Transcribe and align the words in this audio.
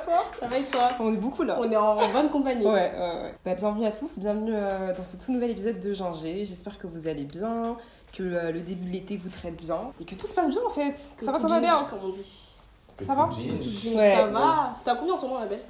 ça 0.00 0.10
va 0.10 0.16
toi 0.16 0.24
Ça 0.38 0.46
va 0.46 0.58
et 0.58 0.64
toi 0.64 0.88
On 1.00 1.12
est 1.12 1.16
beaucoup 1.16 1.42
là. 1.42 1.56
On 1.60 1.70
est 1.70 1.76
en 1.76 1.96
bonne 2.12 2.30
compagnie. 2.30 2.64
Ouais, 2.64 2.72
ouais, 2.72 3.22
ouais. 3.22 3.34
Bah, 3.44 3.54
bienvenue 3.54 3.86
à 3.86 3.90
tous, 3.90 4.18
bienvenue 4.18 4.52
euh, 4.54 4.94
dans 4.94 5.02
ce 5.02 5.16
tout 5.16 5.32
nouvel 5.32 5.50
épisode 5.50 5.78
de 5.80 5.92
Ginger. 5.92 6.44
J'espère 6.44 6.78
que 6.78 6.86
vous 6.86 7.08
allez 7.08 7.24
bien, 7.24 7.76
que 8.12 8.22
euh, 8.22 8.52
le 8.52 8.60
début 8.60 8.86
de 8.86 8.92
l'été 8.92 9.16
vous 9.16 9.28
traite 9.28 9.56
bien 9.56 9.92
et 10.00 10.04
que 10.04 10.14
tout 10.14 10.26
se 10.26 10.34
passe 10.34 10.48
bien 10.48 10.60
en 10.66 10.70
fait. 10.70 10.94
Que 11.16 11.24
ça 11.24 11.32
va, 11.32 11.38
t'en 11.38 11.46
vas 11.48 11.60
bien 11.60 11.76
Comme 11.90 12.00
on 12.04 12.08
dit. 12.08 12.50
Ça 13.02 13.14
va 13.14 13.28
ginge, 13.30 13.94
Ouais. 13.94 14.16
ça 14.16 14.26
va. 14.26 14.76
T'as 14.84 14.94
combien 14.96 15.14
en 15.14 15.16
ce 15.16 15.24
moment, 15.24 15.40
la 15.40 15.46
belle? 15.46 15.62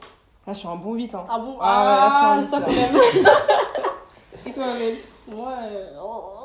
Là, 0.47 0.53
je 0.53 0.59
suis 0.59 0.69
un 0.69 0.77
bon 0.77 0.95
8. 0.95 1.15
Hein. 1.15 1.25
Ah 1.29 1.39
bon 1.39 1.57
Ah, 1.61 1.81
ouais, 1.81 2.41
là, 2.41 2.41
je 2.41 2.47
suis 2.47 2.57
en 2.57 2.61
ça 2.61 2.67
huit, 2.67 2.77
quand 2.77 2.93
même. 2.93 3.27
et 4.47 4.53
toi, 4.53 4.67
la 4.67 4.73
belle 4.79 4.97
Moi, 5.29 5.53
euh, 5.63 5.91
oh. 6.03 6.40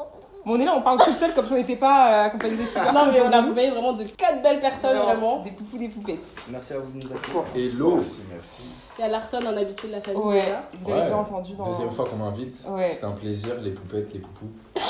Bon, 0.46 0.54
on 0.56 0.60
est 0.60 0.66
là, 0.66 0.74
on 0.78 0.82
parle 0.82 1.00
toute 1.00 1.16
seule 1.16 1.34
comme 1.34 1.46
si 1.48 1.54
on 1.54 1.58
n'était 1.58 1.76
pas 1.76 2.12
euh, 2.24 2.26
accompagné 2.28 2.56
de 2.56 2.62
six 2.66 2.74
personnes. 2.76 2.94
Non, 2.94 3.12
mais 3.12 3.20
on 3.22 3.32
a 3.32 3.38
accompagné 3.40 3.72
vraiment 3.72 3.94
de 3.94 4.04
quatre 4.04 4.44
belles 4.44 4.60
personnes, 4.60 4.98
vraiment. 4.98 5.42
Des 5.42 5.50
poupous, 5.52 5.78
des 5.78 5.90
poupettes. 5.90 6.20
Merci 6.50 6.74
à 6.74 6.80
vous 6.80 6.92
de 6.92 7.04
nous 7.04 7.12
accueillir. 7.12 7.44
Hello 7.74 7.96
Merci, 7.96 8.22
merci. 8.32 8.64
Il 8.98 9.02
y 9.02 9.04
a 9.06 9.08
Larson, 9.08 9.40
un 9.46 9.58
habitué 9.58 9.88
de 9.88 9.94
la 9.94 10.02
famille. 10.02 10.22
Ouais, 10.22 10.42
déjà. 10.42 10.64
vous 10.80 10.86
avez 10.90 10.94
Ouais. 10.98 11.02
déjà 11.02 11.18
entendu 11.18 11.54
dans. 11.56 11.66
Deuxième 11.72 11.90
fois 11.92 12.06
qu'on 12.06 12.18
m'invite. 12.18 12.64
Ouais. 12.70 12.90
C'était 12.92 13.06
un 13.06 13.12
plaisir, 13.14 13.56
les 13.62 13.72
poupettes, 13.72 14.14
les 14.14 14.20
poupous. 14.20 14.50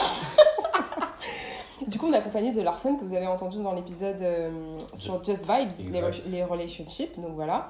Du 1.88 2.00
coup, 2.00 2.08
on 2.08 2.14
est 2.14 2.18
accompagné 2.18 2.52
de 2.52 2.62
Larson 2.62 2.96
que 2.96 3.04
vous 3.04 3.14
avez 3.14 3.28
entendu 3.28 3.62
dans 3.62 3.74
l'épisode 3.74 4.20
euh, 4.22 4.50
sur 4.96 5.24
Just 5.24 5.42
Vibes, 5.48 5.70
les, 5.92 5.98
Exact. 6.00 6.14
re- 6.26 6.32
les 6.32 6.44
relationships. 6.44 7.20
Donc 7.20 7.34
voilà. 7.36 7.68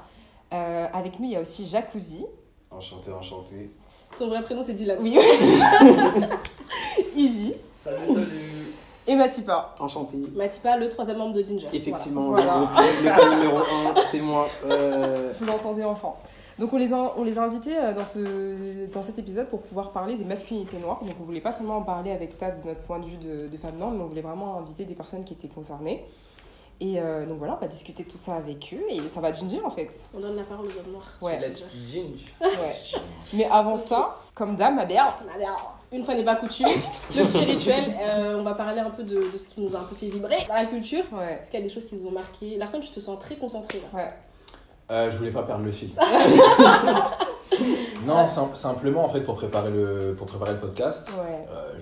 Euh, 0.53 0.85
avec 0.93 1.19
nous, 1.19 1.25
il 1.25 1.31
y 1.31 1.35
a 1.35 1.41
aussi 1.41 1.65
Jacuzzi. 1.65 2.25
Enchanté, 2.71 3.11
enchanté. 3.11 3.71
Son 4.15 4.27
vrai 4.27 4.41
prénom, 4.43 4.61
c'est 4.63 4.73
Dylan. 4.73 4.99
Oui. 5.01 5.17
Ivy. 7.15 7.53
Salut, 7.85 8.07
salut. 8.07 8.27
Et 9.07 9.15
Matipa. 9.15 9.75
Enchanté. 9.79 10.17
Matipa, 10.33 10.77
le 10.77 10.89
troisième 10.89 11.17
membre 11.19 11.33
de 11.35 11.43
Ginger. 11.43 11.67
Effectivement, 11.71 12.29
Voilà. 12.31 12.67
le, 12.77 13.03
le 13.03 13.09
fan 13.11 13.39
numéro 13.39 13.57
1, 13.59 13.63
c'est 14.11 14.21
moi. 14.21 14.47
Euh, 14.65 15.31
Vous 15.39 15.45
l'entendez 15.45 15.83
enfant. 15.83 16.17
Donc 16.57 16.73
on 16.73 16.77
les 16.77 16.91
a, 16.93 17.13
on 17.17 17.23
les 17.23 17.37
a 17.37 17.43
invités 17.43 17.77
euh, 17.77 17.93
dans, 17.93 18.05
ce, 18.05 18.87
dans 18.91 19.03
cet 19.03 19.19
épisode 19.19 19.47
pour 19.49 19.61
pouvoir 19.61 19.91
parler 19.91 20.15
des 20.15 20.23
masculinités 20.23 20.77
noires. 20.77 20.99
Donc 21.03 21.13
on 21.21 21.23
voulait 21.23 21.41
pas 21.41 21.51
seulement 21.51 21.77
en 21.77 21.81
parler 21.83 22.11
avec 22.11 22.37
Tad 22.37 22.59
de 22.63 22.67
notre 22.67 22.79
point 22.81 22.97
de 22.99 23.05
vue 23.05 23.17
de, 23.17 23.47
de 23.47 23.57
femmes 23.57 23.75
noires, 23.77 23.91
mais 23.91 24.01
on 24.01 24.07
voulait 24.07 24.21
vraiment 24.21 24.57
inviter 24.57 24.85
des 24.85 24.95
personnes 24.95 25.23
qui 25.23 25.33
étaient 25.33 25.49
concernées. 25.49 26.03
Et 26.79 26.99
euh, 26.99 27.25
donc 27.25 27.37
voilà, 27.37 27.55
on 27.57 27.61
va 27.61 27.67
discuter 27.67 28.03
de 28.03 28.09
tout 28.09 28.17
ça 28.17 28.35
avec 28.35 28.73
eux 28.75 28.83
et 28.89 29.07
ça 29.07 29.21
va 29.21 29.31
ginger 29.31 29.61
en 29.63 29.69
fait. 29.69 29.91
On 30.15 30.19
donne 30.19 30.35
la 30.35 30.43
parole 30.43 30.65
aux 30.65 30.79
hommes 30.79 30.91
noirs. 30.93 31.17
Ouais. 31.21 31.39
sur 31.39 31.49
Let's 31.49 31.71
Ginger. 31.85 32.01
ginge. 32.09 32.33
Ouais. 32.41 32.99
Mais 33.33 33.45
avant 33.51 33.77
ça, 33.77 34.17
comme 34.33 34.55
dame, 34.55 34.75
ma 34.77 34.81
Alors, 34.81 35.74
Une 35.95 36.03
fois 36.03 36.13
n'est 36.13 36.25
pas 36.25 36.35
coutume, 36.35 36.67
le 37.15 37.23
petit 37.25 37.45
rituel, 37.45 37.95
euh, 38.01 38.35
on 38.37 38.43
va 38.43 38.53
parler 38.53 38.81
un 38.81 38.89
peu 38.89 39.03
de, 39.03 39.31
de 39.31 39.37
ce 39.37 39.47
qui 39.47 39.61
nous 39.61 39.75
a 39.75 39.79
un 39.79 39.83
peu 39.83 39.95
fait 39.95 40.09
vibrer 40.09 40.45
dans 40.47 40.55
la 40.55 40.65
culture. 40.65 41.03
ouais, 41.13 41.39
Est-ce 41.41 41.49
qu'il 41.49 41.59
y 41.59 41.63
a 41.63 41.65
des 41.65 41.73
choses 41.73 41.85
qui 41.85 41.95
nous 41.95 42.07
ont 42.07 42.11
marqué 42.11 42.57
Larson, 42.57 42.81
tu 42.81 42.89
te 42.89 42.99
sens 42.99 43.17
très 43.17 43.35
concentré 43.37 43.79
là. 43.79 43.99
ouais. 43.99 44.09
Euh, 44.91 45.09
je 45.09 45.17
voulais 45.17 45.31
pas 45.31 45.43
perdre 45.43 45.63
le 45.63 45.71
fil. 45.71 45.91
non, 48.05 48.27
sim- 48.27 48.53
simplement 48.53 49.05
en 49.05 49.09
fait 49.09 49.21
pour 49.21 49.35
préparer 49.35 49.71
le, 49.71 50.15
pour 50.17 50.27
préparer 50.27 50.53
le 50.53 50.59
podcast, 50.59 51.09
Ouais. 51.17 51.45
euh, 51.51 51.73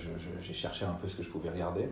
j'ai 0.41 0.53
cherché 0.53 0.85
un 0.85 0.95
peu 1.01 1.07
ce 1.07 1.15
que 1.17 1.23
je 1.23 1.29
pouvais 1.29 1.49
regarder. 1.49 1.89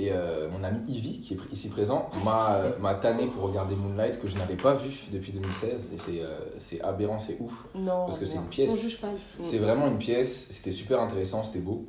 Et 0.00 0.12
euh, 0.12 0.48
mon 0.48 0.62
ami 0.62 0.78
Ivy, 0.88 1.20
qui 1.20 1.34
est 1.34 1.38
ici 1.52 1.68
présent, 1.70 2.08
m'a 2.24 2.54
euh, 2.54 2.70
m'a 2.78 2.94
tanné 2.94 3.26
pour 3.26 3.42
regarder 3.42 3.74
Moonlight 3.74 4.20
que 4.20 4.28
je 4.28 4.38
n'avais 4.38 4.54
pas 4.54 4.74
vu 4.74 4.90
depuis 5.12 5.32
2016. 5.32 5.88
Et 5.92 5.98
c'est 5.98 6.22
euh, 6.22 6.38
c'est 6.60 6.80
aberrant, 6.82 7.18
c'est 7.18 7.36
ouf. 7.40 7.66
Non. 7.74 8.06
Parce 8.06 8.18
que 8.18 8.24
c'est 8.26 8.36
une 8.36 8.42
On 8.42 8.46
pièce. 8.46 8.80
juge 8.80 9.00
pas 9.00 9.08
ici. 9.12 9.38
C'est 9.42 9.58
vraiment 9.58 9.88
une 9.88 9.98
pièce, 9.98 10.48
c'était 10.50 10.70
super 10.70 11.00
intéressant, 11.00 11.42
c'était 11.42 11.58
beau. 11.58 11.84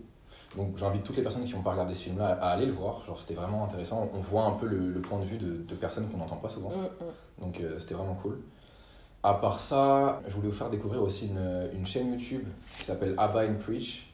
Donc 0.57 0.75
j'invite 0.77 1.03
toutes 1.03 1.17
les 1.17 1.21
personnes 1.21 1.45
qui 1.45 1.53
n'ont 1.53 1.61
pas 1.61 1.73
regardé 1.73 1.93
ce 1.93 2.01
film-là 2.05 2.29
à 2.41 2.49
aller 2.49 2.65
le 2.65 2.71
voir. 2.73 3.05
Genre 3.05 3.19
c'était 3.19 3.35
vraiment 3.35 3.63
intéressant. 3.65 4.09
On 4.15 4.19
voit 4.19 4.45
un 4.45 4.53
peu 4.53 4.65
le, 4.65 4.89
le 4.89 5.01
point 5.01 5.19
de 5.19 5.25
vue 5.25 5.37
de, 5.37 5.57
de 5.57 5.75
personnes 5.75 6.07
qu'on 6.09 6.17
n'entend 6.17 6.37
pas 6.37 6.49
souvent. 6.49 6.69
Mm, 6.71 6.85
mm. 6.85 7.43
Donc 7.45 7.59
euh, 7.59 7.77
c'était 7.77 7.93
vraiment 7.93 8.15
cool. 8.15 8.39
À 9.21 9.35
part 9.35 9.59
ça, 9.59 10.21
je 10.27 10.33
voulais 10.33 10.47
vous 10.47 10.55
faire 10.55 10.71
découvrir 10.71 11.03
aussi 11.03 11.27
une, 11.27 11.69
une 11.77 11.85
chaîne 11.85 12.11
YouTube 12.11 12.47
qui 12.79 12.85
s'appelle 12.85 13.13
Abba 13.19 13.45
and 13.45 13.55
Preach. 13.63 14.07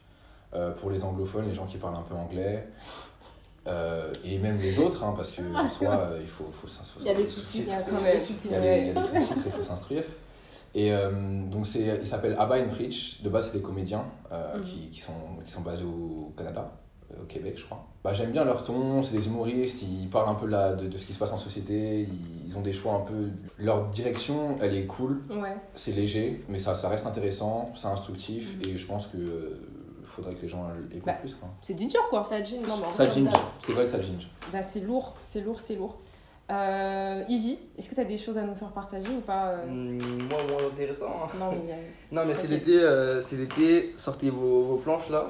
euh, 0.53 0.71
pour 0.71 0.89
les 0.89 1.03
anglophones, 1.03 1.47
les 1.47 1.53
gens 1.55 1.65
qui 1.65 1.77
parlent 1.77 1.95
un 1.95 2.01
peu 2.01 2.15
anglais. 2.15 2.67
Euh, 3.67 4.11
et 4.23 4.37
même 4.37 4.59
les 4.59 4.77
autres, 4.77 5.03
hein, 5.03 5.13
parce 5.17 5.31
que 5.31 5.41
en 5.55 5.67
soi, 5.69 5.89
euh, 5.95 6.19
il 6.21 6.27
faut, 6.27 6.45
faut, 6.51 6.67
s'in- 6.67 6.83
faut 6.83 6.99
Il 7.01 7.07
y 7.07 7.09
a 7.09 7.15
des 7.15 7.25
s'instruire. 7.25 7.65
sous-titres. 7.65 7.67
Il 7.67 7.71
y 7.71 7.75
a 7.75 7.81
quand 7.81 8.03
même- 8.03 8.13
des 8.13 8.19
sous-titres. 8.19 8.53
Il 8.53 8.65
y 8.65 8.89
a 8.89 8.93
des, 8.93 9.01
sous-titres, 9.01 9.43
il 9.47 9.51
faut 9.51 9.63
s'instruire. 9.63 10.03
Et 10.75 10.91
euh, 10.91 11.09
donc, 11.49 11.65
c'est, 11.65 11.97
il 12.01 12.05
s'appelle 12.07 12.35
Abba 12.37 12.59
and 12.59 12.69
Preach. 12.69 13.21
De 13.23 13.29
base, 13.29 13.49
c'est 13.51 13.57
des 13.57 13.63
comédiens 13.63 14.05
euh, 14.31 14.57
Mhm. 14.57 14.63
qui, 14.65 14.89
qui, 14.91 14.99
sont, 14.99 15.13
qui 15.45 15.51
sont 15.51 15.61
basés 15.61 15.85
au 15.85 16.31
Canada, 16.37 16.69
euh, 17.11 17.23
au 17.23 17.25
Québec, 17.25 17.55
je 17.57 17.63
crois. 17.65 17.83
Bah, 18.03 18.13
j'aime 18.13 18.31
bien 18.31 18.43
leur 18.43 18.63
ton, 18.63 19.01
c'est 19.01 19.17
des 19.17 19.25
humoristes, 19.25 19.81
ils 19.81 20.09
parlent 20.09 20.29
un 20.29 20.35
peu 20.35 20.45
là, 20.45 20.73
de, 20.73 20.87
de 20.87 20.97
ce 20.97 21.07
qui 21.07 21.13
se 21.13 21.17
passe 21.17 21.31
en 21.31 21.39
société, 21.39 22.01
ils, 22.01 22.47
ils 22.49 22.55
ont 22.57 22.61
des 22.61 22.73
choix 22.73 22.93
un 22.93 22.99
peu. 22.99 23.29
Leur 23.57 23.87
direction, 23.87 24.57
elle 24.61 24.75
est 24.75 24.85
cool, 24.85 25.21
Ouais. 25.31 25.55
c'est 25.75 25.93
léger, 25.93 26.43
mais 26.49 26.59
ça, 26.59 26.75
ça 26.75 26.89
reste 26.89 27.07
intéressant, 27.07 27.71
c'est 27.75 27.87
instructif, 27.87 28.57
Mhm. 28.57 28.69
et 28.69 28.77
je 28.77 28.85
pense 28.85 29.07
que 29.07 29.17
euh, 29.17 29.59
faudrait 30.15 30.35
que 30.35 30.41
les 30.41 30.47
gens 30.49 30.65
écoutent 30.91 31.05
Bah. 31.05 31.13
plus. 31.13 31.35
Quoi. 31.35 31.49
C'est 31.61 31.77
ginger 31.77 31.99
quoi. 32.09 32.23
Ça 32.23 32.43
ginge. 32.43 32.67
Non, 32.67 32.77
mais 32.77 32.85
en 32.87 32.91
Ça 32.91 33.05
vrai, 33.05 33.13
ginge, 33.15 33.33
c'est 33.65 33.71
vrai 33.73 33.85
que 33.85 33.91
ça 33.91 34.01
ginge. 34.01 34.27
Bah, 34.51 34.61
c'est 34.63 34.79
lourd, 34.81 35.15
c'est 35.21 35.41
lourd, 35.41 35.59
c'est 35.59 35.75
lourd. 35.75 35.97
Euh, 36.51 37.23
Ivy, 37.27 37.57
est-ce 37.77 37.89
que 37.89 37.95
tu 37.95 38.01
as 38.01 38.05
des 38.05 38.17
choses 38.19 38.37
à 38.37 38.43
nous 38.43 38.53
faire 38.53 38.69
partager 38.71 39.09
ou 39.09 39.21
pas 39.21 39.47
euh 39.47 39.65
Hmm, 39.65 39.97
moi, 40.29 40.37
moins 40.47 40.67
intéressant. 40.71 41.07
hein. 41.25 41.29
Non, 41.39 41.51
mais 41.65 41.75
Non, 42.11 42.21
c'est 42.35 42.47
l'été, 42.47 42.77
euh, 42.79 43.19
c'est 43.21 43.35
l'été. 43.37 43.93
Sortez 43.97 44.29
vos, 44.29 44.63
vos 44.63 44.75
planches 44.77 45.09
là. 45.09 45.25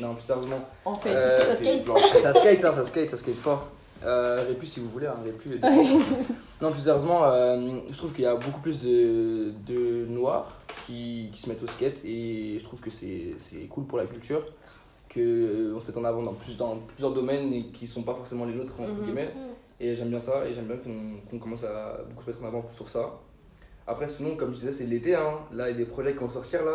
Non, 0.00 0.14
plus 0.14 0.22
sérieusement. 0.24 0.60
En 0.84 0.94
fait, 0.96 1.10
Euh, 1.14 1.44
Ça 1.44 1.54
skate. 1.56 1.86
ça 2.22 2.32
skate, 2.32 2.64
hein, 2.64 2.72
ça 2.72 2.84
skate, 2.86 3.10
ça 3.10 3.16
skate 3.18 3.34
fort. 3.36 3.66
Euh, 4.04 4.44
Répu 4.48 4.66
si 4.66 4.80
vous 4.80 4.88
voulez, 4.90 5.06
hein, 5.06 5.16
Répu. 5.24 5.58
non, 6.60 6.70
plus 6.72 6.80
sérieusement, 6.82 7.24
euh, 7.24 7.80
je 7.90 7.96
trouve 7.96 8.12
qu'il 8.12 8.24
y 8.24 8.26
a 8.26 8.34
beaucoup 8.34 8.60
plus 8.60 8.78
de, 8.80 9.52
de 9.66 10.06
noirs 10.06 10.52
qui, 10.86 11.28
qui 11.32 11.40
se 11.40 11.48
mettent 11.48 11.62
au 11.62 11.66
skate 11.66 12.00
et 12.04 12.56
je 12.58 12.64
trouve 12.64 12.80
que 12.80 12.90
c'est 12.90 13.34
cool 13.70 13.84
pour 13.86 13.98
la 13.98 14.06
culture 14.06 14.42
que 15.08 15.20
euh, 15.20 15.74
on 15.74 15.80
se 15.80 15.86
mette 15.86 15.96
en 15.96 16.04
avant 16.04 16.22
dans, 16.22 16.34
plus, 16.34 16.56
dans 16.56 16.76
plusieurs 16.78 17.12
domaines 17.12 17.52
et 17.52 17.64
qui 17.66 17.86
sont 17.86 18.02
pas 18.02 18.14
forcément 18.14 18.44
les 18.44 18.54
nôtres 18.54 18.74
entre 18.80 18.92
Mhm. 18.92 19.04
guillemets. 19.04 19.32
Et 19.80 19.94
j'aime 19.94 20.08
bien 20.08 20.20
ça 20.20 20.46
et 20.46 20.54
j'aime 20.54 20.66
bien 20.66 20.76
qu'on 20.76 21.28
qu'on 21.30 21.38
commence 21.38 21.64
à 21.64 21.98
beaucoup 22.08 22.24
se 22.24 22.30
mettre 22.30 22.42
en 22.42 22.48
avant 22.48 22.64
sur 22.72 22.88
ça. 22.88 23.18
Après, 23.86 24.08
sinon, 24.08 24.34
comme 24.36 24.50
je 24.52 24.58
disais, 24.58 24.72
c'est 24.72 24.86
l'été, 24.86 25.14
hein. 25.14 25.34
là 25.52 25.68
il 25.70 25.72
y 25.72 25.74
a 25.74 25.84
des 25.84 25.84
projets 25.84 26.12
qui 26.12 26.18
vont 26.18 26.28
sortir 26.28 26.64
là. 26.64 26.74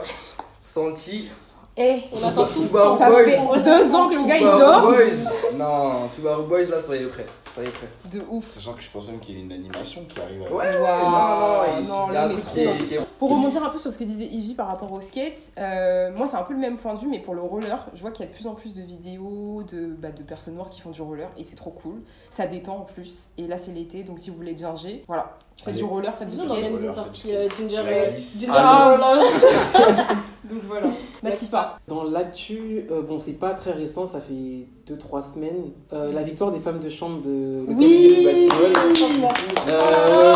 Santi, 0.62 1.30
Eh, 1.78 2.02
On 2.12 2.24
attend 2.28 2.46
tous. 2.46 2.68
Subaru 2.68 2.98
ça 2.98 3.10
Boys. 3.10 3.24
fait 3.24 3.64
deux 3.64 3.94
ans 3.96 4.08
que 4.10 4.16
le 4.16 4.28
gars 4.28 4.38
il 4.38 4.44
dort. 4.44 4.82
Boys. 4.82 5.58
Non, 5.58 6.08
Subaru 6.10 6.44
Boys 6.46 6.66
là, 6.66 6.80
soyez 6.82 7.06
prêts. 7.08 7.26
Soyez 7.54 7.70
prêts. 7.70 7.88
De 8.12 8.22
ouf. 8.30 8.50
Sachant 8.50 8.74
que 8.74 8.82
je 8.82 8.90
pense 8.90 9.08
même 9.08 9.20
qu'il 9.20 9.36
y 9.38 9.42
a 9.42 9.44
une 9.44 9.52
animation 9.52 10.06
qui 10.06 10.20
arrive. 10.22 10.42
Ouais, 10.44 10.78
Waouh, 10.80 11.88
non, 11.88 12.12
y 12.56 12.60
est- 12.60 12.94
est- 12.94 13.02
Pour 13.20 13.30
rebondir 13.32 13.64
un 13.64 13.70
peu 13.70 13.78
sur 13.78 13.92
ce 13.92 13.98
que 13.98 14.04
disait 14.04 14.26
Ivy 14.26 14.54
par 14.56 14.68
rapport 14.68 14.92
au 14.92 15.02
skate, 15.02 15.52
euh, 15.58 16.12
moi 16.12 16.28
c'est 16.28 16.38
un 16.38 16.44
peu 16.44 16.54
le 16.54 16.60
même 16.60 16.78
point 16.78 16.94
de 16.96 17.00
vue, 17.00 17.08
mais 17.08 17.20
pour 17.20 17.36
le 17.36 17.42
roller, 17.42 17.88
je 17.94 18.02
vois 18.02 18.12
qu'il 18.12 18.26
y 18.26 18.28
a 18.28 18.32
de 18.32 18.36
plus 18.36 18.48
en 18.48 18.56
plus 18.56 18.74
de 18.74 18.82
vidéos 18.82 19.64
de, 19.64 19.88
bah, 19.88 20.12
de 20.12 20.24
personnes 20.24 20.56
noires 20.56 20.70
qui 20.70 20.82
font 20.82 20.92
du 20.92 21.02
roller 21.02 21.30
et 21.38 21.44
c'est 21.44 21.56
trop 21.56 21.72
cool. 21.72 22.02
Ça 22.30 22.48
détend 22.48 22.78
en 22.78 22.82
plus. 22.86 23.30
Et 23.38 23.48
là 23.48 23.58
c'est 23.58 23.72
l'été, 23.72 24.04
donc 24.04 24.20
si 24.20 24.30
vous 24.30 24.38
voulez 24.38 24.56
ginger, 24.58 25.04
voilà. 25.08 25.38
Faites 25.64 25.76
du 25.76 25.84
roller, 25.84 26.12
faites 26.16 26.28
du 26.28 26.36
Nous, 26.36 26.42
on 26.42 26.46
skate. 26.46 26.58
organise 26.58 26.84
une 26.84 26.92
sortie 26.92 27.36
euh, 27.36 27.48
Ginger. 27.56 27.84
skate. 28.20 28.50
euh, 28.50 28.54
Ah. 28.58 28.98
Donc 30.50 30.60
voilà. 30.68 30.88
Matipa. 31.24 31.78
dans 31.88 32.04
l'actu, 32.04 32.86
euh, 32.92 33.04
bon, 33.04 33.20
c'est 33.20 33.34
pas 33.34 33.52
très 33.52 33.72
récent, 33.72 34.08
ça 34.08 34.20
fait 34.20 34.66
2-3 34.92 35.22
semaines. 35.34 35.72
Euh, 35.94 36.12
la 36.12 36.24
victoire 36.24 36.52
des 36.52 36.60
femmes 36.60 36.80
de 36.80 36.90
chambre 36.90 37.22
de 37.22 37.64
de 37.68 37.74
Oui. 37.74 38.48
Franchement. 38.50 39.30
Euh, 39.68 39.80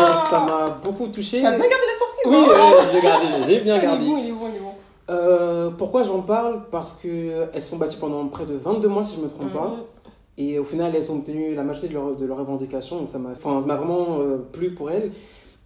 Ah. 0.00 0.26
ça 0.30 0.38
m'a 0.40 0.68
beaucoup 0.82 1.08
touché. 1.08 1.42
T'as 1.42 1.50
bien 1.56 1.66
gardé 1.68 1.86
la 1.86 1.98
surprise 1.98 2.26
Oui, 2.26 2.54
hein 2.54 2.72
euh, 2.72 2.82
j'ai 2.92 3.00
gardé, 3.02 3.26
j'ai 3.46 3.60
bien 3.60 3.74
Il 3.74 3.78
est 3.78 3.82
gardé. 3.82 4.06
bon, 4.06 4.18
il 4.18 4.28
est 4.28 4.32
bon, 4.32 4.38
il 4.50 4.56
est 4.56 4.60
bon. 4.60 4.72
Euh, 5.10 5.70
pourquoi 5.76 6.02
j'en 6.04 6.20
parle? 6.20 6.62
Parce 6.70 6.92
que 6.94 7.46
elles 7.52 7.62
se 7.62 7.70
sont 7.70 7.76
battues 7.76 7.98
pendant 7.98 8.24
près 8.28 8.46
de 8.46 8.54
22 8.54 8.88
mois, 8.88 9.04
si 9.04 9.16
je 9.16 9.20
me 9.20 9.28
trompe 9.28 9.52
pas. 9.52 9.74
Et 10.38 10.58
au 10.58 10.64
final, 10.64 10.92
elles 10.94 11.10
ont 11.10 11.16
obtenu 11.16 11.54
la 11.54 11.62
majorité 11.62 11.88
de, 11.88 11.94
leur- 11.94 12.14
de 12.16 12.26
leurs 12.26 12.38
revendications. 12.38 13.04
Ça 13.06 13.18
m'a 13.18 13.32
vraiment 13.32 14.18
euh, 14.20 14.36
plu 14.52 14.74
pour 14.74 14.90
elles. 14.90 15.10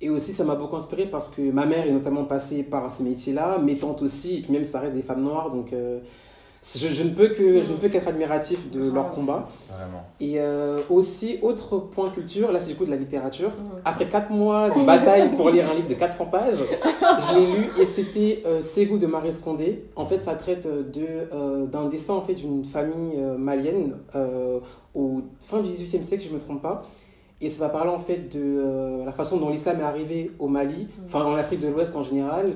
Et 0.01 0.09
aussi, 0.09 0.33
ça 0.33 0.45
m'a 0.45 0.55
beaucoup 0.55 0.77
inspiré 0.77 1.07
parce 1.07 1.29
que 1.29 1.43
ma 1.51 1.67
mère 1.67 1.87
est 1.87 1.93
notamment 1.93 2.25
passée 2.25 2.63
par 2.63 2.91
ces 2.91 3.03
métiers-là, 3.03 3.59
mes 3.59 3.77
tantes 3.77 4.01
aussi, 4.01 4.37
et 4.37 4.41
puis 4.41 4.53
même 4.53 4.65
ça 4.65 4.81
reste 4.81 4.95
des 4.95 5.03
femmes 5.03 5.23
noires. 5.23 5.51
Donc 5.51 5.73
euh, 5.73 6.01
je, 6.63 6.89
je 6.89 7.03
ne 7.03 7.11
peux 7.11 7.29
que 7.29 7.63
je 7.63 7.71
ne 7.71 7.77
peux 7.77 7.89
qu'être 7.89 8.09
admiratif 8.09 8.71
de 8.71 8.81
leur 8.85 9.05
Grave. 9.05 9.15
combat. 9.15 9.49
Vraiment. 9.69 10.05
Et 10.21 10.35
euh, 10.41 10.79
aussi, 10.91 11.39
autre 11.43 11.79
point 11.79 12.11
culture, 12.11 12.53
là 12.53 12.61
c'est 12.61 12.71
du 12.73 12.77
coup 12.77 12.85
de 12.85 12.91
la 12.91 12.97
littérature. 12.97 13.49
Mhm. 13.51 13.81
Après 13.85 14.09
4 14.09 14.31
mois 14.31 14.69
de 14.71 14.85
bataille 14.85 15.31
pour 15.37 15.51
lire 15.51 15.71
un 15.71 15.75
livre 15.75 15.89
de 15.89 15.95
400 15.95 16.27
pages, 16.27 16.59
je 17.19 17.35
l'ai 17.39 17.47
lu 17.47 17.71
et 17.81 17.85
c'était 17.87 18.43
euh, 18.47 18.61
Ségou 18.61 18.99
de 18.99 19.07
Marie 19.07 19.33
Scondé. 19.33 19.85
En 19.97 20.05
fait, 20.05 20.21
ça 20.21 20.35
traite 20.35 20.67
de, 20.67 21.07
euh, 21.33 21.67
d'un 21.67 21.89
destin 21.89 22.15
en 22.15 22.21
fait, 22.23 22.35
d'une 22.35 22.65
famille 22.65 23.17
malienne 23.39 23.97
euh, 24.15 24.61
au 24.95 25.23
fin 25.47 25.61
du 25.63 25.71
XVIIIe 25.71 26.05
siècle, 26.05 26.23
si 26.23 26.29
je 26.29 26.33
ne 26.35 26.39
me 26.39 26.41
trompe 26.43 26.61
pas. 26.63 26.83
Et 27.43 27.49
ça 27.49 27.65
va 27.65 27.71
parler 27.71 27.91
en 27.91 27.99
fait 27.99 28.29
de 28.29 28.39
euh, 28.39 29.05
la 29.07 29.13
façon 29.13 29.39
dont 29.39 29.49
l'islam 29.49 29.81
est 29.81 29.83
arrivé 29.83 30.31
au 30.39 30.47
Mali, 30.47 30.89
enfin 31.07 31.25
en 31.25 31.37
Afrique 31.37 31.61
de 31.61 31.69
l'Ouest 31.69 31.97
en 31.97 32.03
général. 32.03 32.53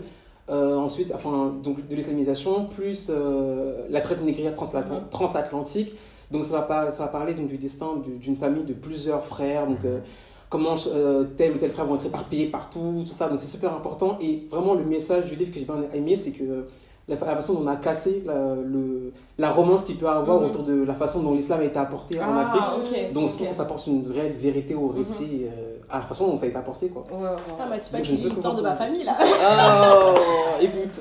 Euh, 0.51 0.77
ensuite, 0.77 1.11
enfin, 1.15 1.55
donc 1.63 1.89
de 1.89 1.95
l'islamisation, 1.97 2.67
plus 2.67 3.09
euh, 3.11 3.87
la 3.89 4.01
traite 4.03 4.23
négrière 4.23 4.53
Mhm. 4.53 5.09
transatlantique. 5.11 5.95
Donc 6.31 6.45
ça 6.45 6.61
va, 6.61 6.91
ça 6.91 7.05
va 7.05 7.09
parler 7.09 7.33
donc, 7.35 7.47
du 7.47 7.57
destin 7.59 7.97
du- 7.97 8.19
d'une 8.19 8.37
famille 8.37 8.65
de 8.65 8.75
plusieurs 8.75 9.25
frères. 9.25 9.67
Donc, 9.67 9.79
Mhm. 9.85 9.87
euh, 9.91 9.99
comment 10.51 10.75
tel 11.37 11.53
ou 11.53 11.59
tel 11.59 11.71
frère 11.71 11.87
vont 11.87 11.97
être 11.97 12.07
éparpillés 12.07 12.47
partout, 12.47 13.05
tout 13.07 13.13
ça. 13.13 13.29
Donc 13.29 13.41
c'est 13.41 13.47
super 13.47 13.73
important. 13.75 14.19
Et 14.21 14.45
vraiment, 14.51 14.75
le 14.75 14.85
message 14.85 15.25
du 15.27 15.35
livre 15.35 15.51
que 15.53 15.59
j'ai 15.59 15.65
bien 15.65 15.77
aimé, 15.95 16.15
c'est 16.17 16.33
que 16.33 16.67
la, 17.09 17.17
la 17.17 17.35
façon 17.37 17.55
dont 17.55 17.65
on 17.65 17.67
a 17.69 17.77
cassé 17.77 18.23
la, 18.25 18.33
le, 18.65 19.13
la 19.39 19.51
romance 19.51 19.85
qu'il 19.85 19.97
peut 19.97 20.09
avoir 20.09 20.41
Mhm. 20.41 20.47
autour 20.47 20.63
de 20.63 20.85
la 20.85 20.95
façon 20.95 21.23
dont 21.23 21.35
l'islam 21.35 21.61
a 21.61 21.65
été 21.65 21.79
apporté 21.79 22.19
en 22.21 22.25
Ah, 22.25 22.41
Afrique. 22.41 22.63
ok. 23.09 23.13
Donc 23.13 23.25
ok. 23.25 23.31
je 23.31 23.35
trouve 23.37 23.49
que 23.49 23.55
ça 23.55 23.63
apporte 23.63 23.87
une 23.87 24.03
vraie 24.03 24.31
vérité 24.31 24.75
au 24.75 24.89
récit, 24.89 25.45
euh, 25.45 25.77
à 25.91 25.99
la 25.99 26.05
façon 26.05 26.29
dont 26.29 26.37
ça 26.37 26.45
a 26.47 26.49
été 26.49 26.57
apporté. 26.59 26.89
Quoi. 26.89 27.05
Ouais, 27.13 27.23
ouais. 27.23 27.29
Ah, 27.61 27.65
bah, 27.69 27.77
tu 27.79 27.91
pas 27.93 28.01
qu'il 28.01 28.27
l'histoire 28.27 28.55
de 28.55 28.63
ma 28.63 28.75
famille 28.75 29.05
là. 29.05 29.15
Oh, 29.21 30.15
écoute, 30.61 31.01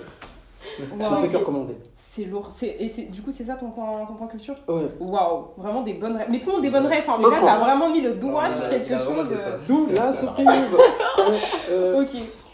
Wow. 0.79 1.05
je 1.17 1.21
peux 1.21 1.27
que 1.31 1.37
recommander. 1.37 1.77
C'est 1.95 2.23
lourd. 2.23 2.47
C'est- 2.49 2.75
Et 2.79 2.89
c'est- 2.89 3.03
du 3.11 3.21
coup, 3.21 3.29
c'est 3.29 3.43
ça 3.43 3.53
ton 3.53 3.69
point, 3.69 4.05
ton 4.07 4.13
point 4.15 4.25
culture? 4.27 4.55
Ouais. 4.67 4.87
Waouh, 4.99 5.49
vraiment 5.55 5.83
des 5.83 5.93
bonnes 5.93 6.17
rêves. 6.17 6.27
Mais 6.31 6.39
tout 6.39 6.47
le 6.47 6.53
monde 6.53 6.61
des 6.63 6.71
bonnes 6.71 6.87
rêves. 6.87 7.03
Hein, 7.07 7.17
mais 7.19 7.29
là, 7.29 7.37
t'as 7.43 7.59
vraiment 7.59 7.89
mis 7.91 8.01
le 8.01 8.13
doigt 8.15 8.43
Ouais, 8.43 8.49
sur 8.49 8.67
quelque 8.69 8.97
chose. 8.97 9.27
euh, 9.31 9.57
D'où 9.67 9.87
la 9.95 10.11
surprise. 10.11 10.47
Euh, 11.69 12.01
Ok. 12.01 12.09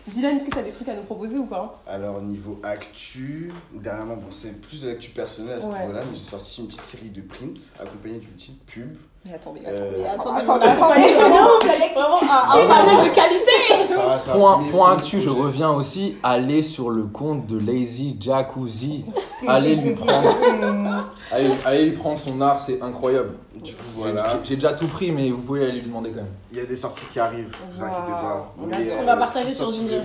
Dylan, 0.10 0.36
est-ce 0.38 0.46
que 0.46 0.52
t'as 0.52 0.64
des 0.64 0.72
trucs 0.72 0.88
à 0.90 0.96
nous 0.96 1.04
proposer 1.04 1.38
ou 1.38 1.46
pas 1.46 1.82
Alors, 1.88 2.22
niveau 2.22 2.60
actu, 2.64 3.52
dernièrement, 3.74 4.16
bon, 4.18 4.32
c'est 4.32 4.60
plus 4.62 4.82
de 4.82 4.90
l'actu 4.90 5.12
personnelle 5.12 5.60
à 5.60 5.62
ce 5.62 5.68
Ouais. 5.68 5.80
niveau-là, 5.82 6.00
mais 6.12 6.18
j'ai 6.18 6.24
sorti 6.24 6.62
une 6.62 6.68
petite 6.68 6.82
série 6.82 7.10
de 7.10 7.22
prints 7.22 7.60
accompagnée 7.80 8.20
d'une 8.20 8.30
petite 8.32 8.64
pub. 8.66 8.98
Mais 9.30 9.36
attendez, 9.36 9.62
Euh, 9.68 9.92
attendez, 10.16 10.42
attendez, 10.42 10.66
attendez, 10.66 11.04
attendez, 11.04 11.38
attendez, 11.38 11.86
attendez. 11.86 12.64
Un, 12.64 12.68
panel 12.68 13.10
de 13.10 13.14
qualité. 13.14 14.32
Point, 14.32 14.60
point 14.72 14.94
actu, 14.94 15.22
je 15.22 15.30
reviens 15.30 15.70
aussi. 15.70 16.16
Allez 16.24 16.64
sur 16.64 16.90
le 16.90 17.04
compte 17.04 17.46
de 17.46 17.58
Lazy 17.60 18.18
Jacuzzi. 18.20 19.06
Allez 19.48 19.76
lui 19.76 19.92
prendre, 19.96 20.36
allez, 21.32 21.52
allez 21.66 21.86
lui 21.90 21.96
prendre 21.98 22.18
son 22.18 22.42
art, 22.42 22.60
c'est 22.60 22.82
incroyable. 22.82 23.36
Du 23.56 23.74
coup, 23.74 23.84
J'ai- 23.96 24.02
voilà. 24.02 24.40
J'ai 24.44 24.56
déjà 24.56 24.74
tout 24.74 24.88
pris, 24.88 25.12
mais 25.12 25.30
vous 25.30 25.42
pouvez 25.42 25.64
aller 25.64 25.74
lui 25.74 25.88
demander 25.88 26.10
quand 26.10 26.18
même. 26.18 26.34
Il 26.52 26.58
y 26.58 26.62
a 26.62 26.66
des 26.66 26.76
sorties 26.76 27.06
qui 27.12 27.20
arrivent, 27.20 27.56
vous 27.72 27.84
inquiétez 27.84 28.12
pas. 28.12 28.54
on 28.60 28.72
euh, 28.72 28.94
On 29.02 29.06
va 29.06 29.18
partager 29.18 29.52
sur 29.52 29.72
Ginger. 29.72 30.02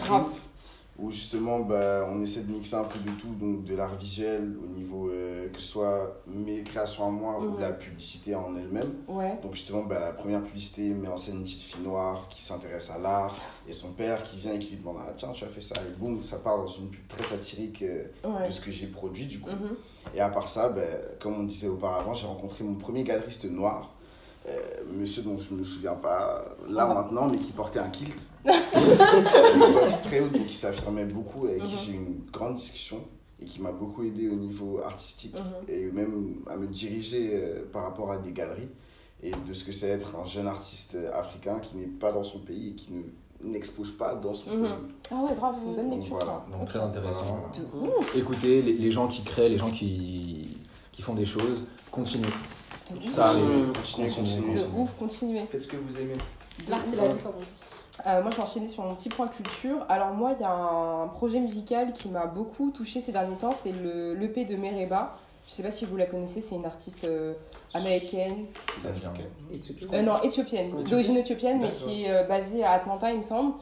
Où 0.96 1.11
justement, 1.11 1.58
bah, 1.61 2.06
on 2.08 2.23
essaie 2.23 2.43
de 2.43 2.52
mixer 2.52 2.76
un 2.76 2.85
peu 2.85 3.00
de 3.00 3.11
tout, 3.19 3.35
donc 3.41 3.64
de 3.64 3.75
l'art 3.75 3.96
visuel 3.96 4.56
au 4.62 4.67
niveau 4.69 5.08
euh, 5.08 5.49
que 5.50 5.61
ce 5.61 5.67
soit 5.67 6.23
mes 6.29 6.62
créations 6.62 7.08
à 7.08 7.11
moi 7.11 7.41
ou 7.41 7.58
la 7.58 7.73
publicité 7.73 8.35
en 8.37 8.56
elle-même. 8.56 8.93
Ouais. 9.08 9.37
Donc 9.43 9.55
justement, 9.55 9.82
bah, 9.82 9.99
la 9.99 10.12
première 10.12 10.43
publicité 10.44 10.82
met 10.91 11.08
en 11.08 11.17
scène 11.17 11.38
une 11.38 11.43
petite 11.43 11.62
fille 11.62 11.82
noire 11.82 12.29
qui 12.31 12.44
s'intéresse 12.44 12.91
à 12.91 12.99
l'art 12.99 13.37
et 13.69 13.73
son 13.73 13.93
père 13.94 14.23
qui 14.23 14.37
vient 14.38 14.52
et 14.52 14.58
qui 14.61 14.70
lui 14.70 14.76
demande 14.76 14.99
ah, 15.00 15.12
tiens 15.17 15.31
tu 15.35 15.43
as 15.44 15.49
fait 15.49 15.61
ça 15.61 15.75
et 15.82 15.99
boum 15.99 16.23
ça 16.23 16.37
part 16.37 16.58
dans 16.58 16.67
une 16.69 16.88
pub 16.88 17.06
très 17.08 17.25
satirique 17.25 17.82
euh, 17.82 18.05
Ouais. 18.25 18.46
de 18.46 18.52
ce 18.52 18.61
que 18.61 18.70
j'ai 18.70 18.87
produit 18.87 19.26
du 19.26 19.41
coup. 19.41 19.50
Mhm. 19.50 19.76
Et 20.14 20.20
à 20.20 20.29
part 20.29 20.49
ça, 20.49 20.69
bah, 20.69 20.82
comme 21.19 21.41
on 21.41 21.43
disait 21.43 21.67
auparavant, 21.69 22.14
j'ai 22.14 22.26
rencontré 22.26 22.62
mon 22.62 22.75
premier 22.75 23.02
galeriste 23.02 23.50
noir, 23.50 23.94
monsieur 24.93 25.23
dont 25.23 25.38
je 25.38 25.55
me 25.55 25.64
souviens 25.64 25.94
pas 25.94 26.44
là 26.69 26.87
Ah. 26.91 26.94
maintenant, 26.94 27.29
mais 27.31 27.38
qui 27.38 27.52
portait 27.52 27.79
un 27.79 27.88
kilt. 27.88 28.14
une 28.44 28.50
très 30.02 30.20
haute, 30.20 30.32
donc 30.32 30.46
qui 30.46 30.55
s'affirmait 30.55 31.05
beaucoup, 31.06 31.46
et 31.46 31.52
avec 31.52 31.62
qui 31.64 31.75
Mhm. 31.75 31.81
j'ai 31.87 31.93
eu 31.93 31.96
une 31.96 32.20
grande 32.32 32.56
discussion 32.56 33.00
et 33.41 33.44
qui 33.46 33.61
m'a 33.61 33.73
beaucoup 33.73 34.02
aidé 34.05 34.29
au 34.29 34.35
niveau 34.37 34.81
artistique 34.85 35.35
Mhm. 35.35 35.69
et 35.69 35.91
même 35.91 36.35
à 36.49 36.56
me 36.56 36.67
diriger 36.67 37.31
euh, 37.35 37.64
par 37.73 37.85
rapport 37.85 38.11
à 38.12 38.19
des 38.19 38.32
galeries 38.32 38.69
et 39.23 39.31
de 39.31 39.52
ce 39.52 39.64
que 39.64 39.73
c'est 39.73 39.88
être 39.88 40.14
un 40.23 40.26
jeune 40.26 40.46
artiste 40.46 40.96
africain 41.14 41.58
qui 41.61 41.76
n'est 41.76 41.87
pas 41.87 42.12
dans 42.12 42.25
son 42.25 42.38
pays 42.41 42.70
et 42.70 42.75
qui 42.75 42.93
ne 42.93 43.02
n'expose 43.50 43.91
pas 43.93 44.14
dans 44.14 44.32
son 44.35 44.50
pays. 44.50 44.69
Ah 45.11 45.14
ouais, 45.23 45.35
grave, 45.37 45.55
c'est 45.58 45.67
une 45.67 45.75
bonne 45.76 45.91
Donc 45.91 45.99
lecture 46.00 46.17
voilà. 46.17 46.46
Donc 46.52 46.67
très 46.67 46.79
intéressant. 46.79 47.50
Voilà. 47.73 47.94
Écoutez, 48.17 48.62
les, 48.62 48.73
les 48.75 48.93
gens 48.93 49.06
qui 49.08 49.23
créent, 49.23 49.49
les 49.49 49.58
gens 49.58 49.70
qui, 49.70 50.56
qui 50.93 51.02
font 51.02 51.14
des 51.14 51.26
choses, 51.26 51.64
continuez. 51.91 52.29
De 52.90 52.96
ouf. 52.98 53.14
Ça 53.14 53.26
arrive. 53.28 53.72
Continuez, 53.75 54.08
Continuez. 54.10 54.10
continuez. 54.14 54.54
De 54.54 54.66
ouf, 54.76 54.90
continuez. 54.98 55.46
Faites 55.50 55.62
ce 55.62 55.69
que 55.69 55.76
vous 55.76 55.98
aimez. 55.98 56.14
L'art, 56.69 56.81
c'est 56.86 56.96
la 56.96 57.08
vie, 57.08 57.19
comme 57.20 57.32
on 57.36 57.40
dit. 57.40 57.46
Euh, 58.06 58.22
moi, 58.22 58.31
je 58.31 58.36
vais 58.36 58.42
enchaîner 58.42 58.69
sur 58.69 58.82
mon 58.82 58.94
petit 58.94 59.08
point 59.08 59.28
culture. 59.28 59.84
Alors, 59.88 60.12
moi, 60.12 60.34
il 60.38 60.42
y 60.42 60.44
a 60.44 60.50
un 60.52 61.08
projet 61.08 61.38
musical 61.40 61.92
qui 61.92 62.08
m'a 62.08 62.26
beaucoup 62.26 62.70
touché 62.70 63.00
ces 63.00 63.12
derniers 63.12 63.36
temps. 63.36 63.52
C'est 63.52 63.72
le 63.72 64.14
l'EP 64.14 64.44
de 64.44 64.56
Mereba. 64.56 65.16
Je 65.46 65.52
sais 65.52 65.62
pas 65.62 65.70
si 65.70 65.84
vous 65.84 65.96
la 65.98 66.06
connaissez, 66.06 66.40
c'est 66.40 66.54
une 66.54 66.64
artiste 66.64 67.04
euh, 67.04 67.34
américaine. 67.75 68.46
Ça 68.82 68.88
vient. 68.90 69.12
Euh, 69.92 70.00
non, 70.02 70.14
éthiopienne. 70.22 70.72
D'origine 70.84 71.19
éthiopienne, 71.19 71.60
mais 71.60 71.70
qui 71.72 72.04
est 72.04 72.10
euh, 72.10 72.22
basée 72.22 72.64
à 72.64 72.72
Atlanta, 72.72 73.10
il 73.10 73.19
me 73.19 73.22
semble. 73.22 73.52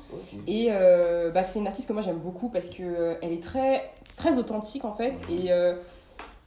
Et 0.46 0.68
euh, 0.70 1.30
bah, 1.32 1.42
c'est 1.42 1.58
une 1.58 1.66
artiste 1.66 1.88
que 1.88 1.92
moi 1.92 2.02
j'aime 2.02 2.18
beaucoup 2.18 2.48
parce 2.50 2.68
que 2.68 2.82
euh, 2.84 3.14
elle 3.20 3.32
est 3.32 3.42
très, 3.42 3.90
très 4.16 4.38
authentique 4.38 4.84
en 4.84 4.92
fait. 4.92 5.24
Et 5.28 5.50
euh, 5.50 5.74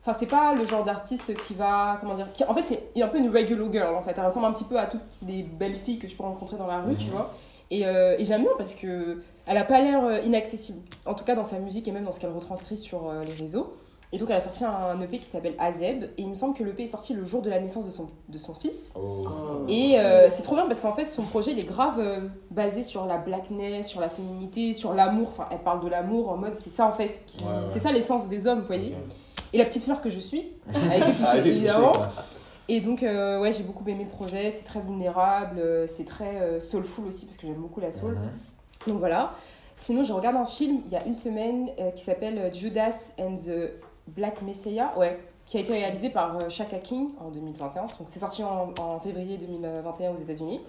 enfin, 0.06 0.18
c'est 0.18 0.26
pas 0.28 0.54
le 0.54 0.66
genre 0.66 0.84
d'artiste 0.84 1.36
qui 1.46 1.54
va. 1.54 1.98
Comment 2.00 2.14
dire 2.14 2.32
qui, 2.34 2.44
En 2.46 2.54
fait, 2.54 2.64
c'est 2.64 3.02
un 3.02 3.08
peu 3.08 3.18
une 3.18 3.30
regular 3.36 3.72
girl 3.72 3.96
en 3.96 4.02
fait. 4.02 4.14
Elle 4.18 4.26
ressemble 4.26 4.46
un 4.46 4.52
petit 4.54 4.64
peu 4.64 4.78
à 4.80 4.86
toutes 4.86 5.02
les 5.28 5.44
belles 5.44 5.76
filles 5.76 6.00
que 6.00 6.08
tu 6.08 6.16
peux 6.16 6.24
rencontrer 6.24 6.58
dans 6.58 6.68
la 6.68 6.80
rue, 6.82 6.96
tu 6.96 7.06
Mhm. 7.06 7.12
vois. 7.12 7.34
Et, 7.72 7.86
euh, 7.88 8.16
et 8.20 8.24
j'aime 8.24 8.42
bien 8.42 8.52
parce 8.58 8.76
que 8.76 9.22
elle 9.48 9.58
a 9.58 9.64
pas 9.64 9.80
l'air 9.80 10.04
euh, 10.06 10.20
inaccessible. 10.20 10.80
En 11.06 11.14
tout 11.16 11.24
cas, 11.24 11.34
dans 11.36 11.44
sa 11.44 11.58
musique 11.60 11.88
et 11.88 11.92
même 11.92 12.04
dans 12.06 12.12
ce 12.12 12.20
qu'elle 12.20 12.32
retranscrit 12.32 12.78
sur 12.78 13.10
euh, 13.10 13.24
les 13.24 13.34
réseaux. 13.34 13.74
Et 14.12 14.18
donc, 14.18 14.30
elle 14.30 14.38
a 14.38 14.42
sorti 14.42 14.64
un 14.64 15.02
EP 15.02 15.18
qui 15.18 15.26
s'appelle 15.26 15.56
Azeb. 15.58 16.04
Et 16.18 16.22
il 16.22 16.30
me 16.30 16.36
semble 16.36 16.54
que 16.54 16.64
l'EP 16.64 16.84
est 16.84 16.88
sorti 16.88 17.14
le 17.14 17.26
jour 17.26 17.42
de 17.42 17.50
la 17.50 17.60
naissance 17.60 17.86
de 17.86 17.92
son, 17.92 18.08
de 18.30 18.38
son 18.38 18.54
fils. 18.54 18.94
Oh. 18.96 19.26
Et 19.68 20.00
euh, 20.00 20.30
c'est 20.30 20.44
trop 20.44 20.56
bien 20.56 20.68
parce 20.68 20.80
qu'en 20.80 20.94
fait, 20.94 21.08
son 21.10 21.24
projet 21.24 21.52
il 21.52 21.60
est 21.60 21.64
grave 21.68 22.00
basé 22.52 22.82
sur 22.84 23.06
la 23.08 23.18
blackness, 23.18 23.88
sur 23.88 24.00
la 24.00 24.10
féminité, 24.10 24.74
sur 24.74 24.94
l'amour. 24.94 25.30
Enfin, 25.30 25.46
elle 25.52 25.60
parle 25.60 25.82
de 25.84 25.90
l'amour 25.90 26.30
en 26.30 26.38
mode 26.38 26.56
c'est 26.56 26.70
ça 26.70 26.86
en 26.86 26.94
fait. 26.94 27.04
Ouais, 27.40 27.46
ouais. 27.46 27.52
c'est 27.68 27.80
ça 27.80 27.92
l'essence 27.92 28.30
des 28.30 28.46
hommes, 28.48 28.60
vous 28.62 28.68
voyez. 28.68 28.96
Et 29.56 29.58
la 29.58 29.64
petite 29.64 29.86
fleur 29.86 30.02
que 30.02 30.10
je 30.10 30.20
suis, 30.20 30.52
a 30.92 30.98
été 30.98 31.12
touchée, 31.14 31.24
Ah, 31.26 31.38
évidemment. 31.38 31.94
Et 32.68 32.82
donc, 32.82 33.04
euh, 33.04 33.40
ouais, 33.40 33.54
j'ai 33.54 33.64
beaucoup 33.64 33.88
aimé 33.88 34.04
le 34.04 34.10
projet. 34.10 34.52
C'est 34.52 34.66
très 34.66 34.82
vulnérable, 34.82 35.60
euh, 35.60 35.88
c'est 35.88 36.04
très 36.04 36.42
euh, 36.42 36.60
soulful 36.60 37.06
aussi 37.08 37.26
parce 37.26 37.38
que 37.38 37.48
j'aime 37.48 37.56
beaucoup 37.56 37.80
la 37.80 37.92
soul. 37.92 38.16
Mhm. 38.16 38.30
Donc 38.88 39.00
voilà. 39.00 39.32
Sinon, 39.78 40.04
j'ai 40.04 40.12
regardé 40.12 40.40
un 40.40 40.46
film 40.46 40.82
il 40.86 40.92
y 40.92 40.98
a 40.98 41.06
une 41.06 41.16
semaine 41.16 41.70
euh, 41.80 41.92
qui 41.92 42.04
s'appelle 42.04 42.54
Judas 42.54 43.14
and 43.18 43.36
the 43.36 43.72
Black 44.10 44.42
Messiah, 44.42 44.92
ouais, 44.98 45.20
qui 45.46 45.56
a 45.56 45.62
été 45.62 45.72
réalisé 45.72 46.10
par 46.10 46.38
Shaka 46.50 46.80
King 46.80 47.12
en 47.22 47.30
2021. 47.30 47.84
Donc 47.84 47.92
c'est 48.08 48.20
sorti 48.20 48.44
en, 48.44 48.74
en 48.78 49.00
février 49.00 49.38
2021 49.38 50.12
aux 50.12 50.18
États-Unis. 50.18 50.60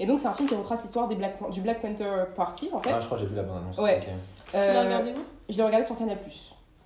Et 0.00 0.06
donc 0.06 0.18
c'est 0.18 0.26
un 0.26 0.32
film 0.32 0.48
qui 0.48 0.56
retrace 0.56 0.82
l'histoire 0.82 1.06
des 1.06 1.14
Black, 1.14 1.38
du 1.52 1.60
Black 1.60 1.80
Panther 1.80 2.24
Party 2.34 2.70
en 2.72 2.80
fait. 2.80 2.90
Ah, 2.92 3.00
je 3.00 3.06
crois 3.06 3.18
que 3.18 3.22
j'ai 3.24 3.30
vu 3.30 3.36
la 3.36 3.44
bande 3.44 3.58
annonce. 3.58 3.78
Ouais. 3.78 3.98
Ok. 3.98 4.08
Tu 4.50 4.56
l'as 4.56 4.82
regardé 4.82 5.10
où 5.12 5.22
Je 5.48 5.56
l'ai 5.56 5.62
regardé 5.62 5.86
sur 5.86 5.96
Canal+. 5.96 6.16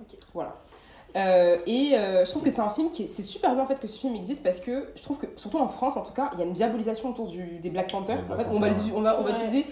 Ok. 0.00 0.16
Voilà. 0.34 0.54
Euh, 1.16 1.56
et 1.66 1.94
euh, 1.94 2.24
je 2.26 2.30
trouve 2.30 2.42
que 2.42 2.50
c'est 2.50 2.60
un 2.60 2.68
film 2.68 2.90
qui 2.90 3.04
est, 3.04 3.06
c'est 3.06 3.22
super 3.22 3.54
bien 3.54 3.62
en 3.62 3.66
fait 3.66 3.80
que 3.80 3.86
ce 3.86 3.98
film 3.98 4.14
existe 4.14 4.42
parce 4.42 4.60
que 4.60 4.88
je 4.94 5.02
trouve 5.02 5.16
que 5.16 5.26
surtout 5.36 5.56
en 5.58 5.68
France 5.68 5.96
en 5.96 6.02
tout 6.02 6.12
cas 6.12 6.28
il 6.34 6.38
y 6.38 6.42
a 6.42 6.44
une 6.44 6.52
diabolisation 6.52 7.08
autour 7.08 7.26
du, 7.28 7.58
des 7.58 7.70
Black 7.70 7.90
Panthers. 7.90 8.18
Les 8.28 8.34
en 8.34 8.36
fait 8.36 8.46
on 8.50 8.60
va, 8.60 8.68
on 8.94 9.00
va, 9.00 9.18
on 9.18 9.22
va 9.22 9.30
Ouais. 9.30 9.30
utiliser 9.30 9.66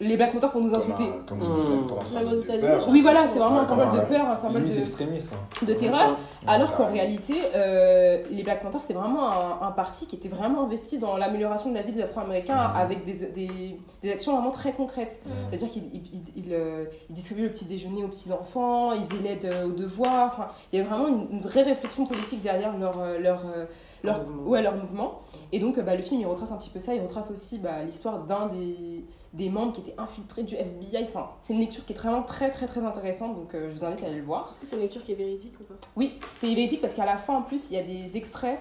les 0.00 0.16
Black 0.16 0.32
Panthers 0.32 0.50
pour 0.50 0.60
nous 0.60 0.70
Comme 0.70 0.78
insulter. 0.80 1.04
un- 1.04 1.22
comme 1.28 1.38
Hmm. 1.38 1.86
comme 1.86 1.98
un 1.98 2.02
États-Unis, 2.32 2.60
peur. 2.60 2.80
genre. 2.80 2.88
Oui 2.90 3.02
voilà 3.02 3.26
c'est 3.28 3.38
vraiment 3.38 3.60
un 3.60 3.64
symbole 3.64 3.90
de 3.92 3.96
comme 3.98 4.06
peur, 4.08 4.26
un 4.28 4.36
symbole 4.36 4.68
de, 4.68 4.78
extrémiste, 4.80 5.28
quoi. 5.28 5.38
de 5.66 5.74
terreur. 5.74 6.16
Alors 6.46 6.74
qu'en 6.74 6.86
réalité, 6.86 7.34
euh, 7.54 8.22
les 8.30 8.42
Black 8.42 8.62
Panthers, 8.62 8.80
c'était 8.80 8.94
vraiment 8.94 9.30
un, 9.30 9.66
un 9.66 9.70
parti 9.70 10.06
qui 10.06 10.16
était 10.16 10.28
vraiment 10.28 10.62
investi 10.64 10.98
dans 10.98 11.16
l'amélioration 11.16 11.70
de 11.70 11.76
la 11.76 11.82
vie 11.82 11.92
des 11.92 12.02
Afro-Américains 12.02 12.56
avec 12.56 13.04
des, 13.04 13.26
des, 13.28 13.76
des 14.02 14.10
actions 14.12 14.32
vraiment 14.32 14.50
très 14.50 14.72
concrètes. 14.72 15.22
C'est-à-dire 15.50 15.68
qu'ils 15.68 15.84
ils, 15.92 16.02
ils- 16.36 16.44
ils, 16.46 16.52
euh, 16.54 16.84
ils 17.08 17.12
distribuaient 17.14 17.44
le 17.44 17.52
petit 17.52 17.66
déjeuner 17.66 18.02
aux 18.04 18.08
petits-enfants, 18.08 18.92
ils 18.94 19.04
aidaient 19.04 19.28
l'aide 19.40 19.44
euh, 19.52 19.66
aux 19.66 19.72
devoirs. 19.72 20.26
Enfin, 20.26 20.48
il 20.72 20.78
y 20.78 20.80
avait 20.80 20.88
vraiment 20.90 21.06
une, 21.08 21.26
une 21.30 21.40
vraie 21.40 21.62
réflexion 21.62 22.06
politique 22.06 22.42
derrière 22.42 22.76
leur, 22.76 22.98
euh, 23.00 23.18
leur, 23.18 23.42
euh, 23.46 23.66
leur, 24.02 24.18
Leur 24.18 24.26
mouvement. 24.26 24.50
ouais, 24.50 24.62
leur 24.62 24.76
mouvement. 24.76 25.20
Et 25.52 25.60
donc, 25.60 25.78
bah, 25.78 25.94
le 25.94 26.02
film, 26.02 26.20
il 26.20 26.26
retrace 26.26 26.50
un 26.50 26.56
petit 26.56 26.70
peu 26.70 26.80
ça. 26.80 26.92
Il 26.94 27.02
retrace 27.02 27.30
aussi 27.30 27.58
bah, 27.58 27.82
l'histoire 27.84 28.18
d'un 28.24 28.46
des, 28.48 29.04
des 29.32 29.48
membres 29.48 29.72
qui 29.72 29.80
était 29.80 29.94
infiltré 29.98 30.42
du 30.42 30.54
FBI. 30.54 31.04
Enfin, 31.04 31.30
c'est 31.40 31.54
une 31.54 31.60
lecture 31.60 31.84
qui 31.86 31.92
est 31.92 31.96
vraiment 31.96 32.22
très, 32.22 32.50
très, 32.50 32.66
très 32.66 32.80
intéressante. 32.84 33.34
Donc, 33.34 33.54
euh, 33.54 33.68
je 33.70 33.74
vous 33.74 33.84
invite 33.84 34.02
à 34.02 34.06
aller 34.06 34.16
le 34.18 34.24
voir. 34.24 34.48
Est-ce 34.50 34.60
que 34.60 34.66
c'est 34.66 34.76
une 34.76 34.82
lecture 34.82 35.02
qui 35.02 35.12
est 35.12 35.16
véridique 35.16 35.54
ou 35.60 35.64
pas? 35.64 35.74
Oui, 35.96 36.18
c'est 36.28 36.48
véridique 36.48 36.80
parce 36.82 36.94
qu'à 36.94 37.06
la 37.06 37.16
fin, 37.16 37.36
en 37.36 37.42
plus, 37.42 37.70
il 37.70 37.76
y 37.76 37.78
a 37.78 37.82
des 37.82 38.16
extraits 38.16 38.58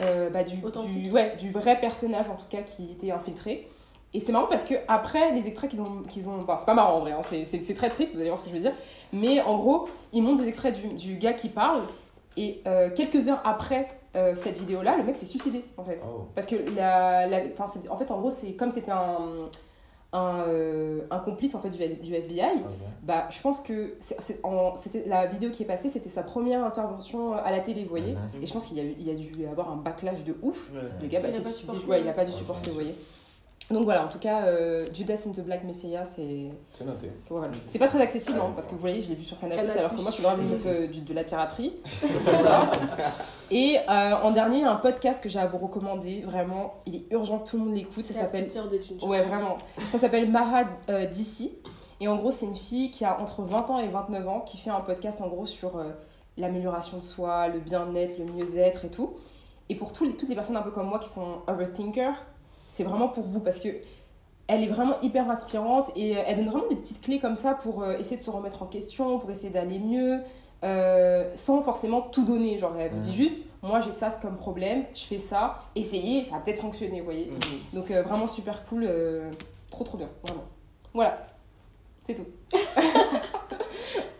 euh, 0.00 0.28
bah, 0.30 0.42
du, 0.44 0.62
Authentique. 0.64 1.02
du, 1.04 1.10
ouais, 1.10 1.36
du 1.36 1.50
vrai 1.50 1.78
personnage, 1.80 2.28
en 2.28 2.34
tout 2.36 2.46
cas, 2.48 2.62
qui 2.62 2.90
était 2.92 3.10
infiltré. 3.10 3.68
Et 4.14 4.20
c'est 4.20 4.32
marrant 4.32 4.46
parce 4.48 4.64
que 4.64 4.74
après 4.88 5.32
les 5.32 5.46
extraits 5.48 5.68
qu'ils 5.70 5.82
ont, 5.82 6.02
qu'ils 6.08 6.28
ont, 6.30 6.44
c'est 6.56 6.64
pas 6.66 6.72
marrant 6.74 6.96
en 6.96 7.00
vrai, 7.00 7.12
hein, 7.12 7.20
c'est, 7.20 7.44
c'est- 7.44 7.60
c'est 7.60 7.74
très 7.74 7.90
triste, 7.90 8.14
vous 8.14 8.20
allez 8.20 8.30
voir 8.30 8.38
ce 8.38 8.44
que 8.44 8.48
je 8.50 8.54
veux 8.54 8.60
dire. 8.62 8.72
Mais 9.12 9.42
en 9.42 9.58
gros, 9.58 9.86
ils 10.14 10.22
montrent 10.22 10.42
des 10.42 10.48
extraits 10.48 10.74
du, 10.80 10.88
du 10.94 11.16
gars 11.18 11.34
qui 11.34 11.50
parle 11.50 11.82
et 12.38 12.62
euh, 12.66 12.88
quelques 12.90 13.28
heures 13.28 13.42
après 13.44 13.86
euh, 14.16 14.34
cette 14.34 14.56
vidéo-là, 14.56 14.96
le 14.96 15.02
mec 15.04 15.14
s'est 15.14 15.26
suicidé 15.26 15.62
en 15.76 15.84
fait. 15.84 16.00
Oh. 16.06 16.22
Parce 16.34 16.46
que 16.46 16.56
la, 16.74 17.26
la- 17.26 17.42
enfin, 17.52 17.66
c'est- 17.66 17.86
en 17.90 17.98
fait, 17.98 18.10
en 18.10 18.18
gros, 18.18 18.30
c'est 18.30 18.54
comme 18.54 18.70
c'était 18.70 18.92
un, 18.92 19.50
un, 20.12 20.44
euh, 20.46 21.00
un 21.10 21.18
complice 21.18 21.54
en 21.54 21.60
fait 21.60 21.68
du, 21.68 21.78
du 21.78 22.14
FBI. 22.14 22.60
Ok. 22.60 22.70
Bah, 23.02 23.28
je 23.30 23.40
pense 23.40 23.60
que 23.60 23.96
c'était 24.00 25.04
la 25.06 25.26
vidéo 25.26 25.50
qui 25.50 25.62
est 25.62 25.66
passée, 25.66 25.88
c'était 25.88 26.08
sa 26.08 26.22
première 26.22 26.64
intervention 26.64 27.34
à 27.34 27.50
la 27.50 27.60
télé, 27.60 27.84
vous 27.84 27.90
voyez. 27.90 28.12
Mhm. 28.12 28.42
Et 28.42 28.46
je 28.46 28.52
pense 28.52 28.66
qu'il 28.66 28.78
y 28.78 28.80
a, 28.80 28.84
il 28.84 29.02
y 29.02 29.10
a 29.10 29.14
dû 29.14 29.46
avoir 29.46 29.70
un 29.70 29.76
backlash 29.76 30.24
de 30.24 30.36
ouf. 30.42 30.70
Le 31.02 31.08
gars, 31.08 31.20
bah, 31.20 31.28
Il 31.28 31.34
a 31.34 31.38
s'est 31.38 31.44
pas 32.12 32.24
dû 32.24 32.32
supporter, 32.32 32.70
vous 32.70 32.74
voyez. 32.76 32.94
Donc 33.70 33.84
voilà, 33.84 34.06
en 34.06 34.08
tout 34.08 34.18
cas, 34.18 34.44
euh, 34.46 34.86
Judas 34.94 35.20
and 35.26 35.32
the 35.32 35.40
Black 35.40 35.62
Messiah, 35.64 36.04
c'est 36.06 36.50
C'est 36.72 36.86
noté. 36.86 37.10
voilà. 37.28 37.52
c'est 37.66 37.78
pas 37.78 37.86
très 37.88 38.00
accessible, 38.00 38.38
hein, 38.42 38.50
parce 38.54 38.66
que 38.66 38.72
vous 38.72 38.78
voyez, 38.80 39.02
je 39.02 39.10
l'ai 39.10 39.14
vu 39.14 39.24
sur 39.24 39.38
Canal+, 39.38 39.56
Canal+. 39.58 39.76
alors 39.78 39.90
que 39.92 40.00
moi, 40.00 40.10
je 40.10 40.16
suis 40.16 40.24
meuf 40.24 40.62
euh, 40.66 40.86
du- 40.86 41.02
de 41.02 41.12
la 41.12 41.22
piraterie. 41.22 41.74
Et 43.50 43.78
euh, 43.88 44.14
en 44.22 44.30
dernier, 44.30 44.64
un 44.64 44.76
podcast 44.76 45.22
que 45.22 45.28
j'ai 45.28 45.38
à 45.38 45.46
vous 45.46 45.58
recommander, 45.58 46.22
vraiment, 46.22 46.74
il 46.86 46.96
est 46.96 47.04
urgent 47.10 47.38
que 47.38 47.48
tout 47.50 47.58
le 47.58 47.64
monde 47.64 47.74
l'écoute, 47.74 48.04
ça 48.04 48.12
s'appelle 48.14 48.42
petite 48.44 48.54
sœur 48.54 48.68
de 48.68 48.78
Ginger. 48.80 49.04
Ouais, 49.06 49.22
vraiment. 49.22 49.56
Ça 49.90 49.98
s'appelle 49.98 50.30
Maha 50.30 50.64
euh, 50.90 51.06
DC. 51.06 51.50
Et 52.00 52.08
en 52.08 52.16
gros, 52.16 52.30
c'est 52.30 52.46
une 52.46 52.54
fille 52.54 52.90
qui 52.90 53.04
a 53.04 53.20
entre 53.20 53.42
20 53.42 53.70
ans 53.70 53.78
et 53.80 53.88
29 53.88 54.28
ans 54.28 54.40
qui 54.40 54.56
fait 54.58 54.70
un 54.70 54.80
podcast 54.80 55.20
en 55.20 55.28
gros 55.28 55.46
sur 55.46 55.76
euh, 55.76 55.84
l'amélioration 56.36 56.98
de 56.98 57.02
soi, 57.02 57.48
le 57.48 57.58
bien-être, 57.58 58.18
le 58.18 58.24
mieux-être 58.26 58.84
et 58.84 58.90
tout. 58.90 59.14
Et 59.68 59.74
pour 59.74 59.92
tous 59.92 60.04
les- 60.04 60.14
toutes 60.16 60.28
les 60.28 60.34
personnes 60.34 60.56
un 60.56 60.62
peu 60.62 60.70
comme 60.70 60.86
moi 60.88 60.98
qui 60.98 61.08
sont 61.08 61.38
overthinker, 61.48 62.14
c'est 62.68 62.84
vraiment 62.84 63.08
pour 63.08 63.24
vous 63.24 63.40
parce 63.40 63.58
que 63.58 63.68
elle 64.46 64.62
est 64.62 64.68
vraiment 64.68 65.00
hyper 65.02 65.28
inspirante 65.28 65.90
et 65.96 66.16
euh, 66.16 66.22
elle 66.24 66.36
donne 66.36 66.48
vraiment 66.50 66.68
des 66.68 66.76
petites 66.76 67.00
clés 67.02 67.18
comme 67.18 67.36
ça 67.36 67.54
pour 67.54 67.82
euh, 67.82 67.98
essayer 67.98 68.16
de 68.16 68.22
se 68.22 68.30
remettre 68.30 68.62
en 68.62 68.66
question, 68.66 69.18
pour 69.18 69.28
essayer 69.30 69.50
d'aller 69.50 69.80
mieux, 69.80 70.20
euh, 70.64 71.30
sans 71.34 71.62
forcément 71.62 72.00
tout 72.00 72.24
donner. 72.24 72.58
Genre, 72.58 72.74
elle 72.78 72.90
vous 72.90 72.98
dit 72.98 73.14
juste, 73.14 73.44
moi 73.62 73.80
j'ai 73.80 73.92
ça 73.92 74.10
comme 74.10 74.36
problème, 74.36 74.84
je 74.94 75.04
fais 75.04 75.18
ça, 75.18 75.64
essayez, 75.74 76.24
ça 76.24 76.36
va 76.36 76.40
peut-être 76.40 76.60
fonctionner, 76.60 77.00
vous 77.00 77.04
voyez. 77.04 77.30
Donc 77.72 77.90
euh, 77.90 78.02
vraiment 78.02 78.26
super 78.26 78.64
cool, 78.66 78.84
euh, 78.88 79.30
trop 79.70 79.84
trop 79.84 79.98
bien, 79.98 80.08
vraiment. 80.22 80.44
Voilà, 80.94 81.26
c'est 82.06 82.14
tout. 82.14 82.26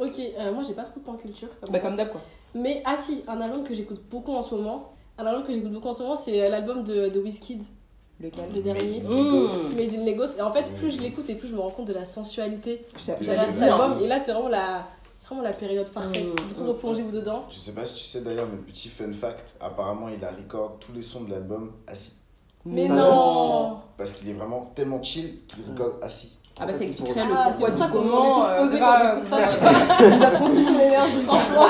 Ok, 0.01 0.15
euh, 0.21 0.53
moi 0.53 0.63
j'ai 0.63 0.75
pas 0.75 0.85
trop 0.85 1.01
de 1.01 1.05
temps 1.05 1.17
culture. 1.17 1.49
Comme 1.61 1.71
Bah 1.71 1.81
comme 1.81 1.97
d'hab 1.97 2.09
quoi. 2.11 2.21
Mais 2.55 2.83
ah 2.85 2.95
si, 2.95 3.25
un 3.27 3.41
album 3.41 3.65
que 3.65 3.75
j'écoute 3.75 4.01
beaucoup 4.09 4.33
en 4.33 4.43
ce 4.43 4.55
moment. 4.55 4.93
Un 5.19 5.27
album 5.27 5.45
que 5.45 5.53
j'écoute 5.53 5.73
beaucoup 5.73 5.89
en 5.89 5.93
ce 5.93 6.05
moment, 6.05 6.15
c'est 6.15 6.49
l'album 6.49 6.85
de, 6.85 7.09
de 7.09 7.21
Wizkid, 7.21 7.65
Lequel 8.21 8.45
le 8.55 8.61
dernier. 8.61 9.01
Mmh. 9.01 9.77
Made 9.77 9.95
in 9.95 10.05
Lagos. 10.05 10.37
Et 10.37 10.43
en 10.43 10.51
fait, 10.53 10.69
plus 10.75 10.91
je 10.97 11.01
l'écoute 11.01 11.29
et 11.31 11.35
plus 11.35 11.49
je 11.49 11.55
me 11.55 11.61
rends 11.61 11.71
compte 11.71 11.87
de 11.87 11.93
la 11.93 12.05
sensualité 12.05 12.85
J'avais 12.97 13.53
dit, 13.53 13.63
album. 13.65 13.97
Et 14.03 14.09
là, 14.09 14.19
c'est 14.23 14.33
vraiment 14.33 14.49
la, 14.49 14.87
c'est 15.19 15.29
vraiment 15.29 15.43
la 15.43 15.53
période 15.53 15.89
parfaite. 15.91 16.25
Mmh, 16.27 16.49
Du 16.49 16.55
coup, 16.55 16.65
mmh, 16.65 16.69
replongez-vous 16.69 17.11
dedans. 17.13 17.45
Je 17.51 17.59
sais 17.59 17.73
pas 17.75 17.87
si 17.87 17.95
tu 17.97 18.03
sais 18.05 18.21
d'ailleurs, 18.23 18.47
mais 18.51 18.59
petit 18.59 18.89
fun 18.89 19.13
fact, 19.13 19.57
apparemment 19.61 20.09
il 20.09 20.25
a 20.25 20.31
record 20.31 20.79
tous 20.81 20.93
les 20.93 21.03
sons 21.03 21.23
de 21.23 21.31
l'album 21.31 21.73
assis. 21.87 22.13
Mais 22.65 22.89
Ça, 22.89 22.95
non 22.95 23.79
Parce 23.97 24.13
qu'il 24.13 24.29
est 24.29 24.35
vraiment 24.35 24.73
tellement 24.75 25.01
chill 25.03 25.39
qu'il 25.47 25.65
recorde 25.71 26.03
assis. 26.03 26.33
Ah 26.61 26.67
bah 26.67 26.73
ça 26.73 26.83
expliquerait 26.85 27.25
le 27.25 27.33
Ah, 27.37 27.51
c'est 27.53 27.59
pourquoi 27.65 27.71
pour 27.71 27.79
ça 27.79 27.87
qu'on 27.87 28.03
est 28.05 28.09
comment, 28.09 28.35
tous 28.35 28.65
posés 28.67 28.79
quand 28.81 28.99
on 29.01 29.17
écoute 29.17 29.27
ça. 29.29 29.37
grave. 29.43 30.01
Il 30.01 30.17
nous 30.19 30.23
a 30.25 30.31
transmis 30.31 30.65
son 30.65 30.75
énergie, 30.81 31.23
franchement. 31.27 31.67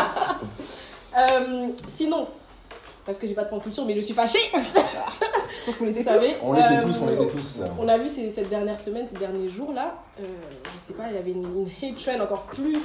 Euh, 1.18 1.68
sinon, 1.88 2.26
parce 3.08 3.16
que 3.16 3.26
j'ai 3.26 3.32
pas 3.32 3.44
de 3.44 3.48
temps 3.48 3.58
culture, 3.58 3.86
mais 3.86 3.96
je 3.96 4.02
suis 4.02 4.12
fâchée. 4.12 4.38
Je 4.52 5.64
pense 5.72 5.76
qu'on 5.76 5.84
Vous 5.86 5.90
était 5.90 6.02
savez, 6.02 6.26
tous. 6.28 6.40
On 6.44 6.52
l'était 6.52 6.66
euh, 6.76 6.82
tous, 6.82 6.96
on 7.02 7.06
l'était 7.08 7.26
tous. 7.32 7.60
euh. 7.60 7.64
On 7.78 7.88
a 7.88 7.96
vu 7.98 8.06
ces, 8.08 8.28
cette 8.30 8.48
dernière 8.50 8.78
semaine, 8.78 9.06
ces 9.06 9.16
derniers 9.16 9.48
jours 9.48 9.72
là, 9.72 9.94
euh, 10.20 10.24
je 10.74 10.78
sais 10.78 10.92
pas, 10.92 11.08
il 11.08 11.14
y 11.14 11.18
avait 11.18 11.30
une, 11.30 11.44
une 11.44 11.66
hate 11.82 11.96
trend 11.96 12.20
encore 12.22 12.42
plus 12.44 12.76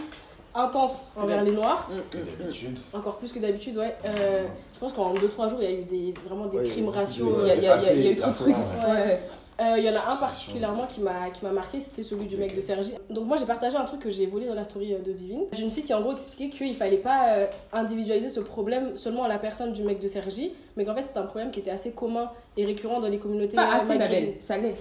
intense 0.56 1.12
envers 1.18 1.44
les 1.44 1.52
noirs, 1.52 1.90
Que 2.10 2.18
d'habitude. 2.42 2.80
encore 2.94 3.18
plus 3.18 3.32
que 3.34 3.40
d'habitude, 3.40 3.78
ouais. 3.78 3.96
Euh, 4.06 4.46
je 4.74 4.80
pense 4.80 4.94
qu'en 4.94 5.14
2-3 5.14 5.50
jours, 5.50 5.60
il 5.62 5.64
y 5.64 5.68
a 5.68 5.72
eu 5.72 5.84
des, 5.84 6.14
vraiment 6.26 6.46
des 6.48 6.58
Ouais, 6.58 6.64
crimes 6.64 6.90
raciaux. 6.90 7.38
Il 7.42 7.48
y 7.64 7.68
a, 7.68 7.74
euh, 7.78 8.12
eu 8.12 8.16
trop 8.16 8.32
de 8.32 8.36
trucs. 8.36 8.56
Ouais. 8.56 9.22
Euh, 9.62 9.76
Il 9.78 9.86
y 9.86 9.90
en 9.90 9.94
a 9.94 10.10
un 10.10 10.14
C'est 10.14 10.20
particulièrement 10.22 10.86
qui 10.88 11.02
m'a 11.02 11.30
qui 11.32 11.46
m'a 11.46 11.52
marqué, 11.52 11.80
c'était 11.80 12.04
celui 12.04 12.26
du 12.26 12.38
mec 12.38 12.56
de 12.56 12.62
Sergi. 12.62 12.96
Donc 13.10 13.26
moi 13.26 13.38
j'ai 13.38 13.46
partagé 13.46 13.78
un 13.78 13.84
truc 13.86 14.00
que 14.02 14.10
j'ai 14.10 14.26
volé 14.26 14.48
dans 14.48 14.56
la 14.56 14.64
story 14.64 14.94
euh, 14.94 15.00
de 15.00 15.12
Divine. 15.12 15.44
D'une 15.54 15.70
fille 15.70 15.84
qui 15.84 15.94
en 15.94 16.02
gros 16.02 16.14
expliquait 16.14 16.50
qu'il 16.50 16.76
fallait 16.76 16.98
pas 16.98 17.30
euh, 17.34 17.48
individualiser 17.72 18.30
ce 18.30 18.40
problème 18.40 18.98
seulement 18.98 19.24
à 19.24 19.28
la 19.28 19.38
personne 19.38 19.74
du 19.74 19.84
mec 19.84 20.00
de 20.00 20.08
Sergi, 20.08 20.52
mais 20.76 20.86
qu'en 20.86 20.96
fait 20.96 21.04
c'était 21.04 21.20
un 21.20 21.24
problème 21.28 21.52
qui 21.52 21.60
était 21.60 21.72
assez 21.72 21.92
commun 21.92 22.32
et 22.58 22.66
récurrent 22.66 23.00
dans 23.00 23.08
les 23.10 23.20
communautés 23.20 23.56
Pas 23.56 23.74
euh, 23.74 23.78
assez, 23.78 23.98
ma 23.98 24.08
belle, 24.08 24.36
ça 24.40 24.58
l'est. 24.58 24.76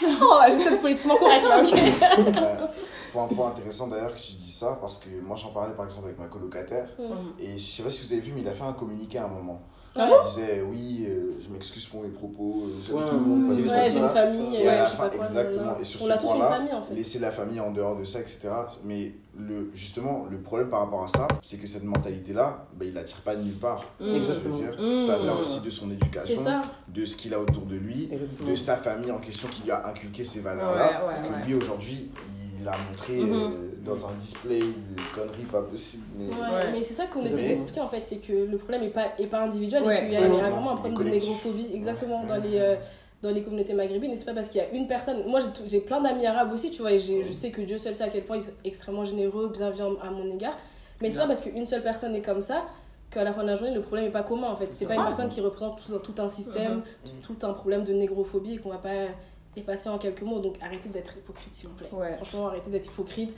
Oh, 0.20 0.38
j'essaie 0.50 0.70
de 0.72 0.76
politiquement 0.76 1.16
correct 1.16 1.42
là, 1.48 1.62
ok. 1.62 1.72
Euh, 2.18 2.66
pour 3.12 3.22
un 3.22 3.26
point 3.26 3.48
intéressant 3.48 3.88
d'ailleurs 3.88 4.14
que 4.14 4.20
tu 4.20 4.32
dis 4.32 4.52
ça, 4.52 4.76
parce 4.80 4.98
que 4.98 5.08
moi 5.26 5.36
j'en 5.36 5.48
parlais 5.48 5.74
par 5.74 5.86
exemple 5.86 6.06
avec 6.06 6.18
ma 6.18 6.26
colocataire, 6.26 6.88
et 7.40 7.52
je 7.52 7.58
sais 7.58 7.82
pas 7.82 7.90
si 7.90 8.02
vous 8.02 8.12
avez 8.12 8.20
vu, 8.20 8.32
mais 8.34 8.42
il 8.42 8.48
a 8.48 8.52
fait 8.52 8.64
un 8.64 8.74
communiqué 8.74 9.16
à 9.18 9.24
un 9.24 9.28
moment. 9.28 9.60
Ah 9.96 10.08
il 10.22 10.26
disait 10.28 10.62
oui, 10.68 11.06
euh, 11.08 11.32
je 11.42 11.48
m'excuse 11.52 11.86
pour 11.86 12.02
mes 12.02 12.08
propos, 12.10 12.64
euh, 12.66 12.80
j'aime 12.86 12.96
Ouais, 12.96 13.04
tout 13.08 13.14
le 13.14 13.20
monde. 13.20 13.50
Ouais, 13.58 13.66
ça, 13.66 13.88
j'ai 13.88 13.98
une 13.98 14.08
famille, 14.08 14.56
Et 14.56 14.68
à 14.68 14.72
euh, 14.72 14.78
la 14.78 14.84
je 14.84 14.90
sais 14.90 14.96
fin, 14.96 15.02
pas 15.08 15.16
quoi. 15.16 15.24
exactement. 15.24 15.76
Et 15.80 15.84
sur 15.84 16.02
On 16.02 16.06
ce 16.06 16.10
a 16.12 16.16
tous 16.18 16.26
une 16.26 16.32
point-là, 16.34 16.48
famille 16.50 16.72
en 16.72 16.82
fait. 16.82 16.94
laisser 16.94 17.18
la 17.18 17.30
famille 17.30 17.60
en 17.60 17.70
dehors 17.72 17.96
de 17.96 18.04
ça, 18.04 18.20
etc. 18.20 18.48
Mais 18.84 19.12
le, 19.36 19.70
justement, 19.74 20.26
le 20.30 20.38
problème 20.38 20.68
par 20.68 20.80
rapport 20.80 21.04
à 21.04 21.08
ça, 21.08 21.26
c'est 21.42 21.56
que 21.58 21.66
cette 21.66 21.84
mentalité-là, 21.84 22.66
bah, 22.76 22.84
il 22.84 22.94
la 22.94 23.02
tire 23.04 23.18
pas 23.22 23.34
de 23.34 23.42
nulle 23.42 23.58
part. 23.58 23.84
Mm. 24.00 24.04
Je 24.04 24.10
veux 24.10 24.16
Exactement. 24.16 24.56
dire, 24.56 24.72
Mm. 24.78 24.92
Ça 24.92 25.18
vient 25.18 25.36
aussi 25.36 25.60
de 25.60 25.70
son 25.70 25.90
éducation, 25.90 26.42
de 26.88 27.04
ce 27.04 27.16
qu'il 27.16 27.32
a 27.34 27.40
autour 27.40 27.64
de 27.64 27.76
lui, 27.76 28.08
Exactement. 28.12 28.50
de 28.50 28.54
sa 28.56 28.76
famille 28.76 29.10
en 29.10 29.18
question 29.18 29.48
qui 29.48 29.62
lui 29.64 29.70
a 29.70 29.86
inculqué 29.88 30.22
ces 30.24 30.40
Ouais, 30.40 30.44
valeurs-là. 30.44 31.06
ouais, 31.06 31.28
que 31.28 31.32
ouais. 31.34 31.46
lui 31.46 31.54
aujourd'hui, 31.54 32.10
il 32.60 32.68
a 32.68 32.72
montré 32.90 33.14
Mhm. 33.20 33.32
euh, 33.32 33.48
dans 33.88 34.08
un 34.08 34.14
display 34.14 34.58
une 34.60 34.74
connerie 35.14 35.44
pas 35.50 35.62
possible. 35.62 36.04
Mais... 36.16 36.26
Ouais, 36.26 36.32
Ouais. 36.40 36.72
mais 36.72 36.82
c'est 36.82 36.94
ça 36.94 37.06
qu'on 37.06 37.24
essaie 37.24 37.46
d'expliquer 37.48 37.80
en 37.80 37.88
fait, 37.88 38.04
c'est 38.04 38.18
que 38.18 38.32
le 38.32 38.56
problème 38.58 38.82
est 38.82 38.88
pas, 38.90 39.12
est 39.18 39.26
pas 39.26 39.40
individuel 39.42 39.82
Ouais, 39.84 39.96
et 39.96 40.00
qu'il 40.04 40.12
y 40.12 40.16
a, 40.16 40.20
il 40.20 40.22
y 40.22 40.24
a 40.24 40.26
exactement. 40.26 40.50
vraiment 40.56 40.70
un 40.72 40.76
problème 40.76 40.98
de 40.98 41.10
négrophobie 41.10 41.68
exactement 41.74 42.22
Ouais. 42.22 42.28
dans 42.28 42.36
les, 42.36 42.58
euh, 42.58 42.76
dans 43.22 43.30
les 43.30 43.42
communautés 43.42 43.74
maghrébines 43.74 44.10
et 44.12 44.16
c'est 44.16 44.24
pas 44.26 44.34
parce 44.34 44.48
qu'il 44.48 44.60
y 44.60 44.64
a 44.64 44.70
une 44.72 44.86
personne. 44.86 45.24
Moi 45.26 45.40
j'ai 45.66 45.80
plein 45.80 46.00
d'amis 46.00 46.26
arabes 46.26 46.52
aussi, 46.52 46.70
tu 46.70 46.82
vois, 46.82 46.92
et 46.92 46.98
je 46.98 47.32
sais 47.32 47.50
que 47.50 47.62
Dieu 47.62 47.78
seul 47.78 47.94
sait 47.94 48.04
à 48.04 48.08
quel 48.08 48.24
point 48.24 48.36
ils 48.36 48.42
sont 48.42 48.50
extrêmement 48.64 49.04
généreux, 49.04 49.48
bienveillants 49.48 49.96
à 50.02 50.10
mon 50.10 50.30
égard, 50.32 50.56
mais 51.00 51.10
c'est 51.10 51.18
pas 51.18 51.26
parce 51.26 51.40
qu'une 51.40 51.66
seule 51.66 51.82
personne 51.82 52.14
est 52.14 52.22
comme 52.22 52.40
ça 52.40 52.64
qu'à 53.10 53.24
la 53.24 53.32
fin 53.32 53.42
de 53.42 53.48
la 53.48 53.56
journée 53.56 53.72
le 53.74 53.80
problème 53.80 54.06
est 54.06 54.10
pas 54.12 54.22
commun 54.22 54.48
en 54.50 54.56
fait. 54.56 54.68
C'est 54.72 54.86
pas 54.86 54.94
une 54.96 55.04
personne 55.04 55.30
qui 55.30 55.40
représente 55.40 55.80
tout, 55.84 55.94
un- 55.94 55.98
tout 55.98 56.14
un 56.18 56.28
système, 56.28 56.82
tout 57.22 57.36
un 57.42 57.52
problème 57.54 57.82
de 57.84 57.92
négrophobie 57.92 58.54
et 58.54 58.58
qu'on 58.58 58.68
va 58.70 58.78
pas 58.78 59.06
effacer 59.56 59.88
en 59.88 59.98
quelques 59.98 60.22
mots. 60.22 60.38
Donc 60.40 60.56
arrêtez 60.62 60.88
d'être 60.88 61.16
hypocrite 61.16 61.52
s'il 61.52 61.68
vous 61.68 61.74
plaît. 61.74 61.88
Ouais. 61.92 62.14
Franchement, 62.16 62.46
arrêtez 62.48 62.70
d'être 62.70 62.86
hypocrite. 62.86 63.34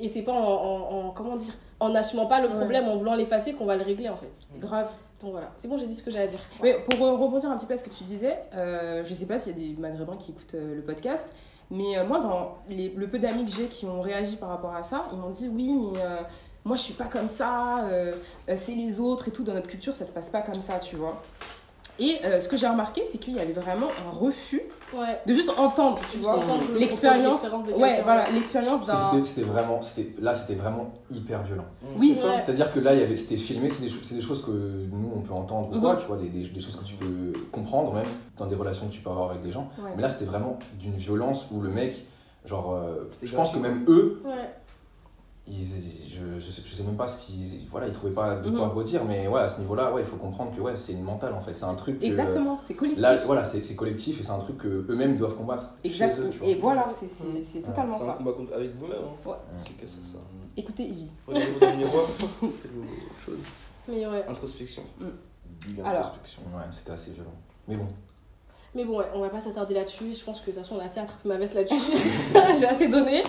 Et 0.00 0.08
c'est 0.08 0.22
pas 0.22 0.32
en, 0.32 0.36
en- 0.38 1.06
en- 1.06 1.10
comment 1.10 1.36
dire 1.36 1.54
en 1.80 1.90
n'assumant 1.90 2.26
pas 2.26 2.40
le 2.40 2.48
Ouais. 2.48 2.54
problème, 2.54 2.88
en 2.88 2.96
voulant 2.96 3.14
l'effacer 3.14 3.52
qu'on 3.54 3.64
va 3.64 3.76
le 3.76 3.84
régler 3.84 4.08
en 4.08 4.16
fait. 4.16 4.30
Grave. 4.58 4.90
Donc 5.20 5.30
voilà, 5.32 5.50
c'est 5.56 5.68
bon, 5.68 5.76
j'ai 5.76 5.86
dit 5.86 5.94
ce 5.94 6.02
que 6.02 6.10
j'ai 6.10 6.18
à 6.20 6.26
dire. 6.26 6.40
Mais 6.62 6.74
pour 6.74 6.98
rebondir 7.18 7.50
un 7.50 7.56
petit 7.56 7.66
peu 7.66 7.74
à 7.74 7.76
ce 7.78 7.84
que 7.84 7.90
tu 7.90 8.02
disais, 8.04 8.36
euh, 8.54 9.02
je 9.04 9.14
sais 9.14 9.26
pas 9.26 9.38
s'il 9.38 9.56
y 9.58 9.70
a 9.70 9.74
des 9.74 9.80
maghrébins 9.80 10.16
qui 10.16 10.32
écoutent 10.32 10.54
euh, 10.54 10.74
le 10.76 10.82
podcast, 10.82 11.28
mais 11.70 11.96
euh, 11.98 12.04
moi, 12.04 12.18
dans 12.20 12.56
les, 12.68 12.88
le 12.90 13.06
peu 13.08 13.18
d'amis 13.20 13.44
que 13.44 13.50
j'ai 13.52 13.66
qui 13.66 13.86
ont 13.86 14.00
réagi 14.00 14.36
par 14.36 14.48
rapport 14.48 14.74
à 14.74 14.82
ça, 14.82 15.06
ils 15.12 15.18
m'ont 15.18 15.30
dit 15.30 15.48
oui, 15.48 15.72
mais 15.72 16.00
euh, 16.00 16.16
moi 16.64 16.76
je 16.76 16.82
suis 16.82 16.94
pas 16.94 17.04
comme 17.06 17.28
ça, 17.28 17.84
c'est 18.56 18.74
les 18.74 18.98
autres 19.00 19.28
et 19.28 19.30
tout, 19.30 19.42
dans 19.44 19.54
notre 19.54 19.68
culture 19.68 19.94
ça 19.94 20.04
se 20.04 20.12
passe 20.12 20.30
pas 20.30 20.42
comme 20.42 20.60
ça, 20.60 20.78
tu 20.80 20.96
vois. 20.96 21.20
Et 22.00 22.18
euh, 22.24 22.40
ce 22.40 22.48
que 22.48 22.56
j'ai 22.56 22.66
remarqué, 22.68 23.04
c'est 23.04 23.18
qu'il 23.18 23.34
y 23.34 23.40
avait 23.40 23.52
vraiment 23.52 23.88
un 24.06 24.16
refus 24.16 24.62
Ouais. 24.96 25.20
de 25.26 25.34
juste 25.34 25.50
entendre, 25.58 25.98
tu 26.10 26.12
Juste 26.12 26.22
vois, 26.22 26.36
entendre 26.38 26.62
le 26.72 26.78
l'expérience. 26.78 27.46
Ouais, 27.76 28.00
voilà, 28.02 28.24
l'expérience 28.32 28.86
d'un. 28.86 28.96
c'était- 29.12 29.24
c'était 29.24 29.42
vraiment, 29.42 29.82
c'était, 29.82 30.14
là 30.18 30.32
c'était 30.32 30.54
vraiment 30.54 30.92
hyper 31.10 31.42
violent. 31.42 31.66
Oui, 31.98 32.14
C'est 32.14 32.22
ça. 32.22 32.28
Ouais. 32.28 32.42
C'est-à-dire 32.44 32.72
que 32.72 32.80
là, 32.80 32.94
il 32.94 33.00
y 33.00 33.02
avait, 33.02 33.16
c'était 33.16 33.36
filmé, 33.36 33.68
c'est 33.68 33.82
des, 33.84 34.14
des 34.14 34.22
choses 34.22 34.42
que 34.42 34.50
nous 34.50 35.12
on 35.14 35.20
peut 35.20 35.34
entendre 35.34 35.68
ou 35.72 35.74
Mhm. 35.74 35.80
quoi, 35.82 35.96
tu 35.96 36.06
vois, 36.06 36.16
des, 36.16 36.28
des, 36.28 36.44
des 36.48 36.60
choses 36.60 36.76
que 36.76 36.84
tu 36.84 36.94
peux 36.94 37.34
comprendre 37.52 37.92
même 37.92 38.06
dans 38.38 38.46
des 38.46 38.54
relations 38.54 38.86
que 38.86 38.92
tu 38.92 39.00
peux 39.02 39.10
avoir 39.10 39.30
avec 39.30 39.42
des 39.42 39.52
gens. 39.52 39.68
Ouais. 39.78 39.90
Mais 39.94 40.00
là, 40.00 40.08
c'était 40.08 40.24
vraiment 40.24 40.58
d'une 40.80 40.96
violence 40.96 41.46
où 41.52 41.60
le 41.60 41.68
mec, 41.68 42.06
genre, 42.46 42.72
euh, 42.72 43.10
je 43.22 43.34
pense 43.34 43.50
que 43.50 43.58
même 43.58 43.84
eux, 43.88 44.22
Ouais. 44.24 44.32
Ils, 45.50 45.64
je, 45.64 46.40
je, 46.40 46.50
sais, 46.50 46.62
je 46.66 46.74
sais 46.74 46.82
même 46.82 46.96
pas 46.96 47.08
ce 47.08 47.24
qu'ils, 47.24 47.66
voilà, 47.70 47.86
ils 47.86 47.92
trouvaient 47.92 48.12
pas 48.12 48.36
de 48.36 48.50
quoi 48.50 48.66
Mhm. 48.66 48.72
redire, 48.72 49.04
mais 49.04 49.26
ouais, 49.28 49.40
à 49.40 49.48
ce 49.48 49.60
niveau-là, 49.60 49.92
ouais, 49.92 50.02
il 50.02 50.06
faut 50.06 50.16
comprendre 50.16 50.54
que 50.54 50.60
ouais, 50.60 50.76
c'est 50.76 50.92
une 50.92 51.02
mentale 51.02 51.32
en 51.32 51.40
fait, 51.40 51.54
c'est 51.54 51.64
un 51.64 51.74
truc. 51.74 51.98
que- 52.00 52.04
Exactement, 52.04 52.58
c'est 52.60 52.74
collectif. 52.74 53.00
Là, 53.02 53.16
voilà, 53.24 53.44
c'est, 53.44 53.62
c'est 53.62 53.74
collectif 53.76 54.20
et 54.20 54.24
c'est 54.24 54.30
un 54.30 54.38
truc 54.38 54.58
que 54.58 54.86
eux-mêmes 54.90 55.16
doivent 55.16 55.36
combattre. 55.36 55.72
chez 55.82 55.88
Exact. 55.90 56.18
eux, 56.20 56.28
tu 56.30 56.38
vois. 56.38 56.48
Et 56.48 56.54
voilà, 56.56 56.88
c'est 56.90 57.08
c'est- 57.08 57.42
c'est 57.42 57.58
Ouais. 57.58 57.64
totalement 57.64 57.94
C'est 57.98 58.04
un 58.04 58.08
ça. 58.08 58.12
combat 58.14 58.32
contre- 58.32 58.52
avec 58.54 58.74
vous-même. 58.76 58.98
Hein. 59.04 59.28
Ouais. 59.30 59.34
C'est 59.80 59.88
ça. 59.88 60.18
Écoutez, 60.56 60.88
Evie. 60.88 61.12
Regardez-vous 61.26 61.60
dans 61.60 61.70
le 61.70 61.76
miroir. 61.76 62.04
Chose. 63.24 63.38
Mais 63.88 64.06
ouais. 64.06 64.24
Introspection. 64.28 64.82
Alors. 65.84 66.00
introspection. 66.06 66.42
Ouais, 66.54 66.62
c'était 66.72 66.90
assez 66.92 67.10
violent. 67.12 67.30
Mais 67.66 67.76
bon. 67.76 67.86
Mais 68.74 68.84
bon, 68.84 68.98
ouais, 68.98 69.06
on 69.14 69.20
va 69.20 69.28
pas 69.28 69.40
s'attarder 69.40 69.74
là-dessus. 69.74 70.14
Je 70.14 70.22
pense 70.22 70.40
que 70.40 70.46
de 70.46 70.52
toute 70.52 70.62
façon, 70.62 70.76
on 70.76 70.80
a 70.80 70.84
assez 70.84 71.00
attrapé 71.00 71.28
ma 71.28 71.36
veste 71.36 71.54
là-dessus. 71.54 71.76
j'ai 72.58 72.66
assez 72.66 72.88
donné. 72.88 73.22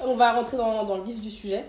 On 0.00 0.14
va 0.14 0.32
rentrer 0.32 0.56
dans, 0.56 0.84
dans 0.84 0.96
le 0.96 1.04
vif 1.04 1.20
du 1.20 1.30
sujet. 1.30 1.64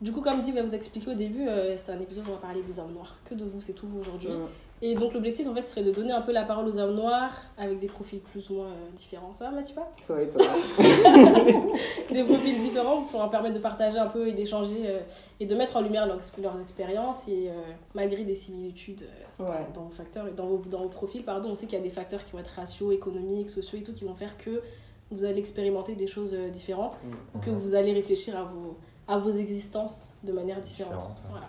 Du 0.00 0.12
coup, 0.12 0.20
comme 0.20 0.40
dit, 0.42 0.50
on 0.50 0.56
va 0.56 0.62
vous 0.62 0.74
expliquer 0.74 1.10
au 1.12 1.14
début, 1.14 1.48
euh, 1.48 1.76
c'est 1.76 1.92
un 1.92 2.00
épisode 2.00 2.26
où 2.26 2.30
on 2.30 2.34
va 2.34 2.40
parler 2.40 2.62
des 2.62 2.78
hommes 2.78 2.92
noirs. 2.92 3.14
Que 3.28 3.34
de 3.34 3.44
vous, 3.44 3.60
c'est 3.60 3.72
tout 3.72 3.88
aujourd'hui. 3.98 4.28
Mm. 4.28 4.48
Et 4.86 4.94
donc, 4.94 5.14
l'objectif, 5.14 5.46
en 5.48 5.54
fait, 5.54 5.62
serait 5.62 5.82
de 5.82 5.90
donner 5.92 6.12
un 6.12 6.20
peu 6.20 6.30
la 6.30 6.42
parole 6.42 6.68
aux 6.68 6.78
hommes 6.78 6.94
noirs 6.94 7.32
avec 7.56 7.78
des 7.78 7.86
profils 7.86 8.20
plus 8.20 8.50
ou 8.50 8.56
moins 8.56 8.66
euh, 8.66 8.90
différents. 8.94 9.34
Ça 9.34 9.44
va, 9.46 9.50
Mathipa 9.52 9.88
Ça 10.02 10.12
va 10.14 10.20
être 10.20 10.38
ça. 10.38 10.50
Des 12.12 12.22
profils 12.22 12.58
différents 12.58 13.02
pour 13.02 13.18
leur 13.20 13.30
permettre 13.30 13.54
de 13.54 13.60
partager 13.60 13.98
un 13.98 14.08
peu 14.08 14.28
et 14.28 14.32
d'échanger 14.32 14.82
euh, 14.84 15.00
et 15.40 15.46
de 15.46 15.54
mettre 15.54 15.76
en 15.76 15.80
lumière 15.80 16.06
leurs, 16.06 16.18
leurs 16.42 16.60
expériences. 16.60 17.26
Et 17.28 17.48
euh, 17.48 17.52
malgré 17.94 18.24
des 18.24 18.34
similitudes 18.34 19.02
euh, 19.02 19.44
Ouais. 19.44 19.66
dans 19.74 19.84
vos 19.84 19.90
facteurs, 19.90 20.26
dans 20.36 20.46
vos, 20.46 20.58
dans 20.58 20.82
vos 20.82 20.88
profils, 20.88 21.24
pardon, 21.24 21.48
on 21.50 21.54
sait 21.54 21.66
qu'il 21.66 21.76
y 21.78 21.80
a 21.80 21.84
des 21.84 21.90
facteurs 21.90 22.22
qui 22.24 22.32
vont 22.32 22.38
être 22.40 22.52
raciaux, 22.54 22.92
économiques, 22.92 23.48
sociaux 23.50 23.78
et 23.78 23.82
tout, 23.82 23.92
qui 23.94 24.04
vont 24.04 24.14
faire 24.14 24.36
que 24.38 24.62
vous 25.10 25.24
allez 25.24 25.38
expérimenter 25.40 25.94
des 25.96 26.06
choses 26.06 26.34
différentes, 26.52 26.98
que 27.42 27.50
Mhm. 27.50 27.56
vous 27.56 27.74
allez 27.74 27.92
réfléchir 27.92 28.36
à 28.38 28.44
vos, 28.44 28.76
à 29.08 29.18
vos 29.18 29.32
existences 29.32 30.14
de 30.22 30.30
manière 30.32 30.60
différente. 30.60 30.92
Différente, 31.00 31.16
ouais. 31.24 31.30
Voilà. 31.30 31.46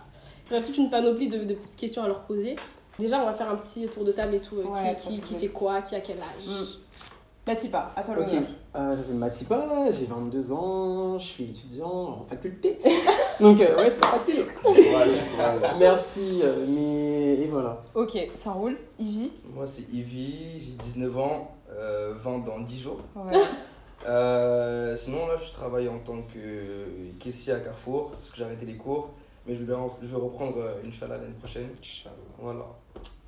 Il 0.50 0.54
y 0.54 0.58
a 0.58 0.62
toute 0.62 0.76
une 0.78 0.90
panoplie 0.90 1.28
de, 1.28 1.44
de 1.44 1.54
petites 1.54 1.76
questions 1.76 2.02
à 2.02 2.08
leur 2.08 2.22
poser. 2.22 2.56
Déjà, 2.98 3.20
on 3.20 3.26
va 3.26 3.32
faire 3.32 3.50
un 3.50 3.56
petit 3.56 3.86
tour 3.88 4.04
de 4.04 4.12
table 4.12 4.34
et 4.36 4.40
tout. 4.40 4.56
euh, 4.56 4.64
Ouais, 4.64 4.96
qui 4.98 5.20
fait 5.20 5.48
quoi 5.48 5.82
Qui 5.82 5.94
a 5.94 6.00
quel 6.00 6.18
âge 6.18 6.46
Mm. 6.48 6.64
Matipa, 7.46 7.92
à 7.94 8.02
toi 8.02 8.14
Ok, 8.18 8.26
l'honneur. 8.26 8.42
euh, 8.74 8.92
je 8.92 8.96
m'appelle 8.98 9.14
Matipa, 9.14 9.66
j'ai 9.92 10.06
22 10.06 10.52
ans, 10.52 11.16
je 11.16 11.24
suis 11.24 11.44
étudiant 11.44 12.18
en 12.20 12.22
faculté. 12.24 12.76
Donc, 13.40 13.60
euh, 13.60 13.76
ouais, 13.78 13.88
c'est 13.88 14.00
pas 14.00 14.18
facile. 14.18 14.44
Merci, 15.78 16.40
euh, 16.42 16.66
mais 16.68 17.34
et 17.34 17.46
voilà. 17.46 17.82
Ok, 17.94 18.18
ça 18.34 18.50
roule. 18.50 18.76
Ivy 18.98 19.30
Moi, 19.54 19.64
c'est 19.68 19.82
Ivy, 19.92 20.58
j'ai 20.58 20.72
19 20.72 21.18
ans, 21.18 21.54
euh, 21.70 22.14
20 22.18 22.38
dans 22.40 22.58
10 22.60 22.80
jours. 22.80 22.98
Ouais. 23.14 23.32
Euh, 24.06 24.94
sinon, 24.94 25.26
là, 25.26 25.34
je 25.36 25.50
travaille 25.52 25.88
en 25.88 25.98
tant 25.98 26.18
que 26.32 26.84
caissier 27.18 27.54
à 27.54 27.58
Carrefour, 27.58 28.10
parce 28.10 28.30
que 28.30 28.36
j'ai 28.36 28.44
arrêté 28.44 28.64
les 28.64 28.76
cours. 28.76 29.08
Mais 29.46 29.54
je 29.54 29.64
vais, 29.64 29.74
je 30.02 30.06
vais 30.06 30.16
reprendre, 30.16 30.58
euh, 30.58 30.82
Inch'Allah, 30.86 31.18
l'année 31.18 31.34
prochaine. 31.34 31.68
Voilà. 32.38 32.66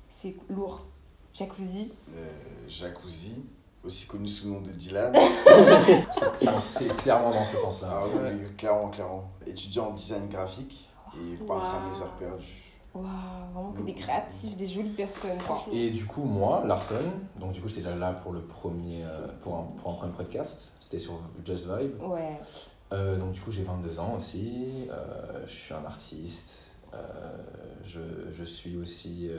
C'est 0.07 0.35
lourd. 0.49 0.85
Jacuzzi. 1.33 1.91
Euh, 2.15 2.27
Jacuzzi, 2.67 3.43
aussi 3.83 4.07
connu 4.07 4.27
sous 4.27 4.47
le 4.47 4.53
nom 4.53 4.61
de 4.61 4.71
Dylan. 4.71 5.13
C'est 6.59 6.95
clairement 6.97 7.31
dans 7.31 7.45
ce 7.45 7.55
sens-là. 7.57 7.87
Ah 7.91 8.03
oui, 8.13 8.19
oui, 8.41 8.55
clairement, 8.57 8.89
clairement. 8.89 9.31
Étudiant 9.45 9.87
en 9.89 9.93
design 9.93 10.27
graphique 10.27 10.89
et 11.15 11.35
peintre 11.37 11.65
à 11.65 11.89
mes 11.89 12.01
heures 12.01 12.13
perdues. 12.19 12.63
Waouh, 12.93 13.05
vraiment 13.53 13.71
que 13.71 13.83
des 13.83 13.93
créatifs, 13.93 14.57
des 14.57 14.65
jolies 14.65 14.89
personnes. 14.89 15.37
Et 15.71 15.91
du 15.91 16.05
coup, 16.05 16.23
moi, 16.23 16.63
Larson, 16.65 16.95
donc 17.39 17.51
du 17.51 17.61
coup, 17.61 17.67
j'étais 17.67 17.81
déjà 17.81 17.95
là 17.95 18.13
pour 18.13 18.33
le 18.33 18.41
premier, 18.41 19.03
euh, 19.03 19.27
pour, 19.41 19.55
un, 19.55 19.63
pour 19.79 19.91
un 19.91 19.95
premier 19.95 20.13
podcast. 20.13 20.73
C'était 20.81 20.97
sur 20.97 21.19
Just 21.45 21.67
Vibe. 21.67 22.01
Ouais. 22.01 22.39
Euh, 22.91 23.17
donc 23.17 23.33
du 23.33 23.41
coup, 23.41 23.51
j'ai 23.51 23.63
22 23.63 23.99
ans 23.99 24.15
aussi. 24.17 24.87
euh, 24.91 25.45
je 25.47 25.51
suis 25.53 25.73
un 25.73 25.85
artiste. 25.85 26.65
euh, 26.93 26.97
je, 27.85 27.99
je 28.33 28.43
suis 28.43 28.77
aussi 28.77 29.29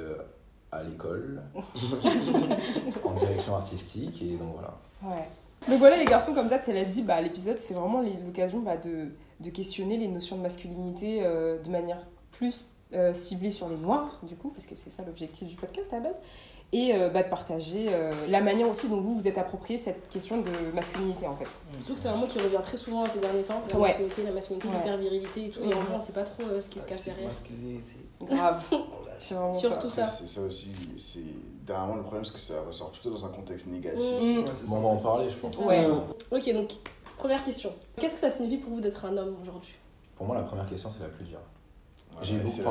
à 0.72 0.82
l'école 0.84 1.42
en 3.04 3.14
direction 3.14 3.56
artistique 3.56 4.22
et 4.22 4.36
donc 4.36 4.54
voilà. 4.54 4.76
Ouais. 5.02 5.28
Donc 5.68 5.78
voilà 5.78 5.96
les 5.96 6.04
garçons, 6.04 6.32
comme 6.32 6.48
date, 6.48 6.68
elle 6.68 6.78
a 6.78 6.84
dit, 6.84 7.02
bah, 7.02 7.20
l'épisode 7.20 7.58
c'est 7.58 7.74
vraiment 7.74 8.02
l'occasion 8.24 8.60
bah, 8.60 8.76
de, 8.76 9.08
de 9.40 9.50
questionner 9.50 9.96
les 9.96 10.08
notions 10.08 10.36
de 10.36 10.42
masculinité 10.42 11.22
de 11.22 11.68
manière 11.70 11.98
plus 12.32 12.66
ciblée 13.12 13.50
sur 13.50 13.68
les 13.68 13.76
noirs, 13.76 14.18
du 14.22 14.34
coup, 14.36 14.50
parce 14.50 14.66
que 14.66 14.74
c'est 14.74 14.90
ça 14.90 15.04
l'objectif 15.04 15.46
du 15.48 15.54
podcast 15.56 15.92
à 15.92 15.96
la 15.96 16.02
base, 16.08 16.16
et 16.72 16.94
euh, 16.94 17.08
bah, 17.08 17.22
de 17.24 17.28
partager 17.28 17.86
euh, 17.90 18.12
la 18.28 18.40
manière 18.40 18.68
aussi 18.68 18.88
dont 18.88 19.00
vous 19.00 19.14
vous 19.14 19.26
êtes 19.26 19.38
approprié 19.38 19.76
cette 19.78 20.08
question 20.08 20.40
de 20.40 20.50
masculinité 20.74 21.26
en 21.26 21.34
fait. 21.34 21.46
Surtout 21.78 21.94
que 21.94 22.00
c'est 22.00 22.08
un 22.08 22.16
mot 22.16 22.26
qui 22.26 22.38
revient 22.38 22.60
très 22.62 22.76
souvent 22.76 23.04
ces 23.06 23.18
derniers 23.18 23.42
temps. 23.42 23.60
La 23.70 23.76
Ouais. 23.76 23.88
masculinité, 23.88 24.22
la 24.22 24.32
masculinité, 24.32 24.68
Ouais. 24.68 24.74
l'hypervirilité 24.76 25.46
et 25.46 25.50
tout. 25.50 25.60
Et 25.64 25.74
en 25.74 25.80
vrai, 25.80 25.94
on 25.96 25.98
sait 25.98 26.12
pas 26.12 26.22
trop 26.22 26.44
euh, 26.44 26.60
ce 26.60 26.68
qui 26.68 26.78
se 26.78 26.86
cache 26.86 26.98
C'est 26.98 27.10
derrière. 27.10 27.28
masculin, 27.28 27.80
c'est- 27.82 28.26
Grave. 28.26 28.64
C'est 29.22 29.34
vraiment 29.34 29.52
Surtout 29.52 29.90
ça. 29.90 30.06
ça. 30.06 30.16
C'est 30.16 30.28
ça 30.28 30.40
aussi, 30.40 30.70
c'est 30.96 31.20
dernièrement 31.66 31.96
le 31.96 32.02
problème, 32.02 32.24
c'est 32.24 32.32
que 32.32 32.38
ça 32.40 32.54
ressort 32.66 32.90
plutôt 32.90 33.10
dans 33.10 33.26
un 33.26 33.28
contexte 33.28 33.66
négatif. 33.66 34.00
Mm. 34.02 34.38
Ouais, 34.38 34.44
Bon, 34.66 34.76
on 34.76 34.80
va 34.80 34.88
en 34.88 34.96
parler, 34.96 35.28
je 35.28 35.36
pense. 35.36 35.58
Ouais. 35.58 35.86
Ok, 36.30 36.50
donc, 36.54 36.70
première 37.18 37.44
question. 37.44 37.70
Qu'est-ce 37.98 38.14
que 38.14 38.20
ça 38.20 38.30
signifie 38.30 38.56
pour 38.56 38.72
vous 38.72 38.80
d'être 38.80 39.04
un 39.04 39.14
homme 39.18 39.36
aujourd'hui? 39.42 39.74
Pour 40.16 40.26
moi, 40.26 40.36
la 40.36 40.42
première 40.44 40.66
question, 40.66 40.90
c'est 40.96 41.02
la 41.02 41.10
plus 41.10 41.24
dure. 41.26 41.40
Ouais, 42.20 42.26
J'ai 42.26 42.34
eu, 42.34 42.38
beaucoup- 42.40 42.62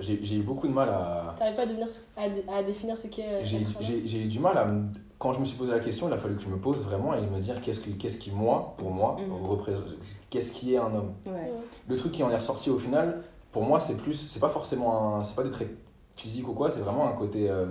j'ai- 0.00 0.20
j'ai 0.24 0.36
eu 0.36 0.42
beaucoup 0.42 0.66
de 0.66 0.72
mal 0.72 0.88
à, 0.88 1.34
T'arrives 1.38 1.56
pas 1.56 1.62
à, 1.62 1.66
devenir, 1.66 1.88
ce- 1.90 1.98
à, 2.16 2.28
dé- 2.28 2.44
à 2.52 2.62
définir 2.62 2.96
ce 2.96 3.06
qu'est 3.08 3.22
euh, 3.26 3.40
J'ai 3.44 3.58
être 3.58 3.64
un 3.64 3.68
homme 3.68 3.74
j'ai- 3.80 4.06
j'ai 4.06 4.18
eu 4.22 4.26
du 4.28 4.38
mal 4.40 4.56
à 4.58 4.64
me- 4.64 4.86
Quand 5.18 5.32
je 5.32 5.40
me 5.40 5.44
suis 5.44 5.56
posé 5.56 5.70
la 5.70 5.78
question, 5.80 6.08
il 6.08 6.12
a 6.12 6.18
fallu 6.18 6.36
que 6.36 6.42
je 6.42 6.48
me 6.48 6.56
pose 6.58 6.78
vraiment 6.84 7.14
et 7.14 7.20
me 7.22 7.40
dire 7.40 7.60
qu'est-ce 7.62 7.80
que- 7.80 7.90
qu'est-ce 7.90 8.18
qui, 8.18 8.30
moi, 8.30 8.74
pour 8.76 8.90
moi, 8.90 9.16
Mhm. 9.18 9.46
représente. 9.46 9.84
Qu'est-ce 10.28 10.52
qui 10.52 10.74
est 10.74 10.78
un 10.78 10.92
homme 10.94 11.12
Ouais. 11.26 11.52
Le 11.88 11.96
truc 11.96 12.12
qui 12.12 12.22
en 12.22 12.30
est 12.30 12.36
ressorti 12.36 12.68
au 12.68 12.78
final, 12.78 13.22
pour 13.52 13.62
moi, 13.62 13.78
c'est 13.80 13.96
plus. 13.96 14.14
C'est 14.14 14.40
pas 14.40 14.50
forcément 14.50 15.16
un. 15.16 15.22
C'est 15.22 15.36
pas 15.36 15.44
des 15.44 15.50
traits 15.50 15.70
physiques 16.16 16.46
ou 16.48 16.52
quoi, 16.52 16.68
c'est 16.70 16.80
vraiment 16.80 17.06
un 17.08 17.12
côté 17.12 17.48
euh, 17.48 17.66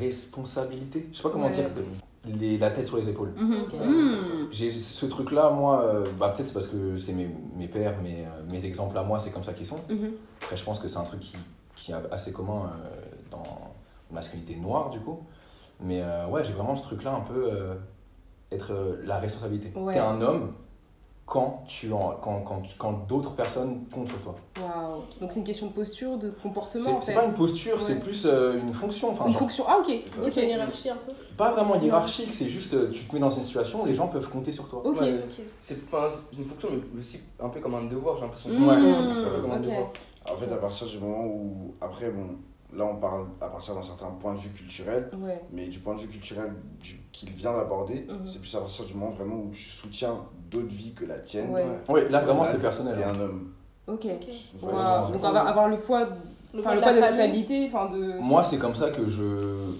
responsabilité. 0.00 1.06
Je 1.12 1.16
sais 1.16 1.22
pas 1.22 1.30
comment 1.30 1.46
Ouais. 1.46 1.52
dire. 1.52 1.64
Les, 2.26 2.58
la 2.58 2.70
tête 2.70 2.86
sur 2.86 2.96
les 2.96 3.08
épaules. 3.08 3.32
Mhm. 3.36 3.56
Mm. 3.58 3.70
ça. 3.70 3.84
J'ai 4.50 4.70
ce 4.70 5.06
truc-là, 5.06 5.50
moi, 5.50 5.82
euh, 5.82 6.04
bah, 6.18 6.28
peut-être 6.30 6.46
c'est 6.46 6.54
parce 6.54 6.66
que 6.66 6.98
c'est 6.98 7.12
mes, 7.12 7.28
mes 7.56 7.68
pères, 7.68 8.00
mes, 8.02 8.24
euh, 8.24 8.50
mes 8.50 8.64
exemples 8.64 8.96
à 8.98 9.02
moi, 9.02 9.20
c'est 9.20 9.30
comme 9.30 9.44
ça 9.44 9.52
qu'ils 9.52 9.66
sont. 9.66 9.80
Mhm. 9.88 10.12
Après, 10.42 10.56
je 10.56 10.64
pense 10.64 10.78
que 10.78 10.88
c'est 10.88 10.98
un 10.98 11.04
truc 11.04 11.20
qui, 11.20 11.36
qui 11.76 11.92
est 11.92 11.94
assez 12.10 12.32
commun 12.32 12.70
euh, 12.72 13.16
dans 13.30 13.42
la 14.10 14.14
masculinité 14.14 14.56
noire, 14.56 14.90
du 14.90 15.00
coup. 15.00 15.20
Mais 15.80 16.00
euh, 16.02 16.26
ouais, 16.28 16.44
j'ai 16.44 16.52
vraiment 16.52 16.76
ce 16.76 16.82
truc-là 16.84 17.14
un 17.14 17.20
peu 17.20 17.48
euh, 17.52 17.74
être 18.50 18.72
euh, 18.72 19.02
la 19.04 19.18
responsabilité. 19.18 19.78
Ouais. 19.78 19.94
T'es 19.94 20.00
un 20.00 20.20
homme 20.22 20.52
quand, 21.26 21.64
tu 21.66 21.92
en, 21.92 22.12
quand, 22.22 22.40
quand, 22.42 22.62
quand 22.78 22.92
d'autres 23.08 23.32
personnes 23.34 23.84
comptent 23.92 24.08
sur 24.08 24.20
toi. 24.20 24.36
Waouh. 24.60 25.02
Donc 25.20 25.32
c'est 25.32 25.40
une 25.40 25.44
question 25.46 25.66
de 25.66 25.72
posture, 25.72 26.16
de 26.18 26.30
comportement 26.30 26.84
C'est 26.84 26.92
en 26.92 27.02
c'est 27.02 27.12
fait. 27.14 27.18
pas 27.18 27.26
une 27.26 27.34
posture, 27.34 27.74
Ouais. 27.76 27.82
c'est 27.82 27.98
plus 28.00 28.24
euh, 28.26 28.60
une 28.60 28.72
fonction. 28.72 29.10
Enfin, 29.10 29.26
Une 29.26 29.32
genre, 29.32 29.40
fonction. 29.40 29.64
Ah 29.68 29.78
ok. 29.78 29.86
C'est 29.92 30.30
c'est 30.30 30.44
une 30.44 30.50
hiérarchie 30.50 30.88
un 30.88 30.96
peu 30.96 31.12
pas 31.36 31.50
vraiment 31.52 31.74
hiérarchique, 31.80 32.32
c'est 32.32 32.48
juste 32.48 32.72
euh, 32.74 32.90
tu 32.92 33.04
te 33.04 33.12
mets 33.14 33.20
dans 33.20 33.30
une 33.30 33.42
situation 33.42 33.78
où 33.78 33.82
C'est- 33.82 33.90
les 33.90 33.96
gens 33.96 34.08
peuvent 34.08 34.28
compter 34.30 34.52
sur 34.52 34.68
toi. 34.68 34.80
Ok. 34.86 35.00
Ouais. 35.00 35.18
Ok. 35.18 35.40
C'est 35.60 35.78
enfin, 35.84 36.06
c'est 36.08 36.36
une 36.38 36.44
fonction, 36.44 36.68
mais 36.94 37.00
aussi 37.00 37.20
un 37.40 37.48
peu 37.48 37.60
comme 37.60 37.74
un 37.74 37.84
devoir, 37.84 38.14
j'ai 38.16 38.22
l'impression. 38.22 38.48
Mmh. 38.50 38.68
Ouais, 38.68 38.76
c'est 38.94 39.12
ça, 39.12 39.28
Comme 39.42 39.50
un 39.50 39.60
devoir. 39.60 39.88
En 40.30 40.36
fait, 40.36 40.50
à 40.52 40.56
partir 40.56 40.86
du 40.86 40.98
moment 40.98 41.24
où. 41.26 41.74
Après, 41.80 42.08
bon, 42.10 42.36
là, 42.72 42.84
on 42.84 42.96
parle 42.96 43.26
à 43.40 43.48
partir 43.48 43.74
d'un 43.74 43.82
certain 43.82 44.06
point 44.20 44.34
de 44.34 44.38
vue 44.38 44.48
culturel, 44.50 45.10
Ouais. 45.18 45.40
mais 45.52 45.66
du 45.66 45.78
point 45.80 45.94
de 45.96 46.00
vue 46.00 46.08
culturel 46.08 46.52
qu'il 47.12 47.30
vient 47.30 47.52
d'aborder, 47.52 48.06
Mhm. 48.08 48.26
c'est 48.26 48.40
plus 48.40 48.54
à 48.56 48.60
partir 48.60 48.84
du 48.86 48.94
moment 48.94 49.12
vraiment 49.12 49.36
où 49.36 49.50
tu 49.52 49.62
soutiens 49.62 50.16
d'autres 50.50 50.68
vies 50.68 50.94
que 50.94 51.04
la 51.04 51.18
tienne. 51.18 51.50
Ouais. 51.50 51.64
Ouais, 51.88 52.08
là 52.08 52.20
vraiment 52.22 52.44
c'est 52.44 52.60
personnel. 52.60 52.96
T'es 52.96 53.04
hein. 53.04 53.12
un 53.16 53.20
homme. 53.20 53.48
Ok. 53.88 54.00
Tu 54.00 54.08
Ok. 54.10 54.18
vois, 54.60 54.72
Waouh. 54.72 55.06
je- 55.08 55.12
Donc 55.14 55.24
avoir, 55.24 55.46
avoir 55.46 55.68
le 55.68 55.76
poids, 55.78 56.00
Le 56.54 56.60
enfin 56.60 56.62
poids 56.62 56.74
le 56.74 56.76
de 56.78 56.82
poids 56.82 56.92
la 56.92 57.00
responsabilité, 57.06 57.70
enfin 57.72 57.90
de. 57.94 58.18
Moi, 58.20 58.42
c'est 58.44 58.56
comme 58.58 58.74
ça 58.74 58.90
que 58.90 59.08
je. 59.08 59.22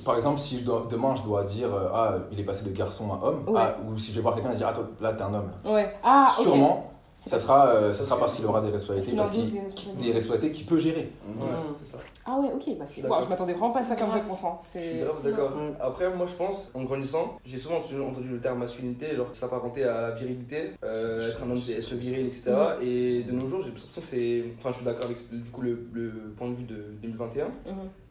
Par 0.05 0.17
exemple, 0.17 0.39
si 0.41 0.59
je 0.61 0.65
dois- 0.65 0.87
demain 0.91 1.15
je 1.17 1.23
dois 1.23 1.43
dire 1.45 1.75
euh, 1.75 1.89
Ah, 1.93 2.15
il 2.31 2.39
est 2.39 2.45
passé 2.45 2.65
de 2.65 2.71
garçon 2.77 3.07
à 3.13 3.27
homme, 3.27 3.45
Ouais. 3.49 3.61
ah, 3.61 3.77
ou 3.89 3.99
si 3.99 4.11
je 4.13 4.17
vais 4.17 4.23
voir 4.23 4.35
quelqu'un 4.35 4.53
et 4.53 4.57
dire 4.57 4.69
Ah, 4.71 4.75
toi, 4.75 4.89
là, 5.01 5.13
t'es 5.13 5.23
un 5.23 5.35
homme. 5.35 5.51
Ouais. 5.65 5.95
Ah. 6.05 6.27
Sûrement, 6.41 6.93
ça 7.27 7.39
sera, 7.39 7.69
euh, 7.69 7.93
ça 7.93 8.05
sera 8.05 8.19
parce 8.19 8.35
qu'il 8.37 8.45
aura 8.47 8.61
des 8.61 8.71
responsabilités. 8.71 9.17
Parce 9.17 9.31
qu'il 9.31 9.97
des 9.97 10.13
responsabilités. 10.13 10.53
qu'il 10.57 10.67
peut 10.67 10.79
gérer. 10.79 11.11
Mhm. 11.27 11.43
Ouais, 11.43 11.49
Mm. 11.49 11.75
ça. 11.85 11.99
Ah 12.25 12.39
ouais, 12.39 12.49
ok. 12.55 12.79
Bah, 12.79 12.85
c'est- 12.87 13.03
je 13.03 13.07
m'attendais 13.29 13.53
vraiment 13.53 13.71
pas 13.73 13.81
à 13.81 13.85
ça 13.85 13.97
comme 13.97 14.11
réponse. 14.11 14.45
hein. 14.45 14.57
Je 14.75 14.81
suis 14.81 14.99
d'accord. 15.25 15.51
Ouais. 15.57 15.73
Après, 15.81 16.09
moi 16.15 16.27
je 16.29 16.35
pense, 16.35 16.71
en 16.75 16.85
grandissant, 16.85 17.39
j'ai 17.45 17.59
souvent 17.59 17.77
entendu 17.79 18.29
le 18.29 18.39
terme 18.41 18.59
masculinité, 18.59 19.15
genre 19.17 19.29
s'apparenter 19.33 19.85
à 19.85 20.01
la 20.03 20.11
virilité, 20.13 20.73
euh, 20.85 21.31
être 21.31 21.43
un 21.43 21.51
homme, 21.51 21.57
c'est 21.59 21.83
se 21.83 21.95
viril, 21.95 22.27
etc. 22.27 22.53
Et 22.83 23.23
de 23.25 23.33
nos 23.33 23.47
jours, 23.47 23.61
j'ai 23.61 23.69
l'impression 23.69 24.01
que 24.01 24.07
c'est. 24.07 24.45
Enfin, 24.59 24.71
je 24.71 24.77
suis 24.77 24.85
d'accord 24.85 25.05
avec 25.07 25.19
du 25.31 25.51
coup 25.51 25.63
le, 25.63 25.87
le 25.93 26.11
point 26.37 26.49
de 26.49 26.55
vue 26.55 26.65
de 26.65 26.85
2021. 27.03 27.47
Mhm. 27.47 27.51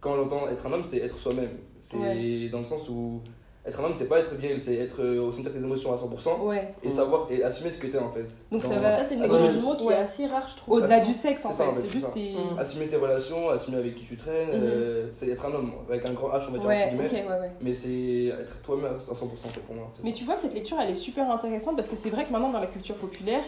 Quand 0.01 0.15
j'entends 0.15 0.47
être 0.49 0.65
un 0.65 0.71
homme, 0.73 0.83
c'est 0.83 0.97
être 0.99 1.17
soi-même. 1.17 1.49
C'est 1.81 1.97
Ouais. 1.97 2.49
dans 2.51 2.59
le 2.59 2.65
sens 2.65 2.89
où 2.89 3.21
être 3.67 3.79
un 3.79 3.83
homme, 3.85 3.95
c'est 3.95 4.07
pas 4.07 4.19
être 4.19 4.33
viril, 4.35 4.59
c'est 4.59 4.75
être 4.75 5.01
euh, 5.01 5.19
au 5.21 5.31
centre 5.31 5.49
de 5.49 5.53
tes 5.57 5.63
émotions 5.63 5.91
à 5.91 5.95
100% 5.95 6.39
Ouais. 6.43 6.69
et 6.83 6.89
savoir 6.89 7.27
et 7.31 7.43
assumer 7.43 7.71
ce 7.71 7.79
que 7.79 7.87
t'es 7.87 7.97
en 7.97 8.11
fait. 8.11 8.25
Donc 8.51 8.61
ça 8.61 8.69
Dans- 8.69 8.81
va- 8.81 8.95
Ça, 8.97 9.03
c'est 9.03 9.15
une 9.15 9.25
du 9.25 9.59
mot 9.59 9.75
qui 9.75 9.85
Ouais. 9.87 9.93
est 9.95 9.97
assez 9.97 10.27
rare, 10.27 10.47
je 10.49 10.55
trouve. 10.57 10.75
Au-delà 10.77 10.99
du 10.99 11.13
sexe 11.13 11.45
en 11.45 11.53
ça, 11.53 11.65
fait, 11.65 11.81
c'est 11.81 11.87
juste 11.89 12.05
ça. 12.07 12.11
tes. 12.13 12.33
Mm. 12.33 12.59
Assumer 12.59 12.87
tes 12.87 12.95
relations, 12.97 13.49
assumer 13.49 13.77
avec 13.77 13.95
qui 13.95 14.03
tu 14.05 14.15
traînes, 14.17 14.49
Mhm. 14.49 14.53
euh, 14.63 15.07
c'est 15.11 15.29
être 15.29 15.45
un 15.45 15.53
homme, 15.53 15.71
avec 15.89 16.05
un 16.05 16.13
grand 16.13 16.29
H, 16.29 16.43
on 16.49 16.51
va 16.51 16.57
dire 16.59 16.67
Ouais, 16.67 16.83
entre 16.93 17.03
ok, 17.03 17.09
guillemets. 17.09 17.23
ouais, 17.27 17.39
ouais. 17.39 17.49
Mais 17.61 17.73
c'est 17.73 18.25
être 18.25 18.61
toi-même 18.63 18.85
à 18.95 18.99
100% 18.99 19.47
en 19.47 19.49
fait, 19.49 19.61
pour 19.61 19.75
moi. 19.75 19.91
Mais 20.03 20.11
ça. 20.11 20.17
tu 20.19 20.25
vois, 20.25 20.35
cette 20.37 20.53
lecture, 20.53 20.77
elle 20.79 20.91
est 20.91 20.95
super 20.95 21.29
intéressante 21.31 21.75
parce 21.75 21.87
que 21.87 21.95
c'est 21.95 22.09
vrai 22.11 22.23
que 22.25 22.31
maintenant, 22.31 22.51
dans 22.51 22.59
la 22.59 22.67
culture 22.67 22.95
populaire, 22.95 23.43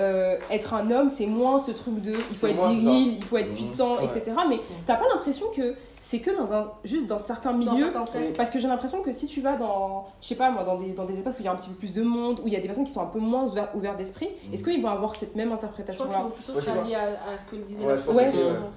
euh, 0.00 0.36
être 0.52 0.74
un 0.74 0.90
homme, 0.92 1.10
c'est 1.10 1.26
moins 1.26 1.58
ce 1.58 1.72
truc 1.72 2.00
de 2.00 2.12
il 2.12 2.36
faut 2.36 2.46
être 2.46 2.68
viril, 2.68 3.14
il 3.18 3.22
faut 3.24 3.36
être 3.36 3.48
Mhm. 3.48 3.54
puissant, 3.54 3.96
Ouais. 3.96 4.04
etc. 4.04 4.30
Mais 4.48 4.60
t'as 4.86 4.94
pas 4.96 5.06
l'impression 5.12 5.46
que 5.54 5.74
c'est 6.00 6.20
que 6.20 6.30
dans 6.36 6.52
un, 6.52 6.72
juste 6.84 7.06
dans 7.06 7.18
certains 7.18 7.52
Dans 7.52 7.58
milieux. 7.58 7.76
certains 7.76 8.04
cercles. 8.04 8.32
Parce 8.36 8.50
que 8.50 8.58
j'ai 8.58 8.68
l'impression 8.68 9.02
que 9.02 9.12
si 9.12 9.26
tu 9.26 9.40
vas 9.40 9.56
dans, 9.56 10.06
je 10.20 10.28
sais 10.28 10.34
pas 10.34 10.50
moi, 10.50 10.62
dans 10.64 10.76
des, 10.76 10.92
dans 10.92 11.04
des 11.04 11.16
espaces 11.16 11.38
où 11.38 11.42
il 11.42 11.46
y 11.46 11.48
a 11.48 11.52
un 11.52 11.56
petit 11.56 11.70
peu 11.70 11.76
plus 11.76 11.94
de 11.94 12.02
monde, 12.02 12.40
où 12.42 12.46
il 12.46 12.52
y 12.52 12.56
a 12.56 12.60
des 12.60 12.66
personnes 12.66 12.84
qui 12.84 12.92
sont 12.92 13.02
un 13.02 13.06
peu 13.06 13.18
moins 13.18 13.46
ouvertes 13.74 13.96
d'esprit, 13.96 14.28
est-ce 14.52 14.62
qu'ils 14.62 14.82
vont 14.82 14.88
avoir 14.88 15.14
cette 15.14 15.34
même 15.36 15.48
Je 15.48 15.54
pense 15.54 15.64
interprétation-là 15.64 16.12
qu'ils 16.12 16.22
vont 16.22 16.30
plutôt 16.30 16.52
Ouais, 16.54 16.62
se 16.62 16.70
rallier 16.70 16.94
à, 16.94 17.32
à 17.34 17.38
ce 17.38 17.44
que 17.44 17.56
disait 17.56 17.84
Ouais, 17.84 17.94
la 17.94 18.12
Ouais, 18.14 18.32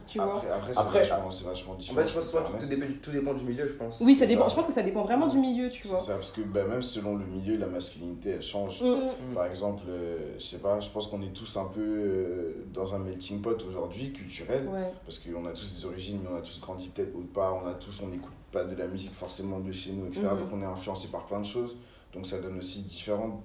tu 0.08 0.20
vois 0.20 0.42
Après, 0.76 1.06
c'est 1.06 1.10
vachement, 1.10 1.30
vachement 1.52 1.74
En 1.74 1.76
différent. 1.76 2.02
fait, 2.02 2.08
je 2.10 2.14
pense 2.16 2.32
que 2.32 2.60
tout, 2.60 2.66
dépend, 2.66 2.86
tout 3.02 3.12
dépend 3.12 3.34
du 3.34 3.44
milieu, 3.44 3.68
je 3.68 3.74
pense. 3.74 4.02
Oui, 4.02 4.16
ça 4.16 4.26
dépend. 4.26 4.44
ça. 4.44 4.50
Je 4.50 4.56
pense 4.56 4.68
que 4.68 4.74
ça 4.74 4.82
dépend 4.84 5.04
vraiment 5.04 5.28
du 5.28 5.38
milieu, 5.38 5.70
tu 5.70 5.88
vois. 5.88 6.00
C'est 6.00 6.08
ça, 6.08 6.16
parce 6.16 6.32
que 6.32 6.42
bah, 6.42 6.64
même 6.68 6.82
selon 6.82 7.16
le 7.18 7.26
milieu, 7.26 7.58
la 7.58 7.68
masculinité, 7.68 8.32
elle 8.32 8.42
change. 8.42 8.82
Mm. 8.82 9.34
Par 9.36 9.46
exemple, 9.46 9.84
euh, 9.90 10.18
je 10.40 10.44
sais 10.44 10.58
pas, 10.60 10.80
je 10.80 10.90
pense 10.90 11.08
qu'on 11.08 11.22
est 11.22 11.34
tous 11.34 11.58
un 11.58 11.66
peu 11.66 11.82
euh, 11.82 12.66
dans 12.74 12.94
un 12.96 13.00
melting 13.00 13.42
pot 13.42 13.58
aujourd'hui, 13.68 14.12
culturel, 14.14 14.68
Ouais. 14.68 14.92
parce 15.06 15.20
qu'on 15.20 15.46
a 15.46 15.52
tous 15.52 15.78
des 15.80 15.86
origines, 15.86 16.20
mais 16.24 16.30
on 16.32 16.38
a 16.38 16.42
tous 16.42 16.60
grandi 16.62 16.90
peut-être 16.90 17.11
autre 17.16 17.32
part, 17.34 17.56
on 17.64 17.68
a 17.68 17.74
tous, 17.74 18.02
on 18.04 18.08
n'écoute 18.08 18.32
pas 18.52 18.64
de 18.64 18.76
la 18.76 18.88
musique 18.88 19.14
forcément 19.14 19.60
de 19.60 19.72
chez 19.72 19.92
nous, 19.94 20.08
etc. 20.08 20.28
Mhm. 20.32 20.40
Donc 20.40 20.48
on 20.54 20.62
est 20.62 20.66
influencé 20.66 21.08
par 21.10 21.26
plein 21.26 21.40
de 21.40 21.46
choses, 21.46 21.76
donc 22.14 22.28
ça 22.28 22.40
donne 22.40 22.60
aussi 22.60 22.82
différentes 22.82 23.42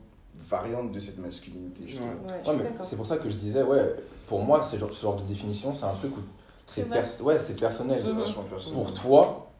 variantes 0.48 0.92
de 0.92 0.98
cette 1.00 1.18
masculinité, 1.18 1.84
Ouais. 1.84 2.54
c'est 2.82 2.96
pour 2.96 3.06
ça 3.06 3.16
que 3.16 3.28
je 3.30 3.36
disais, 3.36 3.62
ouais, 3.62 3.94
pour 4.26 4.40
moi, 4.40 4.60
ce 4.62 4.76
genre, 4.76 4.92
ce 4.92 5.02
genre 5.02 5.16
de 5.16 5.22
définition, 5.26 5.74
c'est 5.74 5.86
un 5.86 5.94
truc 5.94 6.14
où 6.16 6.20
c'est 6.66 6.88
pers- 6.88 7.22
ouais, 7.22 7.38
c'est 7.40 7.58
personnel. 7.58 7.96
Personnel. 7.96 8.34
Pour 8.74 8.92
toi, 8.92 9.50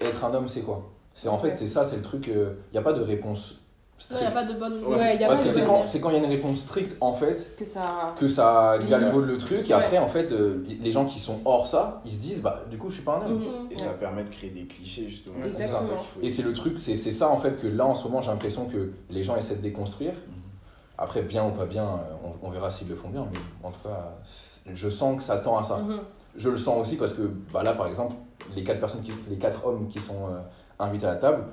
être 0.00 0.24
un 0.24 0.34
homme, 0.34 0.48
c'est 0.48 0.62
quoi? 0.62 0.90
C'est 1.14 1.28
en 1.28 1.38
fait, 1.38 1.50
c'est 1.56 1.66
ça, 1.68 1.84
c'est 1.84 1.96
le 1.96 2.02
truc. 2.02 2.26
Il 2.26 2.54
n'y 2.72 2.78
a 2.78 2.82
pas 2.82 2.92
de 2.92 3.00
réponse 3.02 3.60
il 4.10 4.16
n'y 4.16 4.24
a 4.26 4.30
pas 4.30 4.44
de 4.44 4.54
bonne 4.54 4.84
ou 4.84 4.94
Ouais, 4.94 5.16
y 5.16 5.24
a 5.24 5.28
Parce 5.28 5.40
pas 5.40 5.46
que 5.46 5.52
c'est 5.52 5.64
quand, 5.64 5.86
c'est 5.86 6.00
quand 6.00 6.10
il 6.10 6.16
y 6.16 6.20
a 6.20 6.24
une 6.24 6.30
réponse 6.30 6.58
stricte, 6.60 6.96
en 7.00 7.14
fait, 7.14 7.56
Que 7.56 7.64
ça. 7.64 8.14
que 8.18 8.28
ça 8.28 8.78
galvaude 8.88 9.26
le 9.28 9.38
truc. 9.38 9.58
Et 9.68 9.72
après, 9.72 9.98
en 9.98 10.08
fait, 10.08 10.32
euh, 10.32 10.64
les 10.82 10.92
gens 10.92 11.06
qui 11.06 11.20
sont 11.20 11.40
hors 11.44 11.66
ça, 11.66 12.00
ils 12.04 12.12
se 12.12 12.18
disent, 12.18 12.42
bah, 12.42 12.64
du 12.70 12.78
coup, 12.78 12.88
je 12.90 12.94
suis 12.94 13.02
pas 13.04 13.18
un 13.18 13.26
homme. 13.26 13.38
Mhm. 13.38 13.68
Et 13.70 13.76
ça 13.76 13.90
permet 13.94 14.24
de 14.24 14.30
créer 14.30 14.50
des 14.50 14.66
clichés, 14.66 15.06
justement. 15.08 15.36
Exactement. 15.44 15.78
C'est 15.80 15.86
ça 15.86 15.92
qu'il 15.94 16.06
faut 16.20 16.26
Et 16.26 16.30
c'est 16.30 16.42
le 16.42 16.52
truc, 16.52 16.78
c'est 16.78 16.96
c'est 16.96 17.12
ça 17.12 17.28
en 17.30 17.38
fait 17.38 17.60
que 17.60 17.66
là 17.66 17.86
en 17.86 17.94
ce 17.94 18.04
moment 18.04 18.22
j'ai 18.22 18.30
l'impression 18.30 18.66
que 18.66 18.92
les 19.10 19.24
gens 19.24 19.36
essaient 19.36 19.56
de 19.56 19.62
déconstruire. 19.62 20.12
Après, 20.98 21.22
bien 21.22 21.44
ou 21.46 21.50
pas 21.50 21.64
bien, 21.64 21.84
euh, 21.84 22.26
on, 22.42 22.46
on 22.46 22.50
verra 22.50 22.70
s'ils 22.70 22.88
le 22.88 22.94
font 22.96 23.08
bien, 23.08 23.26
mais 23.32 23.38
en 23.62 23.70
tout 23.70 23.88
cas, 23.88 24.14
je 24.72 24.88
sens 24.88 25.16
que 25.16 25.22
ça 25.22 25.36
tend 25.38 25.56
à 25.58 25.64
ça. 25.64 25.78
Mhm. 25.78 26.00
Je 26.36 26.48
le 26.50 26.58
sens 26.58 26.78
aussi 26.80 26.96
parce 26.96 27.12
que 27.14 27.22
bah, 27.52 27.62
là 27.62 27.72
par 27.72 27.86
exemple, 27.88 28.14
les 28.54 28.62
quatre, 28.64 28.80
personnes 28.80 29.02
qui, 29.02 29.12
les 29.28 29.36
quatre 29.36 29.66
hommes 29.66 29.88
qui 29.88 30.00
sont 30.00 30.26
euh, 30.28 30.38
invités 30.78 31.06
à 31.06 31.10
la 31.14 31.16
table, 31.16 31.44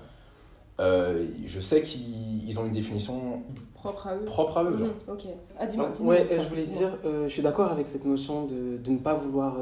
euh, 0.80 1.26
je 1.46 1.60
sais 1.60 1.82
qu'ils 1.84 2.48
ils 2.48 2.60
ont 2.60 2.66
une 2.66 2.72
définition 2.72 3.44
Propre 3.76 4.08
à 4.08 4.16
eux. 4.16 4.26
propre 4.26 4.58
à 4.58 4.64
eux. 4.64 4.78
genre. 4.78 4.88
Ok. 5.10 5.24
Ah, 5.60 5.66
dis-moi. 5.66 5.90
Dis-moi, 5.96 6.16
ouais, 6.16 6.28
je 6.30 6.50
voulais 6.50 6.64
dire, 6.66 6.98
euh, 7.06 7.28
je 7.28 7.34
suis 7.34 7.42
d'accord 7.42 7.72
avec 7.72 7.88
cette 7.88 8.06
notion 8.06 8.46
de, 8.46 8.78
de 8.78 8.92
ne 8.92 8.98
pas 8.98 9.14
vouloir 9.14 9.56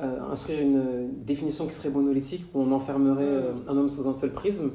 euh, 0.00 0.18
instruire 0.30 0.60
une 0.60 1.10
définition 1.24 1.66
qui 1.66 1.72
serait 1.74 1.90
monolithique, 1.90 2.44
où 2.54 2.60
on 2.60 2.70
enfermerait 2.72 3.24
euh, 3.24 3.52
un 3.68 3.76
homme 3.76 3.88
sous 3.88 4.06
un 4.08 4.14
seul 4.14 4.32
prisme. 4.32 4.70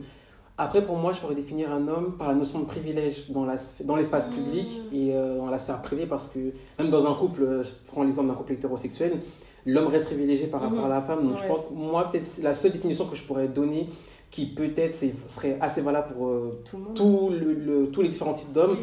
Après, 0.58 0.86
pour 0.86 0.96
moi, 0.98 1.14
je 1.14 1.20
pourrais 1.20 1.36
définir 1.36 1.72
un 1.72 1.88
homme 1.88 2.16
par 2.18 2.28
la 2.30 2.34
notion 2.36 2.60
de 2.60 2.66
privilège 2.66 3.30
dans 3.30 3.46
la 3.46 3.56
sphé- 3.58 3.86
dans 3.86 3.96
l'espace 3.96 4.28
public 4.28 4.82
et 4.94 5.14
euh, 5.14 5.38
dans 5.38 5.50
la 5.50 5.58
sphère 5.58 5.82
privée, 5.82 6.06
parce 6.06 6.28
que 6.28 6.40
même 6.80 6.90
dans 6.90 7.06
un 7.10 7.14
couple, 7.14 7.62
je 7.64 7.70
prends 7.88 8.04
l'exemple 8.04 8.30
d'un 8.30 8.36
couple 8.36 8.54
hétérosexuel, 8.54 9.20
l'homme 9.66 9.88
reste 9.88 10.06
privilégié 10.08 10.48
par 10.48 10.62
rapport 10.62 10.80
Mhm. 10.80 10.86
à 10.86 10.90
la 10.90 11.02
femme. 11.02 11.28
Donc, 11.28 11.38
je 11.38 11.48
pense, 11.48 11.72
moi, 11.72 12.10
peut-être 12.10 12.40
la 12.42 12.54
seule 12.54 12.72
définition 12.72 13.06
que 13.06 13.16
je 13.16 13.24
pourrais 13.24 13.48
donner, 13.48 13.88
qui 14.36 14.48
peut-être 14.48 14.94
serait 15.28 15.58
assez 15.62 15.80
valable 15.80 16.14
pour 16.14 16.28
euh, 16.28 16.60
Tout 16.70 16.76
le 16.76 16.84
monde. 16.84 16.94
tout 16.94 17.30
le- 17.32 17.54
le- 17.54 17.88
tous 17.88 18.02
les 18.02 18.10
différents 18.10 18.34
types 18.34 18.52
d'hommes, 18.52 18.76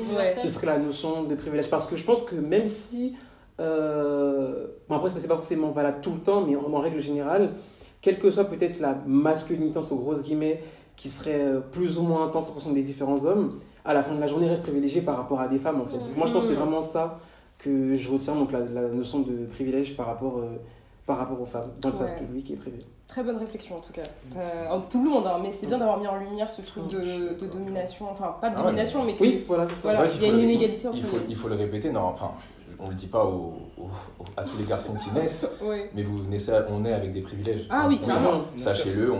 ce 0.43 0.49
serait 0.49 0.67
la 0.67 0.79
notion 0.79 1.25
de 1.25 1.35
privilège. 1.35 1.69
Parce 1.69 1.87
que 1.87 1.95
je 1.95 2.05
pense 2.05 2.23
que 2.23 2.35
même 2.37 2.67
si. 2.67 3.15
euh, 3.61 4.67
bon, 4.88 4.97
après, 4.97 5.11
c'est 5.11 5.29
pas 5.29 5.35
forcément 5.35 5.71
valable 5.71 5.99
tout 6.01 6.12
le 6.15 6.21
temps, 6.21 6.41
mais 6.47 6.57
en, 6.57 6.73
en 6.73 6.81
règle 6.81 7.01
générale, 7.01 7.51
quelle 8.01 8.19
que 8.19 8.31
soit 8.31 8.45
peut-être 8.47 8.81
la 8.81 8.97
masculinité, 9.07 9.77
entre 9.79 9.95
grosses 9.95 10.23
guillemets, 10.23 10.62
qui 10.97 11.11
serait 11.11 11.41
euh, 11.43 11.61
plus 11.61 11.99
ou 11.99 12.03
moins 12.03 12.25
intense 12.27 12.49
en 12.49 12.53
fonction 12.53 12.73
des 12.73 12.83
différents 12.83 13.23
hommes, 13.27 13.59
à 13.85 13.93
la 13.93 14.03
fin 14.03 14.15
de 14.15 14.21
la 14.21 14.27
journée 14.29 14.49
reste 14.49 14.62
privilégié 14.62 15.03
par 15.03 15.19
rapport 15.19 15.38
à 15.41 15.49
des 15.49 15.59
femmes, 15.59 15.83
en 15.83 15.85
fait. 15.87 15.99
Moi, 16.17 16.27
je 16.27 16.33
pense 16.33 16.45
que 16.45 16.51
c'est 16.51 16.57
vraiment 16.59 16.81
ça 16.83 17.21
que 17.59 17.95
je 17.95 18.11
retiens, 18.11 18.35
donc 18.37 18.53
la, 18.53 18.61
la 18.61 18.88
notion 18.88 19.21
de 19.21 19.45
privilège 19.53 19.97
par 19.99 20.07
rapport, 20.07 20.38
euh, 20.38 20.57
par 21.07 21.19
rapport 21.19 21.41
aux 21.41 21.47
femmes, 21.47 21.71
dans 21.81 21.88
l'espace 21.88 22.11
Ouais. 22.11 22.17
public 22.19 22.51
et 22.51 22.57
privé. 22.57 22.79
Très 23.09 23.23
bonne 23.23 23.37
réflexion 23.37 23.77
en 23.77 23.81
tout 23.81 23.93
cas. 23.93 24.03
Euh, 24.37 24.69
en- 24.71 24.81
tout 24.81 25.03
le 25.03 25.11
monde, 25.11 25.27
hein, 25.27 25.38
mais 25.43 25.53
c'est 25.53 25.67
bien 25.67 25.79
d'avoir 25.79 25.99
mis 25.99 26.07
en 26.07 26.17
lumière 26.17 26.51
ce 26.51 26.62
truc 26.62 26.87
de, 26.88 27.35
de 27.35 27.47
domination, 27.47 28.07
enfin 28.11 28.37
pas 28.41 28.49
de 28.49 28.55
Ah 28.57 28.61
ouais, 28.61 28.67
domination, 28.67 29.05
mais 29.05 29.15
que 29.17 29.23
Oui, 29.23 29.45
voilà, 29.47 29.67
c'est 29.69 29.87
ça. 29.88 30.07
Il 30.15 30.23
y 30.23 30.25
a 30.25 30.29
faut 30.29 30.35
une 30.35 30.41
inégalité 30.41 30.88
entre 30.88 30.97
il 30.97 31.05
faut, 31.05 31.17
les- 31.19 31.25
il 31.29 31.37
faut 31.37 31.49
le 31.49 31.57
répéter, 31.57 31.91
non, 31.91 32.01
enfin, 32.03 32.33
on 32.85 32.88
le 32.88 32.95
dit 32.95 33.07
pas 33.07 33.25
aux- 33.25 33.55
aux- 33.79 33.83
aux- 34.21 34.25
à 34.37 34.42
tous 34.42 34.59
les 34.59 34.64
garçons 34.64 34.95
qui 34.95 35.11
naissent, 35.12 35.47
Ouais. 35.62 35.88
mais 35.95 36.03
vous 36.03 36.25
naissez, 36.25 36.53
on 36.68 36.81
naît 36.81 36.92
avec 36.92 37.12
des 37.12 37.21
privilèges. 37.21 37.66
Ah 37.71 37.85
oui, 37.88 38.01
clairement. 38.01 38.42
Sachez-le, 38.57 39.12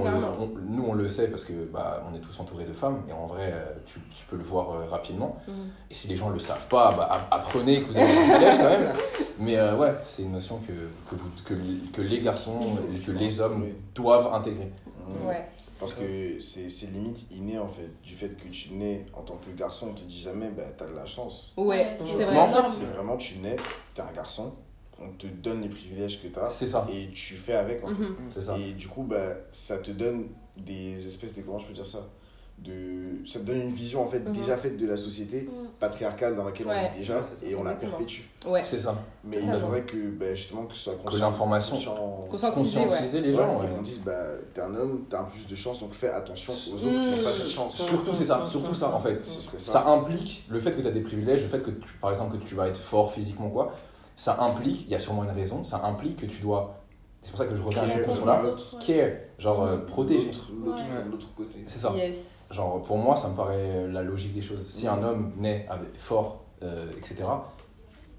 nous 0.69 0.85
on 0.89 0.95
le 0.95 1.09
sait 1.09 1.29
parce 1.29 1.45
que 1.45 1.53
bah, 1.73 2.03
on 2.11 2.15
est 2.17 2.21
tous 2.21 2.39
entourés 2.41 2.65
de 2.65 2.73
femmes 2.73 3.03
et 3.09 3.13
en 3.13 3.27
vrai 3.27 3.51
euh, 3.53 3.73
tu, 3.87 4.01
tu 4.15 4.27
peux 4.27 4.37
le 4.37 4.43
voir 4.45 4.71
euh, 4.73 4.85
rapidement. 4.91 5.37
Mhm. 5.47 5.55
Et 5.91 5.95
si 5.95 6.09
les 6.09 6.17
gens 6.17 6.31
le 6.31 6.39
savent 6.39 6.67
pas, 6.69 6.93
bah, 6.97 7.09
app- 7.11 7.29
apprenez 7.31 7.83
que 7.83 7.89
vous 7.93 7.97
avez 7.99 8.07
des 8.07 8.13
privilèges 8.29 8.57
quand 8.59 8.71
même. 8.71 8.93
Mais 9.39 9.57
euh, 9.57 9.77
ouais, 9.77 9.95
c'est 10.07 10.23
une 10.23 10.33
notion 10.33 10.59
que, 10.67 10.73
que, 11.11 11.21
vous, 11.21 11.29
que, 11.45 11.55
que 11.97 12.03
les 12.03 12.21
garçons, 12.21 12.61
que 13.07 13.13
les 13.13 13.41
hommes 13.41 13.67
doivent 13.95 14.33
intégrer. 14.35 14.71
Ouais. 15.27 15.47
Parce 15.83 15.95
que 15.95 16.41
c'est 16.41 16.71
c'est 16.71 16.87
limite 16.93 17.27
inné 17.31 17.59
en 17.59 17.69
fait. 17.69 17.89
Du 18.03 18.15
fait 18.15 18.29
que 18.37 18.49
tu 18.49 18.73
nais 18.75 19.07
en 19.15 19.23
tant 19.23 19.37
que 19.37 19.51
garçon, 19.51 19.89
on 19.91 19.95
te 19.95 20.03
dit 20.03 20.21
jamais, 20.21 20.49
bah, 20.51 20.63
t'as 20.77 20.87
de 20.87 20.95
la 20.95 21.07
chance. 21.07 21.53
Ouais, 21.57 21.93
c'est 21.95 22.05
c'est 22.05 22.11
vrai. 22.11 22.33
Mais 22.33 22.39
en 22.39 22.49
fait, 22.49 22.59
énorme. 22.59 22.73
C'est 22.73 22.87
vraiment, 22.87 23.17
tu 23.17 23.39
nais, 23.39 23.57
t'es 23.95 24.03
un 24.03 24.13
garçon, 24.13 24.55
on 25.01 25.09
te 25.11 25.27
donne 25.27 25.63
les 25.63 25.69
privilèges 25.69 26.23
que 26.23 26.29
t'as 26.29 26.49
C'est 26.49 26.67
ça, 26.67 26.87
et 26.93 27.11
tu 27.13 27.35
fais 27.35 27.55
avec 27.55 27.83
en 27.85 27.89
fait. 27.89 27.95
Mhm. 27.95 28.17
c'est 28.33 28.41
ça. 28.41 28.57
Et 28.59 28.73
du 28.73 28.89
coup, 28.89 29.03
bah, 29.03 29.35
ça 29.53 29.79
te 29.79 29.91
donne 29.91 30.29
des 30.57 31.07
espèces 31.07 31.35
de. 31.35 31.43
Comment 31.43 31.59
je 31.59 31.67
peux 31.67 31.75
dire 31.75 31.87
ça? 31.87 32.07
De, 32.59 32.73
Ça 33.27 33.39
te 33.39 33.45
donne 33.45 33.61
une 33.63 33.69
vision 33.73 34.03
en 34.03 34.07
fait 34.07 34.19
Mhm. 34.21 34.35
déjà 34.37 34.57
faite 34.57 34.77
de 34.77 34.87
la 34.87 34.97
société 34.97 35.43
Mhm. 35.51 35.69
patriarcale 35.79 36.35
dans 36.37 36.45
laquelle 36.45 36.67
Ouais. 36.67 36.91
on 36.93 36.97
est 36.97 36.99
déjà 36.99 37.17
Ouais, 37.19 37.23
ça. 37.35 37.47
et 37.47 37.55
on 37.55 37.63
la 37.65 37.75
perpétue. 37.75 38.23
Ouais. 38.47 38.63
C'est 38.65 38.79
ça. 38.79 38.97
Mais 39.25 39.39
il 39.43 39.53
faudrait 39.53 39.83
que 39.83 39.97
bah, 40.11 40.35
justement 40.35 40.65
que 40.65 40.75
soit 40.75 40.95
Que 40.95 41.05
conscient. 41.05 41.31
l'information- 41.31 41.77
conscient- 41.77 42.51
Conscientiser, 42.53 43.21
les 43.21 43.33
gens. 43.33 43.59
et 43.63 43.63
ouais. 43.67 43.75
qu'on 43.77 43.83
dise, 43.83 44.03
bah, 44.05 44.13
t'es 44.55 44.61
un 44.61 44.75
homme, 44.75 45.05
t'as 45.09 45.21
un 45.21 45.25
plus 45.25 45.47
de 45.47 45.55
chance, 45.55 45.81
donc 45.81 45.93
fais 45.93 46.09
attention 46.11 46.53
aux 46.53 46.85
autres 46.85 46.91
qui 46.93 46.99
n'ont 47.11 47.17
pas 47.17 47.31
cette 47.31 47.51
chance. 47.51 47.75
Surtout 47.83 48.15
c'est 48.15 48.25
ça, 48.27 48.45
surtout 48.47 48.75
ça 48.75 48.95
en 48.95 49.01
fait. 49.01 49.21
Ça. 49.29 49.59
Ça 49.59 49.89
implique 49.89 50.45
le 50.49 50.61
fait 50.61 50.73
que 50.73 50.81
tu 50.81 50.87
as 50.89 50.91
des 50.93 51.01
privilèges, 51.03 51.43
le 51.43 51.49
fait 51.49 51.63
que 51.63 51.71
tu- 51.71 51.93
par 52.01 52.11
exemple 52.11 52.39
que 52.39 52.45
tu 52.45 52.55
vas 52.55 52.69
être 52.69 52.81
fort 52.81 53.13
physiquement 53.13 53.51
quoi, 53.51 53.73
ça 54.17 54.41
implique, 54.43 54.83
il 54.83 54.91
y 54.91 54.95
a 54.95 54.99
sûrement 54.99 55.25
une 55.25 55.31
raison, 55.31 55.63
ça 55.65 55.83
implique 55.85 56.17
que 56.19 56.27
tu 56.27 56.43
dois 56.43 56.82
c'est 57.23 57.31
pour 57.31 57.39
ça 57.39 57.47
que 57.47 57.55
je 57.57 57.63
reviens 57.63 57.83
à 57.83 57.89
cette 57.89 58.07
notion-là. 58.07 58.43
Ouais. 58.45 58.51
Care, 58.87 59.11
genre 59.39 59.63
euh, 59.63 59.79
protéger. 59.87 60.27
L'autre- 60.27 60.51
L'autre 61.11 61.27
Ouais. 61.39 61.47
côté. 61.47 61.59
C'est 61.67 61.79
ça. 61.79 61.93
Yes. 61.97 62.47
Genre 62.51 62.83
pour 62.83 62.99
moi, 62.99 63.17
ça 63.17 63.29
me 63.29 63.37
paraît 63.37 63.87
la 63.89 64.03
logique 64.03 64.35
des 64.35 64.43
choses. 64.43 64.67
Si 64.69 64.87
un 64.89 65.03
homme 65.03 65.33
naît 65.37 65.67
avec, 65.69 65.97
fort, 65.99 66.45
euh, 66.63 66.91
etc., 66.99 67.25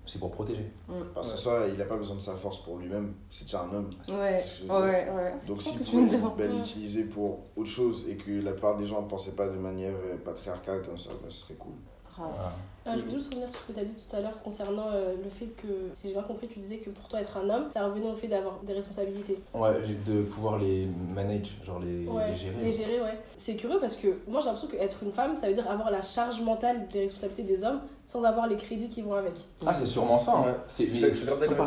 c'est 0.05 0.19
pour 0.19 0.31
protéger. 0.31 0.69
Parce 1.13 1.31
que 1.33 1.39
ça, 1.39 1.65
il 1.67 1.77
n'a 1.77 1.85
pas 1.85 1.95
besoin 1.95 2.17
de 2.17 2.21
sa 2.21 2.33
force 2.33 2.59
pour 2.63 2.77
lui-même, 2.77 3.13
c'est 3.31 3.45
déjà 3.45 3.61
un 3.61 3.73
homme. 3.73 3.89
Ouais, 4.09 4.43
ouais, 4.69 5.09
ouais. 5.09 5.33
Donc 5.47 5.61
si 5.61 5.79
tu 5.81 6.03
dire. 6.03 6.31
ben, 6.37 6.51
l'utiliser 6.57 7.05
pour 7.05 7.39
autre 7.55 7.69
chose 7.69 8.05
et 8.09 8.17
que 8.17 8.31
la 8.43 8.51
plupart 8.51 8.77
des 8.77 8.85
gens 8.85 9.01
ne 9.01 9.07
pensaient 9.07 9.35
pas 9.35 9.47
de 9.47 9.57
manière 9.57 9.93
euh, 9.93 10.17
patriarcale 10.17 10.81
comme 10.85 10.97
ça, 10.97 11.11
ben, 11.21 11.29
ce 11.29 11.37
serait 11.45 11.53
cool. 11.53 11.71
Voilà. 12.17 12.56
Euh, 12.86 12.97
je 12.97 13.04
voulais 13.04 13.15
juste 13.15 13.30
revenir 13.34 13.49
sur 13.49 13.62
ce 13.62 13.65
que 13.67 13.71
tu 13.71 13.80
as 13.80 13.86
dit 13.86 13.95
tout 13.95 14.13
à 14.13 14.19
l'heure 14.19 14.41
concernant 14.43 14.88
euh, 14.91 15.15
le 15.23 15.30
fait 15.30 15.45
que, 15.45 15.67
si 15.93 16.08
j'ai 16.10 16.13
bien 16.15 16.21
compris, 16.23 16.47
tu 16.49 16.60
disais 16.60 16.80
que 16.80 16.89
pour 16.89 17.08
toi 17.08 17.21
être 17.21 17.38
un 17.38 17.49
homme, 17.49 17.67
ça 17.73 17.86
revenait 17.86 18.10
au 18.12 18.15
fait 18.17 18.28
d'avoir 18.28 18.60
des 18.60 18.73
responsabilités. 18.73 19.38
Ouais, 19.54 19.71
de 20.06 20.23
pouvoir 20.23 20.60
les 20.60 20.86
manage, 20.86 21.47
genre 21.65 21.80
les, 21.80 22.06
Ouais, 22.06 22.32
les 22.32 22.36
gérer. 22.36 22.62
les 22.62 22.71
gérer, 22.73 22.99
ouais. 22.99 23.17
C'est 23.38 23.56
curieux 23.56 23.80
parce 23.80 23.95
que 23.95 24.17
moi 24.28 24.41
j'ai 24.41 24.47
l'impression 24.47 24.67
qu'être 24.67 25.02
une 25.04 25.13
femme, 25.13 25.38
ça 25.38 25.47
veut 25.47 25.54
dire 25.54 25.69
avoir 25.71 25.91
la 25.91 26.02
charge 26.02 26.41
mentale 26.41 26.86
des 26.89 27.04
responsabilités 27.04 27.43
des 27.43 27.63
hommes 27.63 27.80
sans 28.06 28.21
avoir 28.26 28.47
les 28.47 28.58
crédits 28.58 28.89
qui 28.89 29.02
vont 29.02 29.13
avec. 29.13 29.36
Ah, 29.65 29.73
c'est 29.73 29.86
sûrement 29.86 30.19
ça. 30.19 30.34
hein. 30.39 30.43
Ouais. 30.45 30.88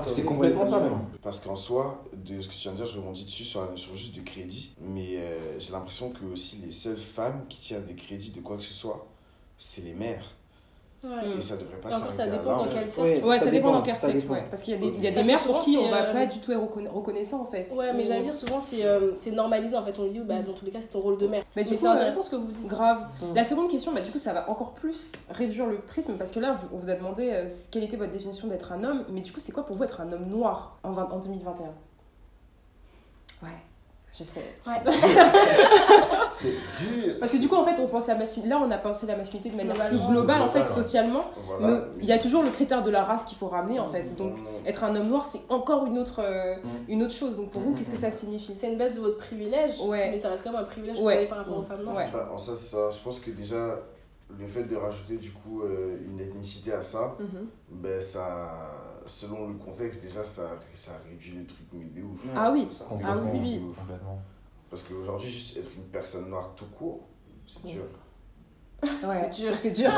C'est 0.03 0.23
complètement 0.25 0.67
ça 0.67 0.81
même. 0.81 0.99
Parce 1.23 1.41
qu'en 1.41 1.57
soi, 1.57 2.05
de 2.13 2.43
ce 2.43 2.49
que 2.49 2.53
tu 2.53 2.59
viens 2.61 2.73
de 2.73 2.77
dire, 2.77 2.87
je 2.87 2.99
rebondis 2.99 3.25
dessus 3.25 3.45
sur 3.45 3.63
la 3.65 3.71
notion 3.71 3.95
juste 3.95 4.15
de 4.17 4.21
crédit. 4.23 4.75
Mais 4.83 5.17
euh, 5.17 5.59
j'ai 5.59 5.73
l'impression 5.73 6.11
que 6.11 6.27
aussi 6.31 6.57
les 6.65 6.73
seules 6.73 6.99
femmes 6.99 7.47
qui 7.49 7.59
tirent 7.59 7.81
des 7.81 7.95
crédits 7.95 8.33
de 8.33 8.41
quoi 8.43 8.59
que 8.59 8.63
ce 8.63 8.75
soit, 8.75 9.07
c'est 9.57 9.83
les 9.83 9.95
mères. 9.95 10.35
Ouais. 11.07 11.39
Et 11.39 11.43
ça 11.43 11.57
devrait 11.57 11.77
pas 11.77 11.89
encore, 11.89 12.07
ça 12.09 12.13
s'arrêter 12.13 12.39
dépend 12.39 12.51
là, 12.51 12.57
dans 12.57 12.73
quel 12.73 12.89
cercle. 12.89 13.25
Ouais, 13.25 13.39
ça 13.39 13.45
ça, 13.45 13.51
dépend 13.51 13.73
dans 13.73 13.83
quel 13.83 13.95
cercle, 13.95 14.31
ouais. 14.31 14.45
Parce 14.51 14.63
qu'il 14.63 14.75
y 14.75 14.77
a 14.77 14.81
des, 14.81 14.87
il 14.97 15.05
y 15.05 15.07
a 15.07 15.11
des 15.13 15.23
mères 15.23 15.39
pour 15.39 15.47
souvent, 15.47 15.59
qui 15.61 15.79
on 15.79 15.91
va 15.91 16.03
euh, 16.03 16.13
pas 16.13 16.27
du 16.27 16.41
tout 16.41 16.51
être 16.53 16.61
reconna- 16.61 16.91
reconnaissant 16.91 17.41
en 17.43 17.45
fait. 17.45 17.73
Ouais, 17.77 17.93
mais 17.93 18.05
j'allais 18.07 18.23
dire 18.23 18.35
souvent 18.35 18.61
c'est 18.61 18.85
euh, 18.85 19.13
c'est 19.17 19.31
normalisé 19.31 19.77
en 19.77 19.85
fait. 19.85 19.97
On 19.99 20.07
dit 20.07 20.19
bah, 20.21 20.43
dans 20.43 20.53
tous 20.53 20.65
les 20.65 20.73
cas 20.73 20.81
c'est 20.81 20.89
ton 20.89 21.01
rôle 21.01 21.19
de 21.19 21.27
mère. 21.29 21.45
Mais 21.55 21.65
c'est 21.65 21.87
euh, 21.87 21.91
intéressant 21.91 22.23
ce 22.23 22.31
que 22.31 22.37
vous 22.37 22.51
dites. 22.51 22.67
Grave. 22.67 23.07
Mm. 23.21 23.35
La 23.35 23.45
seconde 23.45 23.71
question, 23.71 23.93
bah, 23.93 24.01
du 24.01 24.11
coup, 24.11 24.19
ça 24.19 24.33
va 24.33 24.51
encore 24.51 24.73
plus 24.73 25.13
réduire 25.31 25.67
le 25.67 25.79
prisme 25.79 26.15
parce 26.15 26.33
que 26.33 26.41
là, 26.41 26.57
on 26.73 26.79
vous 26.79 26.91
a 26.91 26.95
demandé 26.95 27.31
euh, 27.33 27.49
quelle 27.71 27.85
était 27.85 27.97
votre 27.97 28.13
définition 28.13 28.49
d'être 28.49 28.73
un 28.73 28.83
homme, 28.83 29.05
mais 29.13 29.21
du 29.21 29.33
coup, 29.33 29.41
c'est 29.41 29.53
quoi 29.53 29.65
pour 29.65 29.77
vous 29.77 29.85
être 29.85 30.01
un 30.01 30.13
homme 30.13 30.27
noir 30.27 30.79
en, 30.83 30.93
20 30.93 31.05
en 31.13 31.19
2021 31.21 31.65
Ouais, 33.43 33.49
je 34.19 34.25
sais. 34.25 34.45
C'est 36.31 36.49
dur. 36.51 37.15
Parce 37.21 37.33
que 37.33 37.37
du 37.39 37.49
coup, 37.49 37.55
en 37.55 37.65
fait, 37.65 37.81
on 37.81 37.87
pense 37.87 38.07
la 38.07 38.15
masculinité. 38.15 38.51
Là, 38.55 38.61
on 38.63 38.71
a 38.71 38.79
pensé 38.79 39.07
la 39.07 39.17
masculinité 39.17 39.51
de 39.51 39.57
manière 39.57 39.75
plus 39.75 39.97
Globalement. 39.99 40.11
globale, 40.11 40.43
en 40.43 40.49
fait, 40.51 40.65
socialement. 40.67 41.25
Voilà. 41.47 41.67
Mais 41.67 41.81
il 42.01 42.07
y 42.07 42.13
a 42.13 42.19
toujours 42.19 42.43
le 42.43 42.51
critère 42.51 42.83
de 42.83 42.91
la 42.91 43.05
race 43.05 43.25
qu'il 43.25 43.39
faut 43.39 43.49
ramener, 43.49 43.79
en 43.81 43.89
fait. 43.89 44.15
Donc, 44.17 44.35
On- 44.37 44.67
être 44.69 44.85
un 44.85 44.95
homme 44.97 45.09
noir, 45.09 45.25
c'est 45.25 45.41
encore 45.49 45.87
une 45.87 45.99
autre, 45.99 46.21
euh, 46.23 46.57
Mm. 46.57 46.69
une 46.89 47.03
autre 47.03 47.15
chose. 47.15 47.37
Donc, 47.37 47.51
pour 47.51 47.63
vous, 47.63 47.75
qu'est-ce 47.75 47.91
que 47.91 47.97
ça 47.97 48.11
signifie? 48.11 48.55
C'est 48.57 48.71
une 48.71 48.79
baisse 48.79 48.97
de 48.97 49.01
votre 49.01 49.19
privilège, 49.19 49.81
Ouais. 49.87 50.11
mais 50.11 50.19
ça 50.19 50.29
reste 50.31 50.45
quand 50.45 50.53
même 50.53 50.61
un 50.61 50.65
privilège 50.65 51.01
Ouais. 51.01 51.27
par 51.27 51.39
rapport 51.39 51.59
aux 51.59 51.63
femmes 51.63 51.83
noires. 51.83 51.97
Ouais. 51.97 52.09
Bah, 52.13 52.29
en 52.35 52.39
ça, 52.39 52.57
ça, 52.57 52.91
je 52.91 52.99
pense 53.03 53.21
que 53.21 53.31
déjà, 53.31 53.79
le 54.39 54.47
fait 54.47 54.65
de 54.65 54.75
rajouter 54.77 55.17
du 55.19 55.31
coup 55.31 55.63
euh, 55.63 55.99
une 56.05 56.21
ethnicité 56.21 56.73
à 56.73 56.83
ça, 56.83 57.15
Mhm. 57.21 57.47
ben 57.71 58.01
ça, 58.01 58.49
selon 59.07 59.49
le 59.49 59.55
contexte, 59.55 60.03
déjà, 60.03 60.25
ça, 60.25 60.51
ça 60.75 60.93
réduit 61.09 61.33
le 61.33 61.47
truc, 61.47 61.67
mais 61.73 61.85
de 61.87 62.03
ouf. 62.03 62.21
Ah 62.35 62.51
oui. 62.53 62.69
Complètement. 62.89 63.15
Ah 63.25 63.31
oui, 63.33 63.41
oui. 63.43 63.75
complètement. 63.79 64.19
Parce 64.71 64.83
qu'aujourd'hui, 64.83 65.31
juste 65.31 65.57
être 65.57 65.71
une 65.77 65.85
personne 65.85 66.29
noire 66.29 66.53
tout 66.57 66.67
court, 66.67 67.01
c'est 67.47 67.65
dur. 67.65 67.85
Ouais. 69.03 69.31
C'est 69.33 69.43
dur. 69.43 69.55
C'est 69.55 69.71
dur. 69.71 69.91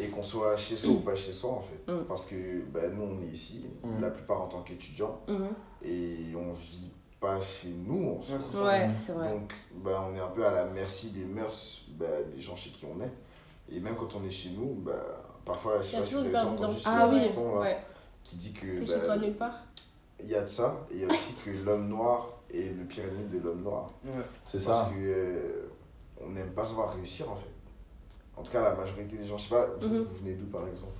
Et 0.00 0.08
qu'on 0.08 0.22
soit 0.22 0.56
chez 0.56 0.76
soi 0.78 0.92
ou 0.94 1.00
pas 1.00 1.14
chez 1.14 1.30
soi, 1.32 1.50
en 1.52 1.60
fait. 1.60 1.92
Mm. 1.92 2.04
Parce 2.08 2.24
que 2.24 2.62
ben, 2.72 2.90
nous, 2.94 3.02
on 3.02 3.22
est 3.22 3.26
ici, 3.32 3.66
Mm. 3.84 4.00
la 4.00 4.10
plupart 4.10 4.40
en 4.42 4.46
tant 4.48 4.62
qu'étudiants, 4.62 5.20
Mhm. 5.28 5.48
et 5.82 6.32
on 6.34 6.52
vit 6.54 6.90
pas 7.20 7.38
chez 7.40 7.68
nous, 7.68 8.16
en 8.16 8.20
soi. 8.22 8.36
Ouais, 8.36 8.40
c'est. 8.50 8.58
Ouais, 8.62 8.90
c'est 8.96 9.12
vrai. 9.12 9.30
Donc, 9.32 9.52
ben, 9.74 10.00
on 10.10 10.16
est 10.16 10.20
un 10.20 10.28
peu 10.28 10.44
à 10.46 10.50
la 10.52 10.64
merci 10.64 11.10
des 11.10 11.24
mœurs 11.26 11.84
ben, 11.90 12.30
des 12.34 12.40
gens 12.40 12.56
chez 12.56 12.70
qui 12.70 12.86
on 12.86 12.98
est. 13.02 13.12
Et 13.70 13.78
même 13.78 13.94
quand 13.94 14.16
on 14.16 14.24
est 14.26 14.30
chez 14.30 14.50
nous, 14.50 14.74
ben, 14.74 14.92
parfois, 15.44 15.82
je 15.82 15.88
sais 15.88 15.98
pas 15.98 16.04
si 16.04 16.14
vous 16.14 16.20
avez 16.20 16.28
déjà 16.30 16.46
entendu. 16.46 16.78
Ah 16.86 17.08
oui, 17.12 17.18
ouais. 17.60 17.76
Qui 18.24 18.36
dit 18.36 18.52
que 18.52 18.66
T'es 18.66 18.80
ben, 18.80 18.86
chez 18.86 19.00
toi 19.04 19.16
nulle 19.16 19.34
part. 19.34 19.58
il 20.20 20.28
y 20.30 20.34
a 20.34 20.42
de 20.42 20.48
ça, 20.48 20.86
et 20.90 20.94
il 20.94 21.00
y 21.02 21.04
a 21.04 21.08
aussi 21.08 21.34
que 21.44 21.50
l'homme 21.64 21.88
noir 21.88 22.28
est 22.52 22.70
le 22.76 22.84
pire 22.84 23.04
ennemi 23.04 23.28
de 23.28 23.38
l'homme 23.38 23.62
noir. 23.62 23.90
Ouais. 24.04 24.12
C'est 24.44 24.64
Parce 24.64 24.88
ça. 24.88 24.94
que 24.94 24.98
euh, 25.00 25.68
on 26.20 26.30
n'aime 26.30 26.52
pas 26.52 26.64
se 26.64 26.74
voir 26.74 26.92
réussir 26.94 27.30
en 27.30 27.36
fait. 27.36 27.50
En 28.36 28.42
tout 28.42 28.52
cas, 28.52 28.62
la 28.62 28.74
majorité 28.74 29.16
des 29.16 29.24
gens, 29.24 29.36
je 29.36 29.44
sais 29.48 29.54
pas, 29.54 29.66
vous, 29.80 29.88
Mhm. 29.88 30.02
vous 30.02 30.14
venez 30.16 30.34
d'où 30.34 30.46
par 30.46 30.66
exemple? 30.68 30.92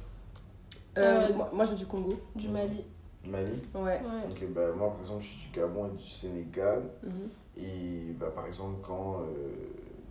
Euh, 0.98 1.28
Euh, 1.30 1.34
moi, 1.34 1.50
moi, 1.52 1.64
je 1.64 1.70
viens 1.70 1.78
du 1.78 1.86
Congo. 1.86 2.20
Du 2.34 2.48
Mali. 2.48 2.84
Mali? 3.24 3.52
Ouais. 3.74 3.80
Ouais. 3.82 4.00
Ok, 4.30 4.48
bah, 4.52 4.72
moi 4.76 4.90
par 4.90 5.00
exemple, 5.00 5.22
je 5.22 5.28
suis 5.28 5.48
du 5.50 5.58
Gabon 5.58 5.86
et 5.86 5.96
du 5.96 6.08
Sénégal. 6.08 6.82
Mhm. 7.02 7.28
Et 7.56 8.12
bah, 8.18 8.30
par 8.34 8.46
exemple, 8.46 8.76
quand 8.86 9.20
euh, 9.20 9.24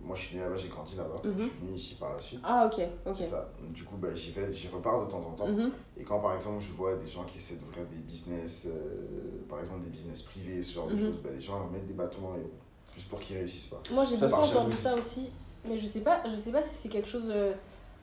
moi 0.02 0.16
je 0.16 0.22
suis 0.22 0.36
né 0.36 0.42
là-bas, 0.42 0.56
j'ai 0.56 0.68
grandi 0.68 0.96
là-bas, 0.96 1.20
Mhm. 1.24 1.32
je 1.38 1.42
suis 1.44 1.58
venu 1.66 1.76
ici 1.76 1.94
par 1.94 2.12
la 2.12 2.18
suite. 2.18 2.40
Ah, 2.42 2.66
ok, 2.70 2.82
ok. 3.06 3.16
Ça. 3.30 3.48
Du 3.72 3.84
coup, 3.84 3.96
bah, 3.96 4.08
j'y 4.14 4.32
vais, 4.32 4.52
j'y 4.52 4.68
repars 4.68 5.04
de 5.06 5.10
temps 5.10 5.18
en 5.26 5.32
temps. 5.32 5.46
Mhm. 5.48 5.70
Et 5.96 6.02
quand 6.04 6.20
par 6.20 6.34
exemple 6.34 6.60
je 6.60 6.72
vois 6.72 6.96
des 6.96 7.06
gens 7.08 7.24
qui 7.24 7.38
essaient 7.38 7.56
d'ouvrir 7.56 7.84
des 7.86 7.98
business, 7.98 8.68
euh, 8.70 9.42
par 9.48 9.60
exemple 9.60 9.82
des 9.82 9.90
business 9.90 10.22
privés, 10.22 10.62
ce 10.62 10.74
genre 10.74 10.88
de 10.88 10.94
Mhm. 10.94 11.00
choses, 11.06 11.18
bah, 11.22 11.30
les 11.34 11.40
gens 11.40 11.68
mettent 11.68 11.86
des 11.86 11.92
bâtons 11.94 12.20
dans 12.22 12.34
les 12.34 12.42
roues, 12.42 12.50
juste 12.96 13.08
pour 13.08 13.20
qu'ils 13.20 13.36
réussissent 13.38 13.66
pas. 13.70 13.82
Moi 13.90 14.04
j'ai 14.04 14.16
beaucoup 14.16 14.32
entendu 14.34 14.76
ça 14.76 14.94
aussi, 14.96 15.28
mais 15.68 15.78
je 15.78 15.86
sais 15.86 16.00
pas, 16.00 16.22
je 16.28 16.36
sais 16.36 16.52
pas 16.52 16.62
si 16.62 16.74
c'est 16.74 16.88
quelque 16.88 17.08
chose 17.08 17.30
euh, 17.32 17.52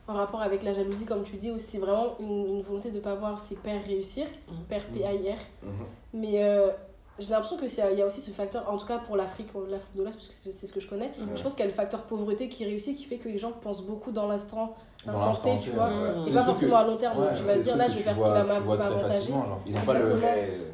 en 0.08 0.14
rapport 0.14 0.40
avec 0.42 0.62
la 0.62 0.72
jalousie 0.74 1.04
comme 1.04 1.22
tu 1.22 1.36
dis 1.36 1.50
ou 1.52 1.58
si 1.58 1.66
c'est 1.72 1.78
vraiment 1.78 2.16
une, 2.18 2.46
une 2.56 2.62
volonté 2.62 2.90
de 2.90 2.98
pas 3.00 3.14
voir 3.14 3.38
ses 3.38 3.54
pères 3.56 3.84
réussir, 3.84 4.26
Mhm. 4.48 4.64
père 4.68 4.86
P-A-I-R. 4.86 5.38
Mhm. 5.62 5.70
Mais 6.14 6.42
euh, 6.42 6.70
j'ai 7.20 7.30
l'impression 7.30 7.56
que 7.56 7.66
c'est- 7.66 7.82
il 7.92 7.98
y 7.98 8.02
a 8.02 8.06
aussi 8.06 8.20
ce 8.20 8.30
facteur, 8.30 8.64
en 8.68 8.76
tout 8.76 8.86
cas 8.86 8.98
pour 8.98 9.16
l'Afrique, 9.16 9.48
l'Afrique 9.68 9.94
de 9.94 10.02
l'Ouest 10.02 10.16
parce 10.18 10.28
que 10.28 10.34
c'est 10.34 10.52
c'est 10.52 10.66
ce 10.66 10.72
que 10.72 10.80
je 10.80 10.88
connais. 10.88 11.10
Je 11.36 11.42
pense 11.42 11.52
qu'il 11.52 11.60
y 11.60 11.64
a 11.64 11.66
le 11.66 11.72
facteur 11.72 12.02
pauvreté 12.02 12.48
qui 12.48 12.64
réussit, 12.64 12.96
qui 12.96 13.04
fait 13.04 13.16
que 13.18 13.28
les 13.28 13.38
gens 13.38 13.52
pensent 13.52 13.82
beaucoup 13.84 14.10
dans 14.10 14.26
l'instant, 14.26 14.74
l'instant 15.06 15.32
T, 15.56 15.58
tu 15.62 15.70
vois. 15.70 15.86
ouais. 15.88 15.90
Mhm. 15.92 16.22
Et 16.22 16.24
C'est 16.24 16.32
pas 16.34 16.44
forcément 16.44 16.76
que- 16.76 16.82
à 16.82 16.86
long 16.86 16.96
terme, 16.96 17.18
Ouais, 17.18 17.26
tu 17.36 17.42
vas 17.44 17.56
dire 17.56 17.76
là 17.76 17.86
je 17.88 17.94
vais 17.94 18.00
faire 18.00 18.14
ce 18.16 18.18
qui 18.22 18.28
va 18.28 18.44
m'avantager. 18.44 19.32
Ils 19.66 19.72
vont 19.74 19.80
pas 19.86 19.94
le, 19.94 20.12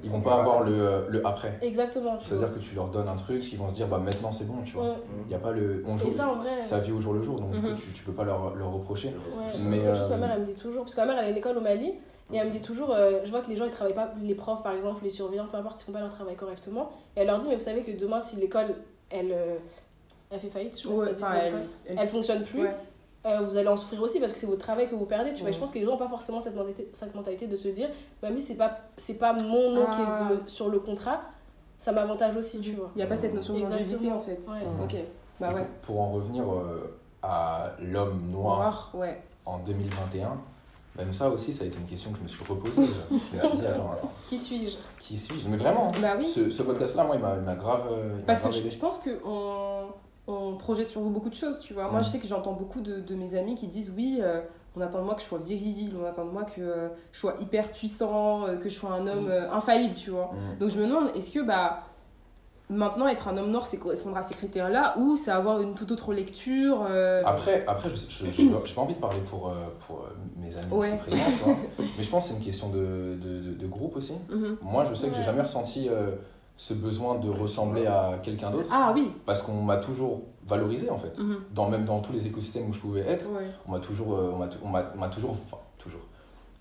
ils 0.05 0.11
vont 0.11 0.19
on 0.19 0.21
pas 0.21 0.35
avoir 0.41 0.63
le, 0.63 0.73
euh, 0.73 1.01
le 1.09 1.27
après. 1.27 1.59
Exactement. 1.63 2.19
C'est-à-dire 2.21 2.55
que 2.55 2.59
tu 2.61 2.75
leur 2.75 2.89
donnes 2.89 3.09
un 3.09 3.17
truc, 3.17 3.53
ils 3.53 3.59
vont 3.59 3.69
se 3.69 3.75
dire 3.75 3.87
bah 3.89 3.99
maintenant 3.99 4.33
c'est 4.33 4.47
bon, 4.47 4.63
tu 4.65 4.75
vois. 4.75 4.97
Il 5.27 5.33
y 5.33 5.35
a 5.35 5.39
pas 5.39 5.51
le 5.53 5.83
on 5.87 5.97
joue 5.97 6.09
Et 6.09 6.13
ça 6.13 6.29
en 6.29 6.35
vrai. 6.37 6.63
sa 6.63 6.79
vie 6.79 6.93
au 6.93 7.01
jour 7.01 7.13
le 7.13 7.23
jour, 7.23 7.41
donc 7.41 7.55
Mhm. 7.55 7.75
tu, 7.77 7.93
tu 7.93 8.03
peux 8.05 8.13
pas 8.13 8.25
leur, 8.25 8.55
leur 8.55 8.73
reprocher. 8.73 9.13
Mais, 9.65 9.79
c'est 9.79 9.85
quelque 9.85 9.97
chose 9.97 10.09
que 10.09 10.13
euh, 10.13 10.17
ma 10.17 10.27
mère 10.27 10.31
elle 10.35 10.41
me 10.43 10.47
dit 10.47 10.55
toujours 10.57 10.83
parce 10.83 10.95
que 10.95 11.01
ma 11.01 11.07
mère 11.07 11.19
elle 11.19 11.25
a 11.27 11.31
une 11.31 11.37
école 11.37 11.59
au 11.59 11.61
Mali 11.61 11.95
et 12.33 12.37
elle 12.37 12.47
me 12.47 12.51
dit 12.53 12.61
toujours 12.63 12.91
euh, 12.93 13.21
je 13.25 13.31
vois 13.31 13.41
que 13.41 13.49
les 13.49 13.57
gens 13.57 13.65
ils 13.67 13.71
travaillent 13.71 13.95
pas 13.95 14.13
les 14.21 14.35
profs 14.35 14.63
par 14.63 14.73
exemple 14.73 15.05
les 15.05 15.11
surveillants 15.11 15.47
peu 15.47 15.57
importe 15.57 15.81
ils 15.81 15.85
font 15.85 15.93
pas 15.93 16.01
leur 16.01 16.09
travail 16.09 16.35
correctement 16.37 16.91
et 17.17 17.21
elle 17.21 17.27
leur 17.29 17.39
dit 17.39 17.49
mais 17.49 17.55
vous 17.55 17.61
savez 17.63 17.83
que 17.83 17.93
demain 17.93 18.21
si 18.21 18.37
l'école 18.37 18.75
elle 19.11 19.31
euh, 19.33 19.57
elle 20.31 20.41
fait 20.41 20.49
faillite 20.49 20.77
je 20.77 20.83
si 20.83 20.89
Ouais, 20.89 21.15
ça 21.15 21.27
pour 21.27 21.35
elle, 21.37 21.69
elle- 21.87 21.99
elle 21.99 22.09
fonctionne 22.09 22.43
plus 22.43 22.63
Ouais. 22.63 22.77
euh, 23.27 23.41
vous 23.43 23.57
allez 23.57 23.69
en 23.69 23.77
souffrir 23.77 24.03
aussi 24.03 24.19
parce 24.19 24.33
que 24.33 24.39
c'est 24.39 24.47
votre 24.47 24.63
travail 24.63 24.89
que 24.89 24.95
vous 24.97 25.07
perdez 25.07 25.35
tu 25.35 25.43
vois 25.43 25.53
je 25.53 25.59
pense 25.59 25.71
que 25.71 25.79
les 25.79 25.85
gens 25.85 25.93
n'ont 25.93 25.97
pas 25.99 26.09
forcément 26.09 26.41
cette 26.41 26.55
mentalité, 26.57 26.89
cette 26.93 27.15
mentalité 27.15 27.47
de 27.47 27.55
se 27.57 27.69
dire 27.69 27.89
même 28.23 28.37
si 28.37 28.43
c'est 28.45 28.55
pas 28.57 28.75
c'est 28.97 29.19
pas 29.19 29.33
mon 29.33 29.71
nom 29.71 29.85
qui 29.87 29.99
Ah. 30.01 30.29
est 30.31 30.35
de- 30.35 30.49
sur 30.49 30.69
le 30.69 30.81
contrat 30.81 31.21
ça 31.79 31.93
m'avantage 31.93 32.37
aussi 32.37 32.61
tu 32.61 32.73
vois 32.73 32.91
Il 32.95 32.99
n'y 32.99 33.05
a 33.05 33.07
pas 33.07 33.17
cette 33.17 33.35
notion 33.35 33.55
de 33.55 33.61
longévité 33.61 34.11
en 34.11 34.21
fait. 34.21 34.41
Ok. 34.83 34.97
Bah 35.39 35.53
ouais. 35.55 35.67
Pour 35.83 36.01
en 36.01 36.13
revenir 36.13 36.43
euh, 36.51 36.97
à 37.23 37.73
l'homme 37.81 38.31
noir, 38.31 38.59
Noir, 38.59 38.91
ouais. 38.95 39.21
en 39.45 39.59
2021, 39.59 40.39
même 40.99 41.13
ça 41.13 41.29
aussi, 41.31 41.53
ça 41.53 41.65
a 41.65 41.67
été 41.67 41.79
une 41.79 41.87
question 41.87 42.11
que 42.11 42.19
je 42.19 42.23
me 42.23 42.29
suis 42.29 42.45
reposée. 42.45 42.83
je 43.11 43.15
me 43.15 43.19
suis 43.19 43.31
dit, 43.59 43.67
attends, 43.67 43.93
attends, 43.93 44.13
qui 44.29 44.39
suis-je? 44.39 44.77
Qui 44.99 45.17
suis-je? 45.19 45.49
Mais 45.49 45.57
vraiment, 45.57 45.89
Bah 46.01 46.15
oui. 46.19 46.27
ce, 46.27 46.51
ce 46.51 46.63
podcast-là, 46.63 47.05
moi, 47.05 47.17
il 47.17 47.21
m'a 47.23 47.55
grave. 47.55 47.87
euh, 47.93 48.15
il 48.19 48.25
Parce 48.25 48.41
que 48.41 48.51
je, 48.51 48.79
pense 48.79 48.99
qu'on 48.99 49.89
on 50.27 50.57
projette 50.57 50.89
sur 50.89 51.01
vous 51.01 51.11
beaucoup 51.11 51.31
de 51.31 51.35
choses, 51.35 51.61
tu 51.61 51.75
vois. 51.75 51.91
Moi, 51.91 52.03
je 52.03 52.09
sais 52.09 52.19
que 52.19 52.27
j'entends 52.27 52.53
beaucoup 52.55 52.81
de, 52.81 53.01
de 53.01 53.15
mes 53.15 53.35
amis 53.35 53.55
qui 53.55 53.67
disent 53.69 53.93
oui, 53.97 54.19
euh, 54.23 54.41
on 54.77 54.81
attend 54.81 54.99
de 54.99 55.05
moi 55.05 55.15
que 55.15 55.21
je 55.23 55.27
sois 55.27 55.39
viril, 55.39 55.95
on 56.01 56.05
attend 56.05 56.25
de 56.25 56.31
moi 56.31 56.45
que 56.45 56.61
euh, 56.61 56.89
je 57.13 57.19
sois 57.21 57.35
hyper 57.41 57.71
puissant, 57.73 58.47
euh, 58.47 58.57
que 58.57 58.69
je 58.69 58.75
sois 58.75 58.91
un 58.93 59.07
homme 59.07 59.29
Mm. 59.29 59.53
infaillible, 59.55 59.95
tu 59.95 60.11
vois. 60.11 60.31
Mm. 60.33 60.59
Donc 60.59 60.71
je 60.71 60.79
me 60.81 60.87
demande, 60.87 61.11
est-ce 61.15 61.31
que 61.31 61.41
bah 61.41 61.85
maintenant 62.69 63.07
être 63.07 63.29
un 63.29 63.37
homme 63.37 63.51
noir, 63.51 63.67
c'est 63.67 63.79
correspondre 63.79 64.17
à 64.17 64.23
ces 64.23 64.35
critères-là 64.35 64.95
ou 64.99 65.17
c'est 65.17 65.31
avoir 65.31 65.61
une 65.61 65.75
toute 65.75 65.91
autre 65.93 66.13
lecture 66.13 66.85
euh, 66.91 67.23
Après, 67.25 67.65
après 67.67 67.91
je 67.91 68.27
j'ai 68.33 68.49
pas 68.75 68.81
envie 68.83 68.95
de 68.95 68.99
parler 69.01 69.21
pour, 69.21 69.49
euh, 69.49 69.53
pour 69.87 69.99
euh, 70.01 70.09
mes 70.37 70.57
amis 70.57 70.73
Ouais. 70.73 70.97
présents, 70.97 71.23
tu 71.39 71.45
vois. 71.45 71.57
mais 71.97 72.03
je 72.05 72.11
pense 72.11 72.25
que 72.25 72.31
c'est 72.33 72.39
une 72.39 72.45
question 72.45 72.69
de, 72.71 73.17
de, 73.23 73.41
de- 73.41 73.55
de 73.55 73.67
groupe 73.67 73.97
aussi. 73.97 74.15
mhm. 74.31 74.57
Moi, 74.63 74.85
je 74.85 74.95
sais 74.95 75.09
que 75.09 75.15
j'ai 75.15 75.21
Ouais. 75.21 75.27
jamais 75.27 75.43
ressenti 75.43 75.89
euh, 75.89 76.11
ce 76.57 76.75
besoin 76.75 77.17
de 77.17 77.29
ressembler 77.29 77.87
à 77.87 78.19
quelqu'un 78.23 78.51
d'autre 78.51 78.69
Ah 78.73 78.91
oui. 78.95 79.13
parce 79.27 79.43
qu'on 79.43 79.61
m'a 79.63 79.77
toujours 79.77 80.23
valorisé 80.47 80.91
en 80.91 80.99
fait. 80.99 81.17
Mhm. 81.19 81.37
Dans, 81.55 81.69
même 81.69 81.85
dans 81.85 82.01
tous 82.01 82.13
les 82.13 82.27
écosystèmes 82.27 82.69
où 82.69 82.73
je 82.73 82.81
pouvais 82.81 83.01
être, 83.03 83.27
Ouais. 83.31 83.51
on 83.69 83.73
m'a 83.73 83.79
toujours, 83.79 84.19
on 84.63 84.69
m'a 84.71 85.09
toujours, 85.09 85.33
enfin, 85.33 85.59
toujours, 85.79 86.01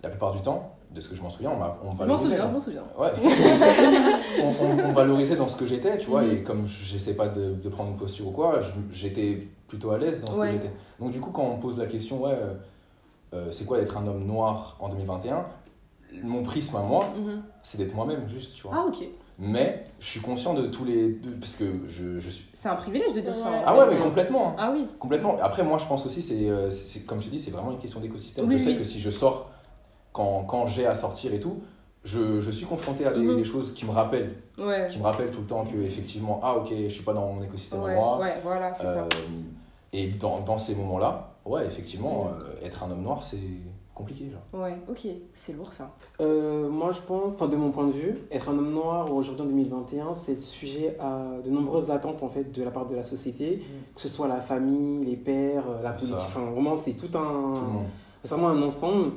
la 0.04 0.10
plupart 0.10 0.34
du 0.34 0.42
temps, 0.42 0.75
de 0.96 1.02
ce 1.02 1.10
que 1.10 1.16
je 1.16 1.22
m'en 1.22 1.30
souviens, 1.30 1.52
on 1.52 1.58
m'a 1.58 1.78
on 1.82 1.88
Je 1.88 1.88
m'en 1.90 1.94
valorisait. 1.96 2.24
souviens, 2.24 2.38
je 2.38 2.44
dans- 2.48 2.52
m'en 2.54 2.60
souviens. 2.60 2.84
Ouais. 2.98 3.12
on, 4.42 4.90
on- 4.90 4.94
valorisait 4.94 5.36
dans 5.36 5.48
ce 5.50 5.56
que 5.58 5.66
j'étais, 5.66 5.98
tu 5.98 6.08
vois, 6.10 6.24
Mhm. 6.24 6.32
et 6.32 6.44
comme 6.44 6.66
j'essaie 6.66 7.14
pas 7.14 7.28
de, 7.28 7.54
de 7.54 7.70
prendre 7.70 7.92
une 7.92 7.98
posture 7.98 8.28
ou 8.28 8.32
quoi, 8.32 8.60
j'étais 8.92 9.48
plutôt 9.68 9.92
à 9.92 9.98
l'aise 9.98 10.22
dans 10.22 10.32
ce 10.34 10.40
Ouais. 10.40 10.48
que 10.48 10.54
j'étais. 10.54 10.72
Donc 11.00 11.12
du 11.12 11.20
coup, 11.20 11.32
quand 11.32 11.44
on 11.44 11.58
me 11.58 11.62
pose 11.62 11.78
la 11.78 11.86
question, 11.86 12.24
ouais, 12.24 12.32
euh, 12.34 12.54
euh, 13.34 13.48
c'est 13.52 13.66
quoi 13.66 13.78
d'être 13.78 13.98
un 13.98 14.08
homme 14.08 14.26
noir 14.26 14.78
en 14.80 14.90
2021 14.90 15.46
Mon 16.24 16.44
prisme 16.44 16.78
à 16.78 16.82
moi, 16.82 17.10
Mhm. 17.18 17.42
c'est 17.62 17.78
d'être 17.78 17.94
moi-même, 17.94 18.26
juste, 18.28 18.56
tu 18.56 18.64
vois. 18.64 18.72
Ah 18.76 18.86
ok. 18.88 19.04
Mais 19.38 19.86
je 20.00 20.06
suis 20.06 20.22
conscient 20.22 20.54
de 20.54 20.68
tous 20.68 20.86
les... 20.86 21.20
parce 21.42 21.56
que 21.58 21.66
je, 21.90 22.20
je 22.20 22.30
suis... 22.30 22.46
C'est 22.54 22.70
un 22.70 22.76
privilège 22.76 23.12
de 23.12 23.20
dire 23.20 23.38
ça. 23.38 23.44
Ouais. 23.52 23.58
fait. 23.58 23.64
Ah 23.66 23.78
ouais, 23.78 23.86
mais 23.94 23.98
complètement. 23.98 24.52
hein. 24.52 24.56
Ah 24.58 24.72
oui. 24.74 24.88
Complètement. 24.98 25.36
Après, 25.42 25.62
moi, 25.62 25.78
je 25.78 25.86
pense 25.88 26.06
aussi, 26.06 26.22
c'est, 26.22 26.50
euh, 26.50 26.70
c'est- 26.70 26.86
c'est- 26.88 27.06
comme 27.06 27.20
je 27.20 27.26
te 27.26 27.32
dis, 27.32 27.40
c'est 27.40 27.52
vraiment 27.52 27.72
une 27.72 27.78
question 27.80 28.00
d'écosystème. 28.00 28.48
Oui, 28.48 28.58
je 28.58 28.64
sais 28.64 28.70
oui. 28.70 28.78
que 28.78 28.86
si 28.86 29.02
je 29.02 29.10
sors, 29.10 29.50
quand, 30.16 30.46
quand 30.48 30.66
j'ai 30.68 30.86
à 30.88 30.96
sortir 30.96 31.34
et 31.34 31.42
tout, 31.42 31.58
je, 32.06 32.40
je 32.40 32.52
suis 32.52 32.66
confronté 32.66 33.06
à 33.06 33.12
des, 33.12 33.20
Mhm. 33.20 33.36
des 33.36 33.44
choses 33.44 33.74
qui 33.74 33.84
me 33.86 33.92
rappellent, 33.92 34.34
Ouais. 34.58 34.88
qui 34.90 34.98
me 34.98 35.04
rappellent 35.04 35.32
tout 35.32 35.42
le 35.42 35.46
temps 35.48 35.66
que, 35.66 35.76
effectivement, 35.78 36.40
ah 36.42 36.56
ok, 36.58 36.70
je 36.72 36.88
suis 36.88 37.04
pas 37.04 37.14
dans 37.14 37.34
mon 37.34 37.44
écosystème 37.44 37.82
à 37.82 37.84
Ouais, 37.84 37.96
moi. 37.96 38.20
ouais, 38.20 38.36
voilà, 38.42 38.74
c'est 38.74 38.86
ça. 38.86 39.00
Euh, 39.00 39.08
et 39.92 40.08
dans, 40.08 40.40
dans 40.40 40.58
ces 40.58 40.74
moments-là, 40.76 41.36
ouais, 41.46 41.66
effectivement, 41.66 42.28
euh, 42.30 42.66
être 42.66 42.84
un 42.84 42.92
homme 42.92 43.02
noir, 43.02 43.24
c'est 43.26 43.40
compliqué. 43.94 44.30
Genre. 44.32 44.62
Ouais, 44.62 44.78
ok. 44.90 45.06
C'est 45.34 45.54
lourd 45.54 45.74
ça. 45.74 45.92
Euh, 46.22 46.70
moi, 46.70 46.92
je 46.92 47.02
pense, 47.02 47.36
enfin, 47.36 47.48
de 47.48 47.56
mon 47.58 47.72
point 47.72 47.88
de 47.88 47.92
vue, 47.94 48.20
être 48.32 48.48
un 48.50 48.58
homme 48.58 48.74
noir 48.74 49.12
aujourd'hui 49.12 49.42
en 49.42 49.46
2021, 49.48 50.14
c'est 50.14 50.40
sujet 50.40 50.96
à 51.00 51.42
de 51.44 51.50
nombreuses 51.50 51.92
attentes 51.92 52.22
en 52.24 52.30
fait 52.30 52.52
de 52.54 52.64
la 52.64 52.72
part 52.72 52.86
de 52.86 52.96
la 52.96 53.04
société, 53.04 53.62
que 53.96 54.02
ce 54.02 54.08
soit 54.08 54.28
la 54.30 54.40
famille, 54.42 55.04
les 55.06 55.18
pères, 55.18 55.64
la 55.84 55.92
politique. 55.92 56.16
Enfin, 56.16 56.42
vraiment, 56.52 56.76
c'est 56.78 56.94
tout 56.94 57.18
un, 57.18 57.54
Tout 57.56 57.62
le 57.66 57.72
monde. 57.74 57.86
c'est 58.24 58.36
vraiment 58.36 58.50
un 58.50 58.62
ensemble. 58.62 59.12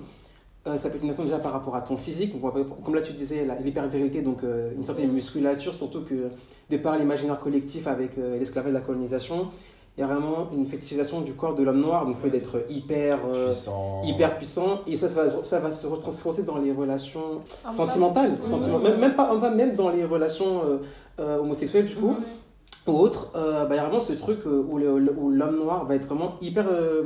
Euh, 0.69 0.77
ça 0.77 0.91
peut 0.91 0.97
être 0.97 1.05
une 1.05 1.11
attente 1.11 1.27
déjà 1.27 1.39
par 1.39 1.53
rapport 1.53 1.75
à 1.77 1.81
ton 1.81 1.97
physique, 1.97 2.39
donc, 2.39 2.55
on 2.55 2.65
comme 2.85 2.95
là 2.95 3.01
tu 3.01 3.13
disais, 3.15 3.47
l'hypervirilité, 3.65 4.21
donc 4.23 4.43
euh, 4.45 4.71
une 4.77 4.85
certaine 4.85 5.11
musculature, 5.11 5.73
surtout 5.75 6.03
que 6.03 6.29
de 6.71 6.77
par 6.77 6.99
l'imaginaire 6.99 7.39
collectif 7.39 7.87
avec 7.87 8.19
euh, 8.19 8.37
l'esclavage 8.39 8.71
et 8.71 8.75
la 8.75 8.81
colonisation, 8.81 9.49
il 9.97 10.03
y 10.03 10.05
a 10.05 10.07
vraiment 10.07 10.49
une 10.53 10.67
fétichisation 10.67 11.23
du 11.23 11.33
corps 11.33 11.55
de 11.55 11.63
l'homme 11.63 11.81
noir, 11.81 12.05
donc 12.07 12.17
le 12.17 12.21
fait 12.21 12.31
d'être 12.31 12.57
hyper, 12.69 13.19
euh, 13.33 13.47
Puissant. 13.47 14.03
hyper 14.05 14.37
puissant, 14.37 14.81
et 14.87 14.95
ça, 14.95 15.09
ça 15.09 15.23
va, 15.25 15.29
ça 15.45 15.59
va 15.59 15.73
se 15.73 15.87
retranscrire 15.87 16.27
aussi 16.29 16.43
dans 16.45 16.59
les 16.59 16.71
relations 16.73 17.41
sentimentales, 17.73 18.37
sentiment- 18.43 18.79
même, 18.79 18.99
même, 19.01 19.15
pas, 19.15 19.33
enfin, 19.35 19.51
même 19.51 19.75
dans 19.75 19.89
les 19.89 20.05
relations 20.05 20.63
euh, 20.65 20.77
euh, 21.21 21.39
homosexuelles 21.39 21.87
du 21.87 21.97
coup, 21.97 22.15
ou 22.87 22.93
autres, 22.93 23.33
euh, 23.37 23.65
bah, 23.65 23.75
il 23.75 23.77
y 23.77 23.81
a 23.81 23.85
vraiment 23.85 24.01
ce 24.01 24.13
truc 24.13 24.41
euh, 24.47 24.63
où 24.69 24.79
l'homme 24.79 25.59
noir 25.59 25.85
va 25.87 25.95
être 25.95 26.07
vraiment 26.07 26.35
hyper, 26.41 26.67
euh, 26.71 27.03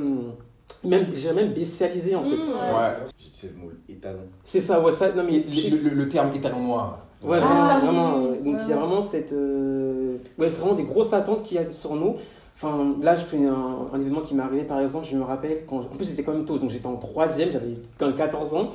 même, 0.84 1.06
dirais 1.06 1.34
même 1.34 1.52
bestialisé 1.52 2.14
en 2.14 2.22
fait. 2.22 2.36
Mmh. 2.36 2.40
Ouais. 2.40 3.08
C'est 3.32 3.52
le 3.56 3.62
mot 3.64 3.70
étalon. 3.88 4.20
C'est 4.44 4.60
ça, 4.60 4.80
ouais, 4.80 4.92
ça, 4.92 5.10
non 5.12 5.24
mais... 5.24 5.44
Le, 5.70 5.76
le- 5.78 5.94
le 5.94 6.08
terme 6.08 6.30
étalon 6.34 6.60
noir. 6.62 6.98
Ouais, 7.22 7.38
Ah, 7.40 7.78
vraiment, 7.82 8.16
oui, 8.18 8.22
vraiment, 8.22 8.52
donc 8.52 8.60
il 8.64 8.68
y 8.70 8.72
a 8.72 8.76
vraiment. 8.76 9.00
cette... 9.02 9.32
euh, 9.32 10.16
Ouais, 10.38 10.48
c'est 10.48 10.60
vraiment 10.60 10.74
des 10.74 10.82
grosses 10.82 11.12
attentes 11.12 11.42
qu'il 11.42 11.56
y 11.56 11.60
a 11.60 11.70
sur 11.70 11.94
nous. 11.94 12.16
Enfin, 12.56 12.94
là, 13.00 13.16
je 13.16 13.24
fais 13.24 13.38
un, 13.46 13.88
un 13.92 13.98
événement 14.00 14.20
qui 14.20 14.34
m'est 14.34 14.42
arrivé, 14.42 14.64
par 14.64 14.80
exemple, 14.80 15.06
je 15.10 15.16
me 15.16 15.22
rappelle, 15.22 15.64
quand, 15.66 15.78
en 15.78 15.96
plus 15.96 16.04
c'était 16.04 16.22
quand 16.22 16.32
même 16.32 16.44
tôt, 16.44 16.58
donc 16.58 16.70
j'étais 16.70 16.86
en 16.86 16.96
troisième, 16.96 17.50
j'avais 17.50 17.74
quand 17.98 18.06
même 18.06 18.16
14 18.16 18.54
ans. 18.54 18.70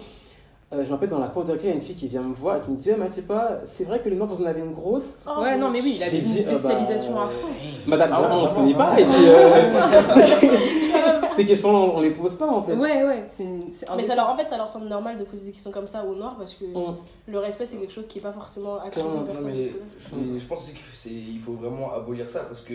Euh, 0.74 0.84
je 0.84 0.88
me 0.90 0.94
rappelle 0.96 1.08
dans 1.08 1.20
la 1.20 1.30
cour 1.30 1.46
de 1.46 1.52
récré, 1.54 1.68
il 1.68 1.70
y 1.70 1.74
a 1.74 1.76
une 1.78 1.82
fille 1.82 1.96
qui 1.96 2.10
vient 2.10 2.22
me 2.22 2.34
voir 2.34 2.58
et 2.58 2.60
qui 2.60 2.70
me 2.72 2.76
dit, 2.76 2.92
ah, 2.92 3.22
pas, 3.26 3.60
c'est 3.64 3.86
vrai 3.86 4.02
que 4.02 4.10
le 4.10 4.18
Nord, 4.18 4.28
vous 4.28 4.42
en 4.44 4.46
avez 4.48 4.60
une 4.60 4.74
grosse. 4.74 5.14
Oh, 5.26 5.42
ouais, 5.42 5.58
non, 5.58 5.70
mais 5.70 5.80
oui, 5.82 5.94
il 5.96 6.04
a 6.04 6.08
J'ai 6.08 6.18
une 6.18 6.24
dit, 6.26 6.42
euh, 6.42 6.52
bah, 6.52 6.58
spécialisation 6.58 7.18
à 7.22 7.28
fond. 7.28 7.48
Madame, 7.88 8.10
Ah 8.12 8.18
on 8.34 8.46
se 8.46 8.54
vraiment, 8.54 8.54
connaît 8.54 8.74
pas, 8.78 9.00
et 9.00 9.06
puis 9.06 9.14
euh, 9.28 11.22
ces 11.38 11.46
questions, 11.46 11.70
on 11.96 12.02
les 12.02 12.12
pose 12.12 12.36
pas 12.36 12.48
en 12.48 12.62
fait. 12.62 12.74
Ouais, 12.74 13.06
ouais, 13.06 13.24
c'est 13.30 13.44
une- 13.46 13.70
Mais 13.96 14.04
ça 14.04 14.16
leur, 14.18 14.30
en 14.30 14.36
fait, 14.36 14.50
ça 14.50 14.58
leur 14.58 14.68
semble 14.68 14.88
normal 14.88 15.18
de 15.18 15.24
poser 15.24 15.46
des 15.46 15.52
questions 15.54 15.72
comme 15.72 15.88
ça 15.88 16.04
aux 16.04 16.16
noirs 16.16 16.36
parce 16.38 16.54
que 16.54 16.66
On- 16.76 16.98
le 17.28 17.40
respect, 17.40 17.64
c'est 17.66 17.78
quelque 17.78 17.94
chose 17.94 18.08
qui 18.08 18.20
est 18.20 18.22
pas 18.22 18.34
forcément 18.34 18.78
acquis 18.82 19.00
aux 19.00 19.04
Non, 19.20 19.24
personnes. 19.24 19.50
mais 19.52 19.72
je, 20.00 20.38
je 20.38 20.46
pense 20.48 20.60
aussi 20.60 20.74
qu'il 20.76 21.40
faut 21.40 21.54
vraiment 21.54 21.94
abolir 21.94 22.28
ça 22.28 22.42
parce 22.42 22.60
que 22.60 22.74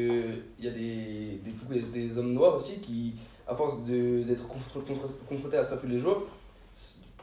il 0.58 0.64
y 0.64 0.68
a 0.68 0.70
des, 0.70 1.42
des, 1.44 1.80
des, 1.80 2.06
des 2.08 2.16
hommes 2.18 2.32
noirs 2.32 2.54
aussi 2.54 2.76
qui, 2.78 3.16
à 3.46 3.54
force 3.54 3.80
d'être 3.84 4.46
confrontés 5.28 5.58
à 5.58 5.62
ça 5.64 5.76
tous 5.76 5.88
les 5.88 5.98
jours, 5.98 6.22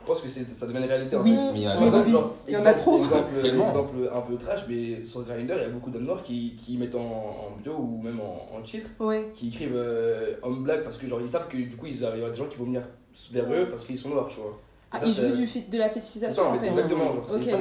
pense 0.10 0.22
que 0.22 0.28
c'est- 0.28 0.48
ça 0.50 0.66
devient 0.68 0.80
une 0.80 0.86
réalité. 0.86 1.16
en 1.16 1.22
Oui. 1.22 1.32
fait. 1.36 1.52
Mais 1.54 1.60
il 1.60 1.62
y 1.62 1.68
en 1.68 1.72
a 1.72 1.74
Par 1.74 1.82
Oui, 1.82 1.88
exemple, 1.88 2.06
oui, 2.08 2.12
genre, 2.12 2.34
Il 2.48 2.54
y 2.54 2.56
en 2.56 2.60
a 2.60 2.62
exemple- 2.72 2.80
trop. 2.80 2.98
Exemple, 3.00 3.24
Tellement. 3.42 3.68
exemple 3.68 3.96
un 4.14 4.22
peu 4.22 4.36
trash, 4.36 4.62
mais 4.68 5.06
sur 5.06 5.24
Grindr, 5.24 5.54
il 5.58 5.62
y 5.62 5.66
a 5.66 5.70
beaucoup 5.70 5.90
d'hommes 5.90 6.06
noirs 6.06 6.24
qui, 6.24 6.58
qui 6.66 6.78
mettent 6.78 6.96
en, 6.96 7.00
en 7.00 7.62
bio 7.64 7.74
ou 7.78 8.02
même 8.04 8.20
en, 8.20 8.58
en 8.58 8.62
titre, 8.62 8.88
Ouais. 9.00 9.32
qui 9.36 9.48
écrivent 9.50 9.76
euh, 9.76 10.34
homme 10.44 10.64
black 10.64 10.84
parce 10.84 10.98
que 10.98 11.08
genre 11.08 11.22
ils 11.22 11.30
savent 11.30 11.48
que 11.48 11.58
du 11.58 11.76
coup 11.78 11.86
ils 11.88 12.04
arrivent 12.06 12.26
à 12.26 12.30
des 12.30 12.36
gens 12.36 12.48
qui 12.48 12.58
vont 12.58 12.66
venir 12.66 12.82
vers 13.32 13.52
eux 13.54 13.68
parce 13.70 13.84
qu'ils 13.86 13.98
sont 13.98 14.10
noirs, 14.10 14.28
tu 14.30 14.40
vois. 14.40 14.58
Ah, 14.92 15.00
Ça, 15.00 15.06
il 15.06 15.14
c'est- 15.14 15.30
joue 15.30 15.36
du 15.36 15.46
fait- 15.48 15.70
de 15.70 15.78
la 15.78 15.88
fétichisation 15.88 16.44
ça, 16.44 16.50
en 16.50 16.54
fait. 16.56 16.66
exactement. 16.68 17.14
Mais 17.32 17.38
il 17.42 17.48
y 17.48 17.52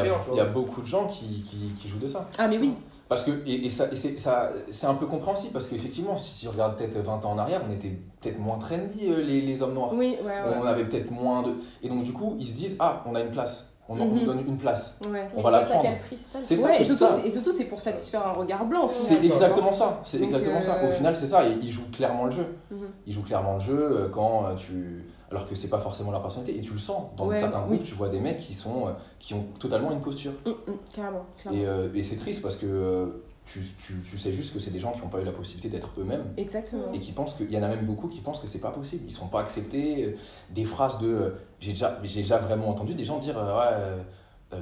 a, 0.00 0.04
y 0.04 0.08
y 0.36 0.40
y 0.40 0.52
beaucoup 0.52 0.80
de 0.80 0.86
gens 0.86 1.06
qui, 1.06 1.42
qui, 1.48 1.56
qui 1.80 1.88
jouent 1.88 1.98
de 2.00 2.06
ça. 2.08 2.28
Ah, 2.38 2.48
mais 2.48 2.58
oui. 2.58 2.72
Parce 3.08 3.22
que, 3.22 3.30
et, 3.46 3.66
et 3.66 3.70
ça, 3.70 3.84
et 3.92 3.96
c'est, 3.96 4.18
ça, 4.18 4.50
c'est 4.72 4.86
un 4.86 4.94
peu 4.94 5.06
compréhensible 5.06 5.52
parce 5.52 5.68
qu'effectivement, 5.68 6.18
si 6.18 6.40
tu 6.40 6.48
regardes 6.48 6.76
peut-être 6.76 6.98
20 6.98 7.24
ans 7.24 7.32
en 7.32 7.38
arrière, 7.38 7.62
on 7.68 7.72
était 7.72 7.96
peut-être 8.20 8.38
moins 8.40 8.58
trendy, 8.58 9.08
euh, 9.08 9.22
les, 9.22 9.40
les 9.42 9.62
hommes 9.62 9.74
noirs. 9.74 9.90
Oui, 9.94 10.16
ouais, 10.24 10.28
ouais. 10.28 10.56
On 10.60 10.64
avait 10.66 10.84
peut-être 10.84 11.10
moins 11.12 11.42
de. 11.42 11.54
Et 11.84 11.88
donc, 11.88 12.02
du 12.02 12.12
coup, 12.12 12.34
ils 12.40 12.46
se 12.48 12.54
disent 12.54 12.76
Ah, 12.80 13.02
on 13.06 13.14
a 13.14 13.20
une 13.20 13.30
place. 13.30 13.66
On, 13.88 13.96
on 14.00 14.04
Mhm. 14.06 14.14
nous 14.18 14.24
donne 14.24 14.40
une 14.48 14.56
place. 14.58 14.96
Ouais. 15.08 15.28
On 15.36 15.42
va 15.42 15.52
la 15.52 15.60
prendre. 15.60 15.82
quel 15.82 16.00
prix, 16.00 16.16
c'est 16.18 16.26
ça 16.32 16.38
le 16.40 16.44
C'est 16.44 16.56
ça, 16.56 16.74
et 16.74 16.78
c'est 16.78 16.96
surtout, 16.96 17.14
ça. 17.14 17.20
et 17.24 17.30
surtout, 17.30 17.52
c'est 17.52 17.64
pour 17.66 17.78
satisfaire 17.80 18.26
un 18.26 18.32
regard 18.32 18.64
blanc. 18.64 18.88
C'est 18.92 19.24
exactement 19.24 19.72
ça. 19.72 20.00
C'est 20.02 20.18
Donc, 20.18 20.26
exactement 20.30 20.60
ça. 20.60 20.74
euh, 20.82 20.88
Au 20.88 20.92
final, 20.92 21.14
c'est 21.14 21.28
ça. 21.28 21.46
Et 21.46 21.52
ils 21.62 21.70
jouent 21.70 21.88
clairement 21.92 22.24
le 22.24 22.32
jeu. 22.32 22.46
Mhm. 22.72 22.88
Ils 23.06 23.12
jouent 23.12 23.22
clairement 23.22 23.54
le 23.54 23.60
jeu 23.60 23.78
euh, 23.78 24.08
quand 24.08 24.46
euh, 24.46 24.54
tu. 24.56 25.04
Alors 25.30 25.48
que 25.48 25.54
c'est 25.56 25.68
pas 25.68 25.80
forcément 25.80 26.10
leur 26.12 26.22
personnalité. 26.22 26.56
Et 26.58 26.60
tu 26.62 26.72
le 26.72 26.78
sens. 26.78 27.06
Dans 27.16 27.26
Ouais, 27.26 27.38
certains 27.38 27.60
oui. 27.62 27.76
groupes, 27.76 27.82
tu 27.82 27.94
vois 27.94 28.08
des 28.08 28.20
mecs 28.20 28.38
qui, 28.38 28.54
sont, 28.54 28.86
euh, 28.86 28.90
qui 29.18 29.34
ont 29.34 29.44
totalement 29.58 29.90
une 29.90 30.00
posture. 30.00 30.32
Hum, 30.44 30.54
hum, 30.68 30.76
Carrément. 30.94 31.26
clairement. 31.40 31.58
Et, 31.58 31.66
euh, 31.66 31.88
et 31.94 32.02
c'est 32.02 32.16
triste 32.16 32.42
parce 32.42 32.56
que 32.56 32.66
euh, 32.66 33.06
tu, 33.44 33.60
tu, 33.78 33.94
tu 34.08 34.18
sais 34.18 34.30
juste 34.32 34.52
que 34.54 34.60
c'est 34.60 34.70
des 34.70 34.78
gens 34.78 34.92
qui 34.92 35.00
n'ont 35.00 35.08
pas 35.08 35.20
eu 35.20 35.24
la 35.24 35.32
possibilité 35.32 35.68
d'être 35.68 35.90
eux-mêmes. 35.98 36.24
Exactement. 36.36 36.92
Et 36.92 37.00
qui 37.00 37.10
pensent 37.12 37.34
que. 37.34 37.42
Il 37.44 37.52
y 37.52 37.58
en 37.58 37.62
a 37.64 37.68
même 37.68 37.86
beaucoup 37.86 38.06
qui 38.08 38.20
pensent 38.20 38.38
que 38.40 38.46
c'est 38.46 38.60
pas 38.60 38.70
possible. 38.70 39.02
Ils 39.06 39.10
sont 39.12 39.26
pas 39.28 39.40
acceptés. 39.40 40.16
Des 40.54 40.64
phrases 40.64 40.98
de. 40.98 41.34
J'ai 41.60 41.72
déjà, 41.72 41.98
j'ai 42.04 42.20
déjà 42.20 42.38
vraiment 42.38 42.68
entendu 42.68 42.94
des 42.94 43.04
gens 43.04 43.18
dire 43.18 43.36
Ouais, 43.36 44.58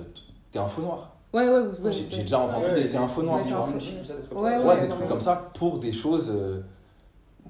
t'es 0.51 0.59
un 0.59 0.67
faux 0.67 0.83
noir. 0.83 1.11
Ouais, 1.35 1.49
ouais, 1.49 1.61
ouais. 1.61 1.81
ouais, 1.83 1.93
J'ai 1.93 2.23
déjà 2.23 2.39
entendu 2.39 2.67
Ouais, 2.67 2.75
des 2.85 2.89
t'es 2.89 2.97
un 2.97 3.09
faux 3.09 3.23
noir. 3.23 3.39
ouais, 3.39 3.45
tu 3.47 3.53
vois. 3.55 3.67
des 3.67 3.79
trucs 3.79 4.39
Ouais, 4.39 4.87
des 5.03 5.07
comme 5.09 5.21
ça 5.21 5.51
pour 5.59 5.79
des 5.79 5.93
choses. 5.93 6.33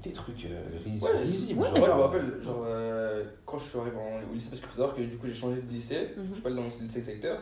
Des 0.04 0.12
trucs 0.12 0.44
euh, 0.46 0.60
ris- 0.84 1.00
Ouais, 1.00 1.18
risibles. 1.22 1.60
ouais, 1.60 1.68
genre, 1.68 1.76
je 1.86 1.90
me 1.92 2.00
rappelle, 2.02 2.32
genre, 2.44 2.64
euh, 2.66 3.24
quand 3.46 3.58
je 3.58 3.64
suis 3.64 3.78
arrivé 3.78 3.96
au 4.30 4.34
lycée, 4.34 4.48
parce 4.50 4.60
qu'il 4.60 4.68
faut 4.68 4.76
savoir 4.76 4.94
que 4.96 5.02
du 5.02 5.16
coup, 5.16 5.26
j'ai 5.26 5.34
changé 5.34 5.60
de 5.62 5.72
lycée, 5.72 6.10
Mhm. 6.16 6.24
je 6.30 6.34
suis 6.34 6.42
pas 6.42 6.50
dans 6.50 6.56
le 6.62 6.64
lycée 6.64 7.02
secteur, 7.02 7.38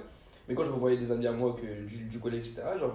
mais 0.49 0.55
quand 0.55 0.65
je 0.65 0.71
revoyais 0.71 0.97
des 0.97 1.11
amis 1.13 1.27
à 1.27 1.33
moi 1.33 1.55
que, 1.61 1.87
du, 1.87 2.05
du 2.05 2.19
collège, 2.19 2.41
etc., 2.41 2.63
genre, 2.79 2.93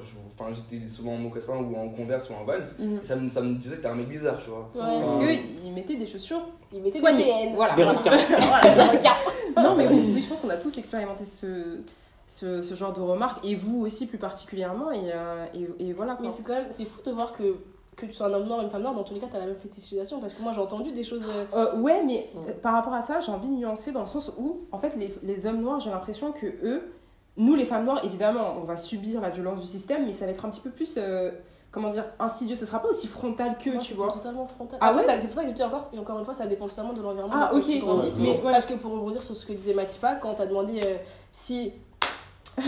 j'étais 0.54 0.88
souvent 0.88 1.14
en 1.14 1.18
mocassin 1.18 1.58
ou 1.58 1.76
en 1.76 1.90
converse 1.90 2.30
ou 2.30 2.34
en 2.34 2.44
vans, 2.46 2.54
Mhm. 2.80 3.00
ça, 3.04 3.16
me- 3.16 3.30
ça 3.30 3.42
me 3.42 3.56
disait 3.56 3.78
que 3.78 3.82
t'es 3.82 3.88
un 3.88 3.96
mec 3.96 4.10
bizarre, 4.10 4.38
tu 4.44 4.50
vois. 4.50 4.70
Ouais. 4.76 5.02
Parce 5.04 5.14
Ouais. 5.16 5.44
qu'ils 5.64 5.74
mettaient 5.74 5.96
des 5.98 6.08
chaussures 6.08 6.42
Il 6.72 6.82
mettait 6.82 7.00
soignées. 7.00 7.24
des 7.24 7.30
TN. 7.30 7.56
Voilà. 7.56 7.76
Des 7.76 7.84
voilà. 7.84 8.00
requins. 8.00 8.18
Voilà, 8.18 8.62
des 8.92 8.98
requins. 8.98 9.14
Non, 9.58 9.76
mais 9.76 9.88
oui, 9.88 10.12
oui, 10.16 10.22
je 10.22 10.28
pense 10.28 10.40
qu'on 10.40 10.50
a 10.52 10.58
tous 10.58 10.78
expérimenté 10.78 11.26
ce, 11.26 11.80
ce, 12.28 12.62
ce 12.62 12.76
genre 12.76 12.94
de 12.94 13.02
remarques, 13.02 13.44
et 13.46 13.56
vous 13.56 13.82
aussi 13.82 14.06
plus 14.06 14.20
particulièrement, 14.20 14.92
et, 14.92 15.12
euh, 15.14 15.46
et, 15.56 15.88
et 15.90 15.94
voilà. 15.94 16.14
quoi. 16.16 16.26
Mais 16.28 16.32
c'est 16.32 16.44
quand 16.44 16.54
même 16.54 16.68
c'est 16.70 16.86
fou 16.86 17.02
de 17.04 17.12
voir 17.12 17.32
que 17.32 17.56
que 17.98 18.06
tu 18.06 18.14
sois 18.14 18.28
un 18.28 18.34
homme 18.34 18.46
noir 18.48 18.60
ou 18.60 18.62
une 18.62 18.70
femme 18.70 18.84
noire, 18.84 18.94
dans 18.94 19.04
tous 19.04 19.14
les 19.16 19.20
cas, 19.20 19.28
t'as 19.30 19.40
la 19.40 19.48
même 19.48 19.56
fétichisation. 19.56 20.20
Parce 20.22 20.34
que 20.34 20.42
moi, 20.42 20.54
j'ai 20.54 20.62
entendu 20.62 20.92
des 20.94 21.04
choses. 21.04 21.26
euh, 21.28 21.46
Euh, 21.54 21.76
ouais, 21.82 22.04
mais 22.06 22.30
euh, 22.48 22.54
par 22.62 22.74
rapport 22.74 22.94
à 22.94 23.02
ça, 23.02 23.20
j'ai 23.20 23.32
envie 23.32 23.48
de 23.50 23.54
nuancer 23.56 23.92
dans 23.92 24.02
le 24.02 24.06
sens 24.06 24.32
où, 24.38 24.62
en 24.72 24.78
fait, 24.78 24.96
les, 24.96 25.14
les 25.24 25.46
hommes 25.48 25.62
noirs, 25.62 25.80
j'ai 25.80 25.90
l'impression 25.90 26.32
que 26.32 26.46
eux, 26.64 26.94
nous 27.36 27.56
les 27.56 27.66
femmes 27.66 27.86
noires, 27.86 28.04
évidemment, 28.06 28.56
on 28.58 28.64
va 28.64 28.78
subir 28.78 29.20
la 29.20 29.30
violence 29.30 29.60
du 29.60 29.68
système, 29.68 30.06
mais 30.06 30.14
ça 30.14 30.26
va 30.26 30.32
être 30.32 30.46
un 30.46 30.50
petit 30.50 30.62
peu 30.62 30.70
plus, 30.70 30.96
euh, 30.98 31.32
comment 31.72 31.90
dire, 31.90 32.06
insidieux. 32.20 32.56
Ce 32.56 32.66
sera 32.68 32.80
pas 32.82 32.90
aussi 32.90 33.08
frontal 33.08 33.58
que, 33.58 33.72
moi, 33.72 33.82
tu 33.82 33.94
vois. 33.96 34.12
totalement 34.12 34.46
frontal. 34.48 34.78
Ah 34.82 34.96
ouais 34.96 35.02
c'est 35.04 35.26
pour 35.28 35.36
ça 35.36 35.44
que 35.44 35.50
je 35.50 35.56
dis 35.56 35.64
encore, 35.64 35.82
et 35.94 36.00
encore 36.00 36.18
une 36.20 36.26
fois, 36.26 36.34
ça 36.36 36.46
dépend 36.48 36.68
totalement 36.68 36.94
de 36.94 37.02
l'environnement. 37.02 37.36
Ah, 37.36 37.54
ok. 37.54 37.64
tu 37.66 37.82
mais 38.20 38.30
ouais. 38.30 38.52
Parce 38.52 38.66
que 38.68 38.74
pour 38.76 38.92
rebondir 38.92 39.22
sur 39.24 39.36
ce 39.36 39.46
que 39.46 39.54
disait 39.54 39.74
Matipa, 39.74 40.16
quand 40.16 40.34
t'as 40.34 40.46
demandé 40.46 40.80
euh, 40.84 40.98
si 41.32 41.72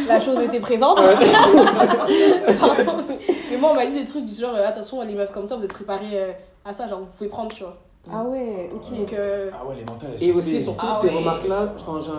la 0.08 0.20
chose 0.20 0.40
était 0.42 0.60
présente. 0.60 0.98
Pardon. 2.60 3.04
Mais 3.52 3.58
moi, 3.58 3.72
on 3.72 3.76
m'a 3.76 3.86
dit 3.86 3.94
des 3.94 4.06
trucs 4.06 4.26
du 4.26 4.36
genre, 4.36 4.56
euh, 4.56 4.68
attention, 4.68 5.02
les 5.02 5.14
meufs 5.16 5.32
comme 5.32 5.48
toi, 5.48 5.58
vous 5.58 5.64
êtes 5.64 5.74
préparées 5.74 6.14
euh, 6.14 6.32
à 6.66 6.74
ça, 6.74 6.88
genre 6.88 7.00
vous 7.00 7.08
pouvez 7.18 7.30
prendre, 7.30 7.52
tu 7.54 7.64
vois. 7.64 7.78
Ah 8.12 8.24
ouais, 8.24 8.70
ok. 8.74 8.98
Donc, 8.98 9.14
euh, 9.14 9.52
Ah 9.54 9.66
ouais, 9.68 9.76
les 9.76 9.82
mentales, 9.82 10.12
Et 10.22 10.32
aussi, 10.32 10.60
surtout, 10.62 10.86
Ah 10.90 11.00
ces 11.02 11.08
ouais. 11.10 11.16
remarques-là, 11.16 11.74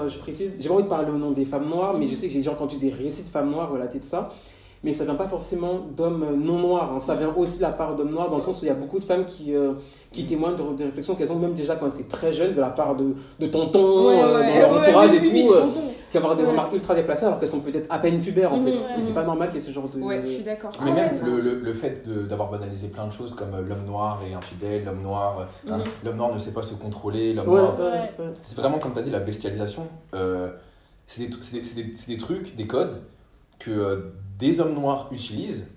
je 0.08 0.18
précise, 0.18 0.56
j'ai 0.60 0.68
pas 0.68 0.74
envie 0.74 0.84
de 0.84 0.88
parler 0.88 1.10
au 1.10 1.16
nom 1.16 1.30
des 1.30 1.44
femmes 1.44 1.68
noires, 1.68 1.94
mais 1.94 2.06
je 2.06 2.14
sais 2.14 2.26
que 2.26 2.32
j'ai 2.32 2.38
déjà 2.40 2.52
entendu 2.52 2.76
des 2.76 2.90
récits 2.90 3.22
de 3.22 3.28
femmes 3.28 3.50
noires 3.50 3.70
relater 3.70 3.98
de 3.98 4.04
ça. 4.04 4.28
Mais 4.82 4.94
ça 4.94 5.04
vient 5.04 5.14
pas 5.14 5.28
forcément 5.28 5.80
d'hommes 5.94 6.24
non 6.42 6.58
noirs, 6.58 6.92
hein. 6.94 6.98
ça 7.00 7.14
vient 7.14 7.34
aussi 7.36 7.58
de 7.58 7.62
la 7.62 7.70
part 7.70 7.96
d'hommes 7.96 8.12
noirs, 8.12 8.30
dans 8.30 8.36
le 8.36 8.42
sens 8.42 8.62
où 8.62 8.64
il 8.64 8.68
y 8.68 8.70
a 8.70 8.74
beaucoup 8.74 8.98
de 8.98 9.04
femmes 9.04 9.26
qui, 9.26 9.54
euh, 9.54 9.74
qui 10.10 10.24
témoignent 10.24 10.56
de, 10.56 10.74
des 10.74 10.84
réflexions 10.84 11.16
qu'elles 11.16 11.30
ont 11.32 11.38
même 11.38 11.52
déjà 11.52 11.76
quand 11.76 11.84
elles 11.86 12.00
étaient 12.00 12.08
très 12.08 12.32
jeunes, 12.32 12.54
de 12.54 12.60
la 12.62 12.70
part 12.70 12.96
de, 12.96 13.14
de 13.38 13.46
tontons, 13.46 14.08
Ouais, 14.08 14.22
euh, 14.22 14.40
dans 14.40 14.54
leur 14.58 14.72
ouais, 14.72 14.78
entourage 14.80 15.12
et 15.12 15.22
tout, 15.22 15.52
euh, 15.52 15.66
qui 16.10 16.16
avoir 16.16 16.34
des 16.34 16.44
Ouais. 16.44 16.48
remarques 16.50 16.72
ultra 16.72 16.94
déplacées 16.94 17.26
alors 17.26 17.38
qu'elles 17.38 17.50
sont 17.50 17.60
peut-être 17.60 17.86
à 17.90 17.98
peine 17.98 18.22
pubères 18.22 18.54
en 18.54 18.56
Mhm, 18.56 18.68
fait. 18.68 18.72
Et 18.96 19.00
c'est 19.00 19.12
pas 19.12 19.22
normal 19.24 19.48
qu'il 19.50 19.60
y 19.60 19.62
ait 19.62 19.66
ce 19.66 19.70
genre 19.70 19.88
de. 19.90 20.00
Ouais, 20.00 20.22
je 20.24 20.30
suis 20.30 20.42
d'accord. 20.44 20.70
Mais 20.82 20.90
Ah 20.92 20.94
même 20.94 21.10
ouais, 21.12 21.20
le, 21.30 21.40
le, 21.40 21.54
le 21.60 21.72
fait 21.74 22.08
de- 22.08 22.22
d'avoir 22.22 22.50
banalisé 22.50 22.88
plein 22.88 23.06
de 23.06 23.12
choses 23.12 23.34
comme 23.34 23.52
euh, 23.54 23.60
l'homme 23.60 23.84
noir 23.86 24.20
est 24.28 24.32
infidèle, 24.32 24.86
l'homme 24.86 25.02
noir, 25.02 25.40
euh, 25.40 25.70
Mhm. 25.70 25.80
hein, 25.80 25.84
l'homme 26.06 26.16
noir 26.16 26.32
ne 26.32 26.38
sait 26.38 26.52
pas 26.52 26.62
se 26.62 26.72
contrôler, 26.74 27.34
l'homme 27.34 27.48
Ouais, 27.50 27.60
noir. 27.60 27.78
ouais, 27.78 27.84
Ouais. 27.84 28.24
ouais. 28.26 28.32
C'est 28.40 28.56
vraiment 28.56 28.78
comme 28.78 28.94
tu 28.94 28.98
as 28.98 29.02
dit, 29.02 29.10
la 29.10 29.20
bestialisation. 29.20 29.86
euh, 30.14 30.48
c'est 31.06 31.20
des, 31.20 31.26
des, 31.28 31.36
c'est 31.42 31.74
des- 31.76 31.92
c'est 31.96 32.10
des 32.10 32.16
trucs, 32.16 32.56
des 32.56 32.66
codes 32.66 32.96
que 33.60 33.70
euh, 33.70 34.12
des 34.38 34.58
hommes 34.60 34.74
noirs 34.74 35.08
utilisent 35.12 35.68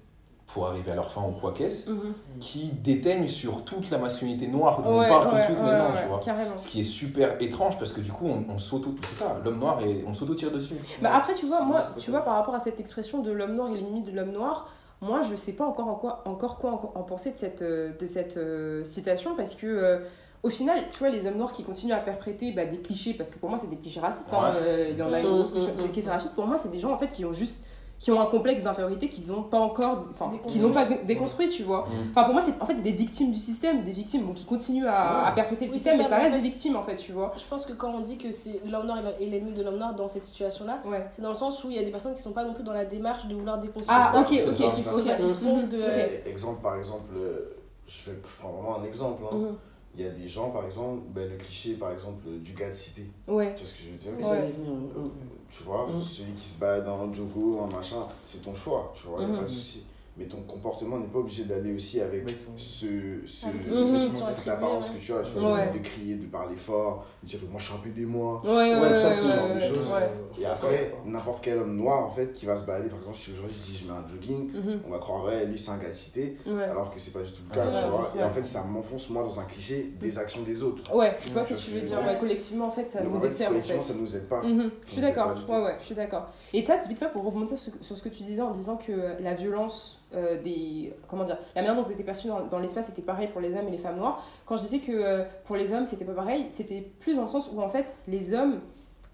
pour 0.47 0.67
arriver 0.67 0.91
à 0.91 0.95
leur 0.95 1.11
fin 1.11 1.21
ou 1.23 1.31
quoi 1.31 1.51
qu'est-ce, 1.51 1.89
Mhm. 1.89 2.13
qui 2.39 2.69
déteignent 2.83 3.27
sur 3.27 3.63
toute 3.65 3.89
la 3.89 3.97
masculinité 3.97 4.47
noire 4.47 4.81
dont 4.83 4.99
Ouais, 4.99 5.07
on 5.07 5.09
parle 5.09 5.29
tout 5.29 5.35
de 5.35 5.39
suite 5.41 5.57
ouais, 5.57 5.63
maintenant, 5.63 5.95
ouais, 5.95 6.01
tu 6.03 6.07
vois. 6.07 6.19
Carrément. 6.19 6.57
Ce 6.57 6.67
qui 6.67 6.79
est 6.81 6.83
super 6.83 7.41
étrange 7.41 7.77
parce 7.79 7.91
que 7.91 8.01
du 8.01 8.11
coup, 8.11 8.27
on, 8.27 8.45
on 8.53 8.59
s'auto. 8.59 8.93
C'est 9.01 9.23
ça, 9.23 9.41
l'homme 9.43 9.59
noir, 9.59 9.81
et 9.81 10.03
on 10.07 10.13
s'auto-tire 10.13 10.51
dessus. 10.51 10.75
Bah 11.01 11.09
après, 11.15 11.33
tu 11.33 11.45
vois, 11.47 11.61
moi, 11.61 11.81
tu 11.97 12.11
vois, 12.11 12.21
par 12.21 12.35
rapport 12.35 12.53
à 12.55 12.59
cette 12.59 12.79
expression 12.79 13.21
de 13.23 13.31
l'homme 13.31 13.55
noir 13.55 13.69
et 13.71 13.77
limites 13.77 14.05
de 14.05 14.11
l'homme 14.11 14.31
noir, 14.31 14.69
moi, 15.01 15.21
je 15.23 15.35
sais 15.35 15.53
pas 15.53 15.65
encore 15.65 15.87
en 15.87 15.95
quoi, 15.95 16.21
encore 16.25 16.57
quoi 16.57 16.71
en, 16.95 16.99
en 16.99 17.03
penser 17.03 17.31
de 17.31 17.37
cette, 17.39 17.61
euh, 17.63 17.91
de 17.97 18.05
cette 18.05 18.37
euh, 18.37 18.85
citation 18.85 19.35
parce 19.35 19.55
que. 19.55 19.65
euh, 19.67 19.99
au 20.43 20.49
final, 20.49 20.83
tu 20.91 20.99
vois, 20.99 21.07
les 21.09 21.25
hommes 21.25 21.37
noirs 21.37 21.53
qui 21.53 21.63
continuent 21.63 21.93
à 21.93 21.99
perpréter 21.99 22.51
bah, 22.51 22.65
des 22.65 22.79
clichés, 22.79 23.13
parce 23.13 23.29
que 23.29 23.39
pour 23.39 23.49
moi, 23.49 23.57
c'est 23.57 23.69
des 23.69 23.77
clichés 23.77 24.01
racistes. 24.01 24.33
hein, 24.33 24.51
euh, 24.57 24.89
il 24.91 24.97
y 24.97 25.01
en 25.01 25.13
a 25.13 25.21
une 25.21 25.25
Mm, 25.25 25.37
grosse 25.37 25.53
mm, 25.55 25.57
cliché- 25.57 26.05
mm. 26.05 26.09
racistes. 26.09 26.35
Pour 26.35 26.45
moi, 26.45 26.57
c'est 26.57 26.69
des 26.69 26.81
gens 26.81 26.91
en 26.91 26.97
fait 26.97 27.07
qui 27.07 27.23
ont 27.23 27.31
juste 27.31 27.63
qui 28.03 28.11
ont 28.11 28.19
un 28.21 28.25
complexe 28.25 28.63
d'infériorité 28.63 29.07
qu'ils 29.07 29.31
n'ont 29.31 29.43
pas 29.43 29.59
encore 29.59 30.03
enfin 30.11 30.27
Déconstruit. 30.29 30.51
qu'ils 30.51 30.61
n'ont 30.61 30.73
pas 30.73 30.83
déconstruit 30.85 31.47
tu 31.47 31.63
vois 31.63 31.83
Mm. 31.87 32.09
enfin 32.11 32.23
pour 32.25 32.33
moi 32.33 32.41
c'est 32.41 32.61
en 32.61 32.65
fait 32.65 32.75
c'est 32.75 32.81
des 32.81 32.91
victimes 32.91 33.31
du 33.31 33.39
système 33.39 33.83
des 33.83 33.93
victimes 33.93 34.23
bon, 34.23 34.33
qui 34.33 34.43
continuent 34.45 34.87
à, 34.87 35.25
à 35.27 35.31
perpréter 35.31 35.65
le 35.65 35.71
Oui, 35.71 35.77
système 35.77 35.97
mais 35.99 36.03
ça, 36.03 36.15
en 36.15 36.19
reste 36.19 36.31
fait- 36.31 36.35
des 36.37 36.41
victimes 36.49 36.75
en 36.75 36.83
fait 36.83 36.95
tu 36.97 37.13
vois 37.13 37.31
je 37.37 37.43
pense 37.49 37.65
que 37.65 37.71
quand 37.71 37.91
on 37.91 38.01
dit 38.01 38.17
que 38.17 38.29
c'est 38.29 38.59
l'homme 38.65 38.87
noir 38.87 38.99
est 39.19 39.25
l'ennemi 39.25 39.53
de 39.53 39.63
l'homme 39.63 39.77
noir 39.77 39.95
dans 39.95 40.07
cette 40.09 40.25
situation-là, 40.25 40.81
ouais 40.85 41.07
c'est 41.11 41.21
dans 41.21 41.29
le 41.29 41.35
sens 41.35 41.63
où 41.63 41.69
il 41.69 41.77
y 41.77 41.79
a 41.79 41.83
des 41.83 41.91
personnes 41.91 42.13
qui 42.13 42.21
sont 42.21 42.33
pas 42.33 42.43
non 42.43 42.53
plus 42.53 42.63
dans 42.63 42.73
la 42.73 42.83
démarche 42.85 43.25
de 43.27 43.35
vouloir 43.35 43.57
déconstruire 43.57 43.97
ah 43.97 44.11
ça. 44.13 44.19
ok 44.19 44.27
ok 44.47 44.53
ça, 44.53 44.71
qui 44.71 44.81
ça. 44.81 44.91
se 44.91 45.43
de. 45.65 46.29
Exemple 46.29 46.61
par 46.61 46.75
exemple, 46.75 47.13
euh, 47.15 47.55
je, 47.87 48.11
vais, 48.11 48.17
je 48.27 48.35
prends 48.39 48.49
vraiment 48.51 48.79
un 48.79 48.83
exemple. 48.83 49.23
hein. 49.31 49.35
Mhm. 49.35 49.55
Il 49.95 50.01
y 50.03 50.07
a 50.07 50.09
des 50.11 50.27
gens 50.27 50.49
par 50.49 50.65
exemple, 50.65 51.03
ben, 51.13 51.29
le 51.29 51.37
cliché 51.37 51.73
par 51.75 51.91
exemple 51.91 52.27
du 52.41 52.53
gars 52.53 52.69
de 52.69 52.75
cité. 52.75 53.05
ouais 53.27 53.53
Tu 53.55 53.63
vois 53.63 53.71
ce 53.71 53.77
que 53.77 53.83
je 53.83 53.89
veux 53.91 53.97
dire? 53.97 54.27
Ouais. 54.31 54.51
venir, 54.51 54.71
ouais. 54.71 55.09
Tu 55.51 55.63
vois, 55.63 55.87
Mhm. 55.87 56.01
celui 56.01 56.31
qui 56.33 56.49
se 56.49 56.57
balade 56.59 56.87
en 56.87 57.13
jogo, 57.13 57.59
en 57.59 57.67
machin, 57.67 58.07
c'est 58.25 58.41
ton 58.41 58.55
choix, 58.55 58.91
tu 58.95 59.05
vois, 59.07 59.21
y 59.21 59.25
a 59.25 59.27
Mhm. 59.27 59.37
pas 59.37 59.43
de 59.43 59.47
souci. 59.49 59.85
Mais 60.15 60.25
ton 60.25 60.41
comportement 60.43 60.99
n'est 60.99 61.07
pas 61.07 61.17
obligé 61.17 61.45
d'aller 61.45 61.73
aussi 61.73 61.99
avec 61.99 62.23
ce, 62.55 62.85
ce, 63.25 63.47
les 63.47 64.25
cette- 64.27 64.47
apparence 64.47 64.91
que 64.91 64.97
tu 65.03 65.11
as, 65.11 65.21
tu 65.23 65.39
vois, 65.39 65.53
Ouais. 65.55 65.71
de 65.73 65.79
crier, 65.79 66.15
de 66.17 66.27
parler 66.27 66.55
fort, 66.55 67.05
de 67.23 67.27
dire 67.27 67.39
que 67.39 67.45
moi 67.47 67.59
je 67.59 67.65
suis 67.65 67.73
un 67.73 67.77
peu 67.79 67.89
des 67.89 68.05
moi. 68.05 68.39
ouais 68.45 68.51
ouais 68.51 68.79
ouais, 68.79 68.93
ça, 68.93 69.09
ouais, 69.09 69.15
ce 69.15 69.27
genre 69.27 69.47
de 69.49 69.53
ouais, 69.59 69.67
choses. 69.69 69.89
ouais. 69.91 70.09
Et 70.39 70.45
après, 70.45 70.93
n'importe 71.05 71.43
quel 71.43 71.57
homme 71.57 71.75
noir 71.75 72.05
en 72.05 72.11
fait 72.11 72.31
qui 72.33 72.45
va 72.45 72.55
se 72.55 72.63
balader, 72.63 72.89
par 72.89 72.99
exemple, 72.99 73.15
si 73.17 73.31
aujourd'hui 73.31 73.55
je 73.59 73.71
dis 73.71 73.77
je 73.83 73.91
mets 73.91 73.97
un 73.97 74.07
jogging, 74.07 74.51
Mhm. 74.53 74.81
on 74.87 74.91
va 74.91 74.99
croire, 74.99 75.25
ouais, 75.25 75.45
lui 75.47 75.57
c'est 75.57 75.71
un 75.71 75.77
gars 75.77 75.89
de 75.89 75.93
cité, 75.93 76.37
Ouais. 76.45 76.63
alors 76.63 76.93
que 76.93 76.99
c'est 76.99 77.11
pas 77.11 77.21
du 77.21 77.31
tout 77.31 77.41
le 77.49 77.55
cas, 77.55 77.65
Ouais, 77.65 77.71
tu 77.83 77.89
vois. 77.89 78.01
ouais. 78.13 78.19
Et 78.19 78.23
en 78.23 78.29
fait, 78.29 78.43
ça 78.45 78.63
m'enfonce 78.65 79.09
moi 79.09 79.23
dans 79.23 79.39
un 79.39 79.45
cliché 79.45 79.93
des 79.99 80.17
actions 80.19 80.41
des 80.43 80.61
autres. 80.61 80.93
Ouais, 80.95 81.15
je 81.25 81.31
vois 81.31 81.43
ce 81.43 81.49
que 81.49 81.59
tu 81.59 81.71
veux 81.71 81.81
dire. 81.81 81.97
collectivement, 82.19 82.67
en 82.67 82.71
fait, 82.71 82.87
ça 82.87 83.01
nous 83.01 83.17
dessert, 83.19 83.47
en 83.47 83.51
collectivement, 83.51 83.81
fait. 83.81 83.93
ça 83.93 83.99
nous 83.99 84.15
aide 84.15 84.27
pas. 84.29 84.43
Mhm, 84.43 84.69
je 84.85 84.91
suis 84.91 85.01
d'accord. 85.01 85.33
Ouais, 85.49 85.57
ouais, 85.63 85.75
je 85.79 85.85
suis 85.85 85.95
d'accord. 85.95 86.27
Et 86.53 86.63
Taz, 86.63 86.87
vite 86.87 86.99
fait 86.99 87.11
pour 87.11 87.23
rebondir 87.25 87.57
sur, 87.57 87.73
sur 87.81 87.97
ce 87.97 88.03
que 88.03 88.09
tu 88.09 88.21
disais 88.23 88.41
en 88.41 88.51
disant 88.51 88.77
que 88.77 88.91
la 89.19 89.33
violence 89.33 90.01
euh, 90.15 90.41
des. 90.41 90.93
Comment 91.09 91.23
dire 91.23 91.37
La 91.55 91.61
manière 91.61 91.75
dont 91.83 91.89
était 91.89 92.03
perçue 92.03 92.27
dans, 92.27 92.45
dans 92.47 92.59
l'espace 92.59 92.89
était 92.89 93.01
pareil 93.01 93.27
pour 93.27 93.41
les 93.41 93.53
hommes 93.57 93.67
et 93.67 93.71
les 93.71 93.77
femmes 93.77 93.97
noires. 93.97 94.23
Quand 94.45 94.57
je 94.57 94.61
disais 94.61 94.79
que 94.79 94.91
euh, 94.91 95.23
pour 95.45 95.55
les 95.55 95.73
hommes 95.73 95.85
c'était 95.85 96.05
pas 96.05 96.13
pareil, 96.13 96.45
c'était 96.49 96.81
plus 96.99 97.15
dans 97.15 97.23
le 97.23 97.27
sens 97.27 97.49
où 97.53 97.61
en 97.61 97.69
fait 97.69 97.95
les 98.07 98.33
hommes, 98.33 98.59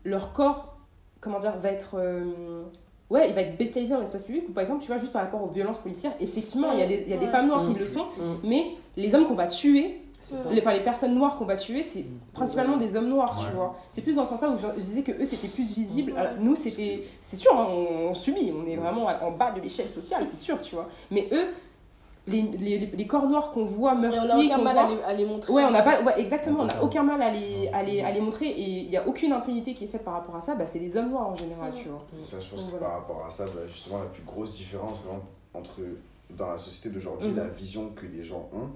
leur 0.03 0.33
corps, 0.33 0.77
comment 1.19 1.39
dire, 1.39 1.55
va 1.57 1.69
être. 1.69 1.95
euh, 1.95 2.63
Ouais, 3.09 3.27
il 3.27 3.33
va 3.33 3.41
être 3.41 3.57
bestialisé 3.57 3.91
dans 3.91 3.99
l'espace 3.99 4.23
public, 4.23 4.43
ou 4.49 4.51
par 4.51 4.61
exemple, 4.61 4.81
tu 4.81 4.87
vois, 4.87 4.97
juste 4.97 5.11
par 5.11 5.23
rapport 5.23 5.41
aux 5.43 5.47
violences 5.47 5.79
policières, 5.79 6.11
effectivement, 6.19 6.71
il 6.73 6.79
y 6.79 6.83
a 6.83 6.85
des, 6.85 7.01
il 7.07 7.09
y 7.09 7.13
a 7.13 7.17
des 7.17 7.25
femmes 7.25 7.47
noires 7.47 7.63
qui 7.63 7.71
Mhm. 7.71 7.79
le 7.79 7.87
sont, 7.87 8.03
Mhm. 8.05 8.37
mais 8.43 8.65
les 8.97 9.15
hommes 9.15 9.25
qu'on 9.25 9.33
va 9.33 9.47
tuer. 9.47 9.99
Les, 10.51 10.59
enfin, 10.59 10.73
les 10.73 10.79
personnes 10.83 11.15
noires 11.15 11.37
qu'on 11.37 11.45
va 11.45 11.55
tuer, 11.55 11.81
c'est 11.83 12.05
principalement 12.33 12.77
des 12.77 12.95
hommes 12.95 13.07
noirs, 13.09 13.37
tu 13.39 13.55
vois. 13.55 13.75
C'est 13.89 14.01
plus 14.01 14.15
dans 14.15 14.25
ce 14.25 14.31
sens-là 14.31 14.49
où 14.49 14.57
je, 14.57 14.67
je 14.77 14.83
disais 14.85 15.03
que 15.03 15.11
eux 15.11 15.25
c'était 15.25 15.47
plus 15.47 15.71
visible. 15.71 16.13
Alors, 16.17 16.33
nous 16.39 16.55
c'était, 16.55 17.03
c'est 17.21 17.35
sûr, 17.37 17.51
hein, 17.57 17.67
on, 17.69 18.09
on 18.09 18.13
subit, 18.13 18.51
on 18.55 18.67
est 18.67 18.75
vraiment 18.75 19.05
en 19.05 19.31
bas 19.31 19.51
de 19.51 19.61
l'échelle 19.61 19.89
sociale, 19.89 20.25
c'est 20.25 20.35
sûr, 20.37 20.61
tu 20.61 20.75
vois. 20.75 20.87
Mais 21.11 21.27
eux, 21.31 21.47
les, 22.27 22.41
les, 22.43 22.77
les 22.79 23.07
corps 23.07 23.27
noirs 23.27 23.49
qu'on 23.49 23.65
voit 23.65 23.93
Et 23.93 23.95
on 23.95 23.99
meurtriers, 24.01 24.51
a 24.51 24.55
aucun 24.57 24.63
mal 24.63 24.75
voit- 24.75 24.83
à 24.85 24.89
les, 24.89 25.01
à 25.01 25.13
les 25.13 25.25
montrer. 25.25 25.51
Ouais, 25.53 25.63
on 25.63 25.69
aussi. 25.69 25.81
pas, 25.83 26.01
ouais, 26.01 26.19
exactement, 26.19 26.59
on 26.61 26.65
n'a 26.65 26.83
aucun 26.83 27.01
mal 27.01 27.21
à 27.23 27.31
les, 27.31 27.69
à 27.69 27.81
les, 27.81 28.01
à 28.01 28.11
les 28.11 28.21
montrer 28.21 28.47
et 28.49 28.61
il 28.81 28.89
n'y 28.89 28.97
a 28.97 29.07
aucune 29.07 29.31
impunité 29.33 29.73
qui 29.73 29.85
est 29.85 29.87
faite 29.87 30.03
par 30.03 30.13
rapport 30.13 30.35
à 30.35 30.41
ça, 30.41 30.53
bah, 30.53 30.65
c'est 30.67 30.77
les 30.79 30.95
hommes 30.95 31.09
noirs 31.09 31.29
en 31.29 31.35
général, 31.35 31.71
tu 31.73 31.89
vois. 31.89 32.05
Ça, 32.23 32.37
je 32.39 32.47
pense 32.49 32.59
Donc 32.61 32.71
que 32.73 32.77
voilà. 32.77 32.85
par 32.87 32.95
rapport 33.01 33.25
à 33.25 33.31
ça, 33.31 33.45
bah, 33.45 33.61
justement, 33.67 33.99
la 33.99 34.09
plus 34.09 34.21
grosse 34.23 34.53
différence 34.55 34.99
vraiment, 35.01 35.21
entre, 35.55 35.79
dans 36.37 36.47
la 36.49 36.57
société 36.59 36.89
d'aujourd'hui, 36.93 37.29
Mhm. 37.29 37.37
la 37.37 37.47
vision 37.47 37.89
que 37.95 38.05
les 38.05 38.23
gens 38.23 38.47
ont 38.53 38.69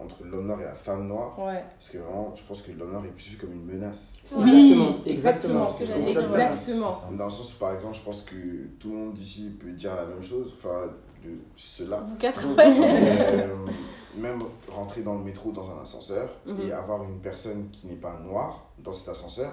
entre 0.00 0.22
l'homme 0.24 0.46
noir 0.46 0.60
et 0.60 0.64
la 0.64 0.74
femme 0.74 1.06
noire, 1.08 1.38
Ouais. 1.38 1.64
parce 1.76 1.90
que 1.90 1.98
vraiment, 1.98 2.32
je 2.34 2.42
pense 2.44 2.62
que 2.62 2.72
l'homme 2.72 2.92
noir 2.92 3.04
est 3.04 3.08
plus 3.08 3.30
vu 3.30 3.36
comme 3.36 3.52
une 3.52 3.64
menace. 3.64 4.20
Oui, 4.36 5.00
Exactement, 5.06 5.68
exactement. 5.68 7.02
Dans 7.16 7.24
le 7.26 7.30
sens 7.30 7.54
où, 7.54 7.58
par 7.58 7.74
exemple, 7.74 7.96
je 7.96 8.02
pense 8.02 8.22
que 8.22 8.34
tout 8.78 8.90
le 8.90 8.96
monde 8.96 9.14
d'ici 9.14 9.50
peut 9.60 9.70
dire 9.72 9.94
la 9.96 10.04
même 10.06 10.22
chose. 10.22 10.52
Enfin, 10.56 10.86
de 11.24 11.30
cela. 11.56 12.00
Vous 12.06 12.14
quatre, 12.16 12.46
ouais. 12.56 12.76
Euh, 13.32 13.54
même 14.16 14.38
rentrer 14.70 15.02
dans 15.02 15.14
le 15.14 15.24
métro 15.24 15.50
dans 15.52 15.68
un 15.70 15.82
ascenseur 15.82 16.28
Mhm. 16.46 16.60
et 16.60 16.72
avoir 16.72 17.02
une 17.02 17.18
personne 17.18 17.68
qui 17.72 17.86
n'est 17.88 17.96
pas 17.96 18.18
noire 18.20 18.66
dans 18.78 18.92
cet 18.92 19.08
ascenseur 19.08 19.50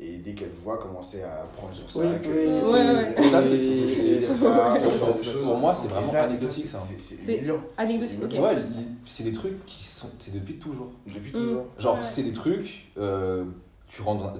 et 0.00 0.18
dès 0.18 0.32
qu'elle 0.34 0.50
voit 0.50 0.78
commencer 0.78 1.22
à 1.22 1.44
prendre 1.56 1.74
sur 1.74 1.90
ça 1.90 2.00
Oui, 2.00 2.06
que- 2.22 2.28
oui. 2.28 2.72
Ouais, 2.72 3.16
ouais. 3.20 3.30
Ça, 3.30 3.42
c'est- 3.42 3.60
c'est- 3.60 3.88
c'est- 3.88 4.20
c'est 4.20 4.38
pas- 4.40 4.78
c'est- 4.78 4.90
ce 4.90 4.98
genre 4.98 5.08
de 5.08 5.12
c'est- 5.12 5.24
choses. 5.24 5.42
pour 5.44 5.56
moi, 5.58 5.74
c'est 5.74 5.88
vraiment 5.88 6.06
ça- 6.06 6.22
anecdotique, 6.24 6.64
ça, 6.66 6.78
c'est- 6.78 7.00
C'est 7.00 7.14
C'est 7.16 7.34
humiliant. 7.36 7.56
anecdotique, 7.76 8.18
C'est. 8.30 8.38
Ouais, 8.38 9.24
des 9.24 9.32
trucs 9.32 9.66
qui 9.66 9.82
sont. 9.84 10.08
C'est 10.18 10.34
depuis 10.34 10.58
toujours. 10.58 10.90
Depuis 11.06 11.30
Mm. 11.30 11.32
toujours. 11.32 11.64
Genre, 11.78 11.94
Ouais. 11.96 12.02
c'est 12.02 12.22
des 12.22 12.32
trucs. 12.32 12.90
euh, 12.98 13.44
tu 13.88 14.02
rentres 14.02 14.22
dans- 14.24 14.34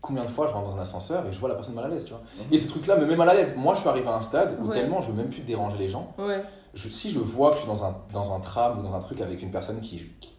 Combien 0.00 0.24
de 0.24 0.28
fois 0.30 0.48
je 0.48 0.52
rentre 0.52 0.70
dans 0.70 0.76
un 0.76 0.80
ascenseur 0.82 1.24
et 1.28 1.32
je 1.32 1.38
vois 1.38 1.48
la 1.48 1.54
personne 1.54 1.74
mal 1.76 1.84
à 1.84 1.88
l'aise, 1.88 2.04
tu 2.04 2.10
vois. 2.10 2.22
Mhm. 2.36 2.52
Et 2.52 2.58
ce 2.58 2.66
truc-là 2.66 2.96
me 2.96 3.06
met 3.06 3.14
mal 3.14 3.28
à 3.30 3.34
l'aise. 3.34 3.54
Moi, 3.56 3.74
je 3.74 3.80
suis 3.80 3.88
arrivé 3.88 4.08
à 4.08 4.16
un 4.16 4.20
stade 4.22 4.58
où 4.60 4.66
Ouais. 4.66 4.74
tellement 4.80 5.00
je 5.00 5.12
veux 5.12 5.16
même 5.16 5.28
plus 5.30 5.42
déranger 5.42 5.78
les 5.78 5.86
gens. 5.86 6.12
Ouais. 6.18 6.42
Je- 6.74 6.88
si 6.88 7.12
je 7.12 7.20
vois 7.20 7.50
que 7.50 7.56
je 7.56 7.60
suis 7.60 7.68
dans 7.68 7.84
un, 7.84 7.94
dans 8.12 8.34
un 8.34 8.40
tram 8.40 8.80
ou 8.80 8.82
dans 8.82 8.94
un 8.94 8.98
truc 8.98 9.20
avec 9.20 9.40
une 9.42 9.52
personne 9.52 9.80
qui, 9.80 9.98
qui, 10.20 10.34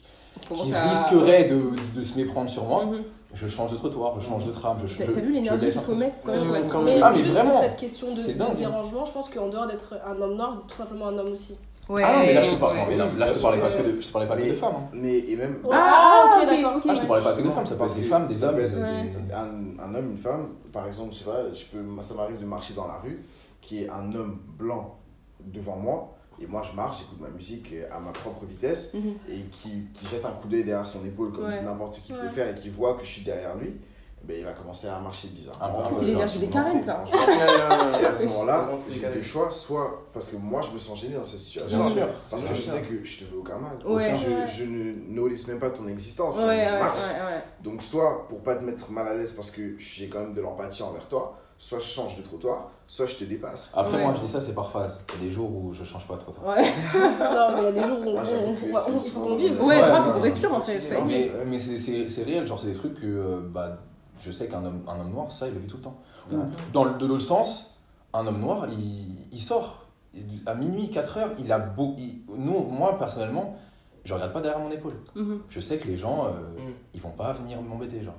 Commence 0.50 0.66
qui 0.66 0.74
à- 0.74 0.90
risquerait 0.90 1.46
de, 1.46 1.62
de 1.96 2.04
se 2.04 2.18
méprendre 2.18 2.50
sur 2.50 2.66
moi, 2.66 2.84
Mhm. 2.86 3.04
Je 3.34 3.48
change 3.48 3.72
de 3.72 3.78
trottoir, 3.78 4.20
je 4.20 4.26
change 4.28 4.46
de 4.46 4.52
tram. 4.52 4.78
Je, 4.82 4.88
je- 4.88 4.98
t'as 4.98 5.12
vu 5.12 5.28
je 5.28 5.32
l'énergie 5.34 5.68
qu'il 5.70 5.82
faut 5.82 5.96
mettre 5.96 6.16
quand 6.26 6.32
même 6.34 6.52
Ouais, 6.52 6.62
quand 6.70 6.82
Mais 6.82 6.94
même. 6.96 7.04
Ah, 7.04 7.12
mais 7.16 7.24
juste 7.24 7.40
pour 7.44 7.60
cette 7.60 7.76
question 7.78 8.14
de, 8.14 8.20
C'est 8.20 8.34
de 8.34 8.40
dingue. 8.40 8.56
dérangement, 8.58 9.06
je 9.06 9.12
pense 9.12 9.30
qu'en 9.30 9.48
dehors 9.48 9.68
d'être 9.68 9.96
un 10.06 10.22
homme 10.22 10.36
noir, 10.36 10.56
c'est 10.60 10.68
tout 10.74 10.78
simplement 10.78 11.08
un 11.08 11.18
homme 11.18 11.32
aussi. 11.32 11.56
Ouais. 11.90 12.02
Ah 12.06 12.14
non, 12.14 12.20
mais 12.20 12.34
là, 12.34 12.42
je 12.42 12.52
te 12.52 12.56
parle, 12.56 12.78
ouais. 12.78 12.96
non, 12.96 13.06
mais 13.14 13.20
là, 13.20 13.26
là, 13.26 13.34
je 13.34 13.38
te 13.38 13.42
parlais 13.42 13.60
pas 13.60 13.70
que 13.70 13.84
de, 13.84 14.02
je 14.02 14.08
te 14.08 14.14
parlais 14.14 14.28
pas 14.28 14.36
que 14.38 14.42
Mais- 14.42 14.50
de 14.52 14.56
femmes. 14.56 14.74
hein. 14.78 14.88
Mais, 14.94 15.18
et 15.18 15.36
même. 15.36 15.56
Ouais. 15.66 15.70
Ah, 15.74 16.32
Ah, 16.34 16.40
ok, 16.42 16.48
d'accord. 16.50 16.76
ok. 16.78 16.84
Ah, 16.88 16.94
je 16.96 17.02
te 17.02 17.06
parlais 17.08 17.24
pas 17.24 17.34
que 17.34 17.42
de 17.42 17.50
femmes, 17.50 17.66
ça 17.66 17.74
être 17.76 17.96
des 17.96 18.04
femmes, 18.04 18.28
des 18.28 18.44
hommes. 18.46 18.56
des- 18.56 18.70
des- 18.70 19.34
un, 19.34 19.84
un 19.84 19.96
homme, 19.96 20.12
une 20.12 20.18
femme, 20.18 20.48
par 20.72 20.88
exemple, 20.88 21.10
je 21.14 21.20
sais 21.20 21.26
pas, 21.26 21.54
je 21.54 21.66
peux, 21.66 22.02
ça 22.02 22.14
m'arrive 22.16 22.40
de 22.40 22.46
marcher 22.46 22.74
dans 22.74 22.88
la 22.88 23.00
rue, 23.04 23.22
qui 23.62 23.84
est 23.84 23.90
un 23.90 24.14
homme 24.16 24.40
blanc 24.58 24.96
devant 25.44 25.76
moi, 25.76 26.16
et 26.44 26.48
moi 26.48 26.62
je 26.70 26.76
marche, 26.76 27.00
j'écoute 27.00 27.20
ma 27.22 27.30
musique 27.30 27.74
à 27.92 28.00
ma 28.00 28.12
propre 28.12 28.46
vitesse, 28.46 28.94
Mhm. 28.94 29.14
et 29.30 29.40
qui, 29.52 29.70
qui 29.94 30.08
jette 30.08 30.26
un 30.26 30.32
coup 30.32 30.48
d'œil 30.48 30.64
derrière 30.64 30.86
son 30.86 31.06
épaule 31.06 31.32
comme 31.32 31.46
Ouais. 31.46 31.62
n'importe 31.62 32.02
qui 32.04 32.14
peut 32.14 32.28
faire, 32.30 32.50
et 32.50 32.56
qui 32.60 32.70
voit 32.70 32.96
que 32.96 33.04
je 33.04 33.10
suis 33.10 33.22
derrière 33.24 33.56
lui, 33.56 33.74
ben, 34.26 34.38
il 34.40 34.46
va 34.46 34.54
commencer 34.54 34.88
à 34.88 34.98
marcher 35.00 35.28
Ah, 35.32 35.36
bizarrement. 35.38 35.80
bah, 35.80 35.86
Ça, 35.86 35.94
c'est 35.96 36.00
ouais, 36.00 36.06
l'énergie 36.12 36.40
des 36.40 36.48
Karen, 36.48 36.82
ça. 36.82 37.04
Et 38.02 38.06
à 38.06 38.14
ce 38.14 38.24
moment-là, 38.26 38.70
j'ai 38.90 39.02
deux 39.02 39.22
choix, 39.22 39.52
soit 39.52 40.02
parce 40.14 40.28
que 40.30 40.38
moi 40.38 40.62
je 40.62 40.72
me 40.72 40.78
sens 40.80 41.02
gêné 41.02 41.16
dans 41.16 41.26
cette 41.26 41.42
situation, 41.42 41.78
Bien 41.80 41.90
sûr. 41.90 42.08
parce 42.32 42.44
que 42.46 42.56
je 42.56 42.62
sais 42.62 42.82
que 42.84 43.04
je 43.04 43.20
te 43.20 43.24
veux 43.26 43.40
aucun 43.40 43.58
mal. 43.58 43.78
Ouais. 43.86 44.14
Je, 44.16 44.30
Ouais. 44.30 44.48
je 44.48 44.64
ne 44.64 44.94
notice 45.14 45.48
même 45.50 45.60
pas 45.60 45.72
ton 45.72 45.90
existence. 45.90 46.38
Ouais, 46.38 46.46
ouais, 46.46 46.66
je 46.68 46.74
ouais, 46.74 46.80
marche. 46.80 47.00
ouais. 47.00 47.44
Donc, 47.62 47.84
soit 47.84 48.26
pour 48.30 48.42
pas 48.44 48.56
te 48.56 48.64
mettre 48.64 48.90
mal 48.92 49.08
à 49.10 49.14
l'aise 49.14 49.34
parce 49.34 49.52
que 49.52 49.78
j'ai 49.78 50.08
quand 50.08 50.20
même 50.20 50.34
de 50.34 50.40
l'empathie 50.42 50.84
envers 50.84 51.08
toi, 51.10 51.38
soit 51.64 51.80
je 51.80 51.86
change 51.86 52.18
de 52.18 52.22
trottoir, 52.24 52.72
soit 52.88 53.06
je 53.06 53.16
te 53.16 53.24
dépasse. 53.24 53.72
Après, 53.74 53.96
Ouais. 53.98 54.04
moi, 54.04 54.14
je 54.16 54.20
dis 54.22 54.28
ça, 54.28 54.42
c'est 54.42 54.54
par 54.54 54.70
phase. 54.70 55.02
Il 55.16 55.22
y 55.22 55.26
a 55.26 55.30
des 55.30 55.32
jours 55.34 55.50
où 55.50 55.72
je 55.74 55.86
change 55.86 56.06
pas 56.06 56.18
trop. 56.18 56.34
tard. 56.34 56.44
Ouais, 56.46 56.62
Non, 56.94 57.52
mais 57.54 57.60
il 57.60 57.64
y 57.64 57.68
a 57.68 57.72
des 57.72 57.84
jours 57.84 58.00
où 58.00 58.10
on, 58.10 58.14
Moi, 58.14 58.82
on- 58.90 58.98
faut 58.98 59.20
qu'on 59.22 59.36
vive. 59.36 59.62
ouais, 59.62 59.82
Ouais, 59.82 60.02
faut 60.02 60.12
qu'on 60.12 60.20
respire 60.20 60.54
en 60.54 60.60
fait. 60.60 60.82
Mais, 61.08 61.32
mais 61.46 61.60
c'est- 61.60 61.78
c'est 61.78 62.10
c'est 62.10 62.24
réel, 62.24 62.46
genre, 62.46 62.60
c'est 62.60 62.68
des 62.68 62.74
trucs 62.74 62.96
que 62.96 63.06
euh, 63.06 63.40
bah, 63.50 63.78
je 64.20 64.30
sais 64.30 64.48
qu'un 64.50 64.64
homme, 64.66 64.82
un 64.90 65.00
homme 65.00 65.12
noir, 65.12 65.32
ça, 65.32 65.48
il 65.48 65.54
le 65.54 65.60
vit 65.62 65.68
tout 65.68 65.78
le 65.78 65.84
temps. 65.84 65.98
Ou, 66.32 66.36
Ouais. 66.36 66.44
Dans 66.74 66.84
le, 66.84 66.96
de 66.96 67.06
l'autre 67.06 67.24
sens, 67.24 67.76
un 68.14 68.28
homme 68.28 68.42
noir, 68.42 68.68
il, 68.70 69.16
il 69.32 69.42
sort. 69.42 69.86
Il- 70.14 70.42
à 70.46 70.54
minuit, 70.56 70.90
4 70.92 71.18
heures, 71.18 71.32
il 71.40 71.50
a 71.52 71.60
beau. 71.60 71.96
il- 71.98 72.24
nous, 72.38 72.60
moi, 72.60 73.00
personnellement, 73.00 73.56
je 74.04 74.14
regarde 74.14 74.34
pas 74.34 74.42
derrière 74.42 74.60
mon 74.60 74.70
épaule. 74.70 75.00
Mhm. 75.16 75.40
Je 75.48 75.60
sais 75.62 75.78
que 75.78 75.88
les 75.88 75.96
gens, 75.96 76.26
euh, 76.26 76.30
Mm. 76.32 76.74
ils 76.94 77.00
vont 77.02 77.12
pas 77.12 77.32
venir 77.32 77.62
m'embêter, 77.62 78.04
genre. 78.04 78.14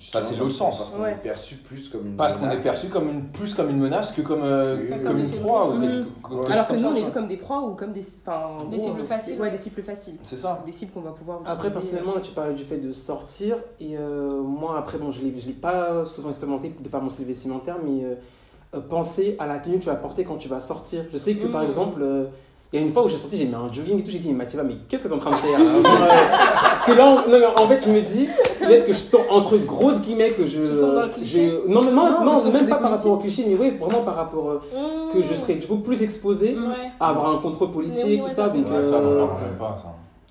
Justement, 0.00 0.24
c'est 0.26 0.36
l'autre 0.36 0.50
sens. 0.50 0.78
Parce 0.78 0.90
qu'on 0.92 1.02
Ouais. 1.02 1.12
est 1.12 1.16
perçu 1.22 1.56
plus 1.56 1.88
comme 1.90 2.06
une 2.06 2.16
Parce 2.16 2.36
qu'on 2.36 2.46
est 2.46 2.48
menace. 2.48 2.62
perçu 2.62 2.86
comme 2.88 3.08
une, 3.10 3.24
plus 3.28 3.52
comme 3.54 3.68
une 3.68 3.78
menace 3.78 4.12
que 4.12 4.22
comme, 4.22 4.40
euh, 4.42 4.88
comme 4.88 5.02
comme 5.04 5.18
une 5.18 5.30
proie. 5.30 5.68
ou 5.68 5.74
Mhm. 5.74 6.06
Alors 6.50 6.66
que 6.66 6.72
nous, 6.72 6.78
ça, 6.80 6.88
on 6.88 6.94
est 6.96 7.02
vu 7.04 7.10
comme 7.10 7.26
des 7.26 7.36
proies 7.36 7.60
ou 7.60 7.74
comme 7.74 7.92
des. 7.92 8.00
Des 8.00 8.78
cibles 8.78 9.04
faciles. 9.04 9.40
Ouais, 9.40 9.50
des 9.50 9.56
cibles 9.58 9.82
faciles. 9.82 10.16
C'est 10.22 10.38
ça. 10.38 10.62
Des 10.64 10.72
cibles 10.72 10.92
qu'on 10.92 11.02
va 11.02 11.10
pouvoir 11.12 11.40
Après, 11.44 11.52
utiliser. 11.68 11.72
personnellement, 11.74 12.14
là, 12.14 12.20
tu 12.22 12.32
parlais 12.32 12.54
du 12.54 12.64
fait 12.64 12.78
de 12.78 12.92
sortir. 12.92 13.58
Et 13.78 13.96
euh, 13.98 14.40
moi, 14.40 14.78
après, 14.78 14.96
bon, 14.96 15.10
je 15.10 15.20
ne 15.22 15.30
l'ai 15.30 15.52
pas 15.52 16.04
souvent 16.06 16.30
expérimenté 16.30 16.74
de 16.80 16.88
par 16.88 17.02
mon 17.02 17.10
style 17.10 17.26
vestimentaire, 17.26 17.76
mais 17.84 18.02
euh, 18.04 18.80
penser 18.80 19.36
à 19.38 19.46
la 19.46 19.58
tenue 19.58 19.76
que 19.76 19.82
tu 19.82 19.88
vas 19.90 19.96
porter 19.96 20.24
quand 20.24 20.36
tu 20.36 20.48
vas 20.48 20.60
sortir. 20.60 21.04
Je 21.12 21.18
sais 21.18 21.34
que, 21.34 21.46
par 21.46 21.62
Mm. 21.62 21.66
exemple, 21.66 22.00
euh, 22.02 22.24
il 22.72 22.78
y 22.78 22.82
a 22.82 22.86
une 22.86 22.92
fois 22.92 23.04
où 23.04 23.08
j'ai 23.08 23.16
sorti, 23.16 23.36
j'ai 23.36 23.46
mis 23.46 23.54
un 23.54 23.70
jogging 23.72 23.98
et 23.98 24.02
tout, 24.04 24.10
j'ai 24.12 24.18
dit, 24.20 24.32
Mathilda, 24.32 24.62
mais 24.62 24.76
qu'est-ce 24.88 25.02
que 25.04 25.08
tu 25.08 25.14
es 25.14 25.16
en 25.16 25.20
train 25.20 25.30
de 25.30 25.36
faire 25.36 25.58
là 25.58 25.64
euh, 25.64 26.86
Que 26.86 26.92
là, 26.92 27.04
on- 27.26 27.30
non, 27.30 27.38
mais 27.40 27.46
en 27.46 27.66
fait, 27.68 27.80
je 27.84 27.90
me 27.90 28.00
dis, 28.00 28.28
peut-être 28.60 28.86
que 28.86 28.92
je 28.92 29.04
tombe 29.04 29.22
entre 29.30 29.56
grosses 29.58 30.00
guillemets 30.00 30.30
que 30.30 30.44
je. 30.46 30.60
Tu 30.62 30.78
tombes 30.78 30.94
dans 30.94 31.02
le 31.02 31.08
cliché 31.08 31.50
je- 31.50 31.68
Non, 31.68 31.82
mais 31.82 31.90
non, 31.90 32.04
même 32.52 32.68
pas 32.68 32.76
par 32.76 32.90
rapport 32.92 33.12
au 33.12 33.16
cliché, 33.16 33.44
mais 33.48 33.56
oui, 33.58 33.70
vraiment 33.78 34.02
par 34.02 34.14
rapport. 34.14 34.50
euh, 34.50 34.60
Mmh. 34.72 35.12
que 35.12 35.22
je 35.24 35.34
serais 35.34 35.54
du 35.54 35.66
coup 35.66 35.78
plus 35.78 36.02
exposé 36.02 36.56
à 37.00 37.08
avoir 37.08 37.34
un 37.34 37.38
contrôle 37.38 37.72
policier 37.72 38.14
et 38.14 38.18
tout 38.18 38.26
ouais, 38.26 38.30
ça. 38.30 38.48
donc, 38.48 38.66
vrai. 38.66 38.78
Ouais, 38.78 38.84
ça, 38.84 38.94
euh, 38.96 39.26
pas, 39.58 39.76
ça. 39.76 39.88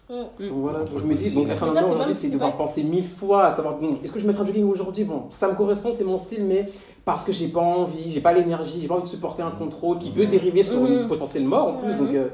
Donc 0.09 0.29
voilà, 0.39 0.79
Contrôle 0.79 1.01
je 1.01 1.05
me 1.05 1.13
dis, 1.13 1.33
donc 1.35 1.47
c'est 1.49 1.83
aujourd'hui, 1.83 2.13
c'est 2.15 2.31
devoir 2.31 2.57
penser 2.57 2.83
mille 2.83 3.05
fois 3.07 3.45
à 3.45 3.51
savoir, 3.51 3.75
bon, 3.77 3.93
est-ce 4.03 4.11
que 4.11 4.17
je 4.19 4.25
vais 4.25 4.31
mettre 4.31 4.41
un 4.41 4.45
jogging 4.45 4.63
aujourd'hui? 4.65 5.03
Bon, 5.03 5.25
ça 5.29 5.47
me 5.47 5.53
correspond, 5.53 5.91
c'est 5.91 6.03
mon 6.03 6.17
style, 6.17 6.45
mais 6.45 6.67
parce 7.05 7.23
que 7.23 7.31
j'ai 7.31 7.47
pas 7.49 7.61
envie, 7.61 8.09
j'ai 8.09 8.19
pas 8.21 8.33
l'énergie, 8.33 8.81
j'ai 8.81 8.87
pas 8.87 8.95
envie 8.95 9.03
de 9.03 9.07
supporter 9.07 9.43
un 9.43 9.51
contrôle 9.51 9.99
qui 9.99 10.09
peut 10.09 10.23
Mhm. 10.23 10.29
dériver 10.29 10.63
sur 10.63 10.83
une 10.85 11.03
Mhm. 11.03 11.07
potentielle 11.07 11.45
mort 11.45 11.67
en 11.67 11.73
plus. 11.77 11.91
Mhm. 11.93 11.97
Donc, 11.99 12.15
euh, 12.15 12.29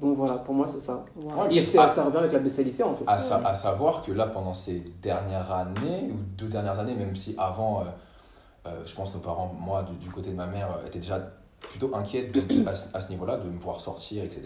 donc 0.00 0.16
voilà, 0.18 0.34
pour 0.34 0.54
moi, 0.54 0.66
c'est 0.66 0.80
ça. 0.80 1.04
Wow. 1.16 1.50
Et 1.50 1.60
Ah. 1.78 1.88
ça 1.88 2.04
revient 2.04 2.18
avec 2.18 2.32
la 2.32 2.38
bestialité 2.40 2.82
en 2.82 2.94
fait. 2.94 3.04
À, 3.06 3.18
sa- 3.20 3.36
à 3.38 3.54
savoir 3.54 4.02
que 4.02 4.12
là, 4.12 4.26
pendant 4.26 4.52
ces 4.54 4.82
dernières 5.02 5.50
années, 5.50 6.10
ou 6.10 6.16
deux 6.36 6.48
dernières 6.48 6.78
années, 6.78 6.94
même 6.94 7.16
si 7.16 7.34
avant, 7.38 7.80
euh, 7.80 7.84
euh, 8.68 8.70
je 8.84 8.94
pense 8.94 9.14
nos 9.14 9.20
parents, 9.20 9.50
moi, 9.58 9.82
du, 9.82 9.96
du 9.96 10.10
côté 10.10 10.28
de 10.30 10.36
ma 10.36 10.46
mère, 10.46 10.68
étaient 10.86 10.98
déjà 10.98 11.20
plutôt 11.60 11.90
inquiètes 11.94 12.32
de- 12.32 12.68
à, 12.68 12.72
à 12.96 13.00
ce 13.00 13.08
niveau-là, 13.08 13.38
de 13.38 13.48
me 13.48 13.58
voir 13.58 13.80
sortir, 13.80 14.22
etc. 14.24 14.42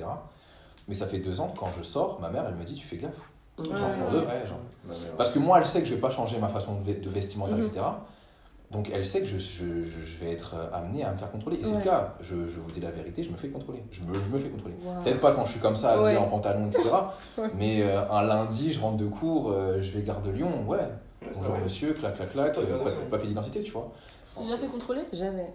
Mais 0.88 0.94
ça 0.94 1.06
fait 1.06 1.18
deux 1.18 1.40
ans 1.40 1.48
que 1.48 1.58
quand 1.58 1.70
je 1.78 1.82
sors, 1.82 2.20
ma 2.20 2.28
mère, 2.28 2.44
elle 2.48 2.54
me 2.56 2.64
dit, 2.64 2.74
tu 2.74 2.86
fais 2.86 2.96
gaffe. 2.96 3.12
Genre, 3.58 3.68
Ouais. 3.68 3.76
pour 4.02 4.10
de 4.10 4.18
vrai, 4.18 4.44
genre. 4.46 4.58
Parce 5.16 5.30
que 5.30 5.38
moi, 5.38 5.58
elle 5.58 5.66
sait 5.66 5.80
que 5.80 5.86
je 5.86 5.94
vais 5.94 6.00
pas 6.00 6.10
changer 6.10 6.38
ma 6.38 6.48
façon 6.48 6.80
de, 6.80 6.92
de 6.92 7.10
vestimentaire, 7.10 7.58
Mhm. 7.58 7.66
etc. 7.66 7.84
Donc 8.72 8.88
elle 8.90 9.04
sait 9.04 9.20
que 9.20 9.26
je, 9.26 9.36
je, 9.36 10.16
vais 10.18 10.32
être 10.32 10.54
euh, 10.56 10.70
amené 10.74 11.04
à 11.04 11.12
me 11.12 11.18
faire 11.18 11.30
contrôler. 11.30 11.58
Et 11.60 11.64
c'est 11.64 11.74
le 11.74 11.82
cas, 11.82 12.14
je, 12.22 12.48
je 12.48 12.58
vous 12.58 12.70
dis 12.70 12.80
la 12.80 12.90
vérité, 12.90 13.22
je 13.22 13.30
me 13.30 13.36
fais 13.36 13.48
contrôler. 13.48 13.82
Je 13.92 14.00
me, 14.00 14.14
je 14.14 14.20
me 14.30 14.38
fais 14.38 14.48
contrôler. 14.48 14.74
Wow. 14.82 15.02
Peut-être 15.04 15.20
pas 15.20 15.32
quand 15.32 15.44
je 15.44 15.50
suis 15.50 15.60
comme 15.60 15.76
ça, 15.76 16.00
Ouais. 16.02 16.16
en 16.16 16.24
pantalon, 16.26 16.66
etc. 16.68 16.88
Ouais. 17.38 17.50
Mais 17.54 17.82
euh, 17.82 18.10
un 18.10 18.22
lundi, 18.22 18.72
je 18.72 18.80
rentre 18.80 18.96
de 18.96 19.06
cours, 19.06 19.50
euh, 19.50 19.82
je 19.82 19.90
vais 19.92 20.02
gare 20.02 20.22
de 20.22 20.30
Lyon, 20.30 20.66
ouais. 20.66 20.88
Bonjour 21.34 21.52
vrai. 21.52 21.60
monsieur, 21.62 21.92
clac, 21.92 22.14
clac, 22.16 22.32
clac, 22.32 22.56
euh, 22.56 22.78
papier 23.10 23.28
d'identité, 23.28 23.62
tu 23.62 23.72
vois. 23.72 23.92
Tu 24.26 24.36
t'es 24.36 24.42
déjà 24.44 24.56
fait 24.56 24.66
contrôler? 24.68 25.02
Jamais. 25.12 25.52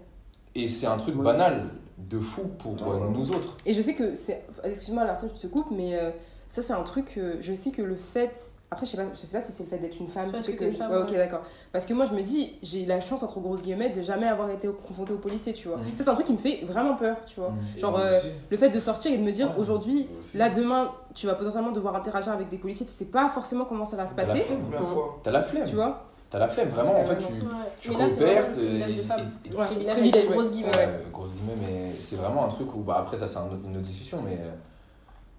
Et 0.54 0.68
c'est 0.68 0.86
un 0.86 0.96
truc 0.96 1.16
Ouais. 1.16 1.24
banal, 1.24 1.64
de 1.98 2.20
fou 2.20 2.42
pour 2.58 2.74
euh, 2.82 2.98
ouais. 3.00 3.10
nous 3.12 3.30
autres. 3.32 3.56
Et 3.66 3.74
je 3.74 3.80
sais 3.80 3.94
que 3.94 4.14
c'est. 4.14 4.44
Excuse-moi, 4.64 5.04
Larson, 5.04 5.28
je 5.34 5.40
te 5.40 5.46
coupe, 5.46 5.70
mais 5.70 5.94
euh, 5.96 6.10
ça, 6.46 6.62
c'est 6.62 6.72
un 6.72 6.82
truc. 6.82 7.14
euh, 7.18 7.36
je 7.40 7.52
sais 7.54 7.70
que 7.70 7.82
le 7.82 7.96
fait. 7.96 8.52
Après, 8.70 8.84
je 8.84 8.90
sais 8.90 8.96
pas, 8.98 9.04
je 9.14 9.18
sais 9.18 9.34
pas 9.38 9.42
si 9.42 9.50
c'est 9.50 9.62
le 9.62 9.68
fait 9.70 9.78
d'être 9.78 9.98
une 9.98 10.08
femme. 10.08 10.26
C'est 10.26 10.32
parce 10.32 10.46
que 10.46 10.52
t'es 10.52 10.66
une 10.68 10.74
femme, 10.74 10.90
Ouais, 10.92 10.98
ok, 10.98 11.12
d'accord. 11.14 11.40
Parce 11.72 11.86
que 11.86 11.94
moi, 11.94 12.04
je 12.04 12.12
me 12.12 12.20
dis, 12.20 12.52
j'ai 12.62 12.84
la 12.84 13.00
chance, 13.00 13.22
entre 13.22 13.40
grosses 13.40 13.62
guillemets, 13.62 13.88
de 13.88 14.02
jamais 14.02 14.26
avoir 14.26 14.50
été 14.50 14.68
confrontée 14.86 15.14
au 15.14 15.18
policier, 15.18 15.54
tu 15.54 15.68
vois. 15.68 15.78
Mhm. 15.78 15.96
Ça, 15.96 16.04
c'est 16.04 16.08
un 16.10 16.12
truc 16.14 16.26
qui 16.26 16.34
me 16.34 16.38
fait 16.38 16.60
vraiment 16.66 16.94
peur, 16.94 17.16
tu 17.26 17.40
vois. 17.40 17.54
Et 17.74 17.80
Genre, 17.80 17.98
euh. 17.98 18.12
Le 18.50 18.56
fait 18.58 18.68
de 18.68 18.78
sortir 18.78 19.10
et 19.10 19.16
de 19.16 19.22
me 19.22 19.32
dire, 19.32 19.54
aujourd'hui, 19.58 20.06
là, 20.34 20.50
demain, 20.50 20.92
tu 21.14 21.26
vas 21.26 21.34
potentiellement 21.34 21.72
devoir 21.72 21.96
interagir 21.96 22.30
avec 22.32 22.48
des 22.48 22.58
policiers, 22.58 22.84
tu 22.84 22.92
sais 22.92 23.06
pas 23.06 23.28
forcément 23.30 23.64
comment 23.64 23.86
ça 23.86 23.96
va 23.96 24.06
se 24.06 24.14
T'as 24.14 24.22
la 24.24 24.28
passer, 24.34 24.40
flemme. 24.44 24.60
Première 24.60 24.86
fois. 24.88 25.20
T'as 25.22 25.30
la 25.30 25.42
flemme. 25.42 25.66
tu 25.66 25.74
vois. 25.74 26.04
T'as 26.30 26.38
la 26.38 26.48
flemme, 26.48 26.68
vraiment. 26.68 26.98
En 27.00 27.04
fait, 27.04 27.16
tu, 27.16 27.24
Ouais. 27.32 27.38
tu 27.80 27.90
Mais 27.90 27.96
là, 27.98 28.04
c'est 28.08 28.20
vraiment 28.20 28.34
coopères. 28.34 28.48
le 28.48 28.54
privilège 28.54 28.90
et- 28.90 28.96
de 28.96 29.02
femme. 29.02 29.20
et- 29.44 29.48
et- 29.48 29.54
Ouais, 29.56 29.64
Privilège 29.64 29.88
avec 29.88 30.00
privilège, 30.02 30.22
des 30.28 30.28
grosses 30.34 30.44
ouais. 30.44 30.50
guillemets. 30.50 30.76
Ouais. 30.76 30.86
Ouais, 30.86 31.02
grosse 31.12 31.32
guillemets, 31.32 31.56
mais 31.62 31.92
c'est 32.00 32.16
vraiment 32.16 32.44
un 32.44 32.48
truc 32.48 32.74
où, 32.74 32.78
bah, 32.80 32.96
après, 32.98 33.16
ça, 33.16 33.26
c'est 33.26 33.38
une 33.38 33.76
autre 33.76 33.86
discussion, 33.86 34.18
mais 34.22 34.38
euh, 34.42 34.50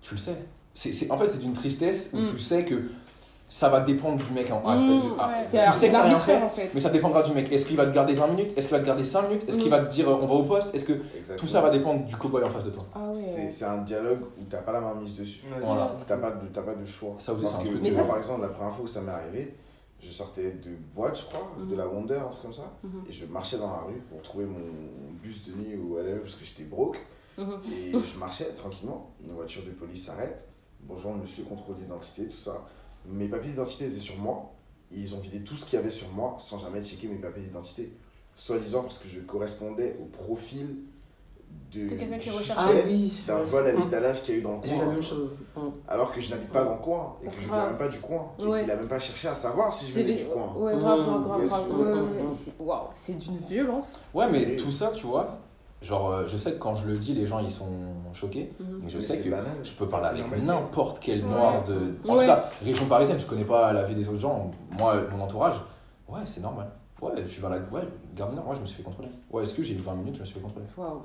tu 0.02 0.16
le 0.16 0.20
sais. 0.20 0.36
C'est, 0.74 0.92
c'est- 0.92 1.12
en 1.12 1.18
fait, 1.18 1.28
c'est 1.28 1.44
une 1.44 1.54
tristesse 1.54 2.10
où 2.14 2.18
Mm. 2.18 2.32
tu 2.32 2.40
sais 2.40 2.66
que 2.66 2.90
ça 3.50 3.70
va 3.70 3.82
dépendre 3.82 4.16
du 4.24 4.32
mec. 4.32 4.52
En, 4.52 4.62
Mmh, 4.62 4.66
à- 5.20 5.28
ouais. 5.28 5.44
C'est 5.44 5.64
tu 5.66 5.72
sais 5.74 5.88
que 5.88 5.92
t'as 5.94 6.04
rien 6.04 6.18
fait, 6.20 6.38
en 6.38 6.50
fait. 6.50 6.70
mais 6.74 6.82
ça 6.82 6.90
dépendra 6.90 7.22
du 7.24 7.34
mec. 7.34 7.52
Est-ce 7.52 7.66
qu'il 7.68 7.76
va 7.78 7.86
te 7.86 7.94
garder 7.94 8.14
20 8.14 8.28
minutes? 8.28 8.54
Est-ce 8.58 8.68
qu'il 8.68 8.76
va 8.78 8.82
te 8.82 8.88
garder 8.88 9.04
5 9.04 9.24
minutes? 9.28 9.44
Est-ce 9.48 9.58
qu'il 9.58 9.68
Mm. 9.68 9.72
va 9.72 9.80
te 9.82 9.92
dire 9.92 10.10
euh, 10.10 10.18
on 10.22 10.26
va 10.28 10.34
au 10.36 10.44
poste? 10.44 10.74
Est-ce 10.74 10.86
que 10.86 10.94
Exactement. 10.94 11.38
tout 11.38 11.48
ça 11.48 11.62
va 11.62 11.70
dépendre 11.70 12.06
du 12.06 12.16
cowboy 12.16 12.44
en 12.44 12.50
face 12.50 12.64
de 12.64 12.70
toi? 12.72 12.86
Ah 12.96 13.00
C'est 13.14 13.42
ouais. 13.44 13.50
c'est 13.52 13.66
un 13.66 13.78
dialogue 13.80 14.22
où 14.40 14.44
t'as 14.50 14.60
pas 14.60 14.72
la 14.72 14.82
main 14.82 14.96
mise 15.00 15.16
dessus. 15.16 15.42
Voilà. 15.62 15.96
T'as 16.08 16.18
pas, 16.18 16.32
de- 16.32 16.48
t'as 16.54 16.62
pas 16.64 16.74
de 16.74 16.86
choix. 16.86 17.14
Ça 17.20 17.34
aussi, 17.34 17.44
Parce 17.44 17.56
c'est 17.56 17.62
un 17.62 17.64
que 17.66 17.70
truc 17.70 17.82
Mais 17.84 17.92
moi, 17.92 18.04
ça, 18.04 18.10
par 18.10 18.18
exemple, 18.18 18.42
la 18.42 18.48
première 18.50 18.74
fois 18.74 18.86
où 18.86 18.88
ça 18.88 19.02
m'est 19.02 19.12
arrivé, 19.12 19.56
je 20.02 20.10
sortais 20.12 20.52
de 20.52 20.72
boîte, 20.96 21.18
je 21.20 21.26
crois, 21.26 21.52
Mhm. 21.58 21.70
de 21.70 21.76
la 21.76 21.88
Wonder, 21.88 22.16
un 22.16 22.30
truc 22.30 22.42
comme 22.44 22.54
ça, 22.54 22.72
Mhm. 22.84 23.04
et 23.10 23.14
je 23.14 23.26
marchais 23.26 23.58
dans 23.58 23.72
la 23.72 23.80
rue 23.82 24.02
pour 24.10 24.22
trouver 24.22 24.46
mon 24.46 24.60
bus 25.22 25.46
de 25.48 25.54
nuit 25.54 25.76
ou 25.76 25.96
whatever, 25.96 26.20
parce 26.20 26.36
que 26.36 26.46
j'étais 26.46 26.64
broke. 26.64 27.00
Mhm. 27.38 27.60
Et 27.72 27.92
je 28.14 28.18
marchais 28.20 28.54
tranquillement, 28.56 29.14
une 29.24 29.34
voiture 29.34 29.64
de 29.64 29.72
police 29.72 30.06
s'arrête. 30.06 30.48
Bonjour 30.82 31.14
monsieur, 31.14 31.44
contrôle 31.44 31.78
d'identité, 31.78 32.26
tout 32.28 32.36
ça. 32.38 32.66
Mes 33.06 33.28
papiers 33.28 33.52
d'identité 33.52 33.88
étaient 33.88 34.00
sur 34.00 34.18
moi. 34.18 34.54
Et 34.92 35.00
ils 35.02 35.14
ont 35.14 35.20
vidé 35.20 35.44
tout 35.44 35.56
ce 35.56 35.66
qu'il 35.66 35.76
y 35.78 35.82
avait 35.82 35.92
sur 35.92 36.10
moi 36.10 36.38
sans 36.40 36.58
jamais 36.58 36.84
checker 36.84 37.08
mes 37.08 37.20
papiers 37.20 37.44
d'identité. 37.44 37.94
Soi-disant 38.36 38.82
parce 38.84 38.98
que 38.98 39.08
je 39.08 39.20
correspondais 39.20 39.98
au 40.02 40.06
profil 40.06 40.78
de, 41.72 41.84
De 41.88 41.96
quelqu'un 41.96 42.18
qui 42.18 42.30
du 42.30 42.36
recherchait. 42.36 42.62
Ah 42.62 42.72
oui, 42.88 43.24
d'un 43.28 43.42
vol 43.42 43.68
à 43.68 43.74
Mm. 43.74 43.84
l'étalage 43.84 44.24
qu'il 44.24 44.34
y 44.34 44.38
a 44.38 44.40
eu 44.40 44.44
dans 44.44 44.54
le 44.54 44.58
eu 44.68 44.70
la 44.72 44.76
coin. 44.84 44.86
même 44.94 45.04
chose. 45.04 45.38
Mm. 45.56 45.60
Alors 45.88 46.12
que 46.12 46.20
je 46.20 46.32
n'habite 46.32 46.50
pas 46.50 46.64
dans 46.64 46.72
le 46.74 46.78
coin 46.82 47.16
et 47.24 47.28
que 47.28 47.36
je 47.40 47.48
ne 47.48 47.54
viens 47.54 47.68
même 47.68 47.78
pas 47.78 47.88
du 47.88 48.00
coin. 48.00 48.32
Et 48.40 48.42
qu'il 48.44 48.72
a 48.72 48.76
même 48.76 48.88
pas 48.88 49.00
cherché 49.00 49.28
à 49.28 49.36
savoir 49.36 49.72
si 49.74 49.86
je 49.88 49.94
C'est 49.94 50.02
venais 50.04 50.16
du 50.16 50.26
coin. 50.26 50.52
Ouais, 50.58 50.76
grave, 50.78 51.00
grave, 51.06 51.24
grave, 51.24 52.88
c'est- 52.96 53.14
d'une 53.20 53.38
violence. 53.38 54.06
Ouais, 54.14 54.26
mais 54.32 54.56
tout 54.56 54.72
ça, 54.72 54.92
tu 54.94 55.06
vois, 55.08 55.38
Genre, 55.82 56.12
euh, 56.12 56.28
je 56.28 56.36
sais 56.36 56.52
que 56.52 56.58
quand 56.58 56.76
je 56.76 56.86
le 56.88 56.98
dis, 56.98 57.14
les 57.14 57.26
gens 57.26 57.40
ils 57.40 57.50
sont 57.50 57.94
choqués. 58.14 58.52
Mhm. 58.60 58.82
Mais 58.84 58.90
je 58.90 58.98
Mais 58.98 59.02
sais 59.02 59.24
que 59.24 59.30
banal. 59.30 59.46
je 59.64 59.72
peux 59.72 59.88
parler 59.88 60.08
avec 60.08 60.44
n'importe 60.44 61.00
quel 61.00 61.22
noir 61.26 61.64
de. 61.64 61.74
En 62.06 62.16
Ouais. 62.18 62.26
tout 62.26 62.26
cas, 62.26 62.50
région 62.66 62.86
parisienne, 62.88 63.18
je 63.18 63.26
connais 63.26 63.46
pas 63.46 63.72
la 63.72 63.84
vie 63.84 63.96
des 63.96 64.06
autres 64.10 64.18
gens. 64.20 64.52
Moi, 64.78 65.04
mon 65.16 65.24
entourage, 65.24 65.56
ouais, 66.10 66.20
c'est 66.26 66.42
normal. 66.42 66.70
Ouais, 67.02 67.12
tu 67.30 67.40
vas 67.40 67.48
à 67.48 67.52
la. 67.52 67.58
Ouais, 67.72 67.88
Nord, 68.18 68.50
ouais, 68.50 68.56
je 68.58 68.60
me 68.60 68.66
suis 68.66 68.76
fait 68.76 68.84
contrôler. 68.84 69.08
Ouais, 69.32 69.44
est-ce 69.44 69.54
que 69.54 69.64
j'ai 69.64 69.74
eu 69.74 69.78
20 69.78 69.96
minutes, 69.96 70.16
je 70.16 70.20
me 70.20 70.26
suis 70.26 70.36
fait 70.36 70.42
contrôler. 70.42 70.66
Waouh. 70.76 71.02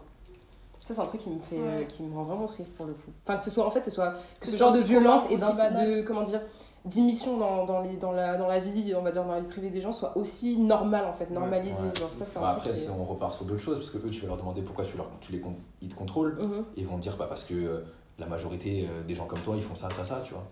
Ça, 0.84 0.92
c'est 0.94 1.00
un 1.00 1.06
truc 1.06 1.20
qui 1.22 1.30
me 1.30 1.38
fait, 1.38 1.56
Ouais. 1.58 1.86
qui 1.88 2.02
me 2.02 2.14
rend 2.14 2.24
vraiment 2.24 2.46
triste 2.46 2.76
pour 2.76 2.84
le 2.86 2.92
coup. 2.92 3.10
Enfin, 3.26 3.38
que 3.38 3.42
ce 3.44 3.50
soit, 3.50 3.66
en 3.66 3.70
fait, 3.70 3.80
que 3.80 3.86
ce 3.86 3.90
soit, 3.92 4.12
que 4.38 4.44
Que 4.46 4.50
ce 4.50 4.56
genre 4.56 4.72
de 4.72 4.80
violence 4.80 5.22
et 5.30 5.36
de, 5.36 6.02
comment 6.02 6.22
dire, 6.24 6.40
d'immission 6.84 7.38
dans, 7.38 7.64
dans, 7.64 7.80
les, 7.80 7.96
dans, 7.96 8.12
la, 8.12 8.36
dans 8.36 8.46
la 8.48 8.60
vie, 8.60 8.94
on 8.94 9.00
va 9.02 9.10
dire, 9.10 9.24
dans 9.24 9.32
la 9.32 9.40
vie 9.40 9.46
privée 9.48 9.70
des 9.70 9.80
gens 9.80 9.92
soit 9.92 10.14
aussi 10.18 10.58
normal, 10.58 11.06
en 11.06 11.14
fait, 11.14 11.30
normalisé. 11.30 11.82
Ouais. 11.82 11.98
Genre, 11.98 12.12
ça, 12.12 12.26
c'est 12.26 12.38
Bah, 12.38 12.50
après, 12.50 12.72
qui- 12.72 12.88
on 12.90 13.02
repart 13.04 13.32
sur 13.34 13.46
d'autres 13.46 13.60
choses, 13.62 13.78
parce 13.78 13.88
que 13.90 13.96
eux, 14.06 14.10
tu 14.10 14.20
vas 14.20 14.28
leur 14.28 14.36
demander 14.36 14.60
pourquoi 14.60 14.84
tu, 14.84 14.96
leur, 14.98 15.08
tu 15.22 15.32
les, 15.32 15.40
con- 15.40 15.56
ils 15.80 15.88
te 15.88 15.94
contrôlent. 15.94 16.36
Mhm. 16.38 16.64
Ils 16.76 16.86
vont 16.86 16.96
te 16.96 17.02
dire, 17.02 17.16
bah, 17.16 17.26
parce 17.26 17.44
que 17.44 17.54
euh, 17.54 17.80
la 18.18 18.26
majorité 18.26 18.86
euh, 18.90 19.02
des 19.04 19.14
gens 19.14 19.24
comme 19.24 19.40
toi, 19.40 19.54
ils 19.56 19.62
font 19.62 19.74
ça, 19.74 19.88
ça, 19.90 20.04
ça, 20.04 20.20
tu 20.22 20.34
vois. 20.34 20.44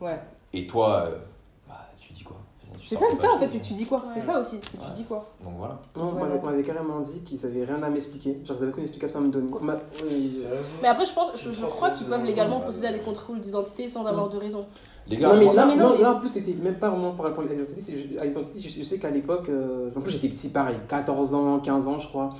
Ouais. 0.00 0.20
Et 0.52 0.68
toi, 0.68 1.06
euh, 1.08 1.18
bah, 1.68 1.88
tu 2.00 2.12
dis 2.12 2.22
quoi 2.22 2.36
Tu 2.60 2.69
C'est 2.84 2.96
ça, 2.96 3.04
c'est 3.10 3.16
ça, 3.16 3.32
en 3.34 3.38
fait, 3.38 3.48
c'est 3.48 3.60
tu 3.60 3.74
dis 3.74 3.86
quoi. 3.86 4.02
C'est 4.14 4.20
ça 4.20 4.38
aussi, 4.40 4.58
c'est 4.62 4.78
tu 4.78 4.90
dis 4.94 5.04
quoi. 5.04 5.26
Donc 5.44 5.54
voilà. 5.58 5.78
Non, 5.96 6.12
on 6.16 6.20
m'avait- 6.20 6.40
on 6.42 6.46
m'avait 6.46 6.62
carrément 6.62 7.00
dit 7.00 7.20
qu'ils 7.22 7.44
avaient 7.46 7.64
rien 7.64 7.82
à 7.82 7.88
m'expliquer. 7.90 8.40
Genre, 8.44 8.56
ils 8.58 8.62
avaient 8.62 8.72
aucune 8.72 8.82
explication 8.84 9.20
à 9.20 9.22
me 9.22 9.28
donner. 9.30 9.50
Ma- 9.60 9.78
oui. 10.06 10.44
Mais 10.82 10.88
après, 10.88 11.04
je 11.06 11.12
pense, 11.12 11.32
je, 11.36 11.52
je 11.52 11.66
crois 11.66 11.90
qu'ils 11.90 12.06
peuvent 12.06 12.24
légalement 12.24 12.60
procéder 12.60 12.86
à 12.88 12.92
des 12.92 13.00
contrôles 13.00 13.40
d'identité 13.40 13.86
sans 13.88 14.04
avoir 14.06 14.28
de 14.28 14.36
raison. 14.38 14.66
Les 15.08 15.16
gars, 15.16 15.28
Non, 15.32 15.38
mais 15.38 15.52
là, 15.54 15.66
mais 15.66 15.74
non, 15.76 15.88
non, 15.90 15.94
mais- 15.96 16.02
là, 16.02 16.12
en 16.12 16.20
plus, 16.20 16.28
c'était 16.28 16.52
même 16.52 16.78
pas 16.78 16.90
vraiment 16.90 17.12
par 17.12 17.26
rapport 17.26 17.42
à 17.44 17.46
l'identité. 17.46 17.80
c'est 17.80 17.96
juste- 17.96 18.18
À 18.20 18.24
l'identité, 18.24 18.60
je, 18.60 18.68
je 18.78 18.84
sais 18.84 18.98
qu'à 18.98 19.10
l'époque, 19.10 19.48
euh, 19.48 19.90
en 19.96 20.00
plus, 20.00 20.12
j'étais 20.12 20.28
petit, 20.28 20.48
pareil, 20.48 20.76
14 20.88 21.34
ans, 21.34 21.58
15 21.58 21.88
ans, 21.88 21.98
je 21.98 22.06
crois. 22.06 22.30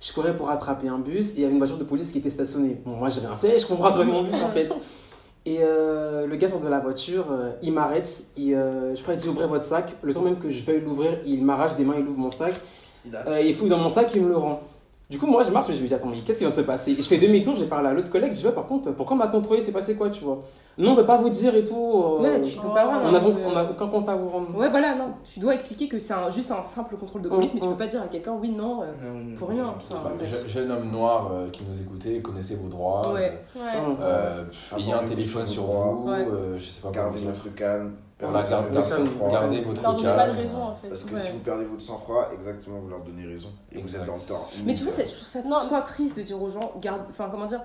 Je 0.00 0.12
courais 0.12 0.36
pour 0.36 0.48
attraper 0.50 0.88
un 0.88 0.98
bus 0.98 1.30
et 1.30 1.34
il 1.36 1.40
y 1.40 1.44
avait 1.44 1.52
une 1.52 1.58
voiture 1.58 1.78
de 1.78 1.84
police 1.84 2.12
qui 2.12 2.18
était 2.18 2.30
stationnée. 2.30 2.80
Bon, 2.84 2.92
moi, 2.92 3.08
j'ai 3.08 3.20
rien 3.20 3.34
fait, 3.34 3.58
je 3.58 3.66
comprends 3.66 3.86
attraper 3.86 4.10
mon 4.12 4.22
bus 4.22 4.34
en 4.44 4.48
fait. 4.48 4.68
Et 5.48 5.60
euh, 5.62 6.26
le 6.26 6.36
gars 6.36 6.46
sort 6.46 6.60
de 6.60 6.68
la 6.68 6.78
voiture, 6.78 7.28
euh, 7.30 7.52
il 7.62 7.72
m'arrête, 7.72 8.22
il, 8.36 8.52
euh, 8.52 8.94
je 8.94 9.00
crois 9.00 9.14
qu'il 9.14 9.22
dit 9.22 9.28
ouvrez 9.30 9.46
votre 9.46 9.64
sac. 9.64 9.94
Le 10.02 10.12
temps 10.12 10.20
même 10.20 10.38
que 10.38 10.50
je 10.50 10.62
veuille 10.62 10.82
l'ouvrir, 10.82 11.20
il 11.24 11.42
m'arrache 11.42 11.74
des 11.74 11.84
mains, 11.84 11.94
il 11.98 12.06
ouvre 12.06 12.18
mon 12.18 12.28
sac. 12.28 12.52
Il 13.06 13.18
il 13.42 13.54
fouille 13.54 13.70
dans 13.70 13.78
mon 13.78 13.88
sac, 13.88 14.14
il 14.14 14.24
me 14.24 14.28
le 14.28 14.36
rend. 14.36 14.60
Du 15.10 15.18
coup, 15.18 15.26
moi, 15.26 15.42
je 15.42 15.50
marche, 15.50 15.68
mais 15.70 15.74
je 15.74 15.82
me 15.82 15.88
dis, 15.88 15.94
attends, 15.94 16.08
mais 16.08 16.20
qu'est-ce 16.20 16.36
qui 16.38 16.44
va 16.44 16.50
se 16.50 16.60
passer? 16.60 16.90
Et 16.90 16.96
je 17.00 17.08
fais 17.08 17.16
demi-tour, 17.16 17.54
j'ai 17.54 17.64
parlé 17.64 17.88
à 17.88 17.94
l'autre 17.94 18.10
collègue, 18.10 18.30
je 18.30 18.36
dis, 18.40 18.44
ouais, 18.46 18.52
par 18.52 18.66
contre, 18.66 18.90
pourquoi 18.92 19.16
on 19.16 19.18
m'a 19.18 19.28
contrôlé? 19.28 19.62
C'est 19.62 19.72
passé 19.72 19.94
quoi, 19.94 20.10
tu 20.10 20.22
vois? 20.22 20.42
Non, 20.76 20.90
on 20.92 20.96
peut 20.96 21.06
pas 21.06 21.16
vous 21.16 21.30
dire 21.30 21.54
et 21.54 21.64
tout. 21.64 21.74
euh, 21.74 22.20
Ouais, 22.20 22.42
tu 22.42 22.56
t'as 22.58 22.68
pas 22.68 22.82
le 22.84 22.88
droit, 22.90 23.00
on 23.02 23.10
non, 23.12 23.16
a, 23.16 23.20
de- 23.20 23.34
on 23.46 23.56
a 23.56 23.64
aucun 23.70 23.86
compte 23.88 24.06
à 24.10 24.14
vous 24.16 24.28
rendre. 24.28 24.54
Ouais, 24.54 24.68
voilà, 24.68 24.94
non. 24.94 25.14
Tu 25.24 25.40
dois 25.40 25.54
expliquer 25.54 25.88
que 25.88 25.98
c'est 25.98 26.12
un- 26.12 26.28
juste 26.28 26.50
un 26.50 26.62
simple 26.62 26.96
contrôle 26.96 27.22
de 27.22 27.30
police, 27.30 27.54
mais 27.54 27.60
tu 27.60 27.66
Mm, 27.66 27.70
peux 27.70 27.76
pas 27.78 27.86
dire 27.86 28.02
à 28.02 28.08
quelqu'un, 28.08 28.34
oui, 28.38 28.50
non, 28.50 28.82
euh, 28.82 28.86
Non, 29.02 29.34
pour 29.38 29.48
rien. 29.48 29.74
Enfin, 29.90 30.10
je- 30.22 30.46
jeune 30.46 30.70
homme 30.70 30.90
noir 30.90 31.30
euh, 31.32 31.48
qui 31.48 31.64
nous 31.66 31.80
écoutez, 31.80 32.20
connaissez 32.20 32.56
vos 32.56 32.68
droits. 32.68 33.10
Ouais. 33.10 33.42
Ouais. 33.56 33.62
Hum. 33.86 33.96
Euh, 34.02 34.44
ayez 34.76 34.92
un 34.92 35.04
téléphone 35.04 35.48
sur 35.48 35.62
vous, 35.62 36.10
Ouais. 36.10 36.26
euh, 36.30 36.58
je 36.58 36.64
sais 36.68 36.82
pas 36.82 36.90
comment 36.94 37.04
Gardez 37.12 37.24
votre 37.24 37.54
calme. 37.54 37.92
Voilà, 38.20 38.42
perdez 38.42 38.74
garde- 38.74 39.30
gardez 39.30 39.60
votre 39.60 39.80
pas 39.82 39.92
de 39.92 40.02
calme. 40.02 40.36
raison 40.36 40.62
en 40.62 40.74
fait. 40.74 40.88
Parce 40.88 41.04
que 41.04 41.14
Ouais. 41.14 41.20
si 41.20 41.30
vous 41.32 41.38
perdez 41.38 41.64
votre 41.64 41.82
sang-froid, 41.82 42.28
exactement, 42.34 42.78
vous 42.80 42.88
leur 42.88 43.00
donnez 43.00 43.26
raison. 43.26 43.48
Et 43.72 43.80
vous 43.80 43.94
êtes 43.94 44.04
dans 44.06 44.14
le 44.14 44.20
tort. 44.26 44.50
Mais 44.64 44.74
tu 44.74 44.82
vois, 44.84 44.92
c'est- 44.92 45.06
je 45.06 45.12
trouve 45.14 45.68
ça 45.68 45.80
triste 45.82 46.16
de 46.16 46.22
dire 46.22 46.42
aux 46.42 46.50
gens, 46.50 46.72
garde, 46.80 47.02
enfin 47.10 47.28
comment 47.30 47.46
dire, 47.46 47.60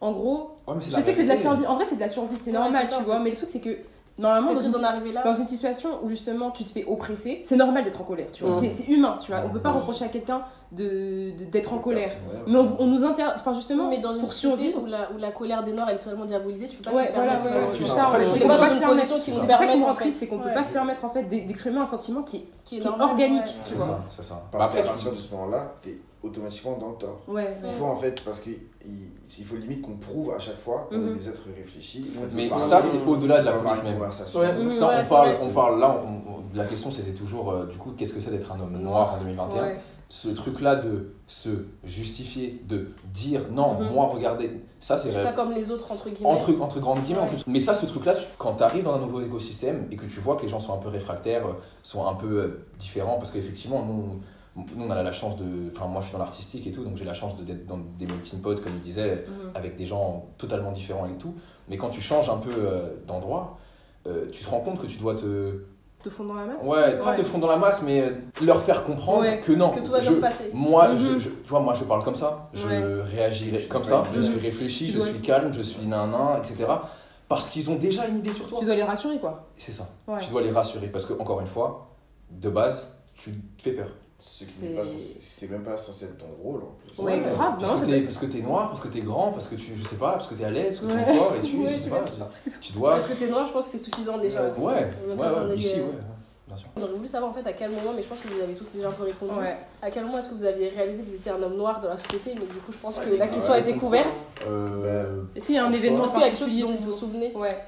en 0.00 0.12
gros, 0.12 0.58
Ouais, 0.68 0.74
je 0.80 0.90
la 0.92 0.98
sais 1.02 1.10
que 1.10 1.16
c'est 1.16 1.24
de 1.24 1.28
la 1.28 1.36
survie, 1.36 1.66
en 1.66 1.74
vrai 1.76 1.84
c'est 1.88 1.96
de 1.96 2.00
la 2.00 2.08
survie, 2.08 2.36
c'est 2.36 2.52
normal, 2.52 2.86
tu 2.96 3.02
vois, 3.04 3.18
mais 3.18 3.30
le 3.30 3.36
truc 3.36 3.48
c'est 3.48 3.60
que 3.60 3.78
normalement 4.18 4.54
dans 4.54 4.60
une, 4.60 5.12
là. 5.12 5.22
dans 5.22 5.34
une 5.34 5.46
situation 5.46 5.90
où 6.02 6.08
justement 6.08 6.50
tu 6.50 6.64
te 6.64 6.70
fais 6.70 6.84
oppresser, 6.86 7.42
c'est 7.44 7.56
normal 7.56 7.84
d'être 7.84 8.00
en 8.00 8.04
colère, 8.04 8.28
tu 8.32 8.44
vois, 8.44 8.54
Mhm. 8.56 8.60
c'est 8.62 8.70
c'est 8.72 8.88
humain, 8.90 9.18
tu 9.20 9.30
vois, 9.30 9.42
on 9.44 9.50
peut 9.50 9.60
pas 9.60 9.70
reprocher 9.72 10.04
à 10.04 10.08
quelqu'un 10.08 10.42
de 10.72 11.36
de- 11.36 11.44
d'être 11.44 11.72
en 11.72 11.78
colère, 11.78 12.10
mais 12.46 12.56
on, 12.56 12.76
on 12.80 12.86
nous 12.86 13.04
inter, 13.04 13.24
enfin 13.34 13.52
justement 13.52 13.88
Mais 13.88 13.98
dans 13.98 14.14
une 14.14 14.20
pour 14.20 14.32
société 14.32 14.74
où 14.76 14.86
la, 14.86 15.12
où 15.12 15.18
la 15.18 15.30
colère 15.32 15.62
des 15.64 15.72
Noirs 15.72 15.88
elle 15.90 15.96
est 15.96 15.98
totalement 15.98 16.24
diabolisée, 16.24 16.66
tu 16.68 16.76
peux 16.78 16.90
pas 16.90 16.96
ouais 16.96 17.08
te 17.08 17.14
voilà, 17.14 17.34
permettre 17.36 17.56
ouais, 17.56 17.62
ça. 17.62 17.68
c'est 17.72 17.78
ça, 17.84 17.86
ça. 17.86 17.94
C'est 18.34 18.38
ça. 18.38 18.48
pas 18.58 18.72
une 18.74 18.80
position 18.80 19.20
qui 19.20 19.30
nous 19.32 19.36
ça 19.38 19.42
qui 19.58 19.66
permet, 19.66 19.94
triste, 19.94 20.18
c'est 20.20 20.26
qu'on 20.28 20.38
peut 20.38 20.52
pas 20.54 20.64
se 20.64 20.70
permettre 20.72 21.04
en 21.04 21.08
fait 21.10 21.22
d'e- 21.24 21.46
d'exprimer 21.46 21.78
un 21.78 21.86
sentiment 21.86 22.22
qui 22.22 22.46
est, 22.72 22.86
organique, 22.86 23.46
C'est 23.62 23.78
ça, 23.78 24.00
c'est 24.10 24.24
ça. 24.24 24.42
Parce 24.50 24.74
qu'à 24.74 24.82
partir 24.82 25.12
de 25.12 25.16
ce 25.16 25.34
moment-là, 25.34 25.74
t'es 25.82 25.98
automatiquement 26.22 26.76
dans 26.78 26.90
le 26.90 26.96
tort. 26.96 27.20
ouais, 27.28 27.42
ouais. 27.42 27.54
Il 27.66 27.72
faut 27.72 27.84
en 27.84 27.96
fait, 27.96 28.20
parce 28.24 28.40
qu'il 28.40 28.54
il 29.38 29.44
faut 29.44 29.56
limite 29.56 29.82
qu'on 29.82 29.96
prouve 29.96 30.32
à 30.36 30.40
chaque 30.40 30.58
fois 30.58 30.86
qu'on 30.90 30.98
Mhm. 30.98 31.12
est 31.12 31.14
des 31.14 31.28
êtres 31.28 31.42
réfléchis. 31.56 32.10
Mais 32.32 32.48
ça, 32.58 32.80
c'est 32.82 32.98
au-delà 33.06 33.40
de 33.40 33.44
la 33.46 33.52
police 33.52 33.82
même. 33.82 34.00
Ouais. 34.00 34.06
Mhm. 34.06 34.12
Ça, 34.12 34.40
Ouais, 34.40 34.46
on, 34.58 35.02
c'est 35.02 35.08
parle, 35.08 35.28
vrai. 35.28 35.38
on 35.42 35.50
parle 35.50 35.80
là, 35.80 36.02
on- 36.04 36.30
on- 36.32 36.42
la 36.54 36.64
question 36.64 36.90
c'était 36.90 37.12
toujours 37.12 37.50
euh, 37.52 37.66
du 37.66 37.76
coup, 37.78 37.92
qu'est-ce 37.96 38.12
que 38.14 38.20
c'est 38.20 38.30
d'être 38.30 38.50
un 38.52 38.60
homme 38.60 38.78
noir 38.80 39.14
en 39.14 39.18
2021 39.18 39.62
Ouais. 39.62 39.76
Ce 40.08 40.28
truc-là 40.28 40.76
de 40.76 41.14
se 41.26 41.48
justifier, 41.84 42.60
de 42.68 42.88
dire 43.12 43.42
non, 43.50 43.74
Mhm. 43.80 43.90
moi 43.92 44.06
regardez, 44.06 44.50
ça 44.78 44.96
c'est 44.96 45.08
Je 45.10 45.14
suis 45.14 45.22
pas 45.24 45.32
comme 45.32 45.52
les 45.52 45.70
autres 45.70 45.90
entre 45.90 46.08
guillemets. 46.10 46.30
entre, 46.30 46.52
entre 46.60 46.78
grandes 46.80 47.02
guillemets 47.02 47.20
en 47.20 47.24
Ouais. 47.24 47.30
plus. 47.30 47.42
Mais 47.46 47.58
ça, 47.60 47.74
ce 47.74 47.86
truc-là, 47.86 48.14
quand 48.38 48.54
tu 48.54 48.62
arrives 48.62 48.84
dans 48.84 48.94
un 48.94 49.00
nouveau 49.00 49.20
écosystème 49.20 49.86
et 49.90 49.96
que 49.96 50.06
tu 50.06 50.20
vois 50.20 50.36
que 50.36 50.42
les 50.42 50.48
gens 50.48 50.60
sont 50.60 50.72
un 50.74 50.78
peu 50.78 50.88
réfractaires, 50.88 51.46
euh, 51.46 51.52
sont 51.82 52.06
un 52.06 52.14
peu 52.14 52.40
euh, 52.40 52.66
différents, 52.78 53.16
parce 53.16 53.30
qu'effectivement, 53.30 53.84
nous, 53.84 54.20
nous, 54.56 54.84
on 54.86 54.90
a 54.90 55.02
la 55.02 55.12
chance 55.12 55.36
de. 55.36 55.44
Enfin, 55.74 55.86
moi, 55.86 56.00
je 56.00 56.06
suis 56.06 56.12
dans 56.14 56.18
l'artistique 56.18 56.66
et 56.66 56.70
tout, 56.70 56.82
donc 56.84 56.96
j'ai 56.96 57.04
la 57.04 57.14
chance 57.14 57.36
de- 57.36 57.44
d'être 57.44 57.66
dans 57.66 57.78
des 57.98 58.06
melting 58.06 58.40
pots, 58.40 58.54
comme 58.54 58.72
il 58.74 58.80
disait, 58.80 59.24
Mhm. 59.26 59.50
avec 59.54 59.76
des 59.76 59.86
gens 59.86 60.26
totalement 60.38 60.72
différents 60.72 61.06
et 61.06 61.16
tout. 61.18 61.34
Mais 61.68 61.76
quand 61.76 61.90
tu 61.90 62.00
changes 62.00 62.28
un 62.30 62.36
peu 62.38 62.50
euh, 62.54 62.94
d'endroit, 63.06 63.58
euh, 64.06 64.26
tu 64.32 64.44
te 64.44 64.48
rends 64.50 64.60
compte 64.60 64.78
que 64.80 64.86
tu 64.86 64.98
dois 64.98 65.14
te. 65.14 65.62
Te 66.02 66.10
fondre 66.10 66.34
dans 66.34 66.40
la 66.40 66.46
masse? 66.46 66.62
Ouais, 66.64 66.98
pas 66.98 67.14
te 67.16 67.22
fondre 67.24 67.46
dans 67.46 67.52
la 67.52 67.58
masse, 67.58 67.82
mais 67.82 68.00
euh, 68.02 68.10
leur 68.44 68.62
faire 68.62 68.84
comprendre 68.84 69.22
Ouais. 69.22 69.40
que 69.40 69.50
non. 69.52 69.70
Que 69.70 69.80
tout 69.80 69.90
va 69.90 69.98
bien 70.00 70.10
je- 70.10 70.14
se 70.14 70.20
passer. 70.20 70.50
moi, 70.54 70.88
Mhm. 70.88 70.98
je, 70.98 71.18
je- 71.18 71.28
tu 71.30 71.48
vois, 71.48 71.60
moi, 71.60 71.74
je 71.74 71.84
parle 71.84 72.04
comme 72.04 72.14
ça, 72.14 72.48
je 72.54 72.66
Ouais. 72.66 73.02
réagirai 73.02 73.62
comme 73.64 73.82
ça, 73.84 74.04
je 74.14 74.20
suis 74.20 74.38
réfléchi, 74.38 74.90
je 74.92 75.00
suis 75.00 75.20
calme, 75.20 75.52
je 75.52 75.62
suis 75.62 75.84
nanan, 75.86 76.36
etc. 76.38 76.66
Parce 77.28 77.48
qu'ils 77.48 77.68
ont 77.70 77.74
déjà 77.74 78.06
une 78.06 78.18
idée 78.18 78.32
sur 78.32 78.46
toi. 78.46 78.58
Tu 78.60 78.66
dois 78.66 78.76
les 78.76 78.84
rassurer 78.84 79.18
quoi. 79.18 79.48
C'est 79.58 79.72
ça. 79.72 79.88
Ouais. 80.06 80.20
Tu 80.20 80.30
dois 80.30 80.42
les 80.42 80.50
rassurer 80.52 80.86
parce 80.88 81.04
que, 81.04 81.14
encore 81.14 81.40
une 81.40 81.48
fois, 81.48 81.88
de 82.30 82.48
base, 82.48 82.94
tu 83.14 83.32
te 83.56 83.62
fais 83.62 83.72
peur. 83.72 83.88
Ce 84.18 84.44
qui 84.44 84.50
C'est- 84.58 84.66
n'est 84.68 84.74
pas 84.76 84.84
censé- 84.84 85.18
C'est 85.20 85.50
même 85.50 85.62
pas 85.62 85.76
censé 85.76 86.06
être 86.06 86.16
ton 86.18 86.26
rôle 86.42 86.62
en 86.62 86.72
plus. 86.80 87.02
Ouais, 87.04 87.20
grave, 87.20 87.36
non, 87.60 87.66
Parce 87.68 87.80
ça 87.80 87.86
que 87.86 88.00
parce 88.04 88.16
que 88.16 88.26
t'es 88.26 88.40
noir, 88.40 88.68
parce 88.68 88.80
que 88.80 88.88
t'es 88.88 89.00
grand, 89.00 89.30
parce 89.32 89.46
que 89.46 89.56
tu, 89.56 89.76
je 89.76 89.84
sais 89.84 89.96
pas, 89.96 90.12
parce 90.12 90.26
que 90.26 90.34
t'es 90.34 90.44
à 90.44 90.50
l'aise, 90.50 90.78
parce 90.80 90.92
que 90.92 90.98
Ouais. 90.98 91.04
t'es 91.04 91.14
fort 91.18 91.32
et 91.36 91.46
tu, 91.46 91.56
Ouais, 91.58 91.72
je 91.72 91.76
sais 91.78 91.90
pas, 91.90 92.00
tu, 92.60 92.72
dois. 92.72 92.90
Parce 92.92 93.06
que 93.06 93.12
t'es 93.12 93.28
noir, 93.28 93.46
je 93.46 93.52
pense 93.52 93.66
que 93.66 93.72
c'est 93.72 93.84
suffisant 93.84 94.16
déjà. 94.16 94.42
Ouais. 94.42 94.50
Ouais, 94.58 94.88
ouais, 95.14 95.14
ouais, 95.48 95.56
ici, 95.56 95.74
euh, 95.80 95.82
ouais, 95.84 95.92
bien 96.48 96.56
sûr. 96.56 96.68
On 96.76 96.82
aurait 96.82 96.92
voulu 96.94 97.08
savoir 97.08 97.30
en 97.30 97.34
fait 97.34 97.46
à 97.46 97.52
quel 97.52 97.70
moment, 97.70 97.92
mais 97.94 98.00
je 98.00 98.08
pense 98.08 98.20
que 98.20 98.28
vous 98.28 98.40
avez 98.40 98.54
tous 98.54 98.72
déjà 98.72 98.88
un 98.88 98.92
peu 98.92 99.02
répondu. 99.04 99.32
Ouais. 99.38 99.56
À 99.82 99.90
quel 99.90 100.04
moment 100.06 100.16
est-ce 100.18 100.30
que 100.30 100.34
vous 100.34 100.44
aviez 100.46 100.70
réalisé 100.70 101.02
que 101.02 101.10
vous 101.10 101.14
étiez 101.16 101.32
un 101.32 101.42
homme 101.42 101.56
noir 101.58 101.78
dans 101.80 101.88
la 101.88 101.98
société 101.98 102.32
Mais 102.34 102.40
du 102.46 102.54
coup, 102.54 102.72
je 102.72 102.78
pense 102.78 102.98
que 102.98 103.10
Ouais, 103.10 103.18
la 103.18 103.28
question 103.28 103.52
ouais, 103.52 103.58
a 103.58 103.60
été 103.60 103.74
couverte. 103.76 104.28
Euh, 104.48 105.24
Est-ce 105.34 105.44
qu'il 105.44 105.56
y 105.56 105.58
a 105.58 105.66
un 105.66 105.72
événement 105.72 106.04
Est-ce 106.04 106.12
qu'il 106.12 106.20
y 106.22 106.24
a 106.24 106.28
quelque 106.28 106.38
chose 106.38 106.48
particulier 106.48 106.62
dont 106.62 106.76
vous 106.80 106.90
vous 106.90 106.96
souvenez? 106.96 107.32
Ouais. 107.36 107.58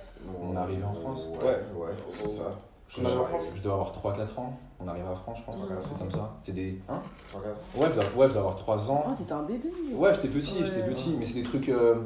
On 0.42 0.54
est 0.54 0.56
arrivé 0.56 0.82
en 0.82 0.94
France. 0.94 1.20
Ouais, 1.42 1.60
ouais, 1.76 1.92
c'est 2.18 2.30
ça. 2.30 2.50
Je 2.88 3.60
dois 3.62 3.72
avoir 3.74 3.92
3-4 3.92 4.38
ans. 4.38 4.58
On 4.80 4.86
arrive 4.88 5.04
à 5.10 5.14
France, 5.14 5.38
je 5.40 5.44
pense. 5.44 5.56
Ouais, 5.56 5.72
Un 5.76 5.80
truc 5.80 5.98
comme 5.98 6.10
ça. 6.10 6.36
C'est 6.42 6.52
des. 6.52 6.80
Hein 6.88 7.00
3-4. 7.34 7.80
Ouais, 7.80 7.88
je 7.90 7.94
dois, 7.94 8.04
ouais, 8.16 8.28
je 8.28 8.32
dois 8.32 8.40
avoir 8.42 8.56
3 8.56 8.90
ans. 8.90 9.04
Oh, 9.08 9.10
t'étais 9.16 9.32
un 9.32 9.42
bébé. 9.42 9.70
Ouais, 9.92 10.14
j'étais 10.14 10.28
petit, 10.28 10.58
Ouais. 10.60 10.64
j'étais 10.66 10.82
petit, 10.86 11.16
mais 11.18 11.24
c'est 11.24 11.34
des 11.34 11.42
trucs. 11.42 11.68
euh, 11.68 11.96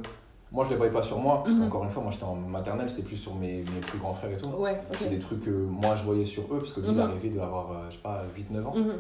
moi, 0.51 0.65
je 0.67 0.71
les 0.71 0.77
voyais 0.77 0.93
pas 0.93 1.03
sur 1.03 1.19
moi, 1.19 1.43
parce 1.45 1.55
Mhm. 1.55 1.63
qu'encore 1.65 1.85
une 1.85 1.91
fois, 1.91 2.03
moi 2.03 2.13
j'étais 2.13 2.25
en 2.25 2.35
maternelle, 2.35 2.89
c'était 2.91 3.03
plus 3.03 3.17
sur 3.17 3.35
mes, 3.35 3.59
mes 3.59 3.81
plus 3.81 3.99
grands 3.99 4.13
frères 4.13 4.31
et 4.33 4.37
tout. 4.37 4.49
Ouais, 4.51 4.81
C'est 4.99 5.09
des 5.09 5.19
trucs 5.19 5.45
que 5.45 5.51
moi 5.51 5.97
je 5.97 6.05
voyais 6.05 6.25
sur 6.27 6.43
eux, 6.45 6.59
parce 6.59 6.73
que 6.73 6.81
lui 6.81 6.89
il 6.89 6.95
Mhm. 6.95 7.01
arrivait 7.01 7.29
d'avoir, 7.31 7.71
euh, 7.73 7.75
je 7.91 7.97
sais 7.97 8.03
pas, 8.03 8.23
8-9 8.37 8.67
ans. 8.67 8.75
Mhm. 8.77 8.97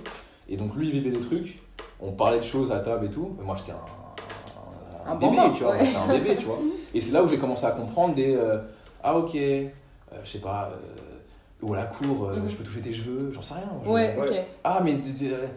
Et 0.49 0.57
donc 0.57 0.75
lui 0.77 0.87
il 0.89 0.93
vivait 0.93 1.11
des 1.11 1.21
trucs, 1.21 1.63
on 2.01 2.13
parlait 2.13 2.39
de 2.39 2.45
choses 2.45 2.73
à 2.73 2.79
table 2.81 3.05
et 3.07 3.11
tout, 3.11 3.35
mais 3.39 3.45
moi 3.45 3.55
j'étais 3.57 3.73
un, 3.73 5.11
Un 5.11 5.15
bébé, 5.17 5.37
tu 5.55 5.63
vois, 5.65 5.73
ouais. 5.73 5.95
un 5.97 6.09
bébé, 6.09 6.37
tu 6.37 6.47
vois. 6.47 6.59
Et 6.95 7.01
c'est 7.01 7.13
là 7.13 7.23
où 7.23 7.29
j'ai 7.29 7.39
commencé 7.39 7.65
à 7.67 7.73
comprendre 7.73 8.15
des. 8.15 8.35
euh, 8.35 8.59
ah 9.03 9.17
ok, 9.19 9.35
euh, 9.35 9.61
je 10.25 10.31
sais 10.31 10.39
pas, 10.41 10.71
euh, 10.73 10.77
ou 11.63 11.75
à 11.75 11.77
la 11.77 11.85
cour, 11.85 12.25
euh, 12.25 12.37
Mhm. 12.41 12.51
je 12.51 12.57
peux 12.57 12.65
toucher 12.65 12.81
tes 12.81 12.93
cheveux, 12.93 13.31
j'en 13.33 13.41
sais 13.43 13.55
rien. 13.55 13.71
je- 13.85 13.89
Ouais, 13.91 14.17
ok. 14.19 14.35
ah 14.65 14.81
mais 14.85 14.97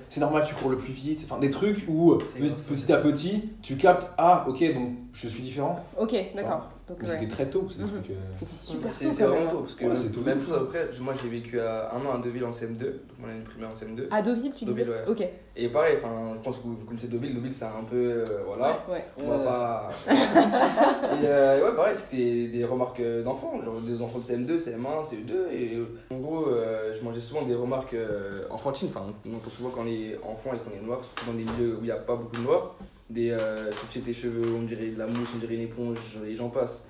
c'est 0.10 0.20
normal 0.20 0.46
tu 0.48 0.54
cours 0.56 0.70
le 0.70 0.78
plus 0.78 0.94
vite 0.94 1.22
enfin 1.26 1.40
des 1.40 1.50
trucs 1.50 1.86
où 1.88 2.16
petit 2.18 2.92
à 2.94 2.98
petit 2.98 3.50
tu 3.62 3.76
captes 3.76 4.12
ah 4.18 4.46
ok 4.48 4.74
donc 4.74 4.90
je 5.14 5.28
suis 5.28 5.42
différent 5.42 5.80
Ok, 6.00 6.16
d'accord. 6.36 6.70
Donc, 6.88 6.98
mais 7.02 7.10
ouais. 7.10 7.16
c'était 7.20 7.32
très 7.32 7.46
tôt 7.50 7.68
c'est 7.68 7.80
des 7.80 7.84
Mhm. 7.86 7.90
trucs 7.90 8.10
euh, 8.12 8.14
c'est 8.44 8.46
super 8.56 8.92
C'est 8.92 9.06
tôt 9.06 9.12
c'est 9.12 9.24
vraiment 9.26 9.50
tôt. 9.50 9.60
Parce 9.62 9.74
que 9.74 9.86
Ouais, 9.86 9.96
c'est 9.96 10.12
tôt. 10.12 10.22
même 10.22 10.40
chose 10.40 10.54
après, 10.56 10.88
moi 11.02 11.14
j'ai 11.20 11.30
vécu 11.30 11.60
à 11.60 11.92
un 11.92 12.06
an 12.06 12.14
à 12.14 12.18
Deauville 12.20 12.46
en 12.46 12.52
CM2, 12.52 12.78
donc 12.80 12.92
mon 13.20 13.28
année 13.28 13.42
primaire 13.44 13.70
en 13.72 13.74
CM2. 13.74 14.08
À 14.12 14.22
Deauville, 14.22 14.54
tu 14.54 14.66
disais 14.66 14.84
Deauville, 14.86 14.90
ouais. 14.94 15.10
Ok. 15.12 15.28
Et 15.58 15.70
pareil, 15.70 15.96
enfin, 15.98 16.34
je 16.36 16.40
pense 16.44 16.58
que 16.58 16.62
vous, 16.64 16.76
connaissez 16.86 17.08
Deauville. 17.08 17.34
Deauville, 17.34 17.54
c'est 17.54 17.66
un 17.66 17.84
peu. 17.90 17.96
euh, 17.96 18.26
voilà. 18.46 18.84
Ouais. 18.88 19.04
On 19.18 19.28
va 19.30 19.38
pas. 19.40 19.90
et 20.08 21.26
euh, 21.26 21.66
ouais, 21.70 21.76
pareil, 21.76 21.96
c'était 21.96 22.48
des 22.50 22.66
remarques 22.66 23.00
euh, 23.00 23.24
d'enfants, 23.24 23.60
genre 23.64 23.82
des 23.82 24.00
enfants 24.02 24.20
de 24.20 24.24
CM2, 24.24 24.58
CM1, 24.58 25.04
CE2. 25.04 25.52
Et 25.54 25.80
en 26.14 26.18
gros, 26.20 26.48
euh, 26.50 26.94
je 26.94 27.04
mangeais 27.04 27.20
souvent 27.22 27.44
des 27.44 27.56
remarques 27.56 27.94
euh, 27.94 28.44
enfantines. 28.52 28.90
Enfin, 28.90 29.06
on 29.26 29.36
entend 29.36 29.50
souvent 29.50 29.70
quand 29.70 29.82
on 29.84 29.88
est 29.88 30.18
enfant 30.24 30.52
et 30.54 30.58
qu'on 30.60 30.78
est 30.78 30.86
noir, 30.86 31.04
surtout 31.04 31.32
dans 31.32 31.38
des 31.38 31.44
milieux 31.46 31.76
où 31.78 31.80
il 31.80 31.86
n'y 31.86 31.92
a 31.92 31.96
pas 31.96 32.16
beaucoup 32.16 32.36
de 32.36 32.42
noirs. 32.42 32.76
Des 33.10 33.30
euh, 33.32 33.70
toucher 33.72 34.02
tes 34.02 34.14
cheveux, 34.14 34.56
on 34.56 34.64
dirait 34.64 34.88
de 34.88 34.98
la 34.98 35.06
mousse, 35.06 35.30
on 35.36 35.38
dirait 35.38 35.54
une 35.56 35.62
éponge, 35.62 35.98
et 36.26 36.34
j'en 36.34 36.50
passe. 36.50 36.90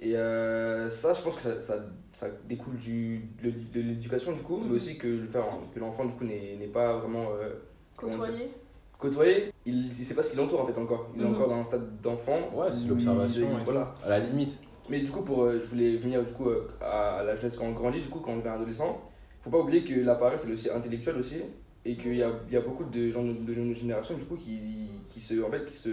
Et 0.00 0.16
euh, 0.16 0.88
ça, 0.88 1.12
je 1.12 1.20
pense 1.20 1.36
que 1.36 1.42
ça, 1.42 1.60
ça, 1.60 1.74
ça 2.12 2.28
découle 2.48 2.76
du, 2.78 3.28
de, 3.42 3.50
de 3.50 3.80
l'éducation 3.86 4.32
du 4.32 4.40
coup, 4.42 4.62
mais 4.64 4.74
aussi 4.74 4.96
que, 4.96 5.06
le 5.06 5.26
fait 5.26 5.38
que 5.74 5.78
l'enfant 5.80 6.06
du 6.06 6.14
coup 6.14 6.24
n'est 6.24 6.56
n'est 6.58 6.68
pas 6.68 6.96
vraiment. 6.96 7.26
euh, 7.38 7.50
Côtoyer 7.96 8.50
côtoyer, 8.98 9.52
il, 9.66 9.86
il 9.88 9.94
sait 9.94 10.14
pas 10.14 10.22
ce 10.22 10.30
qui 10.30 10.36
l'entoure 10.36 10.60
en 10.62 10.66
fait 10.66 10.78
encore. 10.78 11.08
Il 11.14 11.20
est 11.22 11.24
Mhm. 11.24 11.34
encore 11.34 11.48
dans 11.48 11.56
un 11.56 11.64
stade 11.64 12.00
d'enfant. 12.02 12.38
Ouais, 12.54 12.70
c'est 12.70 12.86
l'observation 12.86 13.48
Voilà. 13.64 13.92
tout. 13.98 14.06
À 14.06 14.08
la 14.10 14.18
limite. 14.20 14.56
Mais 14.88 15.00
du 15.00 15.10
coup, 15.10 15.22
pour, 15.22 15.42
euh, 15.44 15.58
je 15.58 15.64
voulais 15.66 15.96
venir 15.96 16.22
du 16.24 16.32
coup 16.32 16.48
euh, 16.48 16.68
à 16.80 17.22
la 17.22 17.34
jeunesse 17.36 17.56
quand 17.56 17.66
on 17.66 17.72
grandit, 17.72 18.00
du 18.00 18.08
coup 18.08 18.20
quand 18.20 18.32
on 18.32 18.38
devient 18.38 18.48
adolescent, 18.48 18.98
faut 19.42 19.50
pas 19.50 19.58
oublier 19.58 19.84
que 19.84 19.94
la 20.00 20.14
paresse 20.16 20.44
elle 20.44 20.50
est 20.50 20.54
aussi 20.54 20.70
intellectuelle 20.70 21.16
aussi 21.16 21.36
et 21.84 21.96
qu'il 21.96 22.14
y 22.16 22.22
a, 22.22 22.30
y 22.50 22.56
a 22.56 22.60
beaucoup 22.60 22.84
de 22.84 23.10
gens 23.10 23.22
de, 23.22 23.32
de 23.32 23.54
notre 23.54 23.78
génération 23.80 24.14
du 24.14 24.24
coup 24.26 24.36
qui, 24.36 24.90
qui 25.08 25.18
se 25.20 25.42
en 25.42 25.50
fait 25.50 25.64
qui 25.64 25.74
se 25.74 25.88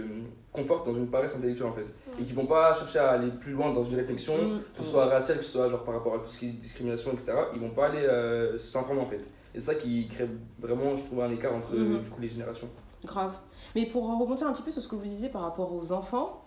confortent 0.52 0.84
dans 0.86 0.92
une 0.94 1.06
paresse 1.08 1.34
intellectuelle 1.36 1.68
en 1.68 1.72
fait. 1.72 1.86
Et 2.20 2.24
qui 2.24 2.32
vont 2.34 2.44
pas 2.46 2.74
chercher 2.74 2.98
à 2.98 3.10
aller 3.12 3.30
plus 3.30 3.52
loin 3.52 3.72
dans 3.72 3.82
une 3.82 3.94
réflexion 3.96 4.34
Mm. 4.36 4.60
que 4.76 4.82
ce 4.82 4.90
soit 4.90 5.06
raciale 5.06 5.38
que 5.38 5.44
ce 5.44 5.52
soit 5.52 5.68
genre 5.70 5.82
par 5.84 5.94
rapport 5.94 6.14
à 6.14 6.18
tout 6.18 6.28
ce 6.28 6.38
qui 6.38 6.46
est 6.48 6.50
discrimination 6.50 7.10
etc 7.12 7.32
ils 7.54 7.60
vont 7.60 7.70
pas 7.70 7.86
aller 7.86 8.02
euh, 8.04 8.58
s'informer 8.58 9.00
en 9.00 9.06
fait. 9.06 9.20
Et 9.54 9.60
c'est 9.60 9.72
ça 9.72 9.74
qui 9.76 10.08
crée 10.08 10.28
vraiment 10.60 10.94
je 10.94 11.04
trouve 11.04 11.22
un 11.22 11.30
écart 11.30 11.54
entre 11.54 11.74
euh, 11.74 11.98
du 12.00 12.10
coup 12.10 12.20
les 12.20 12.28
générations. 12.28 12.68
Grave. 13.04 13.38
Mais 13.74 13.86
pour 13.86 14.06
rebondir 14.18 14.46
un 14.46 14.52
petit 14.52 14.62
peu 14.62 14.70
sur 14.70 14.82
ce 14.82 14.88
que 14.88 14.96
vous 14.96 15.04
disiez 15.04 15.28
par 15.30 15.42
rapport 15.42 15.72
aux 15.72 15.92
enfants, 15.92 16.44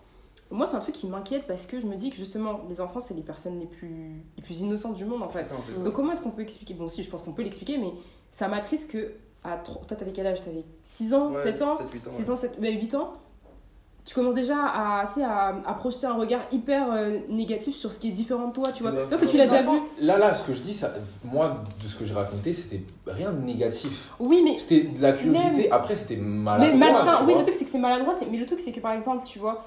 moi 0.50 0.66
c'est 0.66 0.76
un 0.76 0.80
truc 0.80 0.94
qui 0.94 1.06
m'inquiète 1.08 1.46
parce 1.48 1.66
que 1.66 1.80
je 1.80 1.86
me 1.86 1.96
dis 1.96 2.10
que 2.10 2.16
justement 2.16 2.60
les 2.68 2.80
enfants 2.80 3.00
c'est 3.00 3.14
les 3.14 3.22
personnes 3.22 3.58
les 3.58 3.66
plus, 3.66 4.22
les 4.36 4.42
plus 4.42 4.60
innocentes 4.60 4.94
du 4.94 5.04
monde 5.04 5.22
en 5.24 5.28
fait. 5.30 5.42
ça 5.42 5.56
en 5.56 5.62
fait. 5.62 5.82
Donc 5.82 5.94
comment 5.94 6.12
est-ce 6.12 6.20
qu'on 6.22 6.30
peut 6.30 6.42
expliquer? 6.42 6.74
Bon 6.74 6.86
si 6.88 7.02
je 7.02 7.10
pense 7.10 7.22
qu'on 7.22 7.32
peut 7.32 7.42
l'expliquer 7.42 7.76
mais 7.78 7.92
ça 8.30 8.46
m'attriste 8.48 8.90
que 8.90 9.12
à 9.44 9.56
toi 9.56 9.80
t'avais 9.88 10.12
quel 10.12 10.26
âge? 10.26 10.42
T'avais 10.44 10.64
6 10.84 11.14
ans, 11.14 11.30
Ouais, 11.32 11.42
7 11.42 11.62
ans? 11.62 11.76
7, 11.78 11.86
8 11.92 12.06
ans, 12.06 12.10
6 12.10 12.22
ouais. 12.24 12.30
ans, 12.30 12.36
7, 12.36 12.52
8 12.60 12.94
ans? 12.94 13.12
Tu 14.04 14.16
commences 14.16 14.34
déjà 14.34 14.56
à, 14.58 15.04
à, 15.04 15.54
à 15.64 15.74
projeter 15.74 16.08
un 16.08 16.14
regard 16.14 16.40
hyper 16.50 16.90
euh, 16.92 17.18
négatif 17.28 17.76
sur 17.76 17.92
ce 17.92 18.00
qui 18.00 18.08
est 18.08 18.12
différent 18.12 18.48
de 18.48 18.52
toi, 18.52 18.72
tu 18.72 18.82
vois. 18.82 18.90
Toi 18.90 19.16
que 19.16 19.26
tu 19.26 19.36
l'as 19.36 19.46
déjà 19.46 19.62
vu. 19.62 19.78
Là, 20.00 20.18
là, 20.18 20.34
ce 20.34 20.42
que 20.42 20.52
je 20.52 20.60
dis, 20.60 20.74
ça, 20.74 20.92
moi, 21.24 21.62
de 21.80 21.88
ce 21.88 21.94
que 21.94 22.04
j'ai 22.04 22.12
raconté, 22.14 22.52
c'était 22.52 22.82
rien 23.06 23.30
de 23.30 23.40
négatif. 23.44 24.10
Oui, 24.18 24.42
mais 24.44 24.58
C'était 24.58 24.88
de 24.88 25.00
la 25.00 25.12
curiosité. 25.12 25.70
Après, 25.70 25.94
c'était 25.94 26.16
maladroit. 26.16 26.72
Mais 26.72 26.76
malsain, 26.78 27.24
oui, 27.26 27.34
le 27.36 27.42
truc 27.44 27.54
c'est 27.54 27.64
que 27.64 27.70
c'est 27.70 27.78
maladroit, 27.78 28.14
mais 28.28 28.38
le 28.38 28.46
truc 28.46 28.58
c'est 28.58 28.72
que 28.72 28.80
par 28.80 28.92
exemple, 28.92 29.24
tu 29.24 29.38
vois, 29.38 29.64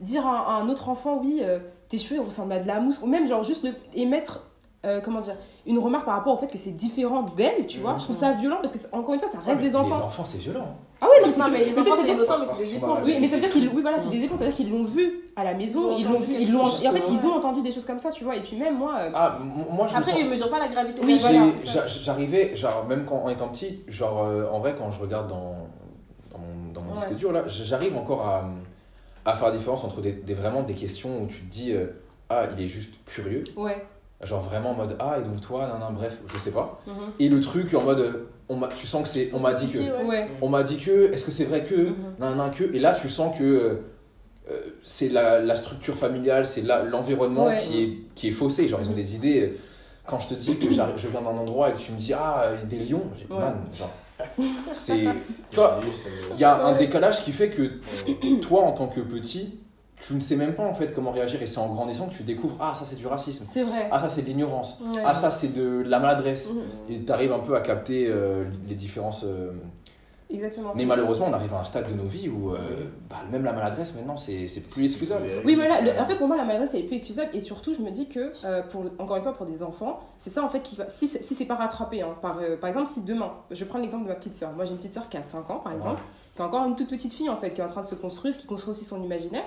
dire 0.00 0.26
à, 0.26 0.56
à 0.56 0.60
un 0.60 0.68
autre 0.68 0.88
enfant, 0.88 1.20
oui, 1.22 1.38
euh, 1.42 1.60
tes 1.88 1.98
cheveux 1.98 2.16
ils 2.20 2.24
ressemblent 2.26 2.52
à 2.54 2.58
de 2.58 2.66
la 2.66 2.80
mousse, 2.80 2.98
ou 3.00 3.06
même 3.06 3.28
genre 3.28 3.44
juste 3.44 3.62
le- 3.62 3.74
émettre, 3.94 4.42
euh, 4.86 5.00
comment 5.00 5.18
dire, 5.20 5.34
une 5.66 5.78
remarque 5.78 6.04
par 6.04 6.14
rapport 6.14 6.34
au 6.34 6.36
fait 6.36 6.46
que 6.46 6.56
c'est 6.58 6.70
différent 6.70 7.22
d'elle, 7.36 7.66
tu 7.66 7.80
vois, 7.80 7.94
Mhm. 7.94 7.98
je 8.00 8.04
trouve 8.04 8.16
ça 8.16 8.32
violent 8.32 8.58
parce 8.60 8.72
que, 8.72 8.78
c'est- 8.78 8.94
encore 8.94 9.14
une 9.14 9.20
fois, 9.20 9.28
ça 9.28 9.38
reste 9.40 9.60
mais 9.60 9.68
des 9.70 9.74
enfants. 9.76 9.88
Les 9.96 10.02
enfants, 10.04 10.24
c'est 10.24 10.38
violent. 10.38 10.76
Ah 11.00 11.06
oui, 11.10 11.16
non, 11.28 11.32
mais 11.50 11.58
Non, 11.58 11.64
les 11.64 11.78
enfants, 11.78 11.96
c'est 12.02 12.12
innocent, 12.12 12.38
mais 12.38 12.44
c'est 12.44 12.64
des 12.64 12.76
éponges. 12.76 12.98
Oui, 13.04 13.14
mais 13.20 13.26
ça 13.28 13.34
veut 13.36 13.40
dire 13.40 13.50
qu'ils 13.50 13.68
oui, 13.68 13.82
voilà, 13.82 13.98
c'est 14.00 14.08
des 14.08 14.22
éponges, 14.22 14.38
ça 14.38 14.44
veut 14.44 14.50
dire 14.50 14.56
qu'ils 14.56 14.70
l'ont 14.70 14.84
vu 14.84 15.20
à 15.36 15.44
la 15.44 15.54
maison, 15.54 15.92
Ils 15.96 16.00
ils 16.00 16.06
ont 16.06 16.10
l'ont 16.10 16.16
entendu 16.18 16.32
vu, 16.32 16.36
ils 16.42 16.52
l'ont 16.52 16.64
en 16.64 16.70
fait, 16.70 17.02
ils 17.10 17.26
ont 17.26 17.32
entendu 17.34 17.62
des 17.62 17.72
choses 17.72 17.84
comme 17.84 17.98
ça, 17.98 18.10
tu 18.10 18.22
vois, 18.24 18.36
et 18.36 18.40
puis 18.40 18.56
même 18.56 18.76
moi 18.78 18.94
euh, 19.00 19.10
Ah, 19.14 19.38
moi, 19.70 19.86
je 19.88 19.96
Après, 19.96 20.10
sens- 20.12 20.20
ils 20.20 20.28
mesurent 20.28 20.50
pas 20.50 20.58
la 20.60 20.68
gravité. 20.68 21.00
Oui, 21.04 21.20
J'arrivais, 22.02 22.56
genre, 22.56 22.84
même 22.88 23.04
quand 23.04 23.16
en 23.16 23.28
étant 23.28 23.48
petit, 23.48 23.80
genre, 23.88 24.24
euh, 24.24 24.46
en 24.52 24.58
vrai, 24.60 24.74
quand 24.78 24.90
je 24.90 25.00
regarde 25.00 25.28
dans, 25.28 25.66
dans 26.30 26.38
mon, 26.38 26.72
dans 26.72 26.82
mon 26.82 26.94
disque 26.94 27.14
dur, 27.14 27.32
là, 27.32 27.42
j'arrive 27.46 27.96
encore 27.96 28.26
à, 28.26 28.44
à 29.24 29.34
faire 29.36 29.48
la 29.50 29.56
différence 29.56 29.84
entre 29.84 30.00
des, 30.00 30.12
vraiment 30.34 30.62
des 30.62 30.74
questions 30.74 31.22
où 31.22 31.26
tu 31.26 31.40
te 31.42 31.50
dis, 31.50 31.74
ah, 32.30 32.44
il 32.56 32.64
est 32.64 32.68
juste 32.68 32.94
curieux, 33.06 33.44
ouais. 33.56 33.84
Genre 34.22 34.40
vraiment 34.42 34.70
en 34.70 34.74
mode, 34.74 34.96
ah, 34.98 35.16
et 35.20 35.22
donc 35.22 35.40
toi, 35.40 35.66
nan, 35.68 35.78
nan, 35.80 35.94
bref, 35.94 36.16
je 36.32 36.38
sais 36.38 36.50
pas. 36.50 36.80
mhm, 36.86 36.94
Et 37.20 37.28
le 37.28 37.40
truc 37.40 37.72
en 37.74 37.82
mode, 37.82 38.26
on 38.48 38.58
tu 38.76 38.86
sens 38.86 39.02
que 39.04 39.08
c'est, 39.08 39.30
on 39.32 39.38
m'a 39.40 39.52
dit 39.52 39.68
que, 39.68 39.78
ouais. 39.78 40.04
Ouais. 40.06 40.28
on 40.42 40.48
m'a 40.48 40.62
dit 40.62 40.78
que, 40.78 41.12
est-ce 41.12 41.24
que 41.24 41.30
c'est 41.30 41.44
vrai 41.44 41.62
que, 41.64 41.74
Mhm. 41.74 41.94
nan, 42.18 42.36
nan, 42.36 42.50
que, 42.50 42.64
et 42.64 42.78
là, 42.78 42.96
tu 43.00 43.08
sens 43.08 43.36
que 43.38 43.44
euh, 43.44 43.74
euh, 44.50 44.60
c'est 44.82 45.08
la, 45.10 45.40
la 45.40 45.54
structure 45.56 45.94
familiale, 45.94 46.46
c'est 46.46 46.62
l'environnement 46.62 47.46
Ouais. 47.46 47.58
qui, 47.62 47.82
est, 47.82 47.96
qui 48.14 48.28
est 48.28 48.32
faussé, 48.32 48.66
genre, 48.66 48.80
ils 48.82 48.86
ont 48.88 48.90
Mhm. 48.92 48.96
des 48.96 49.14
idées. 49.16 49.56
Quand 50.06 50.18
je 50.18 50.28
te 50.28 50.34
dis 50.34 50.56
que 50.56 50.64
je 50.72 51.08
viens 51.08 51.20
d'un 51.20 51.26
endroit 51.36 51.68
et 51.68 51.74
que 51.74 51.78
tu 51.80 51.92
me 51.92 51.98
dis 51.98 52.14
ah 52.14 52.44
euh, 52.44 52.56
des 52.64 52.78
lions, 52.78 53.02
j'ai 53.18 53.26
Ouais. 53.32 53.38
man, 53.40 53.56
genre, 53.78 53.90
c'est 54.74 55.04
tu 55.50 55.56
vois, 55.56 55.80
il 56.32 56.40
y 56.40 56.44
a 56.44 56.64
un 56.64 56.72
décalage 56.74 57.22
qui 57.22 57.30
fait 57.30 57.50
que 57.50 57.72
toi 58.40 58.62
en 58.62 58.72
tant 58.72 58.86
que 58.88 59.00
petit, 59.00 59.60
tu 60.00 60.14
ne 60.14 60.20
sais 60.20 60.36
même 60.36 60.54
pas 60.54 60.64
en 60.64 60.74
fait 60.74 60.92
comment 60.94 61.10
réagir 61.10 61.42
et 61.42 61.46
c'est 61.46 61.58
en 61.58 61.68
grandissant 61.68 62.06
que 62.06 62.14
tu 62.14 62.22
découvres 62.22 62.56
ah 62.60 62.74
ça 62.78 62.84
c'est 62.88 62.96
du 62.96 63.06
racisme, 63.06 63.44
C'est 63.46 63.62
vrai. 63.64 63.88
ah 63.90 63.98
ça 64.00 64.08
c'est 64.08 64.22
de 64.22 64.26
l'ignorance, 64.26 64.78
Ouais. 64.80 65.02
ah 65.04 65.14
ça 65.14 65.30
c'est 65.30 65.52
de 65.54 65.82
la 65.86 65.98
maladresse 65.98 66.48
Mhm, 66.50 66.62
et 66.94 67.04
tu 67.04 67.12
arrives 67.12 67.32
un 67.32 67.40
peu 67.40 67.56
à 67.56 67.60
capter 67.60 68.06
euh, 68.08 68.44
les 68.68 68.74
différences 68.74 69.24
euh, 69.24 69.50
Exactement. 70.30 70.72
mais 70.74 70.84
malheureusement 70.84 71.26
on 71.28 71.32
arrive 71.32 71.54
à 71.54 71.60
un 71.60 71.64
stade 71.64 71.88
de 71.88 71.94
nos 71.94 72.04
vies 72.04 72.28
où 72.28 72.50
euh, 72.52 72.58
bah, 73.08 73.16
même 73.32 73.44
la 73.44 73.54
maladresse 73.54 73.94
maintenant 73.94 74.18
c'est 74.18 74.46
c'est 74.48 74.60
plus 74.60 74.84
excusable. 74.84 75.24
Oui, 75.46 75.54
voilà. 75.54 75.80
le- 75.80 75.98
en 75.98 76.04
fait, 76.04 76.16
pour 76.16 76.28
moi, 76.28 76.36
la 76.36 76.44
maladresse, 76.44 76.74
elle 76.74 76.80
est 76.80 76.86
plus 76.86 76.96
excusable. 76.98 77.30
Et 77.32 77.40
surtout, 77.40 77.72
je 77.72 77.80
me 77.80 77.90
dis 77.90 78.08
que, 78.08 78.32
euh, 78.44 78.60
pour, 78.62 78.84
encore 78.98 79.16
une 79.16 79.22
fois, 79.22 79.32
pour 79.32 79.46
des 79.46 79.62
enfants, 79.62 80.00
c'est 80.18 80.28
ça, 80.28 80.44
en 80.44 80.48
fait, 80.50 80.60
qui 80.60 80.76
va. 80.76 80.86
Si, 80.88 81.08
c'est- 81.08 81.22
si 81.22 81.34
c'est 81.34 81.46
pas 81.46 81.54
rattrapé, 81.54 82.02
hein, 82.02 82.14
par, 82.20 82.38
euh, 82.40 82.56
par 82.58 82.68
exemple, 82.68 82.88
si 82.88 83.02
demain, 83.04 83.32
je 83.50 83.64
prends 83.64 83.78
l'exemple 83.78 84.04
de 84.04 84.08
ma 84.10 84.14
petite 84.16 84.34
sœur. 84.34 84.52
Moi, 84.52 84.66
j'ai 84.66 84.72
une 84.72 84.76
petite 84.76 84.92
sœur 84.92 85.08
qui 85.08 85.16
a 85.16 85.22
5 85.22 85.48
ans, 85.50 85.60
par 85.60 85.72
exemple, 85.72 86.02
qui 86.34 86.42
est 86.42 86.44
encore 86.44 86.66
une 86.66 86.76
toute 86.76 86.88
petite 86.90 87.12
fille, 87.14 87.30
en 87.30 87.36
fait, 87.36 87.50
qui 87.54 87.62
est 87.62 87.64
en 87.64 87.68
train 87.68 87.80
de 87.80 87.86
se 87.86 87.94
construire, 87.94 88.36
qui 88.36 88.46
construit 88.46 88.72
aussi 88.72 88.84
son 88.84 89.02
imaginaire. 89.02 89.44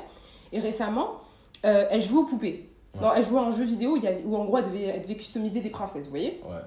Et 0.52 0.60
récemment, 0.60 1.22
euh, 1.66 1.86
elle 1.90 2.02
jouait 2.02 2.20
aux 2.20 2.26
poupées. 2.26 2.70
Ouais. 2.96 3.02
Non, 3.02 3.14
elle 3.16 3.24
jouait 3.24 3.40
à 3.40 3.44
un 3.44 3.52
jeu 3.52 3.64
vidéo 3.64 3.98
où, 4.26 4.36
en 4.36 4.46
gros, 4.46 4.58
elle 4.58 4.66
devait, 4.66 4.84
elle 4.84 5.02
devait 5.02 5.16
customiser 5.16 5.62
des 5.62 5.70
princesses, 5.70 6.06
vous 6.06 6.10
voyez? 6.10 6.42
Ouais. 6.46 6.58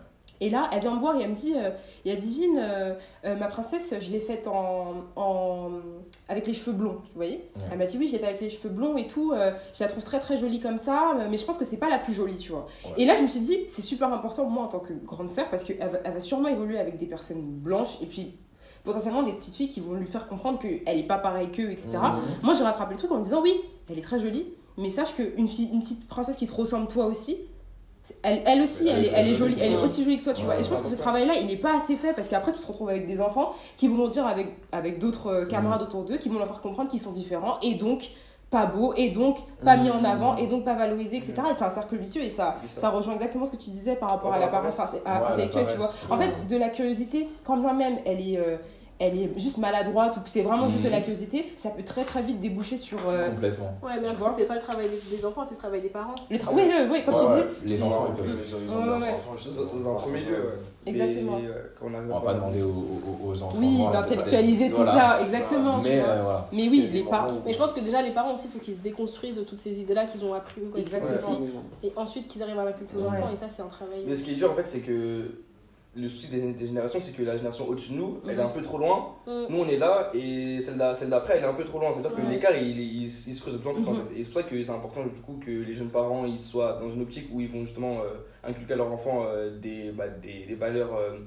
Et 0.41 0.51
là, 0.51 0.69
elle 0.73 0.81
vient 0.81 0.95
me 0.95 0.99
voir 0.99 1.17
et 1.17 1.23
elle 1.23 1.31
me 1.31 1.35
dit, 1.35 1.55
euh, 1.57 1.71
il 2.05 2.11
y 2.11 2.15
a 2.15 2.19
Divine, 2.19 2.59
euh, 2.59 2.95
euh, 3.25 3.37
ma 3.37 3.47
princesse, 3.47 3.95
je 4.01 4.11
l'ai 4.11 4.19
faite 4.19 4.49
en, 4.49 5.05
en, 5.15 5.71
avec 6.29 6.47
les 6.49 6.53
cheveux 6.53 6.73
blonds, 6.77 6.97
vous 6.97 7.15
voyez 7.15 7.37
Ouais. 7.55 7.63
Elle 7.71 7.79
m'a 7.79 7.85
dit, 7.87 7.97
oui, 7.99 8.09
je 8.09 8.13
l'ai 8.13 8.19
faite 8.19 8.31
avec 8.31 8.41
les 8.41 8.51
cheveux 8.51 8.69
blonds 8.69 8.97
et 8.97 9.07
tout, 9.07 9.33
euh, 9.33 9.53
je 9.73 9.85
la 9.85 9.89
trouve 9.89 10.03
très 10.03 10.19
très 10.19 10.37
jolie 10.37 10.59
comme 10.61 10.77
ça, 10.77 11.13
euh, 11.15 11.29
mais 11.31 11.37
je 11.37 11.45
pense 11.45 11.57
que 11.57 11.65
c'est 11.65 11.77
pas 11.77 11.89
la 11.89 11.99
plus 11.99 12.13
jolie, 12.13 12.37
tu 12.37 12.51
vois. 12.51 12.67
Ouais. 12.85 12.91
Et 12.99 13.05
là, 13.05 13.17
je 13.17 13.23
me 13.23 13.29
suis 13.29 13.41
dit, 13.41 13.59
c'est 13.69 13.83
super 13.83 14.13
important, 14.13 14.45
moi, 14.45 14.65
en 14.65 14.69
tant 14.69 14.81
que 14.81 14.93
grande 14.93 15.31
sœur, 15.31 15.49
parce 15.51 15.63
qu'elle 15.63 15.79
va, 15.79 15.99
elle 16.05 16.13
va 16.13 16.21
sûrement 16.21 16.49
évoluer 16.49 16.79
avec 16.81 16.97
des 16.97 17.07
personnes 17.07 17.41
blanches 17.43 18.03
et 18.03 18.07
puis 18.07 18.35
potentiellement 18.85 19.23
des 19.23 19.33
petites 19.33 19.55
filles 19.55 19.69
qui 19.69 19.81
vont 19.81 19.95
lui 19.95 20.07
faire 20.07 20.27
comprendre 20.27 20.59
qu'elle 20.59 20.99
est 20.99 21.03
pas 21.07 21.19
pareille 21.19 21.51
qu'eux, 21.51 21.71
etc. 21.71 21.89
Mhm. 21.95 22.21
Moi, 22.43 22.55
j'ai 22.55 22.65
rattrapé 22.65 22.93
le 22.93 22.99
truc 22.99 23.11
en 23.11 23.19
me 23.19 23.25
disant, 23.25 23.41
oui, 23.43 23.55
elle 23.91 23.99
est 23.99 24.03
très 24.03 24.21
jolie, 24.21 24.47
mais 24.77 24.91
sache 24.91 25.15
qu'une 25.15 25.33
une 25.37 25.81
petite 25.81 26.07
princesse 26.09 26.37
qui 26.37 26.47
te 26.47 26.53
ressemble 26.55 26.87
toi 26.89 27.07
aussi, 27.07 27.37
elle, 28.23 28.43
elle 28.45 28.61
aussi, 28.61 28.87
elle, 28.87 29.07
est, 29.07 29.13
elle 29.15 29.29
est 29.29 29.35
jolie, 29.35 29.57
elle 29.59 29.73
est 29.73 29.77
aussi 29.79 30.05
jolie 30.05 30.19
que 30.19 30.25
toi, 30.25 30.35
tu 30.35 30.41
Ouais, 30.43 30.47
vois. 30.47 30.59
Et 30.61 30.63
je 30.63 30.69
pense 30.69 30.83
que 30.83 30.89
ce 30.89 30.95
travail-là, 30.97 31.37
il 31.41 31.47
n'est 31.47 31.57
pas 31.57 31.75
assez 31.75 31.97
fait 31.97 32.13
parce 32.13 32.29
qu'après, 32.29 32.53
tu 32.53 32.61
te 32.61 32.67
retrouves 32.67 32.91
avec 32.91 33.07
des 33.07 33.23
enfants 33.23 33.53
qui 33.79 33.89
vont 33.89 34.09
dire 34.09 34.27
avec, 34.27 34.49
avec 34.73 34.99
d'autres 34.99 35.29
euh, 35.29 35.45
camarades 35.47 35.81
Mm. 35.81 35.85
autour 35.85 36.05
d'eux, 36.05 36.19
qui 36.19 36.29
vont 36.29 36.39
leur 36.39 36.47
faire 36.47 36.61
comprendre 36.61 36.91
qu'ils 36.91 37.01
sont 37.01 37.13
différents 37.13 37.59
et 37.63 37.75
donc 37.77 38.11
pas 38.51 38.67
beaux, 38.67 38.93
et 38.97 39.09
donc 39.09 39.39
pas 39.65 39.77
mis 39.79 39.91
en 39.91 40.03
Mm. 40.03 40.05
avant, 40.05 40.37
et 40.37 40.47
donc 40.47 40.65
pas 40.65 40.75
valorisés, 40.75 41.17
etc. 41.17 41.33
Et 41.51 41.55
c'est 41.55 41.65
un 41.65 41.71
cercle 41.71 41.97
vicieux 41.97 42.23
et 42.23 42.29
ça, 42.29 42.59
ça. 42.69 42.83
ça 42.83 42.91
rejoint 42.91 43.15
exactement 43.15 43.47
ce 43.47 43.51
que 43.53 43.57
tu 43.57 43.71
disais 43.71 43.97
par 43.97 44.11
rapport 44.11 44.35
à 44.35 44.39
la 44.39 44.47
l'apparence 44.47 44.77
la 45.07 45.31
intellectuelle, 45.31 45.67
tu 45.71 45.79
vois. 45.79 45.91
En 46.11 46.17
fait, 46.19 46.47
de 46.47 46.57
la 46.59 46.69
curiosité, 46.69 47.27
quand 47.43 47.57
bien 47.57 47.73
même 47.73 47.97
elle 48.05 48.21
est. 48.21 48.37
euh, 48.39 48.59
elle 49.01 49.19
est 49.21 49.31
juste 49.39 49.59
maladroite 49.59 50.17
ou 50.17 50.21
que 50.21 50.29
c'est 50.31 50.43
vraiment 50.43 50.69
juste 50.69 50.85
de 50.85 50.89
la 50.89 50.99
Mhm. 50.99 51.03
curiosité, 51.05 51.53
ça 51.57 51.71
peut 51.71 51.83
très 51.83 52.05
très 52.05 52.23
vite 52.23 52.39
déboucher 52.41 52.77
sur 52.77 52.99
euh, 53.09 53.29
Complètement. 53.29 53.75
Ouais, 53.83 53.93
mais 54.01 54.09
après, 54.09 54.31
c'est 54.31 54.45
pas 54.45 54.55
le 54.55 54.61
travail 54.61 54.89
des, 54.89 55.17
des 55.17 55.25
enfants, 55.27 55.43
c'est 55.43 55.55
le 55.55 55.59
travail 55.61 55.81
des 55.81 55.89
parents. 55.89 56.15
les 56.31 56.39
tra- 56.39 56.51
Oui, 56.53 56.63
oui, 56.67 56.75
oui, 56.93 57.03
comme 57.05 57.15
Ouais, 57.33 57.43
tu 57.61 57.67
les 57.67 57.83
enfants, 57.83 58.07
ils 58.11 58.15
peuvent 58.23 58.27
les 58.39 58.55
enfants, 58.55 58.65
Dans 59.75 59.79
dans 59.81 59.93
un 59.93 59.99
premier 59.99 60.21
lieu, 60.21 60.37
ouais. 60.37 60.53
Exactement. 60.87 61.39
Mais, 61.41 61.49
euh, 61.49 61.53
quand 61.81 61.87
on 61.87 62.11
On 62.11 62.15
va 62.15 62.21
pas 62.21 62.35
demander 62.35 62.63
aux, 62.63 62.69
aux- 62.69 63.29
aux 63.31 63.43
enfants. 63.43 63.57
Oui, 63.59 63.79
d'intellectualiser 63.93 64.71
tout 64.71 64.77
Voilà. 64.77 65.17
ça, 65.19 65.23
exactement. 65.25 65.81
tu 65.81 65.89
Mais 65.89 66.01
vois. 66.01 66.09
euh, 66.09 66.23
voilà. 66.23 66.49
Mais 66.53 66.69
oui, 66.69 66.89
les 66.93 67.03
parents. 67.05 67.29
Mais 67.47 67.53
je 67.53 67.59
pense 67.59 67.73
que 67.73 67.81
déjà, 67.81 68.01
les 68.03 68.13
parents 68.13 68.35
aussi, 68.35 68.47
il 68.47 68.51
faut 68.53 68.65
qu'ils 68.65 68.75
se 68.75 68.79
déconstruisent 68.81 69.37
de 69.37 69.43
toutes 69.45 69.59
ces 69.61 69.81
idées-là 69.81 70.07
qu'ils 70.07 70.25
ont 70.25 70.35
appris 70.35 70.61
quand 70.73 70.79
Exactement. 70.79 71.41
Et 71.83 71.93
ensuite 71.97 72.27
qu'ils 72.29 72.43
arrivent 72.43 72.59
à 72.59 72.65
l'inculquer 72.65 72.95
aux 72.97 73.07
enfants. 73.07 73.31
Et 73.33 73.37
ça, 73.37 73.49
c'est 73.49 73.63
un 73.63 73.67
travail. 73.67 74.05
Mais 74.07 74.15
ce 74.17 74.23
qui 74.23 74.33
est 74.33 74.37
dur 74.37 74.51
en 74.51 74.55
fait, 74.55 74.67
c'est 74.67 74.81
que 74.81 75.25
le 75.97 76.09
souci 76.09 76.29
des, 76.29 76.53
des 76.53 76.67
générations, 76.67 76.99
c'est 77.01 77.17
que 77.17 77.23
la 77.23 77.37
génération 77.37 77.69
au-dessus 77.69 77.93
de 77.93 77.99
nous, 77.99 78.19
elle 78.29 78.39
est 78.39 78.43
un 78.43 78.49
peu 78.49 78.61
trop 78.63 78.79
loin. 78.79 79.15
Mm. 79.27 79.45
Nous, 79.51 79.59
on 79.61 79.69
est 79.69 79.77
là 79.77 80.11
et 80.15 80.61
celle 80.61 80.77
d'a- 80.77 80.95
celle 80.95 81.11
d'après, 81.11 81.37
elle 81.37 81.45
est 81.45 81.47
un 81.47 81.55
peu 81.55 81.65
trop 81.65 81.79
loin. 81.79 81.93
C'est-à-dire 81.93 82.15
que 82.15 82.23
Ouais. 82.23 82.31
l'écart, 82.31 82.53
il, 82.57 82.81
il, 82.81 83.03
il 83.05 83.11
se 83.11 83.41
creuse 83.41 83.55
de 83.55 83.59
plus 83.59 83.69
en 83.71 83.75
plus 83.75 83.87
en 83.89 83.93
Mhm. 83.93 84.07
fait. 84.07 84.15
Et 84.19 84.25
c'est 84.25 84.31
pour 84.33 84.43
ça 84.43 84.47
que 84.49 84.63
c'est 84.63 84.71
important 84.73 85.05
du 85.05 85.21
coup 85.21 85.39
que 85.45 85.51
les 85.51 85.73
jeunes 85.73 85.91
parents 85.91 86.25
ils 86.27 86.39
soient 86.39 86.79
dans 86.81 86.91
une 86.91 87.03
optique 87.03 87.29
où 87.33 87.41
ils 87.41 87.49
vont 87.49 87.65
justement 87.65 87.99
euh, 88.01 88.15
inculquer 88.49 88.73
à 88.73 88.77
leurs 88.77 88.91
enfants 88.93 89.25
euh, 89.27 89.57
des, 89.59 89.93
bah, 89.93 90.09
des, 90.09 90.47
des 90.47 90.55
valeurs 90.55 90.95
euh, 90.97 91.19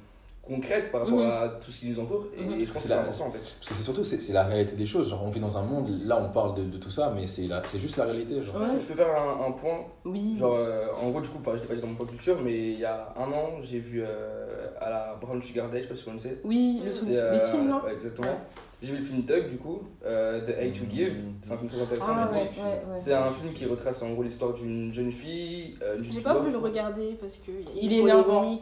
concrètes 0.47 0.91
par 0.91 1.01
rapport 1.01 1.19
Mhm. 1.19 1.29
à 1.29 1.47
tout 1.63 1.69
ce 1.71 1.79
qui 1.79 1.89
nous 1.89 1.99
entoure. 1.99 2.27
Et, 2.37 2.41
Mhm. 2.43 2.59
je 2.59 2.71
pense 2.71 2.83
que 2.83 2.87
C'est 2.87 2.93
important 2.95 3.25
en 3.27 3.31
fait. 3.31 3.39
Parce 3.39 3.67
que 3.69 3.73
c'est 3.75 3.83
surtout, 3.83 4.03
c'est 4.03 4.19
c'est 4.21 4.33
la 4.33 4.43
réalité 4.43 4.75
des 4.75 4.85
choses. 4.85 5.09
Genre, 5.09 5.21
on 5.23 5.29
vit 5.29 5.39
dans 5.39 5.57
un 5.57 5.63
monde, 5.63 5.89
là 6.05 6.19
on 6.21 6.31
parle 6.31 6.55
de, 6.55 6.63
de 6.63 6.77
tout 6.77 6.89
ça, 6.91 7.11
mais 7.15 7.27
c'est 7.27 7.47
la- 7.47 7.61
c'est 7.65 7.79
juste 7.79 7.97
la 7.97 8.05
réalité. 8.05 8.41
Genre. 8.41 8.55
Ouais. 8.57 8.79
Je 8.79 8.85
peux 8.85 8.93
faire 8.93 9.13
un, 9.15 9.45
un 9.47 9.51
point 9.51 9.79
Oui. 10.05 10.35
Genre, 10.37 10.53
euh, 10.55 10.87
en 11.01 11.09
gros, 11.09 11.21
du 11.21 11.27
coup, 11.29 11.39
je 11.45 11.51
l'ai 11.61 11.67
pas 11.67 11.75
dit 11.75 11.81
dans 11.81 11.87
mon 11.87 11.95
pop 11.95 12.09
culture, 12.09 12.37
mais 12.43 12.53
il 12.73 12.79
y 12.79 12.85
a 12.85 13.13
un 13.17 13.31
an, 13.31 13.49
j'ai 13.61 13.79
vu 13.79 14.01
euh, 14.03 14.67
à 14.79 14.89
la 14.89 15.17
Brown 15.21 15.41
Sugar 15.41 15.69
Day, 15.69 15.79
je 15.79 15.83
sais 15.83 15.89
pas 15.89 15.95
si 15.95 16.01
vous 16.03 16.07
connaissez. 16.11 16.39
Oui, 16.43 16.81
le 16.85 16.91
euh, 17.17 17.33
les 17.33 17.39
films, 17.45 17.67
non? 17.69 17.81
ouais, 17.83 17.93
Exactement. 17.93 18.27
Ouais. 18.27 18.37
J'ai 18.79 18.91
vu 18.93 18.99
le 18.99 19.03
film 19.05 19.23
Tug, 19.25 19.49
du 19.49 19.57
coup, 19.57 19.79
euh, 20.05 20.39
The 20.41 20.49
Hate 20.51 20.73
to 20.73 20.85
Give. 20.93 21.13
C'est 21.41 21.51
un 21.53 21.57
film 21.57 21.67
très 21.67 21.81
intéressant. 21.81 22.05
Ah 22.09 22.27
du 22.31 22.37
ouais, 22.37 22.45
coup. 22.45 22.59
ouais, 22.61 22.65
ouais. 22.91 22.95
C'est 22.95 23.13
un 23.13 23.31
film 23.31 23.51
qui 23.51 23.65
retrace 23.65 24.03
en 24.03 24.11
gros 24.11 24.21
l'histoire 24.21 24.53
d'une 24.53 24.93
jeune 24.93 25.11
fille. 25.11 25.75
euh, 25.81 25.97
J'ai 25.99 26.21
pas 26.21 26.35
voulu 26.35 26.49
du 26.49 26.53
le 26.53 26.59
regarder 26.59 27.17
parce 27.19 27.37
que. 27.37 27.49
Il 27.75 27.91
eu 27.91 27.95
est 27.95 27.99
Il 28.01 28.09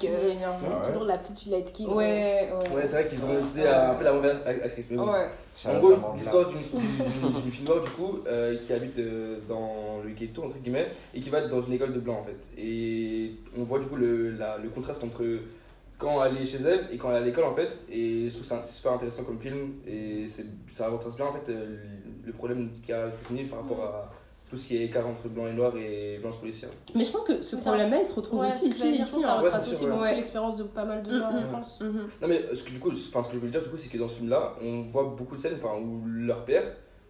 euh. 0.06 0.34
Ah 0.42 0.80
ouais. 0.80 0.88
Toujours 0.88 1.04
la 1.04 1.18
petite 1.18 1.46
Light 1.48 1.70
King. 1.74 1.88
Ouais, 1.90 2.48
ouais. 2.50 2.76
Ouais, 2.76 2.82
c'est 2.88 3.02
vrai 3.02 3.08
qu'ils 3.08 3.26
ont 3.26 3.34
utilisé 3.40 3.68
un 3.68 3.96
peu 3.96 4.06
la 4.06 4.14
mauvaise 4.14 4.38
actrice. 4.46 4.88
Mais 4.92 4.98
bon. 4.98 5.12
Ouais. 5.12 5.28
En 5.66 5.80
gros, 5.80 5.94
l'histoire 6.16 6.46
d'une 6.48 6.60
fille 7.52 7.66
noire, 7.66 7.82
du 7.82 7.90
coup, 7.90 8.20
euh, 8.26 8.58
qui 8.66 8.72
habite 8.72 8.98
euh, 9.00 9.40
dans 9.50 10.02
le 10.02 10.12
ghetto, 10.12 10.44
entre 10.46 10.58
guillemets, 10.60 10.92
et 11.14 11.20
qui 11.20 11.30
va 11.30 11.46
dans 11.46 11.60
une 11.62 11.74
école 11.74 11.92
de 11.94 12.00
blanc, 12.00 12.20
en 12.22 12.24
fait. 12.24 12.38
Et 12.58 13.32
on 13.58 13.64
voit, 13.64 13.80
du 13.80 13.88
coup, 13.88 13.96
le, 13.98 14.32
la- 14.32 14.58
le 14.58 14.70
contraste 14.70 15.04
entre 15.04 15.24
quand 15.98 16.24
elle 16.26 16.38
est 16.38 16.46
chez 16.46 16.58
elle 16.58 16.88
et 16.92 16.98
quand 16.98 17.10
elle 17.12 17.18
est 17.18 17.20
à 17.20 17.26
l'école 17.26 17.46
en 17.46 17.54
fait. 17.54 17.80
Et 17.90 18.28
je 18.30 18.34
trouve 18.34 18.46
ça 18.46 18.62
c'est 18.62 18.74
super 18.74 18.94
intéressant 18.94 19.24
comme 19.24 19.40
film 19.40 19.76
et 19.88 20.28
c'est- 20.28 20.46
ça 20.72 20.90
retrace 20.90 21.16
bien 21.16 21.26
en 21.26 21.34
fait 21.34 21.50
euh, 21.50 21.78
le 22.26 22.34
problème 22.34 22.70
qu'il 22.82 22.90
y 22.90 22.94
a 22.94 23.06
aux 23.06 23.10
États-Unis 23.10 23.46
par 23.46 23.60
rapport 23.60 23.84
à 23.84 24.12
tout 24.50 24.58
ce 24.58 24.68
qui 24.68 24.78
est 24.78 24.84
écart 24.86 25.08
entre 25.08 25.28
blanc 25.28 25.48
et 25.48 25.54
noir 25.54 25.76
et 25.76 26.18
violence 26.18 26.38
policière. 26.40 26.70
Mais 26.94 27.04
je 27.04 27.12
pense 27.12 27.24
que 27.24 27.42
ce 27.42 27.56
problème-là, 27.56 27.98
il 28.00 28.06
se 28.06 28.14
retrouve 28.14 28.42
Ouais, 28.42 28.48
aussi 28.50 28.68
ici. 28.70 29.04
ça 29.04 29.16
hein. 29.16 29.40
Ouais, 29.40 29.46
retrace 29.46 29.68
aussi 29.68 29.76
sûr, 29.78 29.88
beaucoup 29.90 30.04
ouais. 30.04 30.16
l'expérience 30.16 30.56
de 30.56 30.64
pas 30.64 30.86
mal 30.86 31.02
de 31.02 31.12
Mm, 31.12 31.18
noirs 31.18 31.34
mm, 31.34 31.38
en 31.38 31.48
France. 31.50 31.80
Non 31.82 32.28
mais 32.28 32.42
ce 32.54 32.62
que, 32.64 32.70
du 32.70 32.80
coup, 32.80 32.92
enfin, 32.92 33.24
ce 33.24 33.30
que 33.30 33.34
je 33.34 33.40
voulais 33.40 33.52
dire 33.52 33.64
du 33.64 33.70
coup 33.70 33.78
c'est 33.78 33.90
que 33.90 33.98
dans 33.98 34.08
ce 34.08 34.18
film 34.18 34.30
là 34.30 34.54
on 34.62 34.82
voit 34.84 35.16
beaucoup 35.18 35.36
de 35.36 35.42
scènes 35.42 35.56
enfin, 35.56 35.76
où 35.82 36.04
leur 36.06 36.46
père 36.46 36.64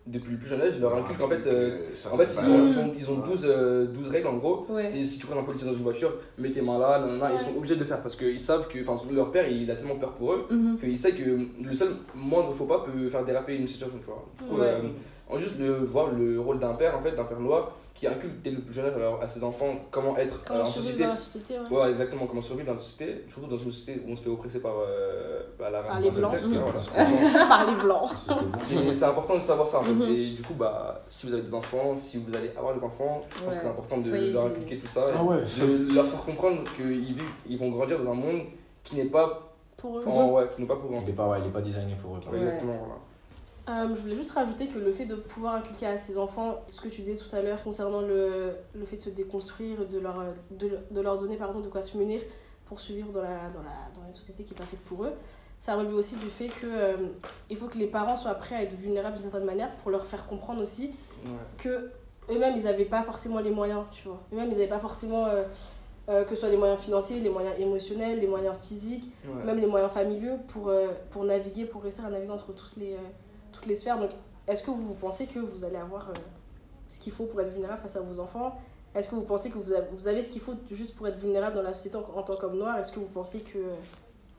depuis 0.07 0.33
le 0.33 0.37
plus 0.37 0.47
jeune 0.49 0.61
âge 0.61 0.73
il 0.75 0.81
leur 0.81 0.95
inculque 0.95 1.19
en 1.21 1.27
fait 1.27 1.47
euh, 1.47 1.79
Ça 1.95 2.13
En 2.13 2.17
fait, 2.17 2.25
ils 2.31 2.49
ont, 2.51 2.67
ils 2.67 2.79
ont, 2.79 2.93
ils 2.99 3.09
ont 3.11 3.17
12, 3.27 3.41
euh, 3.45 3.85
12 3.87 4.09
règles 4.09 4.27
en 4.27 4.37
gros. 4.37 4.65
Ouais. 4.69 4.85
C'est 4.85 5.03
si 5.03 5.17
tu 5.17 5.25
croises 5.25 5.39
un 5.39 5.43
policier 5.43 5.67
dans 5.67 5.75
une 5.75 5.81
voiture, 5.83 6.13
mets 6.37 6.51
tes 6.51 6.61
mains 6.61 6.77
là, 6.77 6.99
nanana, 6.99 7.29
ils 7.31 7.33
Ouais. 7.33 7.39
sont 7.39 7.57
obligés 7.57 7.73
de 7.75 7.79
le 7.79 7.85
faire 7.85 8.01
parce 8.01 8.15
qu'ils 8.15 8.39
savent 8.39 8.67
que, 8.67 8.77
enfin, 8.87 8.95
leur 9.13 9.31
père 9.31 9.49
il 9.49 9.69
a 9.71 9.75
tellement 9.75 9.95
peur 9.95 10.11
pour 10.13 10.33
eux 10.33 10.45
Mhm. 10.51 10.77
qu'il 10.79 10.97
sait 10.97 11.13
que 11.13 11.23
le 11.23 11.73
seul 11.73 11.89
moindre 12.13 12.51
faux 12.53 12.65
pas 12.65 12.85
peut 12.85 13.09
faire 13.09 13.25
déraper 13.25 13.55
une 13.57 13.67
situation, 13.67 13.97
tu 13.99 14.05
vois. 14.05 14.23
Du 14.37 14.43
coup, 14.43 14.61
Ouais. 14.61 14.67
euh, 14.67 14.81
en 15.29 15.37
juste 15.39 15.57
le, 15.59 15.73
voir 15.83 16.07
le 16.11 16.39
rôle 16.39 16.59
d'un 16.59 16.73
père 16.75 16.95
en 16.97 17.01
fait, 17.01 17.11
d'un 17.11 17.23
père 17.23 17.39
noir 17.39 17.71
qui 17.95 18.07
inculque 18.07 18.41
dès 18.43 18.51
le 18.51 18.59
plus 18.59 18.73
jeune 18.73 18.85
âge 18.87 18.93
alors, 18.95 19.21
à 19.21 19.27
ses 19.27 19.41
enfants 19.41 19.73
comment 19.89 20.17
être 20.17 20.33
euh, 20.35 20.43
Comment 20.45 20.61
en 20.61 20.65
survivre 20.65 20.83
société. 20.91 21.03
dans 21.03 21.09
la 21.09 21.15
société, 21.15 21.53
ouais. 21.59 21.77
Ouais, 21.81 21.89
exactement, 21.91 22.27
comment 22.27 22.41
survivre 22.41 22.67
dans 22.67 22.73
la 22.73 22.77
société, 22.79 23.23
surtout 23.29 23.47
dans 23.47 23.55
une 23.57 23.71
société 23.71 24.01
où 24.05 24.11
on 24.11 24.15
se 24.17 24.21
fait 24.23 24.29
oppresser 24.29 24.59
par 24.59 24.73
euh, 24.85 25.41
bah, 25.57 25.69
la 25.69 25.81
Par 25.81 25.93
race 25.93 26.01
les 26.03 26.07
etc., 26.09 26.19
blancs. 26.21 26.35
voilà. 26.43 27.47
Par 27.47 27.65
les 27.71 27.81
blancs. 27.81 28.09
C'est 28.57 28.93
c'est 28.93 29.05
important 29.05 29.37
de 29.37 29.43
savoir 29.43 29.65
ça 29.67 29.79
en 29.79 29.83
fait. 29.83 29.93
Mhm. 29.93 30.01
Et 30.13 30.31
du 30.31 30.41
coup, 30.43 30.55
bah, 30.55 31.03
si 31.07 31.25
vous 31.27 31.33
avez 31.33 31.43
des 31.43 31.53
enfants, 31.53 31.95
si 31.95 32.17
vous 32.17 32.35
allez 32.35 32.51
avoir 32.57 32.75
des 32.75 32.83
enfants, 32.83 33.23
je 33.29 33.39
pense 33.39 33.53
Ouais. 33.53 33.55
que 33.57 33.63
c'est 33.63 33.69
important 33.69 33.97
de 33.97 34.01
Soyez 34.03 34.33
leur 34.33 34.45
inculquer 34.47 34.77
tout 34.79 34.87
ça. 34.87 35.05
Ah 35.17 35.23
ouais, 35.23 35.37
de 35.37 35.95
leur 35.95 36.05
faire 36.05 36.25
comprendre 36.25 36.63
qu'ils 36.75 37.13
vivent, 37.15 37.23
ils 37.47 37.57
vont 37.57 37.69
grandir 37.71 37.97
dans 38.03 38.11
un 38.11 38.15
monde 38.15 38.41
qui 38.83 38.97
n'est 38.97 39.05
pas, 39.05 39.53
Pour 39.77 39.99
eux. 39.99 40.03
en, 40.05 40.31
ouais, 40.31 40.43
qui 40.53 40.61
n'est 40.63 40.67
pas 40.67 40.75
pour 40.75 40.91
eux. 40.91 40.95
en 40.95 40.99
Il 40.99 41.05
fait. 41.05 41.11
est 41.11 41.15
pas, 41.15 41.27
ouais, 41.29 41.39
il 41.41 41.47
est 41.47 41.51
pas 41.53 41.61
designé 41.61 41.95
pour 42.01 42.17
eux. 42.17 42.19
Exactement, 42.37 42.73
voilà. 42.77 42.95
Euh, 43.67 43.89
je 43.95 43.99
voulais 44.01 44.15
juste 44.15 44.31
rajouter 44.31 44.67
que 44.67 44.77
le 44.77 44.91
fait 44.91 45.05
de 45.05 45.15
pouvoir 45.15 45.55
inculquer 45.55 45.87
à 45.87 45.97
ses 45.97 46.17
enfants 46.19 46.61
ce 46.67 46.81
que 46.81 46.87
tu 46.87 47.01
disais 47.01 47.15
tout 47.17 47.33
à 47.35 47.41
l'heure 47.41 47.63
concernant 47.63 48.01
le, 48.01 48.53
le 48.75 48.85
fait 48.85 48.97
de 48.97 49.01
se 49.01 49.09
déconstruire, 49.09 49.87
de 49.87 49.97
leur, 49.99 50.23
de, 50.51 50.77
de 50.91 51.01
leur 51.01 51.17
donner 51.17 51.35
pardon, 51.35 51.61
de 51.61 51.67
quoi 51.67 51.81
se 51.81 51.97
munir 51.97 52.21
pour 52.65 52.79
survivre 52.79 53.11
dans, 53.11 53.21
la, 53.23 53.49
dans, 53.49 53.61
la, 53.63 53.89
dans 53.99 54.07
une 54.07 54.13
société 54.13 54.43
qui 54.43 54.53
n'est 54.53 54.57
pas 54.59 54.65
faite 54.65 54.79
pour 54.81 55.03
eux, 55.05 55.13
ça 55.59 55.75
relève 55.75 55.95
aussi 55.95 56.15
du 56.17 56.27
fait 56.29 56.49
que 56.49 56.65
euh, 56.67 56.97
il 57.49 57.57
faut 57.57 57.67
que 57.67 57.77
les 57.79 57.87
parents 57.87 58.15
soient 58.15 58.35
prêts 58.35 58.55
à 58.55 58.61
être 58.63 58.75
vulnérables 58.75 59.15
d'une 59.15 59.23
certaine 59.23 59.45
manière 59.45 59.71
pour 59.77 59.89
leur 59.91 60.05
faire 60.05 60.25
comprendre 60.27 60.61
aussi 60.61 60.91
Ouais. 61.25 61.31
que 61.57 61.89
eux-mêmes 62.29 62.53
ils 62.55 62.65
n'avaient 62.65 62.85
pas 62.85 63.01
forcément 63.01 63.39
les 63.39 63.49
moyens, 63.49 63.81
tu 63.91 64.07
vois. 64.07 64.21
Eux-mêmes 64.31 64.49
ils 64.51 64.57
n'avaient 64.57 64.67
pas 64.67 64.77
forcément 64.77 65.25
euh, 65.25 65.41
euh, 66.07 66.23
que 66.23 66.35
ce 66.35 66.41
soit 66.41 66.49
les 66.49 66.57
moyens 66.57 66.79
financiers, 66.79 67.19
les 67.19 67.29
moyens 67.31 67.55
émotionnels, 67.57 68.19
les 68.19 68.27
moyens 68.27 68.55
physiques, 68.59 69.11
Ouais. 69.27 69.43
même 69.43 69.57
les 69.57 69.65
moyens 69.65 69.91
familiaux 69.91 70.37
pour, 70.49 70.67
euh, 70.67 70.89
pour 71.09 71.23
naviguer, 71.23 71.65
pour 71.65 71.81
réussir 71.81 72.05
à 72.05 72.09
naviguer 72.11 72.31
entre 72.31 72.53
toutes 72.53 72.75
les, 72.75 72.93
euh, 72.93 72.97
toutes 73.65 73.69
les 73.71 73.75
sphères. 73.75 73.99
Donc, 73.99 74.11
est-ce 74.47 74.61
que 74.61 74.69
vous 74.69 74.93
pensez 74.93 75.25
que 75.25 75.39
vous 75.39 75.65
allez 75.65 75.77
avoir 75.77 76.09
euh, 76.09 76.13
ce 76.87 76.99
qu'il 76.99 77.11
faut 77.11 77.25
pour 77.25 77.41
être 77.41 77.51
vulnérable 77.51 77.81
face 77.81 77.95
à 77.95 78.01
vos 78.01 78.19
enfants? 78.19 78.55
Est-ce 78.93 79.09
que 79.09 79.15
vous 79.15 79.23
pensez 79.23 79.49
que 79.49 79.57
vous 79.57 79.73
avez, 79.73 79.87
vous 79.91 80.07
avez 80.07 80.21
ce 80.21 80.29
qu'il 80.29 80.41
faut 80.41 80.53
juste 80.71 80.95
pour 80.95 81.07
être 81.07 81.17
vulnérable 81.17 81.55
dans 81.55 81.63
la 81.63 81.73
société 81.73 81.97
en, 81.97 82.05
en 82.15 82.21
tant 82.21 82.35
qu'homme 82.35 82.57
noir? 82.57 82.77
Est-ce 82.77 82.91
que 82.91 82.99
vous 82.99 83.07
pensez 83.07 83.39
que, 83.39 83.57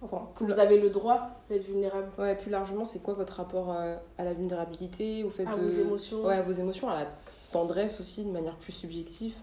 Enfin, 0.01 0.29
que 0.37 0.45
vous 0.45 0.61
avez 0.61 0.79
le 0.79 0.91
droit 0.91 1.31
d'être 1.49 1.65
vulnérable? 1.65 2.09
Ouais, 2.19 2.37
plus 2.37 2.51
largement, 2.51 2.85
c'est 2.85 3.03
quoi 3.03 3.15
votre 3.15 3.35
rapport 3.35 3.73
euh, 3.73 3.97
à 4.17 4.25
la 4.25 4.33
vulnérabilité, 4.33 5.25
au 5.25 5.31
fait 5.31 5.47
à 5.47 5.57
de... 5.57 5.61
vos 5.61 5.81
émotions 5.81 6.25
Ouais, 6.25 6.37
à 6.37 6.43
vos 6.43 6.53
émotions, 6.53 6.89
à 6.89 7.03
la 7.03 7.07
tendresse 7.51 7.99
aussi, 7.99 8.25
de 8.25 8.31
manière 8.31 8.57
plus 8.57 8.73
subjective. 8.73 9.35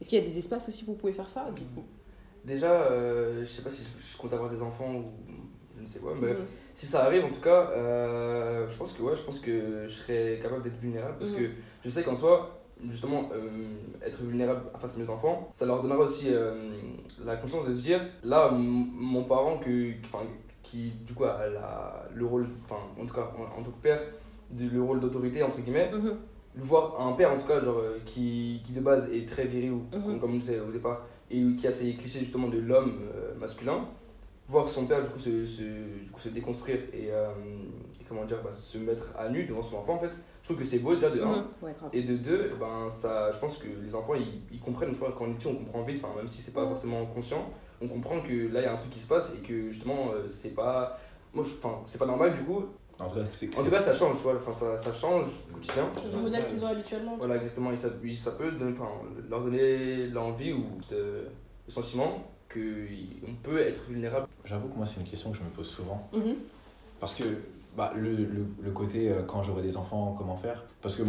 Est-ce 0.00 0.08
qu'il 0.08 0.18
y 0.18 0.22
a 0.22 0.24
des 0.24 0.38
espaces 0.38 0.68
aussi 0.68 0.84
où 0.84 0.88
vous 0.88 0.94
pouvez 0.94 1.12
faire 1.12 1.28
ça? 1.28 1.46
Dites-nous. 1.54 1.84
Déjà, 2.44 2.70
euh, 2.70 3.40
je 3.40 3.48
sais 3.48 3.62
pas 3.62 3.70
si 3.70 3.82
je, 3.84 4.16
compte 4.16 4.32
avoir 4.32 4.50
des 4.50 4.62
enfants 4.62 4.94
ou 4.94 5.04
ne 5.82 5.86
sais 5.86 5.98
quoi, 6.00 6.14
bref. 6.20 6.38
Mhm. 6.38 6.46
Si 6.72 6.86
ça 6.86 7.04
arrive, 7.04 7.24
en 7.24 7.30
tout 7.30 7.40
cas, 7.40 7.70
euh, 7.76 8.66
je 8.68 8.76
pense 8.76 8.92
que 8.92 9.02
ouais, 9.02 9.16
je 9.16 9.22
pense 9.22 9.38
que 9.40 9.84
je 9.86 9.92
serais 9.92 10.38
capable 10.40 10.62
d'être 10.62 10.78
vulnérable 10.80 11.14
parce 11.18 11.30
Mhm. 11.32 11.36
que 11.38 11.42
je 11.84 11.88
sais 11.88 12.02
qu'en 12.02 12.14
soi, 12.16 12.58
justement, 12.88 13.30
euh, 13.34 13.40
être 14.04 14.22
vulnérable 14.22 14.62
face 14.78 14.96
à 14.96 14.98
mes 15.00 15.08
enfants, 15.08 15.48
ça 15.52 15.66
leur 15.66 15.82
donnera 15.82 15.98
aussi 15.98 16.26
euh, 16.30 16.54
la 17.24 17.36
conscience 17.36 17.66
de 17.68 17.72
se 17.72 17.82
dire, 17.82 18.00
là, 18.24 18.50
mon 18.50 19.24
parent 19.24 19.58
que, 19.58 19.92
qui 20.62 20.92
du 21.06 21.12
coup 21.14 21.24
a 21.24 21.48
la- 21.48 22.08
le 22.14 22.24
rôle, 22.24 22.46
enfin, 22.64 22.80
en 23.00 23.04
tout 23.06 23.14
cas, 23.14 23.30
en, 23.36 23.60
en 23.60 23.62
tant 23.62 23.70
que 23.70 23.82
père, 23.82 24.00
de- 24.50 24.68
le 24.68 24.82
rôle 24.82 25.00
d'autorité 25.00 25.42
entre 25.42 25.60
guillemets, 25.60 25.90
Mhm. 25.92 26.16
voir 26.56 27.00
un 27.06 27.12
père 27.12 27.30
en 27.32 27.36
tout 27.38 27.46
cas 27.46 27.60
genre 27.64 27.80
qui, 28.04 28.62
qui 28.66 28.72
de 28.72 28.80
base 28.80 29.10
est 29.12 29.26
très 29.28 29.44
viril 29.46 29.72
Mhm. 29.72 30.18
comme, 30.20 30.30
on 30.30 30.34
le 30.34 30.38
disait 30.38 30.60
au 30.60 30.70
départ 30.70 31.02
et 31.30 31.42
qui 31.58 31.66
a 31.66 31.72
ces 31.72 31.94
clichés 31.94 32.18
justement 32.20 32.48
de 32.48 32.58
l'homme 32.58 32.98
euh, 33.14 33.34
masculin 33.40 33.86
voir 34.48 34.68
son 34.68 34.86
père 34.86 35.02
du 35.02 35.08
coup 35.10 35.18
se, 35.18 35.46
se, 35.46 35.62
du 35.62 36.10
coup, 36.12 36.20
se 36.20 36.28
déconstruire 36.28 36.80
et, 36.92 37.10
euh, 37.10 37.30
et 38.00 38.04
comment 38.08 38.24
dire 38.24 38.38
bah, 38.42 38.50
se 38.52 38.76
mettre 38.78 39.12
à 39.16 39.28
nu 39.28 39.44
devant 39.44 39.62
son 39.62 39.76
enfant 39.76 39.94
en 39.94 39.98
fait 39.98 40.10
je 40.42 40.44
trouve 40.48 40.58
que 40.58 40.64
c'est 40.64 40.80
beau 40.80 40.94
déjà 40.94 41.10
de 41.10 41.20
un 41.22 41.36
Mhm. 41.38 41.44
Ouais, 41.62 41.72
et 41.92 42.02
de 42.02 42.16
deux 42.16 42.50
eh 42.54 42.58
ben 42.58 42.90
ça 42.90 43.30
je 43.30 43.38
pense 43.38 43.56
que 43.58 43.68
les 43.82 43.94
enfants 43.94 44.14
ils, 44.14 44.42
ils 44.50 44.60
comprennent 44.60 44.90
tu 44.92 44.96
vois, 44.98 45.12
quand 45.16 45.24
on 45.26 45.30
est 45.30 45.34
petit 45.34 45.46
on 45.46 45.54
comprend 45.54 45.82
vite 45.82 46.02
enfin 46.04 46.14
même 46.16 46.28
si 46.28 46.42
c'est 46.42 46.52
pas 46.52 46.62
Mhm. 46.62 46.68
forcément 46.68 47.06
conscient 47.06 47.48
on 47.80 47.88
comprend 47.88 48.20
que 48.20 48.52
là 48.52 48.60
il 48.60 48.64
y 48.64 48.66
a 48.66 48.72
un 48.72 48.76
truc 48.76 48.90
qui 48.90 48.98
se 48.98 49.06
passe 49.08 49.32
et 49.34 49.46
que 49.46 49.70
justement 49.70 50.10
euh, 50.12 50.26
c'est 50.26 50.54
pas 50.54 50.98
moi 51.32 51.44
enfin 51.44 51.80
c'est 51.86 51.98
pas 51.98 52.06
normal 52.06 52.32
du 52.34 52.42
coup 52.42 52.64
En 52.98 53.08
tout 53.08 53.14
cas, 53.16 53.22
en 53.60 53.64
tout 53.64 53.70
cas 53.70 53.80
ça 53.80 53.94
change 53.94 54.16
tu 54.16 54.22
vois 54.24 54.34
enfin 54.36 54.52
ça, 54.52 54.76
ça 54.76 54.92
change 54.92 55.26
au 55.50 55.54
quotidien 55.54 55.88
Le 56.12 56.18
modèle 56.20 56.46
qu'ils 56.46 56.64
ont 56.64 56.68
habituellement. 56.68 57.16
voilà, 57.16 57.36
exactement. 57.36 57.72
Et 57.72 57.76
ça, 57.76 57.88
ça 58.16 58.30
peut 58.32 58.52
donner- 58.52 58.72
enfin, 58.72 58.90
leur 59.30 59.40
donner 59.42 60.06
l'envie 60.08 60.52
ou 60.52 60.64
de- 60.90 61.24
le 61.66 61.72
sentiment 61.72 62.22
qu'on 62.52 63.32
peut 63.42 63.58
être 63.60 63.82
vulnérable. 63.88 64.26
J'avoue 64.44 64.68
que 64.68 64.76
moi, 64.76 64.86
c'est 64.86 65.00
une 65.00 65.06
question 65.06 65.30
que 65.30 65.38
je 65.38 65.42
me 65.42 65.50
pose 65.50 65.68
souvent. 65.68 66.08
Mhm. 66.12 66.34
Parce 67.00 67.14
que 67.14 67.24
bah, 67.76 67.92
le, 67.96 68.14
le, 68.14 68.46
le 68.60 68.70
côté 68.70 69.10
euh, 69.10 69.22
quand 69.22 69.42
j'aurai 69.42 69.62
des 69.62 69.76
enfants, 69.76 70.14
comment 70.16 70.36
faire? 70.36 70.64
Parce 70.82 70.94
que 70.96 71.02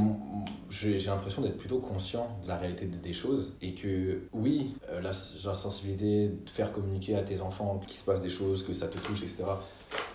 j'ai 0.69 0.99
l'impression 0.99 1.41
d'être 1.41 1.57
plutôt 1.57 1.79
conscient 1.79 2.37
de 2.43 2.47
la 2.47 2.57
réalité 2.57 2.85
des, 2.85 2.97
des 2.97 3.13
choses 3.13 3.57
et 3.61 3.73
que 3.73 4.21
oui, 4.33 4.75
euh, 4.89 5.01
la, 5.01 5.09
la 5.09 5.53
sensibilité 5.53 6.29
de 6.29 6.49
faire 6.49 6.71
communiquer 6.71 7.15
à 7.15 7.23
tes 7.23 7.41
enfants 7.41 7.81
qu'il 7.85 7.97
se 7.97 8.05
passe 8.05 8.21
des 8.21 8.29
choses, 8.29 8.63
que 8.63 8.71
ça 8.73 8.87
te 8.87 8.97
touche, 8.97 9.23
etc. 9.23 9.43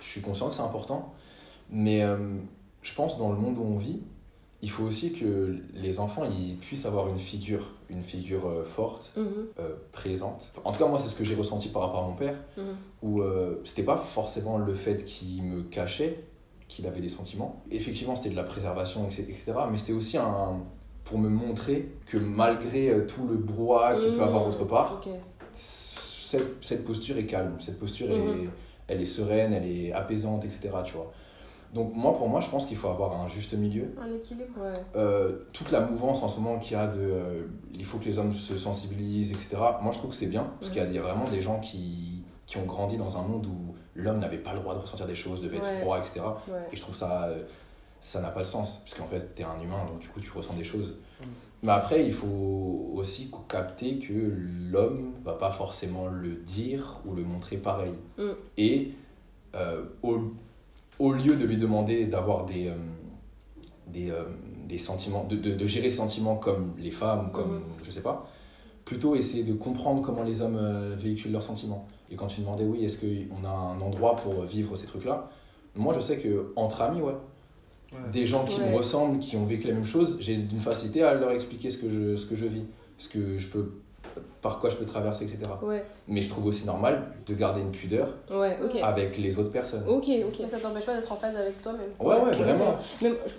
Je 0.00 0.06
suis 0.06 0.20
conscient 0.20 0.48
que 0.48 0.54
c'est 0.54 0.62
important, 0.62 1.12
mais 1.70 2.02
euh, 2.02 2.16
je 2.82 2.94
pense 2.94 3.18
dans 3.18 3.30
le 3.30 3.36
monde 3.36 3.58
où 3.58 3.62
on 3.62 3.76
vit, 3.76 4.00
il 4.60 4.70
faut 4.70 4.84
aussi 4.84 5.12
que 5.12 5.54
les 5.74 6.00
enfants 6.00 6.24
ils 6.24 6.56
puissent 6.56 6.84
avoir 6.86 7.08
une 7.08 7.18
figure, 7.18 7.74
une 7.90 8.02
figure 8.02 8.46
euh, 8.48 8.64
forte, 8.64 9.12
Mhm. 9.16 9.46
euh, 9.60 9.74
présente. 9.92 10.50
En 10.64 10.72
tout 10.72 10.78
cas, 10.80 10.86
moi, 10.86 10.98
c'est 10.98 11.08
ce 11.08 11.14
que 11.14 11.24
j'ai 11.24 11.34
ressenti 11.36 11.68
par 11.68 11.82
rapport 11.82 12.04
à 12.04 12.08
mon 12.08 12.14
père 12.16 12.36
Mhm. 12.56 12.64
où 13.02 13.22
euh, 13.22 13.60
c'était 13.64 13.84
pas 13.84 13.96
forcément 13.96 14.58
le 14.58 14.74
fait 14.74 15.04
qu'il 15.04 15.42
me 15.44 15.62
cachait 15.62 16.24
qu'il 16.68 16.86
avait 16.86 17.00
des 17.00 17.08
sentiments. 17.08 17.62
Effectivement, 17.70 18.14
c'était 18.16 18.30
de 18.30 18.36
la 18.36 18.42
préservation, 18.42 19.06
etc. 19.08 19.44
mais 19.70 19.78
c'était 19.78 19.92
aussi 19.94 20.18
un 20.18 20.60
pour 21.04 21.18
me 21.18 21.30
montrer 21.30 21.88
que 22.04 22.18
malgré 22.18 22.90
euh, 22.90 23.06
tout 23.06 23.26
le 23.26 23.36
brouhaha 23.36 23.94
qu'il 23.96 24.14
peut 24.16 24.22
avoir 24.22 24.42
Mhm. 24.42 24.50
autre 24.50 24.64
part, 24.66 25.00
cette, 25.56 26.62
cette 26.64 26.84
posture 26.84 27.16
est 27.16 27.24
calme, 27.26 27.56
cette 27.60 27.78
posture 27.78 28.10
est, 28.10 28.48
elle 28.88 29.00
est 29.00 29.06
sereine, 29.06 29.52
elle 29.54 29.66
est 29.70 29.92
apaisante, 29.92 30.44
etc. 30.44 30.68
Tu 30.84 30.92
vois. 30.94 31.12
Donc 31.74 31.94
moi, 31.94 32.16
pour 32.16 32.28
moi, 32.28 32.40
je 32.40 32.48
pense 32.48 32.64
qu'il 32.66 32.76
faut 32.76 32.88
avoir 32.88 33.20
un 33.20 33.28
juste 33.28 33.52
milieu. 33.54 33.92
Un 34.00 34.14
équilibre. 34.14 34.58
Ouais. 34.60 34.72
Euh, 34.96 35.32
toute 35.52 35.70
la 35.70 35.80
mouvance 35.82 36.22
en 36.22 36.28
ce 36.28 36.40
moment 36.40 36.58
qu'il 36.58 36.72
y 36.72 36.80
a 36.80 36.86
de 36.86 36.98
euh, 37.00 37.42
il 37.74 37.84
faut 37.84 37.98
que 37.98 38.06
les 38.06 38.18
hommes 38.18 38.34
se 38.34 38.56
sensibilisent, 38.56 39.32
etc. 39.32 39.56
Moi, 39.82 39.92
je 39.92 39.98
trouve 39.98 40.10
que 40.10 40.16
c'est 40.16 40.26
bien 40.28 40.46
parce 40.60 40.72
qu'il 40.72 40.92
y 40.92 40.98
a 40.98 41.02
vraiment 41.02 41.28
des 41.28 41.40
gens 41.42 41.60
qui, 41.60 42.22
qui 42.46 42.56
ont 42.56 42.64
grandi 42.64 42.96
dans 42.96 43.16
un 43.18 43.22
monde 43.22 43.46
où 43.46 43.74
l'homme 43.94 44.18
n'avait 44.18 44.38
pas 44.38 44.54
le 44.54 44.60
droit 44.60 44.74
de 44.74 44.80
ressentir 44.80 45.06
des 45.06 45.14
choses, 45.16 45.42
devait 45.42 45.60
Ouais. 45.60 45.66
être 45.74 45.80
froid, 45.80 45.98
etc. 45.98 46.20
Ouais. 46.48 46.54
Et 46.72 46.76
je 46.76 46.80
trouve 46.80 46.94
ça 46.94 47.24
euh, 47.24 47.42
ça 48.00 48.20
n'a 48.22 48.28
pas 48.30 48.40
de 48.40 48.46
sens 48.46 48.78
parce 48.78 48.94
qu'en 48.94 49.06
fait, 49.06 49.34
tu 49.34 49.42
es 49.42 49.44
un 49.44 49.60
humain, 49.62 49.84
donc 49.86 49.98
du 49.98 50.08
coup, 50.08 50.20
tu 50.20 50.30
ressens 50.30 50.54
des 50.54 50.64
choses. 50.64 50.96
Mais 51.64 51.72
après, 51.72 52.04
il 52.06 52.12
faut 52.12 52.92
aussi 52.94 53.30
capter 53.48 53.98
que 53.98 54.12
l'homme 54.70 55.14
va 55.24 55.32
pas 55.32 55.50
forcément 55.50 56.06
le 56.06 56.34
dire 56.36 57.00
ou 57.04 57.14
le 57.14 57.24
montrer 57.24 57.56
pareil. 57.56 57.92
Mhm. 58.16 58.34
Et 58.56 58.92
euh, 59.56 59.82
au, 60.04 60.20
au 60.98 61.12
lieu 61.12 61.36
de 61.36 61.44
lui 61.44 61.56
demander 61.56 62.06
d'avoir 62.06 62.44
des, 62.44 62.68
euh, 62.68 62.74
des, 63.86 64.10
euh, 64.10 64.24
des 64.68 64.78
sentiments, 64.78 65.24
de, 65.24 65.36
de, 65.36 65.54
de 65.54 65.66
gérer 65.66 65.90
ses 65.90 65.96
sentiments 65.96 66.36
comme 66.36 66.74
les 66.78 66.90
femmes, 66.90 67.30
comme 67.32 67.56
Mhm. 67.56 67.62
je 67.84 67.90
sais 67.90 68.02
pas, 68.02 68.28
plutôt 68.84 69.14
essayer 69.14 69.44
de 69.44 69.52
comprendre 69.52 70.02
comment 70.02 70.22
les 70.22 70.40
hommes 70.42 70.56
euh, 70.60 70.94
véhiculent 70.98 71.32
leurs 71.32 71.42
sentiments. 71.42 71.86
Et 72.10 72.16
quand 72.16 72.26
tu 72.26 72.40
demandais, 72.40 72.64
oui, 72.64 72.84
est-ce 72.84 72.98
qu'on 72.98 73.44
a 73.44 73.50
un 73.50 73.80
endroit 73.80 74.16
pour 74.16 74.42
vivre 74.44 74.76
ces 74.76 74.86
trucs-là 74.86 75.30
Moi, 75.76 75.94
je 75.94 76.00
sais 76.00 76.18
que 76.18 76.52
entre 76.56 76.80
amis, 76.82 77.00
ouais, 77.00 77.14
des 78.12 78.26
gens 78.26 78.44
qui 78.44 78.60
Ouais. 78.60 78.70
me 78.70 78.76
ressemblent, 78.76 79.18
qui 79.18 79.36
ont 79.36 79.44
vécu 79.46 79.68
la 79.68 79.74
même 79.74 79.84
chose, 79.84 80.18
j'ai 80.20 80.34
une 80.34 80.58
facilité 80.60 81.02
à 81.02 81.14
leur 81.14 81.30
expliquer 81.30 81.70
ce 81.70 81.78
que 81.78 81.88
je, 81.88 82.16
ce 82.16 82.26
que 82.26 82.34
je 82.36 82.46
vis, 82.46 82.64
ce 82.98 83.08
que 83.08 83.38
je 83.38 83.48
peux, 83.48 83.72
par 84.42 84.60
quoi 84.60 84.70
je 84.70 84.76
peux 84.76 84.84
traverser, 84.86 85.24
etc. 85.24 85.38
Ouais. 85.62 85.84
Mais 86.06 86.22
je 86.22 86.28
trouve 86.30 86.46
aussi 86.46 86.66
normal 86.66 87.02
de 87.26 87.34
garder 87.34 87.60
une 87.60 87.70
pudeur 87.72 88.08
Ouais, 88.30 88.56
avec 88.82 89.16
les 89.18 89.38
autres 89.38 89.50
personnes. 89.50 89.84
Ok, 89.88 90.04
ok. 90.26 90.34
Mais 90.40 90.48
ça 90.48 90.58
t'empêche 90.58 90.86
pas 90.86 90.94
d'être 90.94 91.10
en 91.12 91.16
phase 91.16 91.36
avec 91.36 91.60
toi-même. 91.62 91.90
Ouais, 92.00 92.16
ouais, 92.20 92.36
vraiment. 92.36 92.76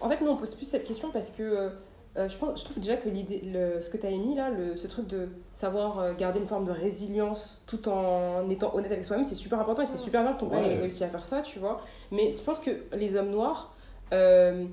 En 0.01 0.09
fait, 0.09 0.21
nous, 0.21 0.29
on 0.29 0.35
pose 0.37 0.55
plus 0.55 0.65
cette 0.65 0.83
question 0.83 1.09
parce 1.11 1.29
que 1.31 1.69
euh, 2.17 2.27
je, 2.27 2.37
pense, 2.37 2.59
je 2.59 2.65
trouve 2.65 2.79
déjà 2.79 2.97
que 2.97 3.07
l'idée, 3.07 3.41
le, 3.45 3.81
ce 3.81 3.89
que 3.89 3.97
tu 3.97 4.05
as 4.07 4.09
émis 4.09 4.33
là, 4.35 4.49
le, 4.49 4.75
ce 4.75 4.87
truc 4.87 5.07
de 5.07 5.29
savoir 5.53 5.99
euh, 5.99 6.13
garder 6.13 6.39
une 6.39 6.47
forme 6.47 6.65
de 6.65 6.71
résilience 6.71 7.61
tout 7.67 7.87
en 7.87 8.49
étant 8.49 8.73
honnête 8.75 8.91
avec 8.91 9.05
soi-même, 9.05 9.23
c'est 9.23 9.35
super 9.35 9.59
important 9.59 9.83
et 9.83 9.85
c'est 9.85 9.99
super 9.99 10.23
bien 10.23 10.33
que 10.33 10.39
ton 10.39 10.47
père 10.47 10.59
Ouais. 10.59 10.73
ait 10.73 10.79
réussi 10.79 11.03
à 11.03 11.07
faire 11.07 11.25
ça, 11.25 11.41
tu 11.41 11.59
vois. 11.59 11.79
Mais 12.11 12.31
je 12.31 12.41
pense 12.41 12.59
que 12.59 12.71
les 12.93 13.15
hommes 13.15 13.29
noirs, 13.29 13.73
euh, 14.11 14.65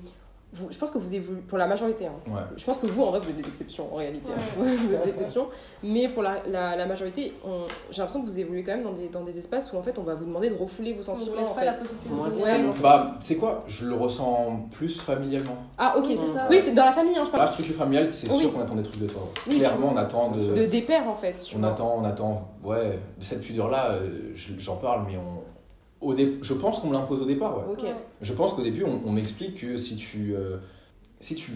vous- 0.53 0.67
je 0.71 0.77
pense 0.77 0.89
que 0.91 0.97
vous 0.97 1.13
évoluez, 1.13 1.41
pour 1.41 1.57
la 1.57 1.67
majorité, 1.67 2.07
hein, 2.07 2.13
Ouais. 2.27 2.39
je 2.55 2.63
pense 2.63 2.79
que 2.79 2.87
vous, 2.87 3.03
en 3.03 3.11
vrai, 3.11 3.19
vous 3.19 3.29
êtes 3.29 3.35
des 3.35 3.47
exceptions 3.47 3.93
en 3.93 3.97
réalité. 3.97 4.29
hein. 4.33 4.39
vous 4.57 4.93
êtes 4.93 5.03
des 5.03 5.09
exceptions. 5.09 5.47
Mais 5.83 6.07
pour 6.07 6.23
la, 6.23 6.35
la, 6.49 6.75
la 6.77 6.85
majorité, 6.85 7.33
on- 7.45 7.67
j'ai 7.91 7.97
l'impression 7.99 8.21
que 8.21 8.27
vous 8.29 8.39
évoluez 8.39 8.63
quand 8.63 8.71
même 8.71 8.83
dans 8.83 8.93
des, 8.93 9.09
dans 9.09 9.23
des 9.23 9.37
espaces 9.37 9.71
où 9.73 9.77
en 9.77 9.83
fait 9.83 9.99
on 9.99 10.03
va 10.03 10.15
vous 10.15 10.23
demander 10.25 10.49
de 10.49 10.55
refouler 10.55 10.93
vos 10.93 11.07
On 11.09 11.13
ne 11.13 11.19
sentiments. 11.19 11.35
laisse 11.37 11.49
pas 11.49 11.59
fait. 11.61 11.65
la 11.65 11.73
possibilité 11.73 12.09
de 12.09 12.43
ouais. 12.43 12.65
Bah, 12.81 13.15
tu 13.19 13.25
sais 13.25 13.35
quoi? 13.35 13.63
Je 13.67 13.85
le 13.85 13.95
ressens 13.95 14.67
plus 14.71 14.99
familialement. 15.01 15.57
Ah, 15.77 15.95
ok, 15.97 16.05
c'est 16.07 16.15
ça. 16.27 16.47
Oui, 16.49 16.59
c'est 16.61 16.73
dans 16.73 16.85
la 16.85 16.93
famille, 16.93 17.17
hein, 17.17 17.23
je 17.25 17.31
La 17.31 17.37
parle. 17.39 17.49
structure 17.51 17.75
familiale, 17.75 18.13
c'est 18.13 18.31
Oui. 18.31 18.39
sûr 18.39 18.53
qu'on 18.53 18.61
attend 18.61 18.75
des 18.75 18.83
trucs 18.83 19.01
de 19.01 19.07
toi. 19.07 19.21
Oui, 19.47 19.59
Clairement, 19.59 19.91
on 19.93 19.97
attend 19.97 20.31
de. 20.31 20.39
De, 20.55 20.65
des 20.65 20.81
pères 20.81 21.07
en 21.09 21.15
fait. 21.15 21.45
On 21.57 21.63
attend, 21.63 21.97
on 21.99 22.05
attend, 22.05 22.47
ouais, 22.63 22.97
de 23.19 23.23
cette 23.23 23.41
pudeur-là, 23.41 23.91
euh, 23.91 24.31
je- 24.33 24.53
j'en 24.57 24.77
parle, 24.77 25.03
mais 25.07 25.17
on, 25.17 25.41
au 26.01 26.13
dé- 26.13 26.37
je 26.41 26.53
pense 26.53 26.79
qu'on 26.79 26.87
me 26.87 26.93
l'impose 26.93 27.21
au 27.21 27.25
départ, 27.25 27.57
ouais. 27.57 27.63
Je 28.21 28.33
pense 28.33 28.53
qu'au 28.53 28.61
début, 28.61 28.83
on, 28.83 29.01
on 29.05 29.11
m'explique 29.11 29.61
que 29.61 29.77
si 29.77 29.95
tu, 29.95 30.35
euh, 30.35 30.57
si 31.19 31.33
tu, 31.35 31.51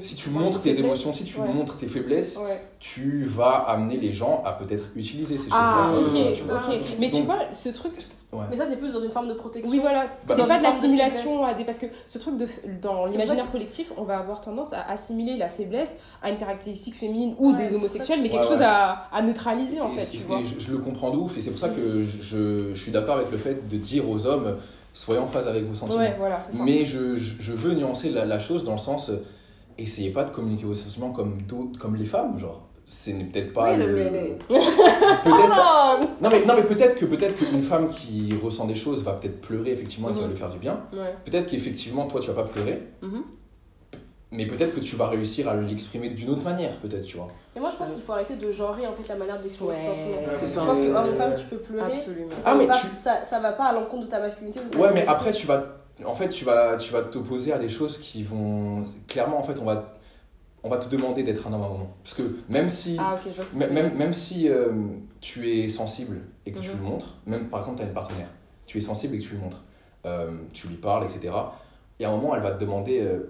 si 0.00 0.14
tu 0.14 0.28
montre 0.30 0.44
montres 0.44 0.60
tes 0.62 0.70
faiblesses. 0.74 0.84
émotions, 0.84 1.14
si 1.14 1.24
tu 1.24 1.40
Ouais. 1.40 1.48
montres 1.48 1.76
tes 1.78 1.86
faiblesses, 1.86 2.36
Ouais. 2.36 2.60
tu 2.80 3.24
vas 3.24 3.64
amener 3.66 3.96
les 3.96 4.12
gens 4.12 4.42
à 4.44 4.52
peut-être 4.52 4.88
utiliser 4.94 5.38
ces 5.38 5.44
choses-là. 5.44 5.92
Ah, 5.94 5.94
ok. 5.98 6.74
Mais 7.00 7.08
tu 7.08 7.22
vois, 7.22 7.38
ce 7.52 7.70
truc. 7.70 7.94
Ouais. 8.32 8.40
Mais 8.50 8.56
ça, 8.56 8.66
c'est 8.66 8.76
plus 8.76 8.92
dans 8.92 8.98
une 9.00 9.10
forme 9.12 9.28
de 9.28 9.32
protection. 9.34 9.72
Oui, 9.72 9.78
voilà. 9.80 10.06
Bah, 10.26 10.34
c'est 10.36 10.46
pas 10.46 10.58
de 10.58 10.62
la 10.64 10.70
de 10.72 10.76
simulation 10.76 11.46
à 11.46 11.54
des. 11.54 11.64
Parce 11.64 11.78
que 11.78 11.86
ce 12.04 12.18
truc 12.18 12.36
de. 12.36 12.46
Dans 12.82 13.06
l'imaginaire 13.06 13.50
collectif, 13.50 13.92
on 13.96 14.02
va 14.04 14.18
avoir 14.18 14.40
tendance 14.40 14.72
à 14.72 14.82
assimiler 14.90 15.36
la 15.36 15.48
faiblesse 15.48 15.96
à 16.22 16.30
une 16.30 16.36
caractéristique 16.36 16.94
féminine 16.96 17.34
ou 17.38 17.52
Ouais, 17.52 17.68
des 17.68 17.76
homosexuels, 17.76 18.20
mais 18.22 18.28
quelque 18.28 18.42
Ouais, 18.42 18.48
chose 18.48 18.58
ouais. 18.58 18.64
à, 18.64 19.08
à 19.12 19.22
neutraliser 19.22 19.80
en 19.80 19.88
Et 19.92 19.96
fait, 19.98 20.10
tu 20.10 20.24
vois. 20.24 20.40
je, 20.44 20.62
je 20.62 20.72
le 20.72 20.78
comprends 20.78 21.10
de 21.10 21.16
ouf, 21.16 21.38
et 21.38 21.40
c'est 21.40 21.50
pour 21.50 21.60
ça 21.60 21.68
que 21.68 22.04
je- 22.04 22.70
je 22.74 22.80
suis 22.80 22.90
d'accord 22.92 23.16
avec 23.18 23.30
le 23.30 23.38
fait 23.38 23.68
de 23.68 23.76
dire 23.78 24.10
aux 24.10 24.26
hommes, 24.26 24.56
soyez 24.94 25.20
en 25.20 25.26
phase 25.26 25.46
avec 25.48 25.64
vos 25.64 25.74
sentiments. 25.74 26.00
Ouais, 26.00 26.14
voilà, 26.18 26.40
c'est 26.40 26.56
ça. 26.56 26.62
Mais 26.64 26.86
je, 26.86 26.98
veux 27.52 27.74
nuancer 27.74 28.08
la, 28.10 28.24
la 28.24 28.38
chose 28.38 28.64
dans 28.64 28.72
le 28.72 28.78
sens, 28.78 29.10
euh, 29.10 29.16
essayez 29.76 30.10
pas 30.10 30.24
de 30.24 30.30
communiquer 30.30 30.64
vos 30.64 30.72
sentiments 30.74 31.10
comme, 31.10 31.42
d'autres- 31.42 31.78
comme 31.78 31.96
les 31.96 32.06
femmes, 32.06 32.38
genre. 32.38 32.62
Ce 32.86 33.10
n'est 33.10 33.24
peut-être 33.24 33.52
pas 33.54 33.72
Oui, 33.72 33.78
le... 33.78 33.86
Peut-être... 34.48 36.00
Non 36.20 36.28
mais, 36.30 36.44
non 36.44 36.54
mais 36.56 36.62
peut-être 36.64 36.96
que 36.96 37.06
peut-être 37.06 37.36
qu'une 37.36 37.62
femme 37.62 37.88
qui 37.88 38.34
ressent 38.42 38.66
des 38.66 38.74
choses 38.74 39.02
va 39.02 39.12
peut-être 39.14 39.40
pleurer 39.40 39.70
effectivement 39.72 40.10
et 40.10 40.12
ça 40.12 40.18
va 40.20 40.26
Mhm. 40.26 40.30
lui 40.32 40.38
faire 40.38 40.50
du 40.50 40.58
bien. 40.58 40.80
Ouais. 40.92 41.14
Peut-être 41.24 41.46
qu'effectivement 41.46 42.06
toi 42.06 42.20
tu 42.20 42.30
vas 42.30 42.42
pas 42.42 42.48
pleurer, 42.48 42.82
Mhm. 43.02 43.22
Mais 44.36 44.46
peut-être 44.46 44.74
que 44.74 44.80
tu 44.80 44.96
vas 44.96 45.08
réussir 45.08 45.48
à 45.48 45.54
l'exprimer 45.54 46.08
d'une 46.10 46.28
autre 46.30 46.42
manière 46.42 46.76
peut-être 46.80 47.06
tu 47.06 47.16
vois. 47.16 47.28
Et 47.56 47.60
moi, 47.60 47.70
je 47.70 47.76
pense 47.76 47.92
qu'il 47.92 48.02
faut 48.02 48.12
arrêter 48.12 48.36
de 48.36 48.50
genrer 48.50 48.86
en 48.86 48.92
fait 48.92 49.06
la 49.08 49.14
manière 49.14 49.38
d'exprimer 49.40 49.70
Ouais. 49.70 49.76
ses 49.76 49.86
sentiments. 49.86 50.16
C'est 50.40 50.46
ça. 50.46 50.60
Je 50.60 50.66
pense 50.66 50.78
que 50.80 50.86
homme 50.94 51.12
ou 51.12 51.16
femme, 51.16 51.34
tu 51.36 51.44
peux 51.44 51.56
pleurer. 51.58 51.86
Absolument. 51.92 52.30
Ça, 52.40 52.42
Ah, 52.46 52.52
va 52.54 52.58
mais 52.58 52.66
pas, 52.66 52.74
tu- 52.78 52.86
ça, 53.00 53.22
ça 53.24 53.40
va 53.40 53.52
pas 53.52 53.66
à 53.66 53.72
l'encontre 53.72 54.06
de 54.06 54.10
ta 54.10 54.18
masculinité. 54.20 54.60
ou 54.60 54.64
de 54.64 54.68
ta 54.70 54.78
Ouais 54.78 54.90
mais 54.92 55.06
après 55.06 55.32
tu 55.32 55.46
vas 55.46 55.64
en 56.04 56.14
fait 56.14 56.28
tu 56.28 56.44
vas 56.44 56.76
tu 56.76 56.92
vas 56.92 57.02
t'opposer 57.02 57.52
à 57.52 57.58
des 57.58 57.68
choses 57.68 57.98
qui 57.98 58.24
vont 58.24 58.82
clairement 59.06 59.38
en 59.38 59.44
fait 59.44 59.58
on 59.60 59.64
va 59.64 59.94
on 60.64 60.68
va 60.68 60.78
te 60.78 60.88
demander 60.88 61.22
d'être 61.22 61.46
un 61.46 61.52
homme 61.52 61.62
à 61.62 61.66
un 61.66 61.68
moment 61.68 61.94
parce 62.02 62.14
que 62.16 62.22
même 62.48 62.68
si 62.70 62.96
Ah, 62.98 63.14
ok, 63.14 63.30
je 63.30 63.36
vois 63.36 63.44
ce 63.44 63.52
que 63.52 63.56
Même, 63.58 63.94
même 63.96 64.14
si 64.14 64.48
euh, 64.48 64.72
tu 65.20 65.48
es 65.50 65.68
sensible 65.68 66.22
et 66.46 66.52
que 66.52 66.58
tu 66.58 66.70
Mhm. 66.70 66.76
le 66.78 66.82
montres, 66.82 67.14
même 67.26 67.48
par 67.48 67.60
exemple 67.60 67.76
tu 67.78 67.82
as 67.84 67.86
une 67.86 67.94
partenaire, 67.94 68.28
tu 68.66 68.78
es 68.78 68.80
sensible 68.80 69.14
et 69.14 69.18
que 69.18 69.22
tu 69.24 69.34
le 69.34 69.40
montres, 69.40 69.62
euh, 70.06 70.30
tu 70.52 70.66
lui 70.68 70.76
parles, 70.76 71.04
etc. 71.04 71.32
Et 72.00 72.04
à 72.04 72.08
un 72.10 72.12
moment, 72.16 72.34
elle 72.34 72.42
va 72.42 72.50
te 72.50 72.58
demander 72.58 73.00
euh, 73.02 73.20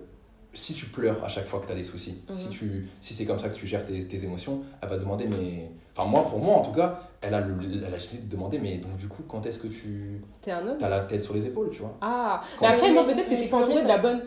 si 0.55 0.75
tu 0.75 0.87
pleures 0.87 1.23
à 1.25 1.29
chaque 1.29 1.47
fois 1.47 1.61
que 1.61 1.67
tu 1.67 1.73
as 1.73 1.77
des 1.77 1.83
soucis, 1.85 2.23
Mhm. 2.29 2.35
si, 2.37 2.49
tu, 2.49 2.89
si 3.01 3.15
c'est 3.15 3.25
comme 3.27 3.39
ça 3.39 3.49
que 3.49 3.57
tu 3.57 3.67
gères 3.67 3.85
tes, 3.85 4.05
tes 4.07 4.25
émotions, 4.25 4.63
elle 4.81 4.89
va 4.89 4.97
te 4.97 5.01
demander, 5.01 5.27
mais. 5.27 5.71
Enfin, 5.97 6.09
moi, 6.09 6.25
pour 6.29 6.39
moi 6.41 6.57
en 6.57 6.63
tout 6.63 6.73
cas, 6.73 7.01
elle 7.21 7.35
a 7.35 7.41
le- 7.41 7.55
elle 7.63 7.85
a 7.85 7.89
la 7.91 7.97
possibilité 7.97 8.25
de 8.27 8.31
te 8.31 8.37
demander, 8.37 8.59
mais 8.59 8.77
donc 8.79 8.97
du 8.97 9.07
coup, 9.09 9.23
quand 9.29 9.45
est-ce 9.47 9.59
que 9.59 9.69
tu 9.69 10.21
T'es 10.43 10.51
un 10.51 10.67
homme 10.67 10.79
as 10.83 10.89
la 10.89 11.01
tête 11.01 11.23
sur 11.23 11.35
les 11.35 11.47
épaules, 11.47 11.71
tu 11.71 11.81
vois? 11.81 11.95
Ah, 12.01 12.41
Quand- 12.59 12.67
mais 12.69 12.75
après, 12.75 12.93
non, 12.93 13.05
peut-être 13.05 13.25
que 13.29 13.35
t'es 13.35 13.49
pas 13.49 13.59
entouré 13.59 13.83
de 13.83 13.89
la 13.89 13.99
bonne 13.99 14.23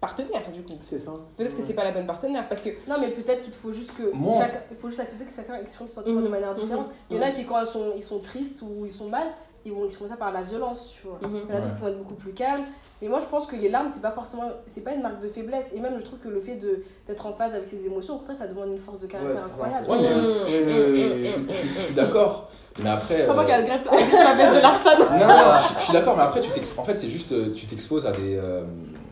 partenaire, 0.00 0.42
du 0.52 0.62
coup. 0.62 0.74
C'est 0.82 0.98
ça. 0.98 1.12
Peut-être 1.36 1.56
que 1.56 1.62
c'est 1.62 1.72
pas 1.74 1.84
la 1.84 1.92
bonne 1.92 2.06
partenaire, 2.06 2.46
parce 2.48 2.60
que. 2.60 2.68
Non, 2.88 2.96
mais 3.00 3.08
peut-être 3.08 3.42
qu'il 3.42 3.54
faut 3.54 3.72
juste 3.72 3.96
que 3.96 4.14
Moi- 4.14 4.44
il 4.70 4.76
faut 4.76 4.88
juste 4.88 5.00
accepter 5.00 5.24
que 5.24 5.32
chacun 5.32 5.54
exprime 5.56 5.86
ses 5.86 5.94
sentiments 5.94 6.18
Mhm. 6.20 6.24
de 6.26 6.30
manière 6.30 6.54
différente. 6.54 6.86
Mhm. 6.88 6.92
Il 7.10 7.16
y 7.16 7.20
en 7.20 7.22
a 7.22 7.30
qui, 7.30 7.44
quand 7.46 7.60
ils 7.60 7.66
sont, 7.66 7.92
ils 7.96 8.02
sont 8.02 8.18
tristes 8.18 8.62
ou 8.62 8.84
ils 8.84 8.90
sont 8.92 9.08
mal, 9.08 9.26
ils 9.64 9.72
vont 9.72 9.84
exprimer 9.86 10.10
ça 10.10 10.16
par 10.16 10.32
la 10.32 10.42
violence, 10.42 10.92
tu 10.92 11.06
vois. 11.06 11.18
Mhm. 11.26 11.40
Il 11.48 11.50
y 11.50 11.52
en 11.54 11.56
a 11.56 11.60
d'autres 11.62 11.74
qui 11.76 11.80
vont 11.80 11.88
être 11.88 11.98
beaucoup 11.98 12.14
plus 12.14 12.32
calmes. 12.32 12.64
Mais 13.02 13.08
moi, 13.08 13.20
je 13.20 13.26
pense 13.26 13.46
que 13.46 13.56
les 13.56 13.68
larmes, 13.68 13.88
c'est 13.88 14.00
pas 14.00 14.10
forcément, 14.10 14.44
c'est 14.64 14.82
pas 14.82 14.92
une 14.94 15.02
marque 15.02 15.20
de 15.20 15.28
faiblesse. 15.28 15.70
Et 15.74 15.80
même, 15.80 15.94
je 15.98 16.04
trouve 16.04 16.18
que 16.18 16.28
le 16.28 16.40
fait 16.40 16.54
de 16.56 16.82
d'être 17.06 17.26
en 17.26 17.32
phase 17.32 17.54
avec 17.54 17.66
ses 17.68 17.84
émotions, 17.86 18.14
au 18.14 18.18
contraire, 18.18 18.36
ça 18.36 18.46
demande 18.46 18.68
une 18.70 18.78
force 18.78 18.98
de 19.00 19.06
caractère 19.06 19.44
incroyable. 19.44 19.86
Ouais, 19.90 19.98
mais 20.00 20.14
Mhm. 20.14 20.34
je, 20.46 20.52
je- 20.52 20.94
je- 20.94 21.24
je- 21.24 21.52
je 21.76 21.80
suis 21.82 21.94
d'accord. 21.94 22.50
Mais 22.82 22.90
après. 22.90 23.26
Pas 23.26 23.32
moi 23.34 23.42
euh, 23.42 23.46
qui 23.46 23.52
a 23.52 23.62
greffe 23.62 23.84
la, 23.84 24.34
baisse 24.34 24.54
de 24.56 24.60
Larsan. 24.60 24.98
Non, 24.98 25.26
non, 25.26 25.34
je, 25.60 25.78
je 25.78 25.84
suis 25.84 25.92
d'accord, 25.92 26.16
mais 26.16 26.22
après, 26.24 26.40
tu 26.40 26.48
en 26.78 26.84
fait, 26.84 26.94
c'est 26.94 27.08
juste, 27.08 27.32
euh, 27.32 27.52
tu 27.54 27.66
t'exposes 27.66 28.06
à 28.06 28.12
des. 28.12 28.36
euh, 28.36 28.64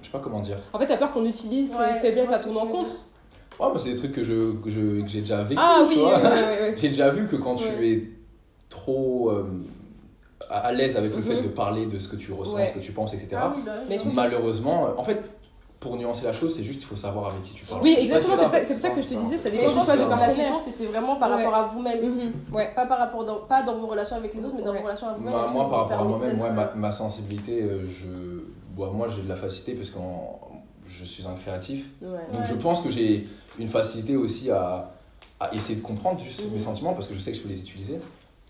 je 0.03 0.07
sais 0.07 0.13
pas 0.13 0.19
comment 0.19 0.41
dire. 0.41 0.59
En 0.73 0.79
fait, 0.79 0.87
t'as 0.87 0.97
peur 0.99 1.13
qu'on 1.13 1.25
utilise 1.25 1.75
Ouais, 1.75 1.95
ses 1.95 2.01
faiblesses 2.01 2.29
je 2.29 2.35
à 2.35 2.39
ton 2.41 2.55
encontre. 2.57 2.91
Ouais, 3.61 3.69
moi, 3.69 3.75
c'est 3.79 3.91
des 3.91 3.97
trucs 3.97 4.13
que 4.13 4.25
je 4.25 4.53
que 4.63 4.69
je- 4.71 5.03
que 5.03 5.09
j'ai 5.09 5.21
déjà 5.21 5.43
vécu. 5.45 5.61
Ah 5.63 5.83
tu 5.83 5.89
oui, 5.95 6.01
vois. 6.01 6.17
ouais, 6.19 6.23
ouais, 6.25 6.31
ouais. 6.31 6.75
J'ai 6.79 6.89
déjà 6.89 7.11
vu 7.11 7.27
que 7.27 7.37
quand 7.37 7.55
Ouais. 7.57 7.75
tu 7.79 7.87
es 7.93 8.03
trop 8.69 9.31
euh, 9.31 9.47
à 10.51 10.73
l'aise 10.73 10.97
avec 10.97 11.13
le 11.13 11.19
Mhm. 11.19 11.23
fait 11.25 11.43
de 11.43 11.49
parler 11.49 11.87
de 11.87 11.99
ce 11.99 12.09
que 12.09 12.17
tu 12.17 12.33
ressens, 12.33 12.55
Ouais. 12.57 12.67
ce 12.67 12.73
que 12.73 12.79
tu 12.85 12.93
penses, 12.93 13.13
etc., 13.15 13.29
Ah 13.35 13.53
oui, 13.55 13.63
bah 13.65 13.73
oui. 13.81 13.87
Mais 13.89 13.99
je- 13.99 14.09
malheureusement, 14.15 14.87
euh, 14.87 14.89
en 14.97 15.05
fait, 15.05 15.21
pour 15.81 15.97
nuancer 15.97 16.25
la 16.25 16.33
chose, 16.33 16.55
c'est 16.57 16.63
juste 16.63 16.81
il 16.83 16.87
faut 16.87 16.97
savoir 16.97 17.27
avec 17.31 17.43
qui 17.43 17.53
tu 17.55 17.65
parles. 17.67 17.81
Oui, 17.83 17.95
exactement, 17.99 18.37
Ouais, 18.37 18.43
c'est 18.43 18.45
ça, 18.45 18.51
ça, 18.65 18.75
pour 18.75 18.81
ça 18.81 18.89
que 18.91 19.07
je 19.09 19.15
te 19.15 19.21
disais, 19.23 19.37
ça 19.37 19.51
dépend 19.51 19.65
que 19.67 19.71
de 19.93 19.99
la 20.01 20.07
partenaire. 20.07 20.37
question, 20.37 20.59
c'était 20.59 20.87
vraiment 20.87 21.17
par 21.17 21.29
Ouais. 21.31 21.45
rapport 21.45 21.55
à 21.55 21.63
vous-même. 21.67 22.01
Mhm, 22.11 22.33
Ouais. 22.53 22.73
Pas 22.75 22.87
par 22.87 22.99
rapport 22.99 23.25
dans, 23.25 23.37
pas 23.41 23.63
dans 23.63 23.77
vos 23.79 23.87
relations 23.87 24.17
avec 24.17 24.33
les 24.35 24.45
autres, 24.45 24.55
mais 24.57 24.63
dans 24.63 24.73
Ouais. 24.73 24.79
vos 24.79 24.85
relations 24.85 25.09
à 25.09 25.13
vous-même. 25.13 25.31
Moi, 25.33 25.43
vous 25.43 25.55
par 25.71 25.71
rapport 25.89 26.01
à 26.01 26.05
moi-même, 26.05 26.41
ouais, 26.41 26.51
ma, 26.53 26.73
ma 26.75 26.91
sensibilité, 26.93 27.63
euh, 27.63 27.87
je, 27.87 28.07
bon, 28.75 28.91
moi 28.93 29.09
j'ai 29.15 29.23
de 29.23 29.29
la 29.29 29.37
facilité 29.37 29.75
parce 29.75 29.91
que 29.91 29.99
je 30.89 31.05
suis 31.05 31.27
un 31.27 31.35
créatif. 31.35 31.87
Ouais. 32.01 32.09
Donc 32.33 32.41
Ouais. 32.41 32.47
je 32.47 32.55
pense 32.55 32.81
que 32.81 32.89
j'ai 32.89 33.27
une 33.59 33.69
facilité 33.69 34.17
aussi 34.17 34.51
à, 34.51 34.91
à 35.41 35.53
essayer 35.55 35.77
de 35.77 35.83
comprendre 35.85 36.19
juste 36.21 36.47
Mhm. 36.47 36.55
mes 36.55 36.61
sentiments 36.61 36.95
parce 36.95 37.07
que 37.09 37.15
je 37.15 37.19
sais 37.19 37.33
que 37.33 37.37
je 37.37 37.43
peux 37.43 37.49
les 37.51 37.61
utiliser 37.61 38.01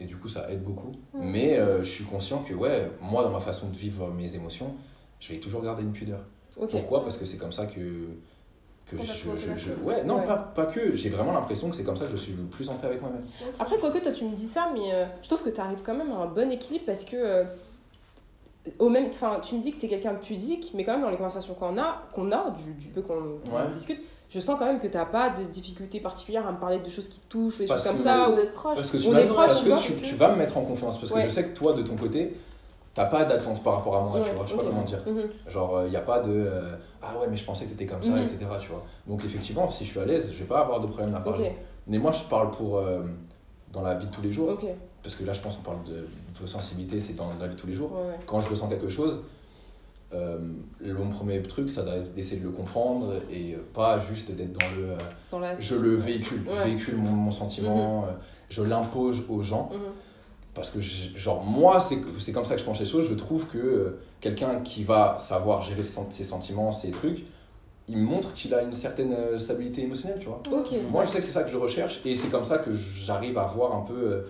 et 0.00 0.04
du 0.06 0.16
coup 0.16 0.28
ça 0.28 0.50
aide 0.50 0.62
beaucoup. 0.62 0.92
Mhm. 1.14 1.30
Mais 1.30 1.58
euh, 1.58 1.78
je 1.84 1.88
suis 1.90 2.04
conscient 2.04 2.42
que 2.42 2.54
ouais, 2.54 2.90
moi 3.00 3.22
dans 3.22 3.30
ma 3.30 3.40
façon 3.40 3.68
de 3.68 3.76
vivre 3.76 4.08
mes 4.10 4.34
émotions, 4.34 4.74
je 5.20 5.32
vais 5.32 5.38
toujours 5.38 5.62
garder 5.62 5.82
une 5.82 5.92
pudeur. 5.92 6.20
Pourquoi? 6.70 7.02
Parce 7.02 7.16
que 7.16 7.24
c'est 7.24 7.38
comme 7.38 7.52
ça 7.52 7.66
que 7.66 8.06
que 8.86 8.98
je, 8.98 9.86
ouais 9.86 10.04
non 10.04 10.18
Ouais. 10.18 10.26
pas, 10.26 10.36
pas 10.36 10.66
que 10.66 10.94
j'ai 10.94 11.08
vraiment 11.08 11.32
l'impression 11.32 11.70
que 11.70 11.74
c'est 11.76 11.84
comme 11.84 11.96
ça 11.96 12.04
que 12.04 12.10
je 12.12 12.16
suis 12.18 12.32
le 12.34 12.42
plus 12.44 12.68
en 12.68 12.74
paix 12.74 12.88
avec 12.88 13.00
moi-même. 13.00 13.24
Après, 13.58 13.78
quoique 13.78 13.98
toi 13.98 14.12
tu 14.12 14.24
me 14.24 14.34
dis 14.36 14.46
ça, 14.46 14.70
mais 14.74 14.92
euh, 14.92 15.06
je 15.22 15.26
trouve 15.28 15.42
que 15.42 15.48
tu 15.48 15.58
arrives 15.60 15.82
quand 15.82 15.94
même 15.94 16.10
à 16.12 16.16
un 16.16 16.26
bon 16.26 16.50
équilibre 16.52 16.84
parce 16.86 17.04
que. 17.04 17.16
euh, 17.16 17.44
au 18.78 18.88
même, 18.88 19.06
enfin, 19.08 19.40
tu 19.42 19.56
me 19.56 19.60
dis 19.62 19.72
que 19.72 19.78
tu 19.80 19.86
es 19.86 19.88
quelqu'un 19.90 20.14
de 20.14 20.18
pudique, 20.18 20.70
mais 20.74 20.84
quand 20.84 20.92
même 20.92 21.02
dans 21.02 21.10
les 21.10 21.16
conversations 21.16 21.52
qu'on 21.54 21.76
a, 21.78 22.02
qu'on 22.12 22.32
a 22.32 22.50
du, 22.50 22.72
du 22.74 22.88
peu 22.88 23.02
qu'on 23.02 23.38
qu'on 23.44 23.56
Ouais. 23.56 23.70
discute, 23.72 24.00
je 24.34 24.40
sens 24.40 24.56
quand 24.58 24.66
même 24.66 24.80
que 24.80 24.88
t'as 24.88 25.04
pas 25.04 25.30
de 25.30 25.44
difficultés 25.44 26.00
particulières 26.00 26.46
à 26.46 26.50
me 26.52 26.58
parler 26.58 26.80
de 26.80 26.90
choses 26.90 27.08
qui 27.08 27.20
te 27.20 27.28
touchent, 27.28 27.58
des 27.58 27.66
Parce 27.66 27.84
choses 27.84 27.92
comme 27.92 28.04
ça. 28.04 28.28
Vous 28.28 28.38
êtes 28.40 28.52
proches. 28.52 28.74
Parce 28.76 28.90
que 28.90 28.96
tu 28.96 29.06
On 29.06 29.12
vas, 29.12 29.20
est 29.20 29.26
proches, 29.26 29.46
parce 29.46 29.62
tu 29.64 29.70
vois. 29.70 29.78
tu, 29.78 29.92
tu 29.94 30.14
vas 30.16 30.32
me 30.32 30.36
mettre 30.38 30.56
en 30.58 30.62
confiance 30.62 30.98
parce 30.98 31.10
que 31.12 31.16
Ouais. 31.18 31.24
je 31.24 31.28
sais 31.28 31.44
que 31.44 31.56
toi 31.56 31.72
de 31.74 31.82
ton 31.82 31.96
côté 31.96 32.36
t'as 32.94 33.06
pas 33.06 33.24
d'attente 33.24 33.62
par 33.62 33.74
rapport 33.76 33.96
à 33.96 34.00
moi 34.02 34.18
Ouais, 34.18 34.22
tu 34.28 34.34
vois 34.34 34.44
je 34.46 34.50
sais 34.52 34.56
pas 34.56 34.62
comment 34.64 34.82
dire 34.82 35.02
Mhm. 35.06 35.28
Genre, 35.48 35.82
il 35.84 35.90
n'y 35.90 35.96
a 35.96 36.00
pas 36.00 36.20
de 36.20 36.30
euh, 36.32 36.76
Ah 37.02 37.18
ouais, 37.20 37.26
mais 37.30 37.36
je 37.36 37.44
pensais 37.44 37.64
que 37.66 37.70
t'étais 37.70 37.86
comme 37.86 38.02
ça, 38.02 38.10
Mhm. 38.10 38.24
etc. 38.24 38.38
Tu 38.60 38.68
vois. 38.68 38.84
Donc, 39.06 39.24
effectivement, 39.24 39.68
si 39.70 39.84
je 39.84 39.90
suis 39.90 40.00
à 40.00 40.04
l'aise, 40.04 40.32
je 40.32 40.38
vais 40.38 40.44
pas 40.44 40.60
avoir 40.60 40.80
de 40.80 40.86
problème 40.86 41.14
à 41.14 41.20
parler. 41.20 41.52
Mais 41.86 41.98
moi, 41.98 42.12
je 42.12 42.24
parle 42.24 42.50
pour. 42.50 42.78
euh, 42.78 43.02
dans 43.72 43.82
la 43.82 43.94
vie 43.94 44.06
de 44.06 44.12
tous 44.12 44.22
les 44.22 44.30
jours. 44.32 44.56
Parce 45.02 45.16
que 45.16 45.24
là, 45.24 45.32
je 45.32 45.40
pense 45.40 45.56
qu'on 45.56 45.62
parle 45.64 45.82
de 45.84 46.06
vos 46.40 46.46
sensibilités, 46.46 47.00
c'est 47.00 47.14
dans 47.14 47.28
la 47.40 47.48
vie 47.48 47.56
de 47.56 47.60
tous 47.60 47.66
les 47.66 47.74
jours. 47.74 47.90
Ouais, 47.92 47.98
ouais. 48.10 48.18
Quand 48.24 48.40
je 48.40 48.48
ressens 48.48 48.68
quelque 48.68 48.88
chose, 48.88 49.20
euh, 50.14 50.38
le- 50.80 50.94
mon 50.94 51.10
premier 51.10 51.42
truc, 51.42 51.68
ça 51.70 51.82
doit 51.82 51.96
être 51.96 52.14
d'essayer 52.14 52.40
de 52.40 52.44
le 52.46 52.50
comprendre 52.52 53.14
et 53.30 53.56
pas 53.74 53.98
juste 54.00 54.30
d'être 54.30 54.52
dans 54.52 54.66
le. 54.76 54.90
euh, 54.92 54.96
Dans 55.30 55.38
la. 55.40 55.58
je 55.60 55.74
le 55.74 55.94
véhicule. 55.96 56.42
Je 56.46 56.50
Ouais. 56.52 56.64
véhicule 56.64 56.96
mon, 56.96 57.10
mon 57.10 57.32
sentiment, 57.32 58.04
euh, 58.04 58.12
je 58.48 58.62
l'impose 58.62 59.22
aux 59.28 59.42
gens. 59.42 59.70
Mhm. 59.72 59.80
Parce 60.54 60.70
que, 60.70 60.80
genre, 60.80 61.42
moi, 61.42 61.80
c'est 61.80 62.32
comme 62.32 62.44
ça 62.44 62.54
que 62.54 62.60
je 62.60 62.64
pense 62.64 62.78
les 62.78 62.86
choses. 62.86 63.08
Je 63.08 63.14
trouve 63.14 63.46
que 63.48 63.58
euh, 63.58 63.98
quelqu'un 64.20 64.60
qui 64.60 64.84
va 64.84 65.16
savoir 65.18 65.62
gérer 65.62 65.82
ses, 65.82 65.96
sen- 66.00 66.10
ses 66.10 66.22
sentiments, 66.24 66.70
ses 66.70 66.92
trucs, 66.92 67.24
il 67.88 67.98
me 67.98 68.04
montre 68.04 68.32
qu'il 68.34 68.54
a 68.54 68.62
une 68.62 68.72
certaine 68.72 69.14
stabilité 69.38 69.82
émotionnelle, 69.82 70.18
tu 70.20 70.28
vois. 70.28 70.40
Moi, 70.90 71.04
je 71.04 71.10
sais 71.10 71.18
que 71.18 71.24
c'est 71.24 71.32
ça 71.32 71.42
que 71.42 71.50
je 71.50 71.56
recherche 71.56 72.00
et 72.04 72.14
c'est 72.14 72.28
comme 72.28 72.44
ça 72.44 72.58
que 72.58 72.70
j'arrive 72.74 73.36
à 73.36 73.44
voir 73.46 73.74
un 73.76 73.80
peu, 73.82 74.24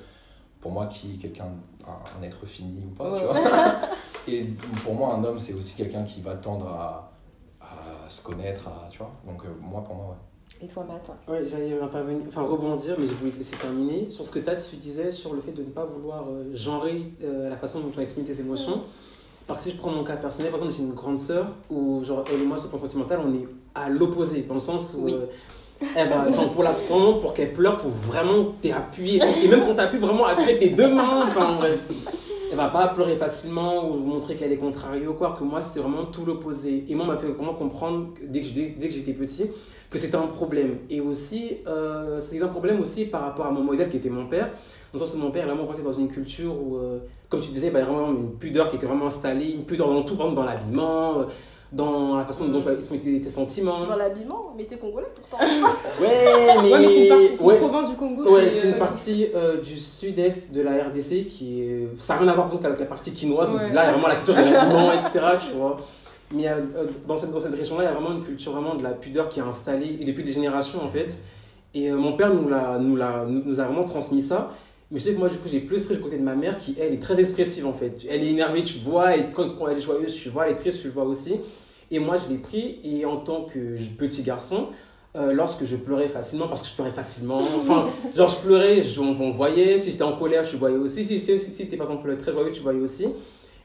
pour 0.60 0.72
moi, 0.72 0.86
qui 0.86 1.18
quelqu'un, 1.18 1.48
un, 1.88 2.20
un 2.20 2.22
être 2.22 2.44
fini 2.46 2.82
ou 2.86 2.90
pas, 2.94 3.10
Ouais. 3.12 3.20
tu 3.20 3.26
vois. 3.26 3.36
et 4.28 4.44
pour 4.84 4.94
moi, 4.94 5.14
un 5.14 5.24
homme, 5.24 5.38
c'est 5.38 5.54
aussi 5.54 5.76
quelqu'un 5.76 6.04
qui 6.04 6.20
va 6.20 6.34
tendre 6.34 6.66
à, 6.68 7.12
à 7.60 8.08
se 8.08 8.22
connaître, 8.22 8.68
à, 8.68 8.88
tu 8.90 8.98
vois. 8.98 9.10
Donc, 9.26 9.42
euh, 9.44 9.48
moi, 9.60 9.82
pour 9.82 9.94
moi, 9.96 10.06
ouais. 10.10 10.16
Et 10.64 10.68
toi, 10.68 10.84
Matt 10.84 11.10
Ouais, 11.28 11.44
j'allais 11.46 11.78
intervenir, 11.80 12.22
enfin 12.28 12.42
rebondir, 12.42 12.94
mais 12.98 13.06
je 13.06 13.12
voulais 13.14 13.32
te 13.32 13.38
laisser 13.38 13.56
terminer 13.56 14.08
sur 14.08 14.24
ce 14.24 14.30
que 14.30 14.38
Taz 14.38 14.68
tu 14.70 14.76
disais 14.76 15.10
sur 15.10 15.34
le 15.34 15.40
fait 15.40 15.50
de 15.52 15.62
ne 15.62 15.68
pas 15.68 15.84
vouloir 15.84 16.24
euh, 16.28 16.54
genrer 16.54 17.12
euh, 17.22 17.50
la 17.50 17.56
façon 17.56 17.80
dont 17.80 17.90
tu 17.90 18.00
exprimes 18.00 18.24
tes 18.24 18.38
émotions. 18.40 18.82
Parce 19.46 19.64
que 19.64 19.70
si 19.70 19.76
je 19.76 19.80
prends 19.80 19.90
mon 19.90 20.04
cas 20.04 20.16
personnel, 20.16 20.50
par 20.52 20.60
exemple, 20.60 20.74
j'ai 20.76 20.84
une 20.84 20.94
grande 20.94 21.18
sœur 21.18 21.48
où, 21.68 22.02
genre, 22.04 22.24
elle 22.32 22.40
et 22.40 22.46
moi, 22.46 22.56
sur 22.56 22.66
le 22.66 22.70
plan 22.70 22.78
sentimental, 22.78 23.20
on 23.26 23.34
est 23.34 23.46
à 23.74 23.90
l'opposé, 23.90 24.42
dans 24.42 24.54
le 24.54 24.60
sens 24.60 24.94
où. 24.98 25.04
Oui. 25.04 25.16
Va, 26.08 26.24
enfin, 26.28 26.48
pour, 26.48 26.62
la, 26.62 26.72
vraiment, 26.72 27.14
pour 27.14 27.34
qu'elle 27.34 27.52
pleure, 27.52 27.80
faut 27.80 27.88
vraiment 27.88 28.54
t'es 28.60 28.72
appuyé. 28.72 29.20
Et 29.42 29.48
même 29.48 29.64
quand 29.66 29.74
t'appuies, 29.74 29.98
vraiment 29.98 30.26
appuyer 30.26 30.58
tes 30.58 30.70
deux 30.70 30.92
mains. 30.92 31.24
Enfin, 31.26 31.56
bref. 31.58 31.80
Elle 32.50 32.58
va 32.58 32.68
pas 32.68 32.86
pleurer 32.88 33.16
facilement 33.16 33.90
ou 33.90 33.96
montrer 33.96 34.36
qu'elle 34.36 34.52
est 34.52 34.58
contrariée 34.58 35.08
ou 35.08 35.14
quoi, 35.14 35.34
que 35.36 35.42
moi, 35.42 35.60
c'était 35.60 35.80
vraiment 35.80 36.04
tout 36.04 36.24
l'opposé. 36.24 36.84
Et 36.88 36.94
moi, 36.94 37.04
on 37.04 37.08
m'a 37.08 37.16
fait 37.16 37.26
vraiment 37.26 37.54
comprendre, 37.54 38.14
que 38.14 38.24
dès 38.24 38.42
que, 38.42 38.46
que 38.46 38.90
j'étais 38.90 39.12
petit, 39.12 39.50
que 39.90 39.98
c'était 39.98 40.16
un 40.16 40.26
problème. 40.26 40.78
Et 40.88 41.00
aussi, 41.00 41.58
euh, 41.66 42.20
c'est 42.20 42.40
un 42.40 42.48
problème 42.48 42.80
aussi 42.80 43.06
par 43.06 43.22
rapport 43.22 43.46
à 43.46 43.50
mon 43.50 43.62
modèle 43.62 43.88
qui 43.88 43.96
était 43.96 44.10
mon 44.10 44.26
père. 44.26 44.50
Dans 44.92 45.00
le 45.00 45.06
sens 45.06 45.14
où 45.14 45.18
mon 45.18 45.30
père, 45.30 45.46
vraiment 45.46 45.64
porté 45.64 45.82
dans 45.82 45.92
une 45.92 46.08
culture 46.08 46.54
où, 46.54 46.76
euh, 46.76 46.98
comme 47.28 47.40
tu 47.40 47.50
disais, 47.50 47.70
bah, 47.70 47.80
il 47.80 47.82
y 47.82 47.88
a 47.88 47.90
vraiment 47.90 48.12
une 48.12 48.32
pudeur 48.32 48.70
qui 48.70 48.76
était 48.76 48.86
vraiment 48.86 49.06
installée, 49.06 49.46
une 49.46 49.64
pudeur 49.64 49.88
dans 49.88 50.02
tout, 50.02 50.14
par 50.16 50.26
exemple 50.26 50.46
dans 50.46 50.52
l'habillement, 50.52 51.18
euh, 51.18 51.24
dans 51.72 52.16
la 52.16 52.24
façon 52.24 52.46
dont 52.46 52.60
je 52.60 52.64
voyais 52.64 52.78
tes, 53.02 53.20
tes 53.20 53.28
sentiments. 53.28 53.84
Dans 53.86 53.96
l'habillement, 53.96 54.54
mais 54.56 54.64
t'es 54.64 54.76
congolais 54.76 55.08
pourtant. 55.14 55.38
Ouais, 55.44 55.48
mais, 56.62 56.72
Ouais, 56.72 56.78
mais 56.80 56.88
c'est 56.88 57.02
une 57.02 57.08
partie, 57.08 57.36
c'est 57.36 57.44
ouais, 57.44 57.54
une 57.54 57.60
province 57.60 57.90
du 57.90 57.96
Congo. 57.96 58.34
Ouais, 58.34 58.50
c'est 58.50 58.68
une 58.68 58.74
euh, 58.74 58.78
partie 58.78 59.26
euh, 59.34 59.60
du 59.60 59.76
sud-est 59.76 60.52
de 60.52 60.62
la 60.62 60.84
RDC 60.84 61.26
qui 61.26 61.62
est. 61.62 61.88
Ça 61.98 62.14
n'a 62.14 62.20
rien 62.20 62.28
à 62.30 62.34
voir 62.34 62.48
contre 62.50 62.66
avec 62.66 62.78
la 62.78 62.86
partie 62.86 63.12
quinoise, 63.12 63.52
où 63.52 63.56
Ouais. 63.56 63.72
là, 63.72 63.84
il 63.84 63.86
y 63.86 63.88
a 63.88 63.92
vraiment 63.92 64.08
la 64.08 64.16
culture 64.16 64.34
de 64.34 64.40
l'habillement, 64.52 64.92
etc. 64.92 65.10
Tu 65.50 65.56
vois. 65.56 65.76
Mais 66.32 66.48
euh, 66.48 66.60
dans 67.06 67.16
cette, 67.16 67.30
dans 67.32 67.40
cette 67.40 67.54
région-là, 67.54 67.84
il 67.84 67.86
y 67.86 67.90
a 67.90 67.92
vraiment 67.92 68.12
une 68.16 68.22
culture 68.24 68.52
vraiment 68.52 68.74
de 68.74 68.82
la 68.82 68.90
pudeur 68.90 69.28
qui 69.28 69.40
est 69.40 69.42
installée, 69.42 69.96
et 70.00 70.04
depuis 70.04 70.24
des 70.24 70.32
générations 70.32 70.82
en 70.84 70.88
fait. 70.88 71.20
Et 71.74 71.90
mon 71.90 72.12
père 72.12 72.32
nous, 72.32 72.48
l'a, 72.48 72.78
nous, 72.78 72.94
l'a, 72.94 73.24
nous, 73.26 73.42
nous 73.44 73.58
a 73.58 73.64
vraiment 73.64 73.82
transmis 73.84 74.22
ça. 74.22 74.50
Mais 74.90 74.98
je 74.98 75.04
sais 75.04 75.14
que 75.14 75.18
moi, 75.18 75.28
du 75.28 75.38
coup, 75.38 75.48
j'ai 75.50 75.60
plus 75.60 75.84
pris 75.84 75.96
du 75.96 76.00
côté 76.02 76.18
de 76.18 76.22
ma 76.22 76.34
mère 76.34 76.56
qui, 76.58 76.76
elle, 76.80 76.92
est 76.92 76.98
très 77.02 77.18
expressive 77.18 77.66
en 77.66 77.72
fait. 77.72 78.04
Elle 78.08 78.22
est 78.22 78.30
énervée, 78.30 78.62
tu 78.62 78.78
vois, 78.78 79.14
elle, 79.14 79.32
quand, 79.32 79.50
quand 79.56 79.68
elle 79.68 79.78
est 79.78 79.80
joyeuse, 79.80 80.14
tu 80.14 80.28
vois, 80.28 80.46
elle 80.46 80.52
est 80.52 80.56
triste, 80.56 80.80
tu 80.82 80.88
le 80.88 80.92
vois 80.92 81.04
aussi. 81.04 81.34
Et 81.90 81.98
moi, 81.98 82.16
je 82.16 82.30
l'ai 82.32 82.38
pris, 82.38 82.78
et 82.84 83.04
en 83.04 83.16
tant 83.18 83.42
que 83.44 83.76
petit 83.98 84.22
garçon, 84.22 84.68
euh, 85.16 85.32
lorsque 85.32 85.64
je 85.64 85.76
pleurais 85.76 86.08
facilement, 86.08 86.48
parce 86.48 86.62
que 86.62 86.68
je 86.68 86.74
pleurais 86.74 86.90
facilement, 86.92 87.38
enfin, 87.38 87.86
genre 88.16 88.28
je 88.28 88.36
pleurais, 88.36 88.82
je- 88.82 89.00
on, 89.00 89.16
on 89.20 89.30
voyait, 89.30 89.78
si 89.78 89.90
j'étais 89.90 90.02
en 90.02 90.16
colère, 90.16 90.44
je 90.44 90.56
voyais 90.56 90.76
aussi, 90.76 91.04
si, 91.04 91.18
si, 91.18 91.38
si, 91.38 91.52
si 91.52 91.64
par 91.66 91.86
exemple 91.86 92.16
très 92.16 92.32
joyeux, 92.32 92.50
tu 92.50 92.60
voyais 92.62 92.80
aussi. 92.80 93.06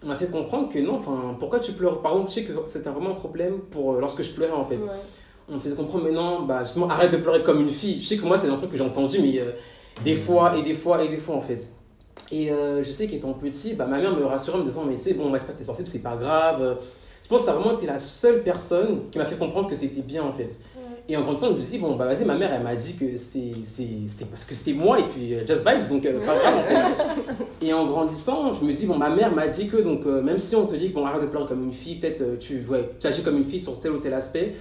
On 0.04 0.08
m'a 0.08 0.16
fait 0.16 0.28
comprendre 0.28 0.70
que 0.70 0.80
non, 0.80 0.96
enfin, 0.96 1.36
pourquoi 1.40 1.60
tu 1.60 1.74
pleures? 1.74 2.02
Par 2.02 2.14
exemple, 2.14 2.30
je 2.30 2.36
sais 2.36 2.44
que 2.44 2.54
c'était 2.66 2.90
vraiment 2.90 3.12
un 3.12 3.16
problème 3.16 3.60
pour 3.72 3.94
euh, 3.96 4.00
lorsque 4.00 4.22
je 4.22 4.30
pleurais 4.30 4.52
en 4.54 4.64
fait. 4.64 4.78
ouais. 4.78 4.88
On 5.50 5.56
me 5.56 5.60
faisait 5.60 5.76
comprendre, 5.76 6.04
mais 6.06 6.12
non, 6.12 6.44
bah 6.44 6.64
justement, 6.64 6.88
arrête 6.88 7.12
de 7.12 7.18
pleurer 7.18 7.42
comme 7.44 7.60
une 7.60 7.70
fille. 7.72 8.02
Je 8.02 8.08
sais 8.08 8.18
que 8.18 8.26
moi, 8.26 8.38
c'est 8.38 8.48
un 8.48 8.56
truc 8.56 8.70
que 8.70 8.78
j'ai 8.78 8.84
entendu, 8.84 9.18
mais 9.20 9.40
euh, 9.40 9.52
des 10.04 10.16
fois, 10.16 10.58
et 10.58 10.64
des 10.64 10.74
fois, 10.74 11.04
et 11.04 11.08
des 11.08 11.18
fois 11.18 11.36
en 11.36 11.42
fait. 11.42 11.70
Et 12.32 12.52
euh, 12.52 12.84
je 12.84 12.92
sais 12.92 13.08
qu'étant 13.08 13.34
petit, 13.34 13.74
bah, 13.74 13.86
ma 13.86 14.00
mère 14.00 14.16
me 14.16 14.24
rassurait 14.26 14.58
en 14.58 14.62
me 14.62 14.66
disant, 14.66 14.86
mais 14.86 14.96
tu 14.96 15.02
sais, 15.02 15.14
bon, 15.14 15.32
bah, 15.32 15.40
t'es 15.40 15.64
sensible, 15.64 15.88
c'est 15.88 16.04
pas 16.04 16.16
grave. 16.16 16.78
Je 17.24 17.30
pense 17.30 17.42
que 17.42 17.46
ça 17.46 17.52
a 17.52 17.60
vraiment 17.60 17.78
été 17.78 17.86
la 17.86 18.00
seule 18.00 18.44
personne 18.44 19.02
qui 19.12 19.18
m'a 19.18 19.26
fait 19.26 19.38
comprendre 19.38 19.68
que 19.70 19.76
c'était 19.76 20.02
bien 20.02 20.24
en 20.24 20.34
fait. 20.34 20.60
Et 21.12 21.18
en 21.18 21.24
grandissant, 21.24 21.48
je 21.48 21.54
me 21.54 21.60
suis 21.62 21.72
dit, 21.72 21.78
bon, 21.80 21.96
bah 21.96 22.06
vas-y, 22.06 22.24
ma 22.24 22.36
mère, 22.36 22.54
elle 22.54 22.62
m'a 22.62 22.76
dit 22.76 22.96
que 22.96 23.18
c'était 23.18 24.26
parce 24.30 24.46
que 24.46 24.54
c'était 24.54 24.74
moi 24.74 25.00
et 25.00 25.04
puis 25.08 25.34
euh, 25.34 25.40
just 25.46 25.68
vibes, 25.68 25.90
donc 25.90 26.06
euh, 26.06 26.24
pas 26.24 26.36
grave 26.38 26.58
en 26.58 26.64
fait. 26.64 27.46
Et 27.66 27.74
en 27.74 27.88
grandissant, 27.88 28.54
je 28.54 28.64
me 28.64 28.72
dis, 28.74 28.86
bon, 28.86 28.96
ma 28.96 29.10
mère 29.10 29.34
m'a 29.34 29.48
dit 29.48 29.68
que, 29.68 29.78
donc, 29.78 30.06
euh, 30.06 30.22
même 30.22 30.38
si 30.38 30.56
on 30.56 30.68
te 30.68 30.76
dit 30.76 30.90
bon, 30.90 31.06
arrête 31.06 31.24
de 31.24 31.26
pleurer 31.26 31.48
comme 31.48 31.64
une 31.64 31.74
fille, 31.74 31.96
peut-être 31.96 32.38
tu, 32.38 32.64
ouais, 32.70 32.92
tu 33.00 33.08
agis 33.08 33.24
comme 33.24 33.38
une 33.38 33.46
fille 33.46 33.62
sur 33.62 33.80
tel 33.80 33.94
ou 33.94 33.98
tel 33.98 34.14
aspect, 34.14 34.54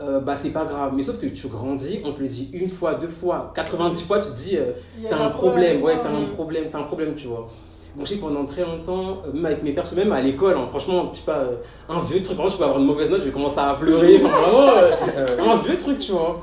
euh, 0.00 0.20
bah 0.20 0.34
c'est 0.34 0.50
pas 0.50 0.64
grave. 0.64 0.92
Mais 0.94 1.02
sauf 1.02 1.20
que 1.20 1.26
tu 1.26 1.48
grandis, 1.48 2.00
on 2.04 2.12
te 2.12 2.20
le 2.20 2.28
dit 2.28 2.50
une 2.52 2.68
fois, 2.68 2.94
deux 2.94 3.08
fois, 3.08 3.52
90 3.54 4.02
fois, 4.02 4.18
tu 4.18 4.30
te 4.30 4.36
dis, 4.36 4.56
euh, 4.56 4.72
t'as 5.08 5.24
un 5.24 5.30
problème, 5.30 5.82
ouais, 5.82 5.98
t'as 6.02 6.10
un 6.10 6.24
problème, 6.34 6.64
t'as 6.70 6.78
un 6.78 6.84
problème, 6.84 7.14
tu 7.14 7.26
vois. 7.26 7.48
Donc, 7.96 8.06
je 8.06 8.10
sais 8.12 8.16
que 8.16 8.20
pendant 8.20 8.44
très 8.44 8.62
longtemps, 8.62 9.22
euh, 9.26 9.32
même 9.32 9.46
avec 9.46 9.62
mes 9.62 9.72
persos, 9.72 9.96
même 9.96 10.12
à 10.12 10.20
l'école, 10.20 10.56
hein, 10.56 10.66
franchement, 10.68 11.10
je 11.12 11.18
sais 11.18 11.24
pas, 11.24 11.38
euh, 11.38 11.56
un 11.88 12.00
vieux 12.00 12.22
truc, 12.22 12.36
par 12.36 12.46
exemple, 12.46 12.52
je 12.52 12.56
peux 12.58 12.64
avoir 12.64 12.78
une 12.78 12.86
mauvaise 12.86 13.10
note, 13.10 13.20
je 13.20 13.26
vais 13.26 13.32
commencer 13.32 13.58
à 13.58 13.74
pleurer, 13.74 14.20
enfin 14.22 14.28
vraiment, 14.28 14.68
euh, 15.16 15.52
un 15.52 15.56
vieux 15.56 15.76
truc, 15.76 15.98
tu 15.98 16.12
vois. 16.12 16.40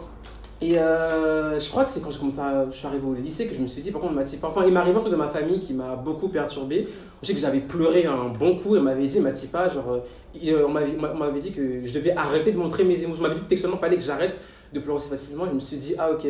Et 0.59 0.79
euh, 0.79 1.59
je 1.59 1.69
crois 1.69 1.83
que 1.83 1.89
c'est 1.91 2.01
quand 2.01 2.09
j'ai 2.09 2.17
commencé 2.17 2.39
à, 2.39 2.65
je 2.69 2.75
suis 2.75 2.87
arrivé 2.87 3.05
au 3.05 3.13
lycée 3.13 3.45
que 3.45 3.53
je 3.53 3.59
me 3.59 3.67
suis 3.67 3.81
dit, 3.81 3.91
par 3.91 4.01
contre, 4.01 4.13
Mathis, 4.13 4.39
enfin, 4.41 4.63
il 4.65 4.73
m'arrive 4.73 4.95
un 4.97 4.99
truc 4.99 5.11
de 5.11 5.17
ma 5.17 5.27
famille 5.27 5.59
qui 5.59 5.73
m'a 5.73 5.95
beaucoup 5.95 6.29
perturbé. 6.29 6.87
Je 7.21 7.27
sais 7.27 7.33
que 7.35 7.39
j'avais 7.39 7.59
pleuré 7.59 8.05
un 8.07 8.29
bon 8.29 8.55
coup 8.57 8.75
et 8.75 8.79
on 8.79 8.83
m'avait 8.83 9.05
dit, 9.05 9.19
Matipa, 9.19 9.69
genre, 9.69 9.91
euh, 9.91 9.99
euh, 10.47 10.65
on 10.67 10.69
m'avait 10.69 10.97
on 10.99 11.39
dit 11.39 11.51
que 11.51 11.83
je 11.83 11.93
devais 11.93 12.13
arrêter 12.15 12.51
de 12.51 12.57
montrer 12.57 12.83
mes 12.83 12.99
émotions. 13.03 13.19
On 13.19 13.27
m'avait 13.27 13.35
dit 13.35 13.41
que 13.41 13.49
textuellement, 13.49 13.77
il 13.77 13.81
fallait 13.81 13.97
que 13.97 14.01
j'arrête 14.01 14.43
de 14.73 14.79
pleurer 14.79 14.95
aussi 14.95 15.09
facilement. 15.09 15.45
Je 15.47 15.53
me 15.53 15.59
suis 15.59 15.77
dit, 15.77 15.93
ah 15.99 16.09
ok, 16.11 16.25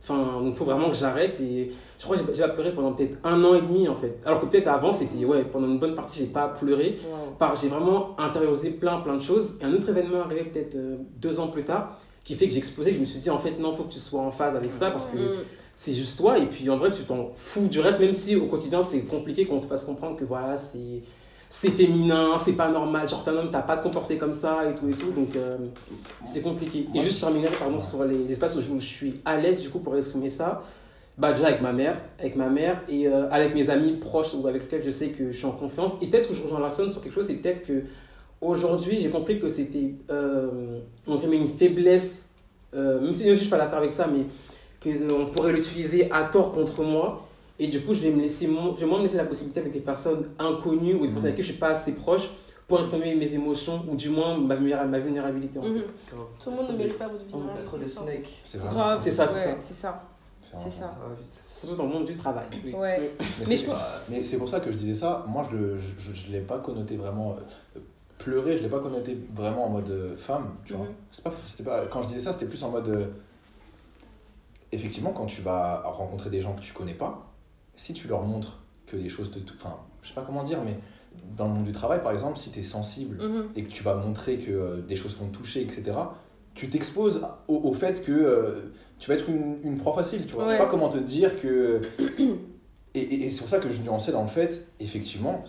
enfin, 0.00 0.40
il 0.44 0.52
faut 0.54 0.64
vraiment 0.64 0.88
que 0.88 0.94
j'arrête. 0.96 1.40
Et 1.40 1.72
je 1.98 2.04
crois 2.04 2.16
que 2.16 2.22
j'ai- 2.32 2.42
pleuré 2.54 2.72
pendant 2.72 2.92
peut-être 2.92 3.18
un 3.24 3.42
an 3.42 3.56
et 3.56 3.62
demi 3.62 3.88
en 3.88 3.96
fait. 3.96 4.20
Alors 4.24 4.40
que 4.40 4.46
peut-être 4.46 4.68
avant, 4.68 4.92
c'était, 4.92 5.24
ouais, 5.24 5.42
pendant 5.42 5.66
une 5.66 5.80
bonne 5.80 5.96
partie, 5.96 6.20
j'ai 6.20 6.26
pas 6.26 6.50
pleuré. 6.50 7.00
Par- 7.40 7.56
J'ai 7.56 7.66
vraiment 7.68 8.14
intériorisé 8.18 8.70
plein, 8.70 8.98
plein 9.00 9.16
de 9.16 9.22
choses. 9.22 9.58
Et 9.60 9.64
un 9.64 9.74
autre 9.74 9.88
événement 9.88 10.20
arrivé 10.20 10.44
peut-être 10.44 10.76
deux 11.20 11.40
ans 11.40 11.48
plus 11.48 11.64
tard 11.64 11.98
qui 12.26 12.34
fait 12.34 12.46
que 12.46 12.52
j'ai 12.52 12.58
explosé. 12.58 12.92
Je 12.92 12.98
me 12.98 13.04
suis 13.06 13.20
dit, 13.20 13.30
en 13.30 13.38
fait, 13.38 13.58
non, 13.58 13.74
faut 13.74 13.84
que 13.84 13.92
tu 13.92 13.98
sois 14.00 14.20
en 14.20 14.30
phase 14.30 14.54
avec 14.54 14.72
ça 14.72 14.90
parce 14.90 15.06
que 15.06 15.16
Mm. 15.16 15.44
c'est 15.76 15.92
juste 15.92 16.18
toi. 16.18 16.38
Et 16.38 16.46
puis 16.46 16.68
en 16.68 16.76
vrai, 16.76 16.90
tu 16.90 17.02
t'en 17.04 17.30
fous 17.34 17.68
du 17.68 17.80
reste, 17.80 18.00
même 18.00 18.12
si 18.12 18.36
au 18.36 18.46
quotidien, 18.46 18.82
c'est 18.82 19.00
compliqué 19.02 19.46
qu'on 19.46 19.60
te 19.60 19.64
fasse 19.66 19.84
comprendre 19.84 20.16
que 20.16 20.24
voilà, 20.24 20.58
c'est. 20.58 21.00
C'est 21.48 21.70
féminin, 21.70 22.36
c'est 22.38 22.54
pas 22.54 22.68
normal, 22.68 23.08
genre 23.08 23.22
t'es 23.22 23.30
un 23.30 23.36
homme, 23.36 23.50
t'as 23.52 23.62
pas 23.62 23.74
à 23.74 23.76
te 23.76 23.82
comporter 23.84 24.18
comme 24.18 24.32
ça 24.32 24.68
et 24.68 24.74
tout 24.74 24.88
et 24.88 24.94
tout, 24.94 25.12
donc 25.12 25.36
euh, 25.36 25.56
c'est 26.26 26.40
compliqué. 26.42 26.88
Et 26.92 27.00
juste 27.00 27.20
terminer 27.20 27.46
pardon, 27.56 27.78
sur 27.78 28.04
les, 28.04 28.18
les 28.18 28.32
espaces 28.32 28.56
où 28.56 28.60
je, 28.60 28.68
où 28.68 28.80
je 28.80 28.84
suis 28.84 29.20
à 29.24 29.36
l'aise 29.36 29.62
du 29.62 29.68
coup 29.70 29.78
pour 29.78 29.96
exprimer 29.96 30.28
ça, 30.28 30.64
bah 31.16 31.32
déjà 31.32 31.46
avec 31.46 31.60
ma 31.62 31.72
mère, 31.72 32.00
avec 32.18 32.34
ma 32.34 32.48
mère 32.48 32.82
et 32.88 33.06
euh, 33.06 33.30
avec 33.30 33.54
mes 33.54 33.70
amis 33.70 33.92
proches 33.92 34.34
ou 34.34 34.44
avec 34.48 34.62
lesquels 34.62 34.82
je 34.82 34.90
sais 34.90 35.10
que 35.10 35.30
je 35.30 35.36
suis 35.36 35.46
en 35.46 35.52
confiance. 35.52 35.92
Et 36.02 36.08
peut-être 36.08 36.26
que 36.28 36.34
je 36.34 36.42
rejoins 36.42 36.58
la 36.58 36.70
sonne 36.70 36.90
sur 36.90 37.00
quelque 37.00 37.14
chose, 37.14 37.28
c'est 37.28 37.34
peut-être 37.34 37.64
que 37.64 37.84
aujourd'hui 38.40 39.00
j'ai 39.00 39.10
compris 39.10 39.38
que 39.38 39.48
c'était 39.48 39.94
euh, 40.10 40.80
une 41.06 41.48
faiblesse, 41.56 42.28
euh, 42.74 43.00
même, 43.00 43.14
si, 43.14 43.24
même 43.24 43.34
si 43.34 43.36
je 43.36 43.40
suis 43.42 43.50
pas 43.50 43.58
d'accord 43.58 43.78
avec 43.78 43.90
ça, 43.90 44.06
mais 44.06 44.24
qu'on 44.82 45.26
pourrait 45.26 45.52
l'utiliser 45.52 46.10
à 46.12 46.24
tort 46.24 46.52
contre 46.52 46.82
moi. 46.82 47.22
Et 47.58 47.68
du 47.68 47.80
coup, 47.80 47.94
je 47.94 48.02
vais 48.02 48.10
me 48.10 48.20
laisser, 48.20 48.46
je 48.46 48.80
vais 48.80 48.86
moi 48.86 48.98
me 48.98 49.04
laisser 49.04 49.16
la 49.16 49.24
possibilité 49.24 49.60
avec 49.60 49.72
des 49.72 49.80
personnes 49.80 50.28
inconnues 50.38 50.94
ou 50.94 51.00
des 51.06 51.08
personnes 51.08 51.24
avec 51.24 51.36
qui 51.36 51.42
je 51.42 51.46
suis 51.52 51.56
pas 51.58 51.68
assez 51.70 51.92
proche 51.92 52.28
pour 52.68 52.78
exprimer 52.80 53.14
mes 53.14 53.32
émotions 53.32 53.82
ou 53.90 53.96
du 53.96 54.10
moins 54.10 54.36
ma, 54.36 54.56
vulnéra- 54.56 54.84
ma 54.84 54.98
vulnérabilité 54.98 55.58
en 55.58 55.62
Mhm. 55.62 55.78
fait. 55.78 55.90
Tout 56.38 56.50
le 56.50 56.56
monde 56.56 56.70
ne 56.72 56.76
mérite 56.76 56.98
pas 56.98 57.08
votre 57.08 57.24
vulnérabilité. 57.24 57.84
ça. 57.86 58.02
C'est 58.44 58.58
vrai. 58.58 58.68
Grave. 58.70 59.00
C'est 59.02 59.10
ça, 59.10 59.26
c'est 59.26 59.34
ouais, 59.34 59.40
ça. 59.52 59.56
C'est 59.60 59.74
ça. 59.74 60.04
C'est 60.52 60.70
ça. 60.70 60.70
Ça. 60.86 60.96
Surtout 61.46 61.76
dans 61.76 61.84
le 61.86 61.92
monde 61.92 62.04
du 62.04 62.14
travail. 62.16 62.46
Ouais. 62.74 63.12
Mais, 63.40 63.44
Mais 64.10 64.22
c'est- 64.22 64.36
pour 64.38 64.48
ça 64.48 64.60
que 64.60 64.70
je 64.70 64.76
disais 64.76 64.94
ça. 64.94 65.24
Moi, 65.26 65.46
je 65.50 65.56
ne 65.56 66.32
l'ai 66.32 66.40
pas 66.40 66.58
connoté 66.58 66.96
vraiment. 66.96 67.36
euh, 67.76 67.80
pleurer, 68.26 68.58
je 68.58 68.62
l'ai 68.62 68.68
pas 68.68 68.80
connoté 68.80 69.16
vraiment 69.34 69.66
en 69.66 69.70
mode 69.70 69.88
euh, 69.90 70.16
femme. 70.16 70.54
Tu 70.64 70.72
vois. 70.74 70.86
Mhm. 70.86 70.94
C'est 71.12 71.22
pas, 71.24 71.32
c'était 71.46 71.62
pas, 71.62 71.86
quand 71.86 72.02
je 72.02 72.08
disais 72.08 72.20
ça, 72.20 72.32
c'était 72.32 72.46
plus 72.46 72.62
en 72.64 72.70
mode. 72.70 72.88
euh, 72.88 73.06
effectivement, 74.72 75.12
quand 75.12 75.26
tu 75.26 75.40
vas 75.42 75.82
rencontrer 75.82 76.30
des 76.30 76.40
gens 76.40 76.54
que 76.54 76.60
tu 76.60 76.72
connais 76.72 76.94
pas, 76.94 77.32
si 77.76 77.92
tu 77.92 78.08
leur 78.08 78.22
montres 78.22 78.58
que 78.86 78.96
des 78.96 79.08
choses 79.08 79.30
te. 79.30 79.38
Enfin, 79.54 79.76
je 80.02 80.08
sais 80.08 80.14
pas 80.14 80.22
comment 80.26 80.42
dire, 80.42 80.58
mais 80.64 80.76
dans 81.36 81.46
le 81.48 81.54
monde 81.54 81.64
du 81.64 81.72
travail, 81.72 82.02
par 82.02 82.12
exemple, 82.12 82.36
si 82.38 82.50
tu 82.50 82.60
es 82.60 82.62
sensible 82.62 83.16
Mhm. 83.22 83.46
et 83.56 83.62
que 83.62 83.68
tu 83.68 83.82
vas 83.82 83.94
montrer 83.94 84.38
que 84.38 84.50
euh, 84.50 84.80
des 84.82 84.96
choses 84.96 85.16
vont 85.16 85.28
te 85.28 85.36
toucher, 85.36 85.62
etc., 85.62 85.96
tu 86.54 86.70
t'exposes 86.70 87.22
au, 87.48 87.56
au 87.56 87.72
fait 87.74 88.02
que 88.02 88.12
euh, 88.12 88.72
tu 88.98 89.08
vas 89.10 89.16
être 89.16 89.28
une, 89.28 89.56
une 89.62 89.76
proie 89.76 89.94
facile, 89.94 90.26
tu 90.26 90.34
vois. 90.34 90.46
Je 90.46 90.52
sais 90.52 90.58
pas 90.58 90.66
comment 90.66 90.88
te 90.88 90.96
dire 90.98 91.38
que... 91.40 91.82
Et, 92.94 93.00
et- 93.00 93.26
et 93.26 93.30
c'est 93.30 93.40
pour 93.40 93.50
ça 93.50 93.58
que 93.58 93.70
je 93.70 93.82
nuançais 93.82 94.10
dans 94.12 94.22
le 94.22 94.28
fait, 94.28 94.66
effectivement, 94.80 95.44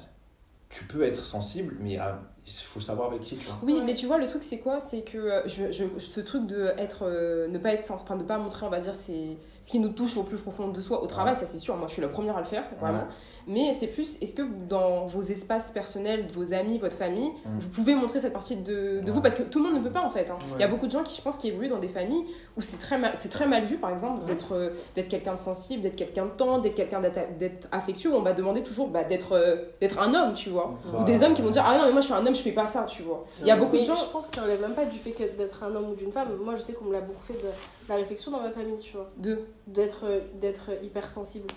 tu 0.70 0.84
peux 0.84 1.04
être 1.04 1.24
sensible, 1.24 1.78
mais 1.80 1.98
ah, 1.98 2.20
il 2.48 2.54
faut 2.54 2.80
savoir 2.80 3.10
avec 3.10 3.22
qui, 3.22 3.36
tu 3.36 3.46
vois. 3.46 3.56
Oui, 3.64 3.74
Ouais. 3.74 3.82
mais 3.86 3.94
tu 3.94 4.06
vois, 4.06 4.18
le 4.18 4.26
truc, 4.26 4.42
c'est 4.44 4.60
quoi? 4.60 4.80
C'est 4.80 5.02
que 5.02 5.18
euh, 5.18 5.42
je, 5.48 5.72
je- 5.72 5.84
ce 6.00 6.22
truc 6.22 6.48
de 6.48 6.72
être, 6.78 7.00
euh, 7.04 7.48
ne 7.50 7.58
pas 7.58 7.74
être 7.74 7.92
enfin, 7.92 8.16
de 8.16 8.24
pas 8.24 8.38
montrer, 8.38 8.66
on 8.66 8.70
va 8.70 8.80
dire, 8.80 8.96
c'est 8.96 9.38
ce 9.62 9.72
qui 9.72 9.80
nous 9.80 9.90
touche 9.90 10.16
au 10.16 10.24
plus 10.24 10.38
profond 10.38 10.70
de 10.70 10.80
soi 10.80 11.04
au 11.04 11.08
travail, 11.08 11.36
ça 11.36 11.46
c'est 11.46 11.58
sûr. 11.58 11.76
Moi, 11.76 11.88
je 11.88 11.94
suis 11.94 12.02
la 12.02 12.08
première 12.08 12.38
à 12.38 12.40
le 12.40 12.46
faire, 12.46 12.64
vraiment. 12.80 13.00
Ouais. 13.00 13.04
Mais 13.48 13.74
c'est 13.74 13.88
plus, 13.88 14.18
est-ce 14.22 14.34
que 14.34 14.42
vous, 14.42 14.66
dans 14.70 15.08
vos 15.08 15.22
espaces 15.22 15.72
personnels, 15.72 16.26
vos 16.34 16.54
amis, 16.54 16.78
votre 16.78 16.96
famille, 16.96 17.30
Mm. 17.46 17.60
vous 17.60 17.70
pouvez 17.70 17.96
montrer 17.96 18.20
cette 18.22 18.32
partie 18.34 18.56
de, 18.56 18.64
de 19.02 19.06
Ouais. 19.06 19.12
vous 19.12 19.22
Parce 19.22 19.36
que 19.36 19.44
tout 19.44 19.60
le 19.62 19.66
monde 19.70 19.80
ne 19.80 19.84
peut 19.86 19.92
pas, 19.94 20.04
en 20.06 20.10
fait. 20.10 20.30
hein. 20.30 20.38
Il 20.56 20.62
y 20.62 20.64
a 20.64 20.68
beaucoup 20.70 20.86
de 20.88 20.92
gens 20.92 21.04
qui, 21.04 21.18
je 21.18 21.22
pense, 21.22 21.36
qui 21.38 21.50
évoluent 21.50 21.68
dans 21.70 21.80
des 21.80 21.88
familles 21.90 22.24
où 22.56 22.62
c'est 22.62 22.78
très 22.78 22.98
mal, 22.98 23.12
c'est 23.18 23.30
très 23.30 23.46
mal 23.48 23.66
vu, 23.66 23.78
par 23.78 23.92
exemple, 23.92 24.24
d'être, 24.26 24.54
euh, 24.54 24.70
d'être 24.96 25.10
quelqu'un 25.10 25.34
de 25.34 25.40
sensible, 25.40 25.82
d'être 25.82 25.98
quelqu'un 25.98 26.26
de 26.28 26.32
tendre, 26.32 26.62
d'être 26.62 26.76
quelqu'un 26.76 27.02
d'être, 27.02 27.38
d'être 27.38 27.68
affectueux. 27.74 28.14
On 28.16 28.22
va 28.22 28.32
demander 28.32 28.64
toujours 28.64 28.88
bah, 28.88 29.04
d'être, 29.04 29.34
euh, 29.34 29.56
d'être 29.82 30.00
un 30.00 30.14
homme, 30.14 30.34
tu 30.34 30.50
vois? 30.50 30.76
Ou 30.98 31.04
des 31.04 31.22
hommes 31.24 31.34
qui 31.34 31.42
vont 31.42 31.50
dire 31.50 31.66
ah 31.68 31.78
non 31.78 31.86
mais 31.88 31.92
moi 31.92 32.02
je 32.02 32.06
suis 32.06 32.14
un 32.14 32.26
homme 32.26 32.36
je 32.38 32.44
fais 32.44 32.52
pas 32.52 32.66
ça 32.68 32.84
tu 32.84 33.02
vois 33.04 33.24
il 33.42 33.48
y 33.48 33.52
a 33.52 33.58
beaucoup 33.58 33.76
de 33.78 33.82
gens 33.84 33.96
Je 33.96 34.06
pense 34.06 34.26
que 34.26 34.34
ça 34.36 34.42
relève 34.44 34.62
même 34.62 34.74
pas 34.76 34.86
du 34.86 34.98
fait 34.98 35.12
que 35.12 35.24
d'être 35.38 35.64
un 35.64 35.74
homme 35.76 35.90
ou 35.92 35.96
d'une 35.96 36.12
femme. 36.12 36.30
Moi, 36.44 36.56
je 36.56 36.62
sais 36.62 36.74
qu'on 36.74 36.86
me 36.86 36.94
l'a 36.94 37.02
beaucoup 37.02 37.22
fait 37.24 37.34
de 37.34 37.50
la 37.90 37.96
réflexion 37.96 38.32
dans 38.32 38.40
ma 38.42 38.52
famille, 38.52 38.78
tu 38.78 38.94
vois. 38.94 39.10
de 39.18 39.40
D'être 39.68 40.06
d'être 40.36 40.70
hypersensible. 40.84 41.48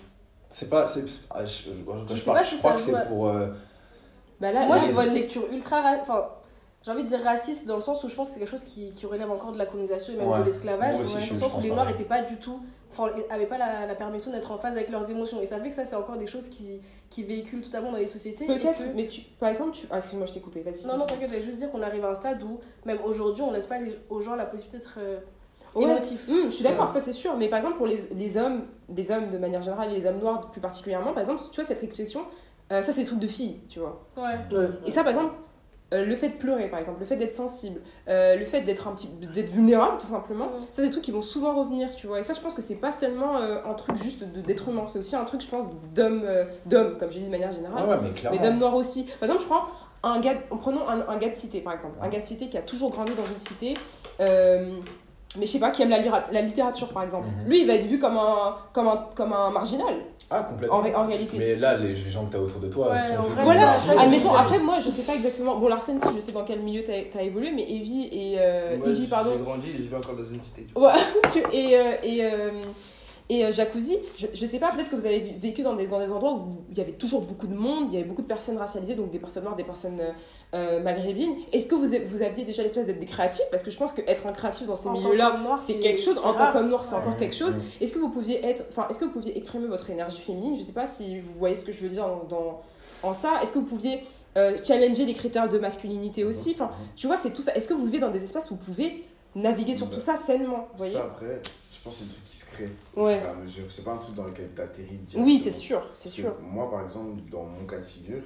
C'est 0.49 0.69
pas... 0.69 0.87
c'est- 0.87 1.05
ah, 1.29 1.45
je, 1.45 1.51
je- 1.51 1.69
je 1.69 1.71
Je 2.09 2.15
sais 2.15 2.21
crois- 2.21 2.33
pas 2.35 2.43
je 2.43 2.55
crois 2.57 2.73
que 2.73 2.81
c'est 2.81 2.93
à- 2.95 3.01
pour... 3.05 3.27
euh, 3.29 3.47
bah 4.41 4.51
là 4.51 4.65
Moi, 4.65 4.75
vois 4.77 5.05
une 5.05 5.13
lecture 5.13 5.43
ultra. 5.51 5.81
ra- 5.81 5.97
Enfin, 6.01 6.27
j'ai 6.83 6.91
envie 6.91 7.03
de 7.03 7.07
dire 7.07 7.21
raciste 7.23 7.65
dans 7.67 7.75
le 7.75 7.81
sens 7.81 8.03
où 8.03 8.09
je 8.09 8.15
pense 8.15 8.27
que 8.29 8.33
c'est 8.33 8.39
quelque 8.39 8.49
chose 8.49 8.63
qui, 8.63 8.91
qui 8.91 9.05
relève 9.05 9.29
encore 9.31 9.51
de 9.53 9.57
la 9.57 9.65
colonisation 9.65 10.13
et 10.13 10.17
même 10.17 10.27
Ouais. 10.27 10.39
de 10.39 10.43
l'esclavage. 10.43 10.97
Dans 10.97 11.03
je- 11.03 11.33
le 11.33 11.39
sens 11.39 11.51
où 11.57 11.61
les 11.61 11.69
Noirs 11.69 11.85
n'étaient 11.85 12.03
pas 12.03 12.21
du 12.21 12.37
tout. 12.37 12.59
Enfin, 12.91 13.09
n'avaient 13.29 13.45
pas 13.47 13.57
la, 13.57 13.85
la 13.85 13.95
permission 13.95 14.31
d'être 14.31 14.51
en 14.51 14.57
phase 14.57 14.75
avec 14.75 14.89
leurs 14.89 15.09
émotions. 15.09 15.41
Et 15.41 15.45
ça 15.45 15.59
fait 15.59 15.69
que 15.69 15.75
ça, 15.75 15.85
c'est 15.85 15.95
encore 15.95 16.17
des 16.17 16.27
choses 16.27 16.49
qui, 16.49 16.81
qui 17.09 17.23
véhiculent 17.23 17.61
totalement 17.61 17.91
dans 17.91 17.97
les 17.97 18.07
sociétés. 18.07 18.45
Peut-être, 18.45 18.79
que- 18.79 18.93
mais 18.95 19.05
tu, 19.05 19.21
par 19.39 19.49
exemple, 19.49 19.71
tu. 19.71 19.87
Ah, 19.89 19.97
excuse-moi, 19.97 20.25
je 20.27 20.33
t'ai 20.33 20.39
coupé, 20.41 20.61
vas-y. 20.61 20.85
Non, 20.85 20.97
non, 20.97 21.05
t'inquiète, 21.05 21.29
j'allais 21.29 21.41
juste 21.41 21.57
dire 21.59 21.71
qu'on 21.71 21.81
arrive 21.81 22.03
à 22.05 22.09
un 22.09 22.15
stade 22.15 22.43
où, 22.43 22.59
même 22.85 22.99
aujourd'hui, 23.05 23.41
on 23.43 23.51
laisse 23.51 23.67
pas 23.67 23.77
les- 23.79 23.97
aux 24.09 24.21
gens 24.21 24.35
la 24.35 24.45
possibilité 24.45 24.79
d'être 24.79 24.95
euh, 24.99 25.19
Ouais. 25.73 25.83
émotifs. 25.89 26.27
Hum, 26.27 26.43
je 26.45 26.49
suis 26.49 26.63
d'accord, 26.63 26.91
ça 26.91 26.99
c'est 26.99 27.13
sûr. 27.13 27.37
Mais 27.37 27.47
par 27.47 27.59
exemple, 27.59 27.77
pour 27.77 27.87
les, 27.87 28.01
les 28.13 28.35
hommes, 28.37 28.63
les 28.93 29.09
hommes 29.09 29.29
de 29.29 29.37
manière 29.37 29.61
générale 29.61 29.91
et 29.91 29.95
les 29.95 30.05
hommes 30.05 30.19
noirs 30.19 30.51
plus 30.51 30.59
particulièrement, 30.59 31.13
par 31.13 31.21
exemple, 31.21 31.41
tu 31.49 31.55
vois, 31.61 31.63
cette 31.65 31.81
expression, 31.83 32.25
euh, 32.73 32.81
ça 32.81 32.91
c'est 32.91 33.01
des 33.01 33.07
trucs 33.07 33.19
de 33.19 33.27
filles, 33.27 33.59
tu 33.69 33.79
vois. 33.79 34.03
Ouais. 34.17 34.35
Ouais. 34.57 34.67
Et 34.85 34.91
ça, 34.91 35.03
par 35.03 35.13
exemple, 35.13 35.33
euh, 35.93 36.05
le 36.05 36.15
fait 36.15 36.29
de 36.29 36.33
pleurer, 36.35 36.67
par 36.69 36.79
exemple, 36.79 36.99
le 37.01 37.05
fait 37.05 37.17
d'être 37.17 37.31
sensible, 37.31 37.81
euh, 38.07 38.35
le 38.35 38.45
fait 38.45 38.61
d'être 38.61 38.87
un 38.87 38.93
petit, 38.93 39.09
d'être 39.33 39.49
vulnérable, 39.49 39.97
tout 39.99 40.05
simplement, 40.07 40.45
Mm. 40.45 40.59
ça 40.61 40.67
c'est 40.71 40.81
des 40.83 40.89
trucs 40.89 41.03
qui 41.03 41.11
vont 41.11 41.21
souvent 41.21 41.53
revenir, 41.53 41.93
tu 41.95 42.07
vois. 42.07 42.19
Et 42.19 42.23
ça, 42.23 42.33
je 42.33 42.39
pense 42.39 42.53
que 42.53 42.61
c'est 42.61 42.75
pas 42.75 42.91
seulement 42.91 43.37
euh, 43.37 43.57
un 43.65 43.73
truc 43.73 43.95
juste 43.97 44.23
de- 44.23 44.41
d'être 44.41 44.69
humain, 44.69 44.83
c'est 44.87 44.99
aussi 44.99 45.15
un 45.15 45.25
truc, 45.25 45.41
je 45.41 45.47
pense, 45.47 45.67
d'homme, 45.93 46.23
euh, 46.25 46.45
d'homme, 46.65 46.97
comme 46.97 47.09
j'ai 47.09 47.19
dit 47.19 47.25
de 47.25 47.31
manière 47.31 47.51
générale, 47.51 47.83
Ouais, 47.87 47.95
ouais, 47.95 48.13
mais 48.31 48.39
d'homme 48.39 48.57
noir 48.59 48.75
aussi. 48.75 49.03
Par 49.19 49.23
exemple, 49.29 49.41
je 49.41 49.47
prends 49.47 49.63
un 50.03 50.19
gars, 50.19 50.35
prenons 50.49 50.87
un, 50.87 51.07
un 51.07 51.17
gars 51.17 51.29
de 51.29 51.33
cité, 51.35 51.61
par 51.61 51.73
exemple, 51.73 51.97
un 52.01 52.07
gars 52.09 52.19
de 52.19 52.25
cité 52.25 52.47
qui 52.49 52.57
a 52.57 52.61
toujours 52.61 52.89
grandi 52.91 53.13
dans 53.13 53.25
une 53.25 53.39
cité. 53.39 53.73
euh, 54.19 54.79
mais 55.37 55.45
je 55.45 55.51
sais 55.51 55.59
pas, 55.59 55.71
qui 55.71 55.81
aime 55.81 55.89
la, 55.89 55.99
la 56.31 56.41
littérature 56.41 56.91
par 56.91 57.03
exemple. 57.03 57.27
Mhm. 57.27 57.47
Lui, 57.49 57.61
il 57.61 57.67
va 57.67 57.75
être 57.75 57.85
vu 57.85 57.99
comme 57.99 58.17
un, 58.17 58.57
comme 58.73 58.87
un, 58.89 59.05
comme 59.15 59.31
un 59.31 59.49
marginal, 59.49 59.93
Ah, 60.33 60.43
complètement. 60.43 60.77
en, 60.77 60.81
ré- 60.81 60.95
en 60.95 61.05
réalité. 61.05 61.37
Mais 61.37 61.55
là, 61.57 61.77
les, 61.77 61.93
les 61.93 62.09
gens 62.09 62.25
que 62.25 62.31
tu 62.31 62.37
as 62.37 62.39
autour 62.39 62.61
de 62.61 62.69
toi 62.69 62.89
Ouais, 62.91 62.97
sont 62.99 63.21
vrai, 63.23 63.43
Voilà, 63.43 63.75
admettons, 63.99 64.33
après 64.33 64.59
moi 64.59 64.79
je 64.79 64.89
sais 64.89 65.01
pas 65.03 65.13
exactement, 65.15 65.57
bon 65.57 65.67
Larsen 65.67 65.99
si 65.99 66.07
je 66.15 66.19
sais 66.19 66.31
dans 66.31 66.45
quel 66.45 66.59
milieu 66.61 66.83
t'as 66.85 67.19
as 67.19 67.23
évolué, 67.23 67.51
mais 67.51 67.63
Evie 67.63 68.07
et... 68.11 68.35
Euh, 68.39 68.77
Moi, 68.77 68.87
Evie, 68.87 69.01
j'ai 69.03 69.07
pardon, 69.09 69.35
grandi 69.43 69.69
et 69.71 69.73
je 69.77 69.83
vis 69.89 69.95
encore 69.95 70.15
dans 70.15 70.23
une 70.25 70.39
cité. 70.39 70.65
tu 70.67 70.73
vois. 70.79 70.93
Ouais, 70.93 70.99
tu- 71.33 71.43
et, 71.55 71.77
euh, 71.77 71.91
et, 72.03 72.23
euh, 72.25 72.51
et 73.31 73.45
euh, 73.45 73.51
Jacuzzi, 73.53 73.97
je, 74.17 74.27
je 74.33 74.45
sais 74.45 74.59
pas, 74.59 74.71
peut-être 74.73 74.89
que 74.89 74.95
vous 74.97 75.05
avez 75.05 75.19
vécu 75.39 75.63
dans 75.63 75.73
des, 75.73 75.87
dans 75.87 75.99
des 75.99 76.11
endroits 76.11 76.33
où 76.33 76.49
il 76.69 76.77
y 76.77 76.81
avait 76.81 76.91
toujours 76.91 77.21
beaucoup 77.21 77.47
de 77.47 77.55
monde, 77.55 77.85
il 77.87 77.93
y 77.93 77.97
avait 77.97 78.05
beaucoup 78.05 78.23
de 78.23 78.27
personnes 78.27 78.57
racialisées, 78.57 78.95
donc 78.95 79.09
des 79.09 79.19
personnes 79.19 79.43
noires, 79.43 79.55
des 79.55 79.63
personnes 79.63 80.01
euh, 80.01 80.11
euh, 80.53 80.83
maghrébines. 80.83 81.35
Est-ce 81.53 81.67
que 81.67 81.75
vous, 81.75 81.93
aviez 82.23 82.43
déjà 82.43 82.61
l'espèce 82.61 82.87
d'être 82.87 82.99
des 82.99 83.05
créatifs? 83.05 83.45
Parce 83.49 83.63
que 83.63 83.71
je 83.71 83.77
pense 83.77 83.93
qu'être 83.93 84.27
un 84.27 84.33
créatif 84.33 84.67
dans 84.67 84.75
ces 84.75 84.89
En 84.89 84.93
milieux-là, 84.95 85.39
c'est 85.57 85.79
quelque 85.79 86.01
chose. 86.01 86.17
En 86.17 86.33
tant 86.33 86.51
qu'homme 86.51 86.67
noir, 86.67 86.83
c'est 86.83 86.95
encore 86.95 87.15
quelque 87.15 87.35
chose. 87.35 87.57
Est-ce 87.79 87.93
que 87.93 87.99
vous 87.99 88.09
pouviez 88.09 88.45
être, 88.45 88.65
enfin, 88.69 88.85
est-ce 88.89 88.99
que 88.99 89.05
vous 89.05 89.11
pouviez 89.11 89.37
exprimer 89.37 89.67
votre 89.67 89.89
énergie 89.89 90.19
féminine? 90.19 90.57
Je 90.57 90.63
sais 90.63 90.73
pas 90.73 90.85
si 90.85 91.21
vous 91.21 91.31
voyez 91.31 91.55
ce 91.55 91.63
que 91.63 91.71
je 91.71 91.83
veux 91.83 91.89
dire 91.89 92.05
dans, 92.05 92.25
dans- 92.25 92.59
en 93.01 93.13
ça. 93.13 93.39
Est-ce 93.41 93.53
que 93.53 93.59
vous 93.59 93.65
pouviez 93.65 94.03
euh, 94.37 94.57
challenger 94.61 95.05
les 95.05 95.13
critères 95.13 95.47
de 95.47 95.57
masculinité 95.57 96.25
aussi? 96.25 96.51
Enfin, 96.53 96.71
tu 96.97 97.07
vois, 97.07 97.15
c'est 97.15 97.31
tout 97.31 97.41
ça. 97.41 97.55
Est-ce 97.55 97.69
que 97.69 97.73
vous 97.73 97.85
vivez 97.85 97.99
dans 97.99 98.11
des 98.11 98.25
espaces 98.25 98.51
où 98.51 98.55
vous 98.55 98.61
pouvez 98.73 99.05
naviguer 99.35 99.73
sur 99.73 99.89
tout 99.89 99.99
ça 99.99 100.17
sainement 100.17 100.67
Vous 100.73 100.77
voyez? 100.79 100.93
Ça, 100.95 101.05
après, 101.05 101.41
je 101.81 101.89
pense 101.89 101.97
que 101.97 102.03
c'est 102.03 102.09
des 102.09 102.13
trucs 102.13 102.29
qui 102.29 102.37
se 102.37 102.45
créent 102.51 102.69
au 102.95 103.05
Ouais. 103.05 103.17
fur 103.19 103.27
et 103.27 103.31
à 103.31 103.33
mesure. 103.33 103.63
C'est 103.71 103.83
pas 103.83 103.93
un 103.93 103.97
truc 103.97 104.13
dans 104.15 104.25
lequel 104.25 104.49
t'atterris 104.49 104.87
Oui, 104.91 105.07
directement. 105.07 105.39
c'est 105.43 105.51
sûr, 105.51 105.89
c'est 105.95 106.09
sûr. 106.09 106.35
Moi, 106.39 106.69
par 106.69 106.83
exemple, 106.83 107.19
dans 107.31 107.43
mon 107.43 107.65
cas 107.65 107.77
de 107.77 107.81
figure, 107.81 108.21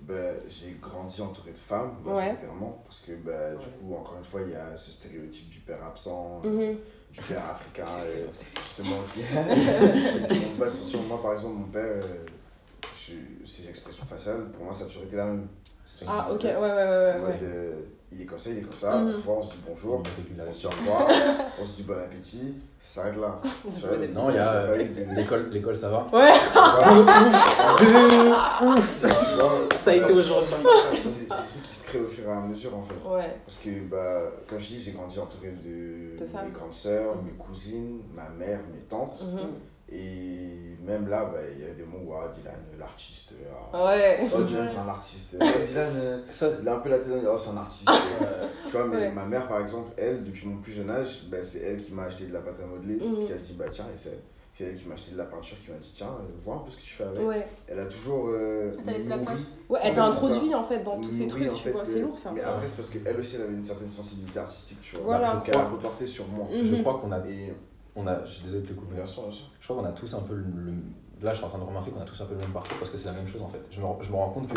ben, 0.00 0.36
j'ai 0.46 0.76
grandi 0.80 1.22
entouré 1.22 1.52
de 1.52 1.56
femmes, 1.58 1.96
Ouais. 2.04 2.12
majoritairement, 2.14 2.82
parce 2.86 3.00
que 3.00 3.12
ben, 3.12 3.58
du 3.58 3.66
coup, 3.66 3.94
encore 3.94 4.16
une 4.18 4.24
fois, 4.24 4.42
il 4.42 4.50
y 4.50 4.54
a 4.54 4.76
ce 4.76 4.90
stéréotype 4.90 5.48
du 5.48 5.60
père 5.60 5.82
absent, 5.84 6.42
Mhm. 6.44 6.76
du 7.10 7.20
père 7.22 7.48
africain, 7.48 7.84
euh, 8.04 8.26
justement, 8.62 8.96
pas 10.58 10.68
sur 10.70 11.00
moi, 11.04 11.22
par 11.22 11.32
exemple, 11.32 11.54
mon 11.60 11.66
père, 11.66 11.82
euh, 11.82 12.26
je- 12.94 13.46
ses 13.46 13.70
expressions 13.70 14.04
faciales, 14.04 14.50
pour 14.52 14.64
moi, 14.64 14.72
ça 14.74 14.84
a 14.84 14.86
toujours 14.86 15.04
été 15.04 15.16
la 15.16 15.24
même. 15.24 15.48
Ah, 16.06 16.28
ok, 16.30 16.42
ouais, 16.42 16.54
ouais, 16.54 16.60
ouais, 16.60 17.14
ouais. 17.24 17.38
Euh, 17.42 17.80
il 18.12 18.20
est 18.22 18.26
comme 18.26 18.38
ça, 18.38 18.50
il 18.50 18.58
est 18.58 18.62
comme 18.62 18.74
ça, 18.74 18.98
on 18.98 19.12
se 19.12 19.16
voit, 19.18 19.36
on 19.38 19.42
se 19.42 19.52
dit 19.52 19.58
bonjour, 19.66 20.00
on 20.00 20.04
se 20.04 20.10
régulation. 20.16 20.68
dit 20.68 20.76
au 20.76 20.80
revoir, 20.92 21.08
on 21.60 21.64
se 21.64 21.76
dit 21.76 21.82
bon 21.84 21.94
appétit, 21.98 22.54
ça 22.80 23.02
s'arrête 23.02 23.18
là. 23.20 23.38
Non, 24.14 24.30
il 24.30 24.36
y 24.36 24.38
a 24.38 24.52
euh, 24.54 24.76
l'école, 25.16 25.48
l'école, 25.50 25.76
ça 25.76 25.88
va. 25.88 26.06
Ouais, 26.12 26.32
Ça 29.76 29.90
a 29.90 29.94
été 29.94 30.12
aujourd'hui. 30.12 30.54
C'est 30.92 31.20
des 31.22 31.26
trucs 31.28 31.62
qui 31.70 31.78
se 31.78 31.86
créent 31.86 32.00
au 32.00 32.06
fur 32.06 32.28
et 32.28 32.32
à 32.32 32.40
mesure 32.40 32.76
en 32.76 32.82
fait. 32.82 33.08
ouais. 33.08 33.36
Parce 33.46 33.58
que, 33.58 33.70
bah, 33.90 34.22
comme 34.48 34.58
je 34.58 34.66
dis, 34.66 34.80
j'ai 34.82 34.92
grandi 34.92 35.18
entouré 35.18 35.48
de, 35.48 36.16
De 36.18 36.24
mes 36.24 36.50
grandes 36.52 36.74
sœurs, 36.74 37.16
mes 37.22 37.32
cousines, 37.32 38.00
ma 38.14 38.28
mère, 38.30 38.60
mes 38.72 38.80
tantes. 38.88 39.22
Mhm. 39.22 39.50
Et 39.90 40.76
même 40.86 41.08
là, 41.08 41.24
bah, 41.32 41.38
il 41.56 41.64
y 41.66 41.70
a 41.70 41.72
des 41.74 41.82
mots 41.84 41.98
où 42.06 42.14
ah, 42.14 42.30
Dylan, 42.34 42.54
l'artiste. 42.78 43.32
ah, 43.72 43.84
Ouais. 43.86 44.18
Oh, 44.34 44.42
Dylan, 44.42 44.68
c'est 44.68 44.78
un 44.78 44.88
artiste. 44.88 45.36
Oh, 45.40 45.44
Dylan, 45.66 45.92
euh, 45.96 46.18
Ça, 46.30 46.48
il 46.60 46.68
a 46.68 46.74
un 46.74 46.78
peu 46.80 46.88
la 46.90 46.98
tête, 46.98 47.08
oh, 47.26 47.36
c'est 47.38 47.50
un 47.50 47.56
artiste. 47.56 47.88
Euh, 48.22 48.48
tu 48.66 48.72
vois, 48.72 48.86
mais 48.86 48.96
Ouais. 48.96 49.10
ma 49.12 49.24
mère, 49.24 49.48
par 49.48 49.60
exemple, 49.60 49.92
elle, 49.96 50.24
depuis 50.24 50.46
mon 50.46 50.58
plus 50.58 50.72
jeune 50.72 50.90
âge, 50.90 51.24
bah, 51.30 51.38
c'est 51.42 51.60
elle 51.60 51.82
qui 51.82 51.92
m'a 51.92 52.04
acheté 52.04 52.26
de 52.26 52.32
la 52.34 52.40
pâte 52.40 52.56
à 52.62 52.66
modeler, 52.66 52.96
Mhm. 52.96 53.26
qui 53.26 53.32
a 53.32 53.36
dit, 53.36 53.52
bah 53.54 53.66
tiens, 53.70 53.86
essaie. 53.94 54.18
C'est 54.56 54.64
elle 54.64 54.76
qui 54.76 54.88
m'a 54.88 54.94
acheté 54.94 55.12
de 55.12 55.18
la 55.18 55.24
peinture, 55.24 55.56
qui 55.64 55.70
m'a 55.70 55.76
dit, 55.78 55.92
tiens, 55.94 56.08
euh, 56.08 56.24
vois 56.40 56.56
un 56.56 56.58
peu 56.58 56.70
ce 56.72 56.76
que 56.78 56.82
tu 56.82 56.90
fais 56.94 57.04
avec. 57.04 57.24
Ouais. 57.26 57.46
Elle 57.68 57.78
a 57.78 57.86
toujours. 57.86 58.26
Euh, 58.30 58.74
T'as 58.84 58.90
laissé 58.90 59.08
la 59.08 59.18
place. 59.18 59.56
Ouais, 59.68 59.78
elle 59.84 59.94
t'a 59.94 60.04
introduit 60.06 60.52
en 60.52 60.64
fait 60.64 60.82
dans 60.82 61.00
tous 61.00 61.12
ces 61.12 61.28
trucs, 61.28 61.48
en 61.48 61.54
tu 61.54 61.62
fait, 61.62 61.70
vois, 61.70 61.82
euh, 61.82 61.84
c'est 61.84 62.00
lourd 62.00 62.18
ça. 62.18 62.32
Mais 62.34 62.40
après, 62.42 62.66
c'est 62.66 62.76
parce 62.76 62.90
qu'elle 62.90 63.20
aussi, 63.20 63.36
elle 63.36 63.42
avait 63.42 63.52
une 63.54 63.62
certaine 63.62 63.90
sensibilité 63.90 64.40
artistique, 64.40 64.80
tu 64.82 64.96
vois. 64.96 65.04
Voilà. 65.04 65.34
Donc, 65.34 65.48
elle 65.48 65.56
a 65.60 65.64
reporté 65.64 66.06
sur 66.08 66.26
moi. 66.26 66.46
Mhm. 66.50 66.62
je 66.64 66.82
crois 66.82 66.98
qu'on 67.00 67.12
a, 67.12 67.18
Et 67.28 67.54
on 67.98 68.06
a, 68.06 68.24
je 68.24 68.30
suis 68.32 68.42
désolé 68.44 68.62
de 68.62 68.66
te 68.68 68.72
couper. 68.72 68.94
bien 68.94 69.06
sûr, 69.06 69.24
bien 69.24 69.32
sûr. 69.32 69.46
Je 69.60 69.66
crois 69.68 69.82
qu'on 69.82 69.88
a 69.88 69.92
tous 69.92 70.14
un 70.14 70.20
peu 70.20 70.34
le, 70.34 70.42
le- 70.42 70.72
Là, 71.20 71.32
je 71.32 71.38
suis 71.38 71.44
en 71.44 71.48
train 71.48 71.58
de 71.58 71.64
remarquer 71.64 71.90
qu'on 71.90 72.00
a 72.00 72.04
tous 72.04 72.20
un 72.20 72.26
peu 72.26 72.34
le 72.34 72.38
même 72.40 72.50
parcours 72.52 72.78
parce 72.78 72.90
que 72.92 72.96
c'est 72.96 73.06
la 73.08 73.12
même 73.12 73.26
chose 73.26 73.42
en 73.42 73.48
fait. 73.48 73.58
Je 73.72 73.80
me, 73.80 73.86
je 74.02 74.08
me 74.08 74.14
rends 74.14 74.28
compte 74.28 74.46
que 74.46 74.54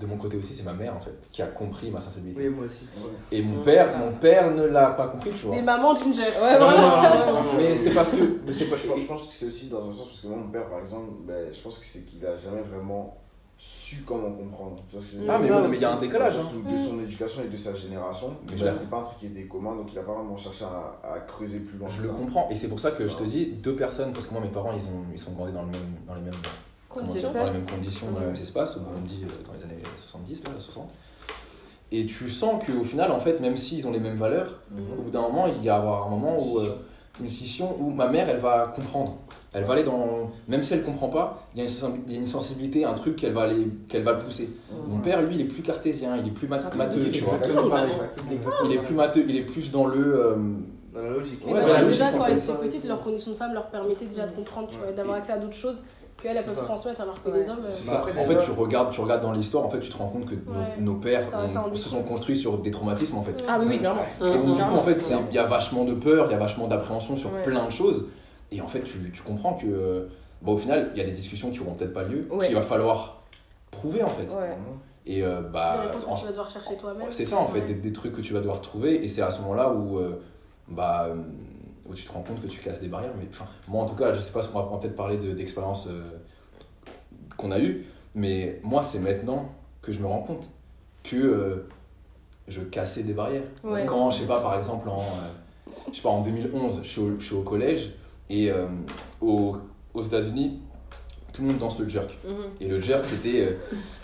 de 0.00 0.06
mon 0.06 0.16
côté 0.16 0.36
aussi, 0.36 0.52
c'est 0.52 0.64
ma 0.64 0.72
mère 0.72 0.96
en 0.96 0.98
fait 0.98 1.14
qui 1.30 1.40
a 1.40 1.46
compris 1.46 1.88
ma 1.92 2.00
sensibilité. 2.00 2.48
Oui, 2.48 2.52
moi 2.52 2.64
aussi. 2.66 2.84
Et 3.30 3.40
mon 3.42 3.62
père, 3.62 3.96
mon 3.96 4.10
père 4.14 4.50
ne 4.52 4.64
l'a 4.64 4.90
pas 4.90 5.06
compris, 5.06 5.30
tu 5.30 5.46
vois. 5.46 5.54
Les 5.54 5.62
mamans 5.62 5.94
ginger. 5.94 6.22
Ouais, 6.22 6.58
voilà. 6.58 6.66
non, 6.68 7.32
non, 7.32 7.32
non, 7.32 7.40
mais 7.58 7.76
c'est 7.76 7.94
parce 7.94 8.10
que. 8.10 8.40
Mais 8.44 8.52
c'est 8.52 8.64
pas, 8.64 8.74
Je 8.76 8.88
pense, 8.88 9.00
je 9.00 9.06
pense 9.06 9.28
que 9.28 9.34
c'est 9.34 9.46
aussi 9.46 9.68
dans 9.68 9.86
un 9.88 9.92
sens, 9.92 10.06
parce 10.08 10.20
que 10.22 10.26
moi, 10.26 10.38
mon 10.38 10.48
père, 10.50 10.68
par 10.68 10.80
exemple, 10.80 11.10
ben, 11.28 11.46
je 11.52 11.60
pense 11.60 11.78
que 11.78 11.86
c'est 11.86 12.00
qu'il 12.04 12.26
a 12.26 12.36
jamais 12.36 12.62
vraiment 12.62 13.16
su 13.62 14.04
comment 14.06 14.30
comprendre. 14.32 14.76
Tu 14.88 14.96
vois 14.96 15.04
ce 15.04 15.10
que 15.12 15.16
je 15.18 15.22
veux 15.22 15.30
Ah, 15.30 15.36
mais, 15.38 15.48
ça 15.48 15.60
oui, 15.60 15.66
mais 15.68 15.76
il 15.76 15.82
y 15.82 15.84
a 15.84 15.90
un 15.92 15.94
le 15.96 16.00
décalage. 16.00 16.34
hein. 16.34 16.40
où 16.66 16.72
De 16.72 16.76
son 16.78 16.98
éducation 17.00 17.42
et 17.44 17.48
de 17.48 17.56
sa 17.58 17.74
génération, 17.74 18.34
Mais 18.50 18.56
je 18.56 18.64
la- 18.64 18.72
c'est 18.72 18.88
pas 18.88 19.00
un 19.00 19.02
truc 19.02 19.18
qui 19.18 19.26
était 19.26 19.42
commun, 19.42 19.76
donc 19.76 19.88
il 19.92 19.98
a 19.98 20.02
pas 20.02 20.14
vraiment 20.14 20.34
cherché 20.38 20.64
à, 20.64 20.98
à 21.12 21.20
creuser 21.20 21.60
plus 21.60 21.76
loin 21.76 21.86
Je 21.90 21.98
que 21.98 22.02
le 22.04 22.08
ça. 22.08 22.14
comprends 22.14 22.48
et 22.50 22.54
c'est 22.54 22.68
pour 22.68 22.80
ça 22.80 22.92
que 22.92 23.06
je 23.06 23.14
te 23.14 23.22
dis 23.24 23.46
deux 23.62 23.76
personnes 23.76 24.12
parce 24.14 24.24
que 24.26 24.32
moi 24.32 24.40
mes 24.42 24.48
parents 24.48 24.72
ils 24.72 24.82
ont 24.84 25.04
ils 25.12 25.18
sont 25.18 25.32
grandis 25.32 25.52
dans 25.52 25.60
le 25.60 25.68
même 25.68 25.94
dans 26.08 26.14
les 26.14 26.22
mêmes 26.22 26.32
Conditions. 26.88 27.32
dans 27.34 27.44
les 27.44 27.52
mêmes 27.52 27.66
conditions 27.66 28.06
dans 28.12 28.20
les 28.20 28.26
Ouais. 28.26 28.32
mêmes 28.32 28.40
espaces 28.42 28.78
au 28.78 28.80
Burundi 28.80 29.24
euh, 29.24 29.46
dans 29.46 29.52
les 29.52 29.62
années 29.62 29.82
70 29.98 30.42
là 30.44 30.50
60 30.58 30.88
et 31.92 32.06
tu 32.06 32.30
sens 32.30 32.64
qu'au 32.64 32.82
final 32.82 33.10
en 33.12 33.20
fait 33.20 33.40
même 33.40 33.58
s'ils 33.58 33.86
ont 33.86 33.90
les 33.92 34.00
mêmes 34.00 34.16
valeurs 34.16 34.58
au 34.98 35.02
bout 35.02 35.10
d'un 35.10 35.20
moment 35.20 35.46
il 35.46 35.62
y 35.62 35.68
a 35.68 35.76
avoir 35.76 36.06
un 36.06 36.10
moment 36.10 36.38
où 36.40 36.58
euh, 36.60 36.76
une 37.20 37.28
scission 37.28 37.76
où 37.78 37.90
ma 37.90 38.08
mère 38.08 38.28
elle 38.30 38.38
va 38.40 38.72
comprendre 38.74 39.18
elle 39.52 39.64
va 39.64 39.72
aller 39.74 39.82
dans 39.84 40.30
même 40.48 40.62
si 40.62 40.74
elle 40.74 40.82
comprend 40.82 41.08
pas 41.08 41.46
il 41.54 41.58
y 41.58 41.60
a 41.62 41.64
une 41.64 41.70
sensibi- 41.70 42.00
il 42.06 42.12
y 42.12 42.16
a 42.16 42.20
une 42.20 42.26
sensibilité 42.26 42.84
un 42.84 42.94
truc 42.94 43.16
qu'elle 43.16 43.32
va 43.32 43.42
aller 43.42 43.66
qu'elle 43.88 44.02
va 44.02 44.12
le 44.12 44.18
pousser 44.20 44.48
mon 44.88 44.98
père 44.98 45.22
lui 45.22 45.34
il 45.34 45.40
est 45.40 45.44
plus 45.44 45.62
cartésien 45.62 46.16
il 46.16 46.28
est 46.28 46.32
plus 46.32 46.46
mat- 46.48 46.74
matheux 46.76 47.00
de- 47.00 47.04
tu 47.10 47.22
vois 47.22 47.34
Exactement 47.36 47.68
pareil. 47.70 47.92
il 48.64 48.72
est 48.72 48.78
plus 48.78 48.94
matheux 48.94 49.24
il 49.28 49.36
est 49.36 49.42
plus 49.42 49.70
dans 49.72 49.86
le 49.86 49.98
euh, 50.20 50.34
Dans 50.94 51.02
la 51.02 51.10
logique. 51.10 51.40
Mais 51.46 51.52
Ouais, 51.52 51.58
parce 51.60 51.70
dans 51.70 51.74
la 51.74 51.80
que 51.82 51.84
logique, 51.86 52.00
déjà, 52.04 52.18
quand 52.18 52.26
elles 52.26 52.38
étaient 52.38 52.52
petites, 52.54 52.84
leurs 52.84 53.00
conditions 53.00 53.30
de 53.30 53.36
femme 53.36 53.54
leur 53.54 53.66
permettaient 53.68 54.06
déjà 54.06 54.26
de 54.26 54.32
comprendre, 54.32 54.66
tu 54.68 54.76
vois, 54.78 54.90
et 54.90 54.92
d'avoir 54.92 55.18
accès 55.18 55.30
à 55.32 55.38
d'autres 55.38 55.54
choses 55.54 55.84
qu'elles, 56.20 56.36
elles 56.36 56.44
peuvent 56.44 56.56
ça. 56.56 56.62
transmettre, 56.64 57.00
alors 57.00 57.22
que 57.22 57.30
Ouais. 57.30 57.38
les 57.44 57.48
hommes. 57.48 57.58
euh, 57.64 57.70
C'est 57.70 57.84
Mais 57.86 57.92
ça. 57.92 57.98
après, 58.00 58.10
en 58.20 58.24
fait, 58.26 58.40
tu 58.44 58.50
regardes, 58.50 58.90
tu 58.92 59.00
regardes 59.00 59.22
dans 59.22 59.30
l'histoire, 59.30 59.64
en 59.64 59.70
fait, 59.70 59.78
tu 59.78 59.88
te 59.88 59.96
rends 59.96 60.08
compte 60.08 60.26
que 60.26 60.34
nos- 60.34 60.50
Ouais. 60.50 60.80
nos, 60.80 60.94
pères 60.94 61.24
Ça- 61.28 61.46
ça 61.46 61.64
se 61.76 61.88
sont 61.88 62.02
construits 62.02 62.36
sur 62.36 62.58
des 62.58 62.72
traumatismes, 62.72 63.16
en 63.18 63.22
fait. 63.22 63.36
Ah 63.48 63.58
oui, 63.60 63.66
oui, 63.68 63.78
clairement. 63.78 64.02
Et 64.20 64.24
donc, 64.32 64.56
du 64.56 64.62
coup, 64.64 64.74
en 64.76 64.82
fait, 64.82 65.00
c'est- 65.00 65.14
il 65.30 65.34
y 65.36 65.38
a 65.38 65.44
vachement 65.46 65.84
de 65.84 65.94
peur, 65.94 66.26
il 66.28 66.32
y 66.32 66.34
a 66.34 66.38
vachement 66.38 66.66
d'appréhension 66.66 67.16
sur 67.16 67.32
Ouais. 67.32 67.42
plein 67.42 67.64
de 67.66 67.70
choses. 67.70 68.06
Et 68.52 68.60
en 68.60 68.68
fait, 68.68 68.82
tu, 68.82 69.10
tu 69.12 69.22
comprends 69.22 69.54
que, 69.54 69.66
euh, 69.66 70.06
bon, 70.42 70.54
au 70.54 70.58
final, 70.58 70.90
il 70.94 70.98
y 70.98 71.00
a 71.00 71.04
des 71.04 71.12
discussions 71.12 71.50
qui 71.50 71.58
n'auront 71.60 71.74
peut-être 71.74 71.92
pas 71.94 72.02
lieu, 72.04 72.26
Ouais. 72.30 72.46
qu'il 72.46 72.54
va 72.56 72.62
falloir 72.62 73.22
prouver, 73.70 74.02
en 74.02 74.08
fait. 74.08 74.24
Ouais. 74.24 74.56
Et 75.06 75.22
euh, 75.22 75.40
des 75.42 75.48
bah, 75.50 75.80
réponses 75.82 76.04
en- 76.06 76.14
que 76.14 76.18
tu 76.20 76.24
vas 76.26 76.30
devoir 76.32 76.50
chercher 76.50 76.76
toi-même. 76.76 77.06
c'est 77.10 77.24
ça, 77.24 77.38
en 77.38 77.46
fait, 77.48 77.62
des, 77.62 77.74
des 77.74 77.92
trucs 77.92 78.12
que 78.12 78.20
tu 78.20 78.32
vas 78.32 78.40
devoir 78.40 78.60
trouver. 78.60 79.02
Et 79.04 79.08
c'est 79.08 79.22
à 79.22 79.30
ce 79.30 79.40
moment-là 79.42 79.72
où, 79.72 79.98
euh, 79.98 80.20
bah, 80.68 81.06
euh, 81.08 81.22
où 81.88 81.94
tu 81.94 82.04
te 82.04 82.12
rends 82.12 82.22
compte 82.22 82.40
que 82.42 82.46
tu 82.48 82.60
casses 82.60 82.80
des 82.80 82.88
barrières. 82.88 83.12
Mais 83.18 83.26
enfin, 83.30 83.46
moi, 83.68 83.82
en 83.82 83.86
tout 83.86 83.94
cas, 83.96 84.12
je 84.12 84.20
sais 84.20 84.32
pas, 84.32 84.40
on 84.54 84.58
va 84.58 84.78
peut-être 84.78 84.96
parler 84.96 85.16
de- 85.16 85.32
d'expériences 85.32 85.86
euh, 85.88 86.02
qu'on 87.36 87.50
a 87.50 87.58
eues. 87.60 87.86
Mais 88.14 88.60
moi, 88.62 88.82
c'est 88.82 88.98
maintenant 88.98 89.48
que 89.82 89.92
je 89.92 90.00
me 90.00 90.06
rends 90.06 90.20
compte 90.22 90.48
que 91.04 91.16
euh, 91.16 91.68
je 92.48 92.60
cassais 92.60 93.02
des 93.04 93.12
barrières. 93.12 93.44
Ouais. 93.64 93.86
Quand, 93.86 94.10
je 94.10 94.20
sais 94.20 94.26
pas, 94.26 94.40
par 94.40 94.58
exemple, 94.58 94.88
en, 94.88 95.00
euh, 95.00 95.72
je 95.90 95.96
sais 95.96 96.02
pas, 96.02 96.08
en 96.10 96.22
2011, 96.22 96.80
je 96.82 96.88
suis 96.88 97.00
au, 97.00 97.18
je 97.18 97.24
suis 97.24 97.34
au 97.34 97.42
collège 97.42 97.92
et 98.30 98.50
euh, 98.50 98.66
au- 99.20 99.56
aux 99.94 100.02
États-Unis, 100.02 100.60
tout 101.32 101.42
le 101.42 101.48
monde 101.48 101.58
danse 101.58 101.78
le 101.78 101.88
jerk. 101.88 102.08
Mhm. 102.24 102.34
Et 102.60 102.68
le 102.68 102.80
jerk, 102.80 103.04
c'était 103.04 103.40
euh, 103.46 103.52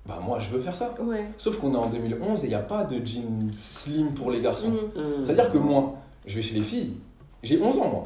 bah 0.06 0.20
moi 0.24 0.38
je 0.40 0.48
veux 0.50 0.60
faire 0.60 0.76
ça. 0.76 0.94
Ouais. 1.00 1.30
Sauf 1.36 1.58
qu'on 1.58 1.72
est 1.74 1.76
en 1.76 1.88
2011 1.88 2.42
et 2.44 2.46
il 2.46 2.50
n'y 2.50 2.54
a 2.54 2.60
pas 2.60 2.84
de 2.84 3.04
jean 3.04 3.48
slim 3.52 4.12
pour 4.14 4.30
les 4.30 4.40
garçons. 4.40 4.70
Mhm. 4.70 5.24
C'est-à-dire 5.24 5.50
que 5.52 5.58
moi, 5.58 5.94
je 6.26 6.36
vais 6.36 6.42
chez 6.42 6.54
les 6.54 6.62
filles, 6.62 6.92
j'ai 7.42 7.60
11 7.60 7.78
ans 7.78 7.88
moi. 7.88 8.04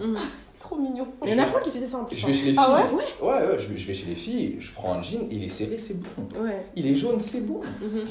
Trop 0.61 0.77
mignon. 0.77 1.07
Il 1.25 1.31
y 1.31 1.35
en 1.35 1.43
a 1.43 1.47
plein 1.47 1.59
qui 1.61 1.71
faisaient 1.71 1.87
ça 1.89 1.97
en 1.99 2.05
plus. 2.05 2.15
Je 2.17 2.27
vais 2.27 2.33
chez 2.35 2.45
les 2.45 2.53
filles. 2.53 2.61
Ah 2.61 2.85
ouais 3.23 3.29
ouais, 3.29 3.59
je, 3.59 3.67
vais, 3.67 3.79
je 3.79 3.87
vais 3.89 3.95
chez 3.95 4.07
les 4.07 4.15
filles, 4.15 4.57
je 4.61 4.71
prends 4.73 4.93
un 4.95 5.03
jean, 5.03 5.27
il 5.31 5.43
est 5.43 5.49
serré, 5.49 5.79
c'est 5.79 5.99
bon. 6.01 6.09
hein. 6.39 6.43
Ouais. 6.45 6.67
Il 6.77 6.87
est 6.87 6.95
jaune, 6.95 7.19
c'est 7.19 7.41
bon. 7.41 7.61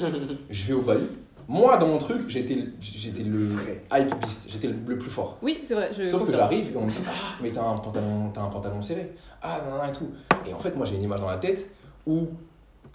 Je 0.50 0.66
vais 0.66 0.72
au 0.74 0.82
bahut. 0.82 1.06
Moi, 1.48 1.76
dans 1.78 1.86
mon 1.88 1.98
truc, 1.98 2.28
j'étais 2.28 2.58
j'étais 2.80 3.22
le 3.24 3.48
hype 3.92 4.14
beast, 4.20 4.46
j'étais 4.48 4.68
le, 4.68 4.74
le 4.86 4.98
plus 4.98 5.10
fort. 5.10 5.38
Oui, 5.42 5.60
c'est 5.64 5.74
vrai. 5.74 5.90
Je 5.96 6.06
Sauf 6.06 6.24
que 6.26 6.32
j'arrive 6.32 6.72
et 6.72 6.76
on 6.76 6.84
me 6.86 6.90
dit 6.90 6.96
Ah, 7.08 7.36
mais 7.42 7.50
t'as 7.50 7.62
un, 7.64 7.78
pantalon, 7.78 8.30
t'as 8.34 8.42
un 8.42 8.48
pantalon 8.50 8.82
serré. 8.82 9.12
Ah, 9.42 9.60
non, 9.68 9.78
non, 9.78 9.84
et 9.88 9.92
tout. 9.92 10.10
Et 10.48 10.52
en 10.54 10.58
fait, 10.58 10.76
moi, 10.76 10.86
j'ai 10.86 10.96
une 10.96 11.02
image 11.04 11.20
dans 11.20 11.30
la 11.30 11.38
tête 11.38 11.66
où 12.06 12.28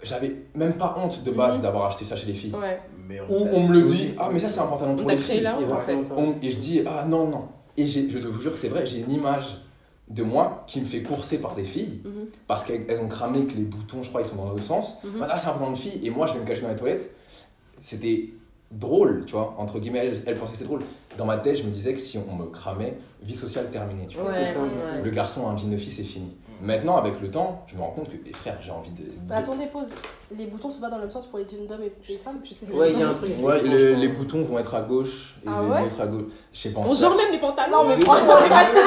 j'avais 0.02 0.36
même 0.54 0.74
pas 0.74 0.94
honte 0.98 1.22
de 1.24 1.30
base 1.32 1.56
Mhm. 1.56 1.62
d'avoir 1.62 1.86
acheté 1.86 2.04
ça 2.06 2.16
chez 2.16 2.26
les 2.26 2.34
filles. 2.34 2.54
Ouais. 2.54 2.80
Mais 3.08 3.20
Où 3.20 3.38
t'a 3.38 3.44
on 3.54 3.68
me 3.68 3.72
le 3.74 3.82
dit 3.82 4.14
Ah, 4.18 4.28
mais 4.32 4.38
ça, 4.38 4.48
c'est 4.48 4.60
un 4.60 4.66
pantalon 4.66 4.92
On 4.92 4.96
pour 4.96 5.06
t'a 5.06 5.14
les 5.14 5.18
créé 5.20 5.34
filles. 5.36 5.44
là, 5.44 5.58
en 5.58 5.78
fait. 5.80 5.96
On- 6.16 6.34
et 6.42 6.50
je 6.50 6.58
dis 6.58 6.82
Ah, 6.86 7.04
non, 7.06 7.28
non. 7.28 7.48
Et 7.76 7.86
je 7.88 8.00
te 8.00 8.26
vous 8.26 8.40
jure 8.40 8.52
que 8.52 8.58
c'est 8.58 8.68
vrai, 8.68 8.86
j'ai 8.86 9.00
une 9.00 9.10
image 9.12 9.58
de 10.08 10.22
moi 10.22 10.64
qui 10.66 10.80
me 10.80 10.86
fait 10.86 11.02
courser 11.02 11.38
par 11.38 11.54
des 11.54 11.64
filles 11.64 12.00
Mhm. 12.04 12.26
parce 12.46 12.62
qu'elles 12.64 12.84
elles 12.88 13.00
ont 13.00 13.08
cramé 13.08 13.44
que 13.44 13.54
les 13.56 13.64
boutons, 13.64 14.02
je 14.02 14.08
crois, 14.08 14.20
ils 14.22 14.26
sont 14.26 14.36
dans 14.36 14.48
l'autre 14.48 14.62
sens. 14.62 14.98
Voilà, 15.16 15.38
c'est 15.38 15.48
un 15.48 15.52
pantalon 15.52 15.72
de 15.72 15.76
fille 15.78 16.00
et 16.04 16.10
moi, 16.10 16.26
je 16.26 16.34
vais 16.34 16.40
me 16.40 16.46
cacher 16.46 16.62
dans 16.62 16.68
les 16.68 16.76
toilettes. 16.76 17.10
C'était 17.80 18.30
drôle, 18.70 19.24
tu 19.26 19.32
vois, 19.32 19.54
entre 19.58 19.78
guillemets, 19.78 20.06
elle, 20.06 20.22
elle 20.26 20.36
pensait 20.36 20.52
que 20.52 20.58
c'était 20.58 20.68
drôle. 20.68 20.82
Dans 21.18 21.24
ma 21.26 21.38
tête, 21.38 21.56
je 21.56 21.62
me 21.64 21.70
disais 21.70 21.92
que 21.92 22.00
si 22.00 22.18
on 22.18 22.34
me 22.34 22.46
cramait, 22.46 22.96
vie 23.22 23.34
sociale 23.34 23.70
terminée, 23.70 24.06
tu 24.08 24.16
vois. 24.16 24.28
Ouais, 24.28 24.34
c'est 24.44 24.44
ça. 24.54 24.60
ouais. 24.62 25.02
Le 25.02 25.10
garçon 25.10 25.46
a 25.48 25.52
un 25.52 25.56
jean 25.56 25.70
de 25.70 25.76
fille, 25.76 25.92
c'est 25.92 26.02
fini. 26.02 26.32
Maintenant, 26.62 26.96
avec 26.96 27.20
le 27.20 27.30
temps, 27.30 27.62
je 27.66 27.74
me 27.76 27.82
rends 27.82 27.90
compte 27.90 28.08
que, 28.08 28.16
eh, 28.26 28.32
frère, 28.32 28.56
j'ai 28.62 28.70
envie 28.70 28.90
de. 28.90 29.02
de- 29.02 29.10
Bah, 29.28 29.36
attendez, 29.36 29.66
pause. 29.66 29.94
Les 30.36 30.46
boutons 30.46 30.70
sont 30.70 30.80
pas 30.80 30.88
dans 30.88 30.96
le 30.96 31.02
même 31.02 31.10
sens 31.10 31.26
pour 31.26 31.38
les 31.38 31.46
jeans 31.46 31.66
d'hommes 31.66 31.82
et 31.82 31.92
les 32.08 32.14
femmes. 32.16 32.38
Je 32.44 32.54
sais. 32.54 32.66
Ouais, 32.72 32.92
il 32.92 32.98
y 32.98 33.02
a 33.02 33.08
un 33.10 33.12
truc. 33.14 33.30
Ouais, 33.40 33.62
le- 33.62 33.92
les 33.94 34.08
boutons 34.08 34.42
vont 34.42 34.58
être 34.58 34.74
à 34.74 34.80
gauche 34.80 35.34
et 35.44 35.48
Ah 35.48 35.60
les 35.62 35.68
ouais 35.68 35.82
autres 35.82 36.00
à 36.00 36.06
gauche. 36.06 36.24
Je 36.54 36.58
sais 36.58 36.70
pas. 36.70 36.80
On 36.80 36.94
genre 36.94 37.14
même 37.14 37.30
les 37.30 37.38
pantalons. 37.38 37.84
Mais 37.86 38.00
franchement, 38.00 38.34
t'es 38.42 38.48
fatigué. 38.48 38.80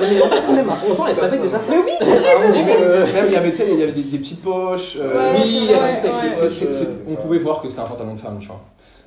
Mais 0.00 0.18
non, 0.18 0.54
même 0.54 0.68
à 0.70 0.78
11 0.88 1.00
ans, 1.00 1.06
elle 1.08 1.14
savait 1.16 1.38
déjà 1.38 1.58
ça. 1.58 1.64
Mais 1.68 1.78
oui, 1.78 1.90
c'est 1.98 2.04
vrai. 2.04 2.26
Ah, 2.36 2.40
Même, 2.48 3.12
même, 3.14 3.26
il 3.26 3.32
y 3.32 3.36
avait, 3.36 3.50
tu 3.50 3.56
sais, 3.56 3.68
il 3.72 3.78
y 3.80 3.82
avait 3.82 3.92
des, 3.92 4.02
des 4.02 4.18
petites 4.18 4.42
poches. 4.42 4.96
euh, 4.98 5.32
Ouais, 5.32 5.40
Oui, 5.40 5.42
c'est 5.42 5.48
il 5.48 5.64
y 5.64 5.74
vrai, 5.74 5.90
avait 5.90 6.66
euh, 6.66 6.84
on 7.08 7.16
pouvait 7.16 7.38
voir 7.38 7.60
que 7.60 7.68
c'était 7.68 7.80
un 7.80 7.86
pantalon 7.86 8.14
de 8.14 8.20
femme, 8.20 8.38
tu 8.40 8.46
vois. 8.46 8.60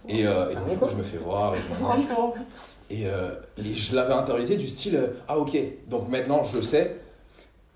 Et, 0.10 0.26
euh, 0.28 0.50
et 0.52 0.56
donc, 0.56 0.70
du 0.70 0.78
coup, 0.78 0.88
je 0.92 0.96
me 0.98 1.04
fais 1.04 1.18
voir. 1.18 1.54
Et. 1.56 1.58
Franchement. 1.82 2.34
Je 2.92 3.96
l'avais 3.96 4.14
intériorisé 4.14 4.56
du 4.58 4.68
style 4.68 5.12
Ah, 5.28 5.38
ok, 5.38 5.58
donc 5.88 6.10
maintenant 6.10 6.44
je 6.44 6.60
sais, 6.62 6.98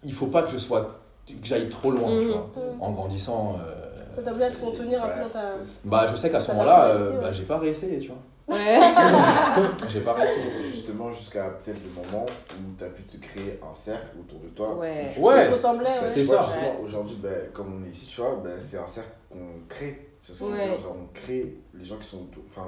il 0.03 0.13
faut 0.13 0.27
pas 0.27 0.43
que 0.43 0.51
je 0.51 0.57
sois. 0.57 0.99
que 1.25 1.33
j'aille 1.43 1.69
trop 1.69 1.89
loin, 1.91 2.09
tu 2.19 2.25
Mhm. 2.25 2.31
vois. 2.31 2.49
En 2.81 2.91
grandissant. 2.91 3.55
euh, 3.65 3.95
Ça 4.11 4.21
t'a 4.21 4.29
obligé 4.31 4.45
à 4.47 4.49
te 4.51 4.57
contenir 4.57 5.03
un 5.03 5.07
peu 5.07 5.21
dans 5.21 5.29
ta. 5.29 5.53
bah, 5.85 6.05
je 6.11 6.15
sais 6.17 6.29
qu'à 6.29 6.39
ce 6.41 6.51
moment-là, 6.51 6.85
euh, 6.87 7.21
bah, 7.21 7.31
j'ai 7.31 7.43
pas 7.43 7.57
réessayé, 7.59 7.97
tu 7.99 8.09
vois. 8.09 8.17
Ouais. 8.57 8.77
J'ai 9.91 10.01
pas 10.01 10.13
réessayé. 10.13 10.43
Justement, 10.69 11.09
jusqu'à 11.13 11.43
peut-être 11.45 11.79
le 11.81 11.89
moment 12.03 12.25
où 12.25 12.77
tu 12.77 12.83
as 12.83 12.87
pu 12.89 13.03
te 13.03 13.15
créer 13.25 13.57
un 13.63 13.73
cercle 13.73 14.17
autour 14.19 14.39
de 14.41 14.49
toi. 14.49 14.75
Ouais. 14.75 15.13
où- 15.17 15.27
Ouais. 15.27 15.47
Tu 15.47 15.53
ressemblais, 15.53 15.87
ouais. 16.01 16.07
C'est 16.07 16.25
ça. 16.25 16.45
Aujourd'hui, 16.83 17.15
ben, 17.23 17.49
comme 17.53 17.79
on 17.81 17.85
est 17.87 17.91
ici, 17.91 18.07
tu 18.13 18.19
vois, 18.19 18.37
ben, 18.43 18.59
c'est 18.59 18.77
un 18.77 18.87
cercle 18.87 19.11
qu'on 19.31 19.37
crée. 19.69 20.09
C'est 20.21 20.33
ce 20.33 20.43
Ouais. 20.43 20.51
dire, 20.67 20.77
genre, 20.77 20.97
on 21.01 21.07
crée 21.13 21.55
les 21.73 21.85
gens 21.85 21.95
qui 21.95 22.07
sont 22.07 22.17
autour. 22.17 22.43
Enfin, 22.49 22.67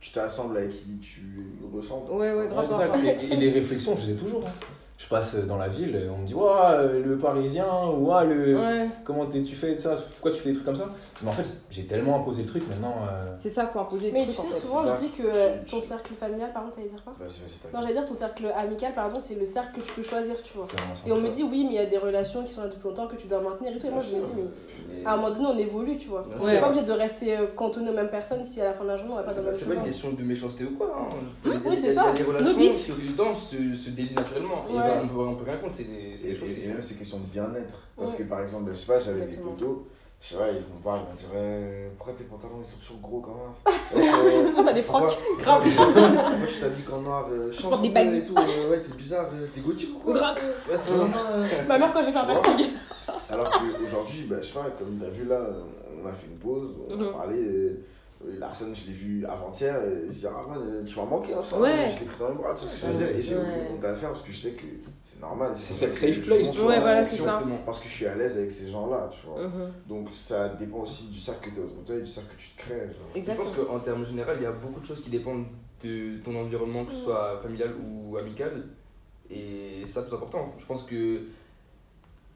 tu 0.00 0.12
t'assembles 0.12 0.58
avec 0.58 0.70
qui 0.72 0.98
tu 0.98 1.46
ressembles. 1.74 2.10
Ouais, 2.12 2.34
ouais, 2.34 2.46
grave, 2.46 2.70
et 3.30 3.36
les 3.36 3.50
réflexions, 3.50 3.96
je 3.96 4.06
les 4.06 4.12
ai 4.12 4.16
toujours. 4.16 4.42
hein. 4.46 4.50
Je 4.98 5.06
passe 5.08 5.34
dans 5.36 5.58
la 5.58 5.68
ville, 5.68 6.08
on 6.10 6.18
me 6.22 6.26
dit 6.26 6.32
Ouah, 6.32 6.70
euh, 6.72 7.04
le 7.04 7.18
parisien, 7.18 7.66
ouah, 7.98 8.24
le. 8.24 8.56
Ouais. 8.58 8.88
Comment 9.04 9.26
t'es- 9.26 9.42
tu 9.42 9.54
fais 9.54 9.74
de 9.74 9.78
ça 9.78 9.94
Pourquoi 9.94 10.30
tu 10.30 10.38
fais 10.38 10.48
des 10.48 10.54
trucs 10.54 10.64
comme 10.64 10.74
ça? 10.74 10.88
Mais 11.22 11.28
en 11.28 11.32
fait, 11.32 11.46
j'ai 11.70 11.84
tellement 11.84 12.16
imposé 12.16 12.42
le 12.42 12.48
truc 12.48 12.66
maintenant. 12.66 12.94
euh, 13.10 13.34
C'est 13.38 13.50
ça, 13.50 13.66
faut 13.66 13.78
imposer 13.78 14.10
Mais 14.10 14.24
des 14.24 14.32
tu 14.32 14.36
trucs 14.38 14.48
en 14.48 14.52
sais, 14.54 14.60
fait. 14.60 14.66
souvent 14.66 14.80
je 14.82 14.86
ça. 14.88 14.96
dis 14.96 15.10
que 15.10 15.22
Je- 15.24 15.70
ton 15.70 15.80
je- 15.80 15.84
cercle 15.84 16.14
familial, 16.14 16.50
par 16.50 16.62
contre, 16.62 16.76
t'allais 16.76 16.88
dire 16.88 17.04
quoi? 17.04 17.12
Vas-y, 17.20 17.28
vas-y, 17.28 17.58
t'as 17.62 17.76
Non, 17.76 17.82
j'allais 17.82 17.92
dire 17.92 18.06
ton 18.06 18.14
cercle 18.14 18.46
amical, 18.56 18.94
pardon, 18.94 19.18
c'est 19.18 19.34
le 19.34 19.44
cercle 19.44 19.78
que 19.80 19.86
tu 19.86 19.92
peux 19.92 20.02
choisir, 20.02 20.40
tu 20.42 20.54
vois. 20.56 20.66
Et 21.06 21.12
on 21.12 21.16
me 21.18 21.28
dit, 21.28 21.42
oui, 21.42 21.64
mais 21.68 21.74
il 21.74 21.76
y 21.76 21.78
a 21.78 21.86
des 21.86 21.98
relations 21.98 22.42
qui 22.42 22.50
sont 22.54 22.62
là 22.62 22.68
depuis 22.68 22.88
longtemps 22.88 23.06
que 23.06 23.16
tu 23.16 23.26
dois 23.26 23.40
maintenir 23.40 23.76
et 23.76 23.78
tout. 23.78 23.88
Et 23.88 23.90
moi, 23.90 24.00
je 24.00 24.16
me 24.16 24.22
dis, 24.22 24.32
mais 24.34 25.04
à 25.04 25.12
un 25.12 25.16
moment 25.16 25.30
donné, 25.30 25.44
on 25.46 25.58
évolue, 25.58 25.98
tu 25.98 26.08
vois. 26.08 26.24
On 26.40 26.46
n'est 26.46 26.58
pas 26.58 26.68
obligé 26.68 26.84
de 26.84 26.92
rester 26.92 27.36
euh, 27.36 27.46
cantonné 27.54 27.90
aux 27.90 27.94
mêmes 27.94 28.08
personnes 28.08 28.42
si 28.42 28.62
à 28.62 28.64
la 28.64 28.72
fin 28.72 28.84
de 28.84 28.88
la 28.88 28.96
journée, 28.96 29.12
on 29.12 29.16
va 29.16 29.22
pas 29.24 29.32
dans 29.34 29.38
le 29.40 29.44
pas, 29.44 29.50
même 29.50 29.60
c'est 29.60 29.66
pas 29.68 29.74
une 29.74 29.82
question 29.84 30.10
de 30.12 30.22
méchanceté 30.22 30.64
ou 30.64 30.70
quoi. 30.74 30.96
Hein. 30.98 31.16
oui, 31.44 31.50
y 31.64 31.68
a- 31.68 31.76
c'est 31.76 31.92
ça. 31.94 32.06
Nos 32.40 32.54
bifs. 32.54 32.94
se 32.94 33.90
délient 33.90 34.14
naturellement. 34.14 34.62
Ça, 34.86 35.00
on 35.02 35.08
peut, 35.08 35.18
on 35.20 35.34
peut 35.34 35.44
rien 35.50 35.56
contre, 35.58 35.74
c'est 35.76 35.84
des, 35.84 36.34
choses 36.36 36.50
et- 36.50 36.68
même, 36.68 36.82
c'est 36.82 36.96
question 36.98 37.18
de 37.18 37.26
bien-être. 37.26 37.76
Parce 37.96 38.14
que 38.14 38.22
par 38.24 38.40
exemple, 38.40 38.70
je 38.72 38.78
sais 38.78 38.86
pas, 38.92 38.98
j'avais 38.98 39.26
des 39.26 39.36
potos, 39.36 39.84
je 40.20 40.28
sais 40.30 40.36
pas, 40.36 40.48
ils 40.50 40.58
vont 40.58 40.80
voir, 40.82 40.96
ils 40.96 41.08
vont 41.10 41.14
dire 41.16 41.28
euh, 41.34 41.88
Pourquoi 41.96 42.14
tes 42.14 42.24
pantalons 42.24 42.60
ils 42.64 42.70
sont 42.70 42.78
toujours 42.78 42.98
gros 43.00 43.20
comme 43.20 43.34
ça? 43.52 43.70
Euh, 43.96 44.52
On 44.56 44.66
a 44.66 44.72
des 44.72 44.82
frocs. 44.82 45.16
Grave. 45.40 45.62
Pourquoi 45.76 46.46
tu 46.48 46.60
t'habilles 46.60 46.84
qu'en 46.84 47.00
noir 47.00 47.28
euh, 47.30 47.52
Change 47.52 47.80
des 47.82 47.90
bagues. 47.90 48.14
et 48.14 48.24
tout. 48.24 48.34
euh, 48.36 48.70
ouais, 48.70 48.80
t'es 48.80 48.94
bizarre, 48.96 49.26
euh, 49.34 49.46
t'es 49.54 49.60
gothique 49.60 49.90
ou 49.96 49.98
quoi. 50.00 50.14
Ouais, 50.14 50.76
c'est 50.76 50.90
euh, 50.90 51.64
Ma 51.68 51.78
mère, 51.78 51.92
quand 51.92 52.02
j'ai 52.02 52.12
fait 52.12 52.18
un 52.18 52.24
piercing. 52.24 52.66
Alors 53.30 53.50
qu'aujourd'hui, 53.50 54.26
bah, 54.28 54.36
je 54.40 54.46
sais 54.46 54.54
pas, 54.54 54.66
comme 54.78 54.98
il 55.00 55.04
a 55.06 55.10
vu 55.10 55.24
là, 55.26 55.40
on 56.02 56.06
a 56.08 56.12
fait 56.12 56.26
une 56.26 56.38
pause, 56.38 56.70
on 56.88 56.92
a 56.92 56.96
Mhm. 57.04 57.12
parlé. 57.12 57.76
Et 58.28 58.38
la 58.38 58.46
personne, 58.46 58.74
je 58.74 58.86
l'ai 58.88 58.92
vu 58.92 59.24
avant-hier, 59.26 59.76
et 59.84 60.06
je 60.08 60.12
dis, 60.12 60.26
ah 60.26 60.44
man, 60.48 60.84
tu 60.84 60.98
m'as 60.98 61.04
manqué, 61.04 61.32
hein, 61.34 61.42
ça, 61.42 61.58
Ouais. 61.60 61.88
je 61.94 62.00
l'ai 62.00 62.06
pris 62.06 62.18
dans 62.18 62.28
les 62.30 62.34
bras, 62.34 62.54
tu 62.54 62.66
sais 62.66 62.68
ce 62.76 62.80
que 62.82 62.86
je 62.88 62.92
veux 62.92 62.98
dire, 62.98 63.16
et 63.16 63.22
j'ai 63.22 63.36
honte 63.36 63.84
à 63.84 63.90
le 63.90 63.96
faire 63.96 64.08
parce 64.10 64.22
que 64.22 64.32
je 64.32 64.36
sais 64.36 64.50
que 64.52 64.64
c'est 65.02 65.20
normal. 65.20 65.52
C'est 65.54 65.72
safe 65.74 66.20
place, 66.26 66.50
tu 66.52 66.60
Ouais, 66.60 66.80
voilà, 66.80 67.04
c'est 67.04 67.16
ça. 67.16 67.22
Exactement. 67.24 67.58
Parce 67.64 67.80
que 67.80 67.88
je 67.88 67.92
suis 67.94 68.06
à 68.06 68.14
l'aise 68.14 68.36
avec 68.38 68.50
ces 68.52 68.70
gens-là, 68.70 69.08
tu 69.10 69.26
vois. 69.26 69.42
Mhm. 69.46 69.72
Donc 69.88 70.08
ça 70.14 70.48
dépend 70.50 70.78
aussi 70.80 71.08
du 71.08 71.20
cercle 71.20 71.50
que 71.50 71.54
tu 71.54 71.60
as 71.60 71.64
autour 71.64 71.78
de 71.82 71.86
toi 71.86 71.94
et 71.96 72.00
du 72.00 72.06
cercle 72.06 72.34
que 72.34 72.40
tu 72.40 72.48
te 72.50 72.58
crées. 72.62 72.78
genre. 72.86 73.08
Je 73.14 73.18
Exactement. 73.18 73.50
pense 73.50 73.66
qu'en 73.66 73.78
termes 73.80 74.04
général, 74.04 74.36
il 74.40 74.42
y 74.42 74.46
a 74.46 74.52
beaucoup 74.52 74.80
de 74.80 74.86
choses 74.86 75.02
qui 75.02 75.10
dépendent 75.10 75.46
de 75.84 76.18
ton 76.24 76.34
environnement, 76.36 76.84
que 76.84 76.92
ce 76.92 77.00
soit 77.04 77.38
familial 77.42 77.74
ou 77.80 78.16
amical. 78.16 78.64
Et 79.30 79.82
c'est 79.84 79.92
ça 79.92 80.00
le 80.00 80.06
plus 80.06 80.14
important. 80.16 80.54
Je 80.58 80.66
pense 80.66 80.82
que 80.84 81.20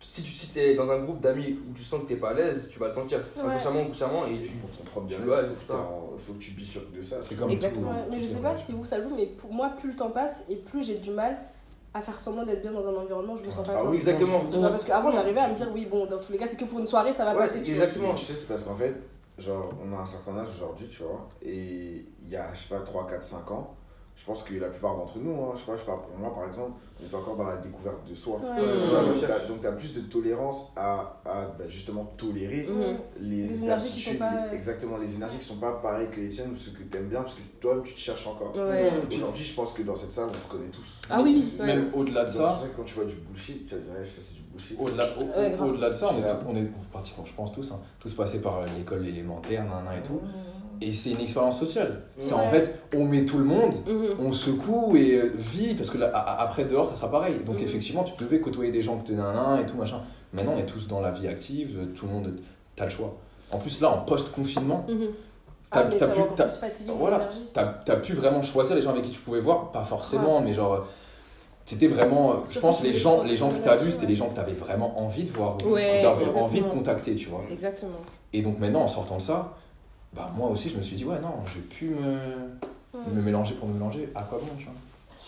si 0.01 0.23
tu 0.23 0.31
si 0.33 0.59
es 0.59 0.75
dans 0.75 0.91
un 0.91 0.99
groupe 1.01 1.21
d'amis 1.21 1.59
où 1.69 1.75
tu 1.75 1.83
sens 1.85 2.03
que 2.03 2.07
tu 2.09 2.17
pas 2.17 2.31
à 2.31 2.35
l'aise, 2.35 2.69
tu 2.71 2.79
vas 2.79 2.89
le 2.89 2.93
sentir. 2.95 3.19
Ouais. 3.37 3.43
Inconsciemment 3.43 3.83
ou 3.83 3.87
consciemment. 3.89 4.27
Et 4.27 4.41
tu, 4.41 4.53
pour 4.55 4.71
ton 4.71 4.85
propre 4.85 5.07
tu 5.09 5.17
bien 5.17 5.25
vois, 5.27 5.45
faut, 5.45 5.55
ça. 5.55 5.73
que 5.75 5.79
t'en- 5.79 6.11
faut 6.19 6.33
que 6.35 6.39
tu 6.39 6.51
bifurques 6.53 6.93
de 6.93 7.03
ça. 7.03 7.17
C'est 7.23 7.35
comme 7.35 7.51
Exactement. 7.51 7.91
tout. 7.91 7.97
Ouais, 7.97 8.05
mais 8.11 8.19
je 8.21 8.27
sais 8.27 8.41
pas 8.41 8.55
si 8.55 8.73
vous 8.73 8.85
ça 8.85 9.01
joue, 9.03 9.11
mais 9.15 9.27
pour 9.27 9.53
moi, 9.53 9.71
plus 9.79 9.91
le 9.91 9.97
temps 9.97 10.11
passe 10.11 10.43
et 10.49 10.57
plus 10.57 10.83
j'ai 10.83 10.97
du 10.97 11.11
mal 11.11 11.39
à 11.93 12.01
faire 12.01 12.19
semblant 12.21 12.45
d'être 12.45 12.63
bien 12.63 12.73
dans 12.73 12.87
un 12.89 12.95
environnement 12.95 13.35
où 13.35 13.37
je 13.37 13.45
me 13.45 13.51
sens 13.51 13.67
pas 13.67 13.75
Ah 13.77 13.81
bien. 13.83 13.91
oui, 13.91 13.97
Exactement. 13.97 14.41
Tu 14.51 14.57
vois, 14.59 14.71
parce 14.71 14.85
qu'avant, 14.85 15.11
j'arrivais 15.11 15.41
à 15.41 15.49
me 15.49 15.55
dire, 15.55 15.69
oui, 15.75 15.87
bon, 15.87 16.07
dans 16.07 16.19
tous 16.19 16.33
les 16.33 16.39
cas, 16.39 16.47
c'est 16.47 16.57
que 16.57 16.65
pour 16.65 16.79
une 16.79 16.87
soirée, 16.87 17.13
ça 17.13 17.25
va 17.25 17.33
Ouais, 17.33 17.39
passer, 17.41 17.59
exactement. 17.59 18.15
Tu 18.15 18.25
sais, 18.25 18.35
c'est 18.35 18.49
parce 18.49 18.63
qu'en 18.63 18.77
fait, 18.77 18.95
genre, 19.39 19.71
on 19.85 19.93
a 19.99 20.01
un 20.01 20.07
certain 20.07 20.37
âge 20.39 20.49
aujourd'hui, 20.57 20.89
tu 20.89 21.03
vois, 21.03 21.29
et 21.43 22.05
il 22.23 22.29
y 22.31 22.37
a, 22.37 22.53
je 22.55 22.61
sais 22.61 22.69
pas, 22.69 22.81
3, 22.81 23.07
4, 23.07 23.23
5 23.25 23.51
ans, 23.51 23.75
je 24.21 24.27
pense 24.27 24.43
que 24.43 24.55
la 24.55 24.69
plupart 24.69 24.97
d'entre 24.97 25.19
nous, 25.19 25.33
hein, 25.33 25.53
je 25.55 25.61
sais 25.61 25.67
pas, 25.67 25.77
je 25.79 25.83
parle 25.85 26.01
pour 26.03 26.17
moi 26.19 26.35
par 26.35 26.47
exemple, 26.47 26.73
on 27.03 27.07
est 27.11 27.15
encore 27.19 27.37
dans 27.37 27.45
la 27.49 27.57
découverte 27.57 27.97
de 28.09 28.15
soi. 28.15 28.39
Ouais, 28.39 28.67
donc, 29.49 29.61
tu 29.63 29.67
as 29.67 29.73
plus 29.73 29.95
de 29.95 30.01
tolérance 30.03 30.73
à, 30.77 31.19
à 31.25 31.47
bah, 31.59 31.65
justement 31.69 32.05
tolérer 32.19 32.67
Mhm. 32.69 32.99
les, 33.21 33.37
Les 33.47 33.65
énergies 33.65 33.87
qui 33.87 33.93
attitudes, 34.11 34.13
sont 34.13 34.19
pas- 34.19 34.53
exactement, 34.53 34.99
les 34.99 35.15
énergies 35.15 35.39
qui 35.39 35.45
sont 35.47 35.57
pas 35.57 35.73
pareilles 35.83 36.11
que 36.11 36.21
les 36.21 36.29
tiennes 36.29 36.51
ou 36.53 36.57
ce 36.57 36.69
que 36.71 36.83
tu 36.83 36.99
aimes 36.99 37.09
bien, 37.09 37.23
parce 37.23 37.35
que 37.35 37.41
toi 37.61 37.81
tu 37.83 37.95
te 37.95 37.99
cherches 37.99 38.27
encore. 38.27 38.55
Ouais. 38.55 38.93
Aujourd'hui, 39.11 39.45
je 39.45 39.55
pense 39.55 39.73
que 39.73 39.83
dans 39.83 39.97
cette 39.97 40.13
salle, 40.13 40.29
on 40.29 40.47
se 40.47 40.51
connaît 40.53 40.69
tous. 40.71 41.01
Ah 41.09 41.23
oui, 41.23 41.37
oui, 41.37 41.59
ouais. 41.59 41.67
Même 41.67 41.91
au-delà 41.95 42.25
de 42.27 42.31
ça, 42.31 42.35
C'est 42.35 42.43
pour 42.53 42.61
ça 42.61 42.69
que 42.69 42.77
quand 42.77 42.85
tu 42.85 42.95
vois 42.97 43.05
du 43.07 43.15
bullshit, 43.17 43.67
tu 43.67 43.75
vas 43.75 43.81
dire, 43.81 43.93
ça 44.07 44.21
c'est 44.23 44.35
du 44.35 44.43
bullshit. 44.53 44.77
Au-delà 44.79 45.05
au- 45.19 45.65
au-delà 45.71 45.89
de 45.89 45.95
ça, 45.95 46.09
on 46.13 46.19
est, 46.19 46.25
on 46.47 46.57
est 46.63 46.69
parti, 46.93 47.15
je 47.25 47.33
pense 47.33 47.53
tous, 47.53 47.73
hein, 47.73 47.81
tous 47.99 48.13
passés 48.13 48.43
par 48.43 48.67
l'école 48.77 49.07
élémentaire, 49.09 49.65
nan, 49.65 49.85
nan, 49.87 49.99
et 49.99 50.03
tout. 50.07 50.21
Et 50.83 50.93
c'est 50.95 51.11
une 51.11 51.21
expérience 51.21 51.59
sociale. 51.59 52.03
C'est 52.21 52.33
en 52.33 52.49
fait, 52.49 52.75
on 52.97 53.05
met 53.05 53.25
tout 53.27 53.37
le 53.39 53.45
monde, 53.45 53.75
Mhm. 53.87 54.15
on 54.19 54.33
secoue 54.33 54.97
et 54.97 55.17
euh, 55.17 55.33
vit, 55.37 55.75
parce 55.75 55.91
que 55.91 55.99
là, 55.99 56.11
après 56.15 56.65
dehors, 56.65 56.89
ça 56.91 56.95
sera 56.97 57.11
pareil. 57.11 57.41
Donc 57.45 57.59
Mhm. 57.59 57.65
effectivement, 57.65 58.03
tu 58.05 58.13
devais 58.23 58.41
côtoyer 58.41 58.73
des 58.73 58.81
gens 58.83 58.97
que 58.97 59.07
t'es 59.07 59.13
nanan 59.13 59.61
et 59.61 59.67
tout, 59.67 59.77
machin. 59.77 60.01
Maintenant, 60.33 60.53
on 60.55 60.59
est 60.59 60.65
tous 60.67 60.89
dans 60.89 61.01
la 61.01 61.11
vie 61.11 61.29
active, 61.29 61.77
euh, 61.79 61.87
tout 61.95 62.07
le 62.07 62.13
monde, 62.13 62.35
t'as 62.77 62.85
le 62.85 62.91
choix. 62.91 63.15
En 63.53 63.59
plus, 63.59 63.81
là, 63.81 63.91
en 63.91 63.99
post-confinement. 63.99 64.87
Ah, 65.73 65.83
t'as 65.85 65.99
ça 65.99 66.09
pu, 66.09 66.21
t'as 67.85 67.97
pu 67.97 68.13
vraiment 68.15 68.43
choisir 68.43 68.75
les 68.75 68.83
gens 68.83 68.91
avec 68.91 69.05
qui 69.05 69.11
tu 69.13 69.21
pouvais 69.21 69.41
voir, 69.41 69.71
pas 69.71 69.85
forcément, 69.85 70.41
mais 70.41 70.53
genre. 70.55 70.87
C'était 71.65 71.87
vraiment, 71.87 72.31
euh, 72.33 72.35
je 72.51 72.59
pense, 72.59 72.83
les 72.83 72.93
gens, 72.95 73.23
les 73.23 73.37
gens 73.37 73.51
que 73.51 73.63
tu 73.63 73.69
as 73.69 73.77
vus, 73.77 73.93
c'était 73.93 74.07
les 74.07 74.17
gens 74.17 74.29
que 74.29 74.35
tu 74.35 74.41
avais 74.41 74.55
vraiment 74.55 74.99
envie 75.01 75.23
de 75.23 75.31
voir, 75.31 75.57
ou 75.65 75.75
Ouais, 75.75 75.99
que 75.99 76.01
tu 76.01 76.07
avais 76.07 76.41
envie 76.41 76.61
de 76.63 76.67
contacter, 76.67 77.15
tu 77.15 77.29
vois. 77.29 77.43
Exactement. 77.53 77.93
Et 78.33 78.43
donc 78.43 78.59
maintenant, 78.59 78.81
en 78.83 78.89
sortant 78.89 79.19
de 79.19 79.23
ça, 79.23 79.55
bah 80.15 80.31
moi 80.37 80.49
aussi, 80.49 80.69
je 80.69 80.77
me 80.77 80.83
suis 80.83 80.97
dit, 80.97 81.05
ouais, 81.05 81.21
non, 81.21 81.35
je 81.47 81.55
vais 81.55 81.67
plus 81.67 81.89
me, 81.91 83.15
me 83.15 83.23
mélanger 83.23 83.55
pour 83.55 83.69
me 83.69 83.75
mélanger. 83.75 84.09
À 84.15 84.23
quoi 84.23 84.39
bon, 84.39 84.49
tu 84.59 84.65
vois? 84.65 84.75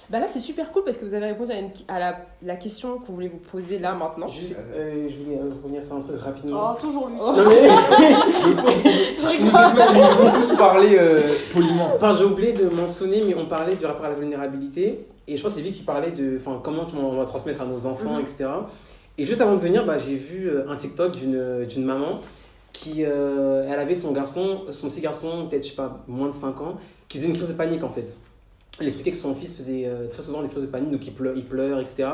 Bah 0.09 0.19
là, 0.21 0.27
c'est 0.27 0.41
super 0.41 0.73
cool 0.73 0.85
parce 0.85 0.97
que 0.97 1.05
vous 1.05 1.13
avez 1.13 1.27
répondu 1.27 1.53
à, 1.53 1.59
une- 1.61 1.71
à 1.87 1.99
la, 1.99 2.17
la 2.43 2.57
question 2.57 2.99
qu'on 2.99 3.13
voulait 3.13 3.29
vous 3.29 3.37
poser 3.37 3.79
là 3.79 3.93
maintenant. 3.95 4.27
Juste, 4.27 4.57
euh, 4.75 5.07
je 5.09 5.17
voulais 5.23 5.37
euh, 5.37 5.51
revenir 5.63 5.85
sur 5.85 5.97
un 5.97 6.01
truc 6.01 6.19
rapidement. 6.19 6.73
Oh, 6.75 6.81
toujours 6.81 7.09
lui. 7.09 7.17
Oh. 7.21 7.33
Mais- 7.37 7.43
ont- 9.27 9.31
ils 9.31 9.45
nous 9.45 10.41
tous 10.41 10.57
parlé 10.57 10.97
euh, 10.99 11.21
poliment. 11.53 11.91
Enfin, 11.95 12.13
j'ai 12.13 12.25
oublié 12.25 12.53
de 12.53 12.69
mentionner, 12.69 13.23
mais 13.27 13.35
on 13.35 13.47
parlait 13.47 13.77
du 13.77 13.85
rapport 13.85 14.07
à 14.07 14.09
la 14.09 14.15
vulnérabilité. 14.15 15.07
Et 15.29 15.37
je 15.37 15.43
pense 15.43 15.53
que 15.53 15.59
c'est 15.59 15.65
lui 15.65 15.73
qui 15.73 15.83
parlait 15.83 16.11
de 16.11 16.39
enfin, 16.41 16.61
comment 16.65 16.85
tu- 16.87 16.97
on 16.97 17.15
va 17.17 17.25
transmettre 17.27 17.61
à 17.63 17.67
nos 17.67 17.85
enfants, 17.87 18.15
Mhm. 18.15 18.21
etc. 18.23 18.49
Et 19.19 19.25
juste 19.27 19.41
avant 19.43 19.55
de 19.55 19.61
venir, 19.61 19.85
bah, 19.85 19.99
j'ai 19.99 20.17
vu 20.17 20.51
un 20.69 20.75
TikTok 20.75 21.13
d'une 21.17 21.65
d'une 21.67 21.85
maman 21.85 22.21
qui, 22.73 23.05
euh, 23.05 23.67
elle 23.69 23.79
avait 23.79 23.95
son 23.95 24.13
garçon, 24.13 24.63
son 24.71 24.89
petit 24.89 25.01
garçon, 25.01 25.47
peut-être, 25.49 25.65
je 25.65 25.71
sais 25.71 25.75
pas, 25.77 26.03
moins 26.09 26.29
de 26.29 26.35
5 26.35 26.61
ans, 26.61 26.77
qui 27.09 27.19
faisait 27.19 27.29
une 27.29 27.37
crise 27.37 27.49
de 27.49 27.55
panique 27.55 27.83
en 27.85 27.89
fait. 27.89 28.19
Elle 28.81 28.87
expliquait 28.87 29.11
que 29.11 29.19
son 29.19 29.35
fils 29.35 29.55
faisait 29.55 29.83
euh, 29.85 30.09
très 30.09 30.23
souvent 30.23 30.41
des 30.43 30.49
crises 30.49 30.63
de 30.63 30.69
panique, 30.69 30.91
donc 30.91 31.07
il 31.07 31.13
pleure, 31.13 31.35
il 31.37 31.45
pleure 31.45 31.79
etc. 31.79 32.09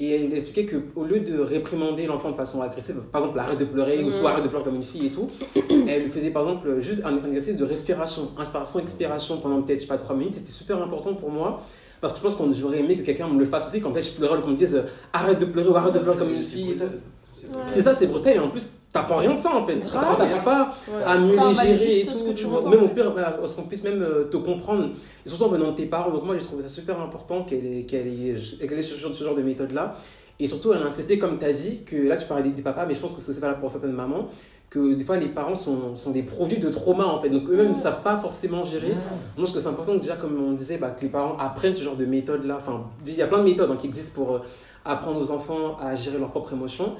Et 0.00 0.10
elle 0.24 0.34
expliquait 0.34 0.66
qu'au 0.66 1.04
lieu 1.04 1.20
de 1.20 1.38
réprimander 1.38 2.06
l'enfant 2.06 2.30
de 2.32 2.36
façon 2.36 2.60
agressive, 2.60 2.96
par 3.12 3.20
exemple, 3.22 3.38
arrête 3.38 3.58
de 3.60 3.64
pleurer, 3.64 4.02
ou 4.02 4.10
soit 4.10 4.30
arrête 4.30 4.42
de 4.42 4.48
pleurer 4.48 4.64
comme 4.64 4.74
une 4.74 4.82
fille 4.82 5.06
et 5.06 5.10
tout, 5.12 5.30
elle 5.88 6.02
lui 6.02 6.10
faisait 6.10 6.30
par 6.30 6.42
exemple 6.42 6.80
juste 6.80 7.02
un, 7.04 7.16
un 7.16 7.26
exercice 7.28 7.54
de 7.56 7.64
respiration, 7.64 8.30
inspiration, 8.36 8.80
expiration 8.80 9.38
pendant 9.38 9.62
peut-être, 9.62 9.78
je 9.78 9.82
sais 9.82 9.88
pas, 9.88 9.96
3 9.96 10.16
minutes. 10.16 10.34
C'était 10.34 10.50
super 10.50 10.82
important 10.82 11.14
pour 11.14 11.30
moi. 11.30 11.62
Parce 12.00 12.14
que 12.14 12.18
je 12.18 12.22
pense 12.24 12.34
qu'on 12.34 12.52
j'aurais 12.52 12.80
aimé 12.80 12.96
que 12.98 13.02
quelqu'un 13.02 13.28
me 13.28 13.38
le 13.38 13.44
fasse 13.44 13.68
aussi 13.68 13.80
quand 13.80 13.92
peut-être 13.92 14.06
je 14.10 14.16
pleurais, 14.16 14.42
qu'on 14.42 14.48
me 14.50 14.56
dise 14.56 14.74
euh, 14.74 14.82
arrête 15.12 15.38
de 15.38 15.44
pleurer 15.44 15.68
ou 15.68 15.76
arrête 15.76 15.94
de 15.94 16.00
pleurer 16.00 16.18
comme 16.18 16.34
une 16.34 16.42
fille 16.42 16.72
et 16.72 16.76
tout. 16.76 16.82
c'est 17.30 17.46
Ouais. 17.46 17.52
brutal. 17.52 17.68
C'est 17.72 17.82
ça, 17.82 17.94
c'est 17.94 18.08
brutal. 18.08 18.34
Et 18.34 18.38
en 18.40 18.48
plus, 18.48 18.72
t'apprends 18.92 19.16
rien 19.16 19.34
de 19.34 19.38
ça 19.38 19.54
en 19.54 19.66
fait. 19.66 19.78
T'apprends 19.78 20.16
pas 20.44 20.74
à 21.06 21.18
mieux 21.18 21.36
les 21.36 21.54
gérer 21.54 22.00
et 22.00 22.06
tout. 22.06 22.32
Tu 22.34 22.44
vois, 22.44 22.68
même 22.68 22.82
au 22.82 22.88
pire, 22.88 23.12
bah, 23.12 23.38
qu'on 23.56 23.62
puisse 23.62 23.82
même 23.82 24.02
euh, 24.02 24.24
te 24.24 24.36
comprendre. 24.36 24.90
Et 25.24 25.28
surtout 25.28 25.44
en 25.44 25.48
venant 25.48 25.70
de 25.70 25.76
tes 25.76 25.86
parents. 25.86 26.10
Donc 26.10 26.24
moi, 26.24 26.36
j'ai 26.36 26.44
trouvé 26.44 26.62
ça 26.62 26.68
super 26.68 27.00
important 27.00 27.44
qu'elle 27.44 27.64
ait, 27.66 27.82
qu'elle 27.84 28.06
ait, 28.08 28.36
ce, 28.36 29.24
genre, 29.24 29.34
de 29.34 29.42
méthode-là. 29.42 29.96
Et 30.38 30.46
surtout, 30.46 30.72
elle 30.72 30.82
a 30.82 30.86
insisté, 30.86 31.18
comme 31.18 31.38
tu 31.38 31.44
as 31.44 31.52
dit, 31.52 31.82
que 31.84 31.96
là, 31.96 32.16
tu 32.16 32.26
parlais 32.26 32.48
des, 32.48 32.62
papas, 32.62 32.86
mais 32.86 32.94
je 32.94 33.00
pense 33.00 33.14
que 33.14 33.20
c'est 33.20 33.38
valable 33.38 33.60
pour 33.60 33.70
certaines 33.70 33.92
mamans, 33.92 34.28
que 34.70 34.94
des 34.94 35.04
fois, 35.04 35.16
les 35.16 35.28
parents 35.28 35.54
sont, 35.54 35.94
sont 35.94 36.10
des 36.10 36.22
produits 36.22 36.58
de 36.58 36.68
trauma, 36.68 37.04
en 37.06 37.20
fait. 37.20 37.28
Donc 37.28 37.48
eux-mêmes 37.48 37.70
ne 37.70 37.76
savent 37.76 38.02
pas 38.02 38.16
forcément 38.18 38.64
gérer. 38.64 38.88
Moi, 38.88 39.00
je 39.36 39.42
pense 39.42 39.52
que 39.52 39.60
c'est 39.60 39.68
important, 39.68 39.94
que 39.94 40.00
déjà, 40.00 40.16
comme 40.16 40.42
on 40.42 40.52
disait, 40.52 40.78
bah, 40.78 40.90
que 40.90 41.02
les 41.02 41.10
parents 41.10 41.36
apprennent 41.38 41.76
ce 41.76 41.84
genre 41.84 41.96
de 41.96 42.06
méthode-là. 42.06 42.56
Enfin, 42.60 42.84
il 43.06 43.14
y 43.14 43.22
a 43.22 43.26
plein 43.26 43.38
de 43.38 43.44
méthodes 43.44 43.70
hein, 43.70 43.76
qui 43.78 43.86
existent 43.86 44.14
pour 44.14 44.34
euh, 44.34 44.38
apprendre 44.84 45.20
aux 45.20 45.30
enfants 45.30 45.76
à 45.80 45.94
gérer 45.94 46.18
leurs 46.18 46.30
propres 46.30 46.54
émotions. 46.54 46.96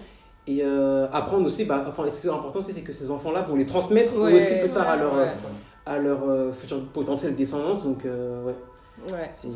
Et 0.46 0.60
euh, 0.64 1.06
apprendre 1.12 1.46
aussi, 1.46 1.64
bah, 1.64 1.84
enfin, 1.86 2.04
ce 2.08 2.20
qui 2.20 2.26
est 2.26 2.30
important 2.30 2.58
aussi, 2.58 2.72
c'est 2.72 2.80
que 2.82 2.92
ces 2.92 3.10
enfants-là 3.10 3.42
vont 3.42 3.54
les 3.54 3.66
transmettre 3.66 4.16
Ouais, 4.18 4.34
aussi 4.34 4.58
plus 4.60 4.70
tard 4.70 4.88
à 4.88 4.96
leur, 4.96 5.14
ouais. 5.14 5.28
à 5.86 5.98
leur 5.98 6.28
euh, 6.28 6.52
future 6.52 6.84
potentielle 6.86 7.36
descendance. 7.36 7.84
Donc, 7.84 8.04
euh, 8.04 8.42
ouais, 8.44 8.54
Ouais. 9.12 9.30
c'est. 9.32 9.48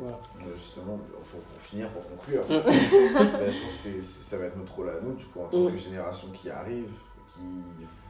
Voilà. 0.00 0.18
Euh, 0.42 0.50
Justement, 0.54 0.96
pour, 0.98 1.40
pour 1.40 1.60
finir, 1.60 1.88
pour 1.90 2.02
conclure, 2.06 2.42
ben, 2.48 2.62
je 2.66 3.12
pense 3.12 3.30
que 3.32 3.70
c'est- 3.70 4.02
c'est- 4.02 4.02
ça 4.02 4.38
va 4.38 4.44
être 4.46 4.56
notre 4.58 4.74
rôle 4.74 4.90
à 4.90 5.00
nous, 5.02 5.14
du 5.14 5.24
coup, 5.26 5.40
en 5.40 5.48
tant 5.48 5.58
Mm. 5.58 5.72
que 5.72 5.76
génération 5.78 6.28
qui 6.34 6.50
arrive, 6.50 6.90
qui 7.34 7.64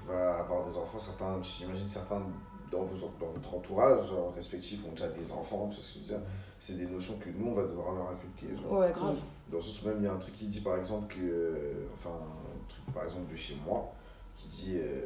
va 0.09 0.39
avoir 0.41 0.65
des 0.67 0.77
enfants. 0.77 0.99
Certains, 0.99 1.39
j'imagine 1.43 1.89
certains 1.89 2.23
dans, 2.71 2.83
vos, 2.83 3.11
dans 3.21 3.31
votre 3.33 3.55
entourage 3.55 4.09
genre, 4.09 4.33
respectif 4.35 4.85
ont 4.87 4.91
déjà 4.91 5.09
des 5.09 5.31
enfants, 5.33 5.67
parce 5.67 5.79
que 5.79 5.83
je 5.95 5.99
veux 5.99 6.05
dire, 6.05 6.27
c'est 6.59 6.79
des 6.79 6.87
notions 6.87 7.15
que 7.19 7.29
nous, 7.31 7.51
on 7.51 7.55
va 7.55 7.63
devoir 7.63 7.95
leur 7.95 8.11
inculquer. 8.11 8.57
Genre. 8.61 8.81
Ouais, 8.81 8.93
grave. 8.93 9.17
Dans 9.51 9.61
ce 9.61 9.71
sens 9.71 9.87
même, 9.87 9.99
il 10.01 10.05
y 10.05 10.09
a 10.09 10.13
un 10.13 10.19
truc 10.19 10.35
qui 10.35 10.47
dit 10.47 10.61
par 10.61 10.77
exemple 10.77 11.15
que, 11.15 11.21
euh, 11.21 11.87
enfin, 11.95 12.11
un 12.11 12.69
truc 12.69 12.95
par 12.95 13.05
exemple 13.05 13.31
de 13.31 13.37
chez 13.37 13.57
moi, 13.65 13.93
qui 14.35 14.49
dit 14.49 14.77
euh, 14.77 15.01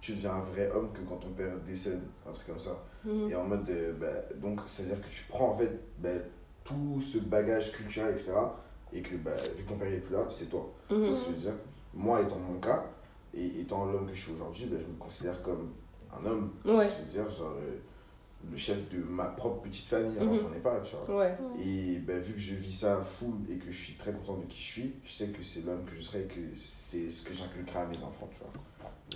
tu 0.00 0.12
deviens 0.12 0.32
un 0.32 0.40
vrai 0.40 0.70
homme 0.70 0.90
que 0.92 1.00
quand 1.08 1.16
ton 1.16 1.30
père 1.30 1.56
décède, 1.64 2.00
un 2.28 2.32
truc 2.32 2.46
comme 2.46 2.58
ça. 2.58 2.76
Mhm. 3.04 3.30
Et 3.30 3.34
en 3.34 3.44
mode, 3.44 3.68
euh, 3.70 3.92
bah, 3.98 4.06
donc, 4.36 4.60
c'est-à-dire 4.66 5.00
que 5.00 5.08
tu 5.08 5.24
prends 5.28 5.50
en 5.50 5.54
fait 5.54 5.80
bah, 5.98 6.10
tout 6.64 7.00
ce 7.00 7.18
bagage 7.18 7.72
culturel, 7.72 8.12
etc. 8.12 8.32
Et 8.92 9.02
que, 9.02 9.16
bah, 9.16 9.34
vu 9.56 9.64
que 9.64 9.68
ton 9.68 9.76
père 9.76 9.90
n'est 9.90 9.98
plus 9.98 10.14
là, 10.14 10.26
c'est 10.28 10.50
toi. 10.50 10.72
Mhm. 10.90 10.96
Tu 10.96 11.10
vois 11.10 11.14
ce 11.14 11.20
que 11.20 11.30
je 11.30 11.36
veux 11.36 11.40
dire? 11.40 11.54
Moi, 11.94 12.20
étant 12.22 12.38
mon 12.38 12.58
cas, 12.58 12.84
et 13.32 13.60
étant 13.60 13.86
l'homme 13.86 14.06
que 14.06 14.14
je 14.14 14.20
suis 14.20 14.32
aujourd'hui, 14.32 14.66
bah, 14.66 14.76
je 14.80 14.86
me 14.92 14.98
considère 14.98 15.42
comme 15.42 15.72
un 16.22 16.26
homme. 16.26 16.50
Ouais. 16.64 16.88
Je 16.88 17.04
veux 17.18 17.24
dire, 17.24 17.30
genre, 17.30 17.52
euh, 17.58 17.76
le 18.50 18.56
chef 18.58 18.88
de 18.90 18.98
ma 19.02 19.24
propre 19.24 19.62
petite 19.62 19.86
famille, 19.86 20.18
alors 20.18 20.34
Mhm. 20.34 20.40
j'en 20.40 20.52
ai 20.54 20.60
pas, 20.60 20.78
tu 20.82 20.94
vois. 21.06 21.20
Ouais. 21.20 21.34
Et 21.64 21.96
bah, 21.98 22.18
vu 22.18 22.34
que 22.34 22.38
je 22.40 22.54
vis 22.54 22.72
ça 22.80 23.00
full 23.02 23.34
et 23.50 23.56
que 23.56 23.70
je 23.70 23.76
suis 23.84 23.94
très 23.94 24.12
content 24.12 24.34
de 24.36 24.44
qui 24.44 24.58
je 24.60 24.66
suis, 24.72 24.94
je 25.04 25.12
sais 25.12 25.28
que 25.28 25.42
c'est 25.42 25.64
l'homme 25.64 25.84
que 25.84 25.96
je 25.96 26.02
serai 26.02 26.20
et 26.20 26.24
que 26.24 26.40
c'est 26.62 27.10
ce 27.10 27.22
que 27.26 27.34
j'inculquerai 27.34 27.78
à 27.80 27.86
mes 27.86 27.96
enfants, 27.96 28.28
tu 28.30 28.38
vois. 28.40 28.50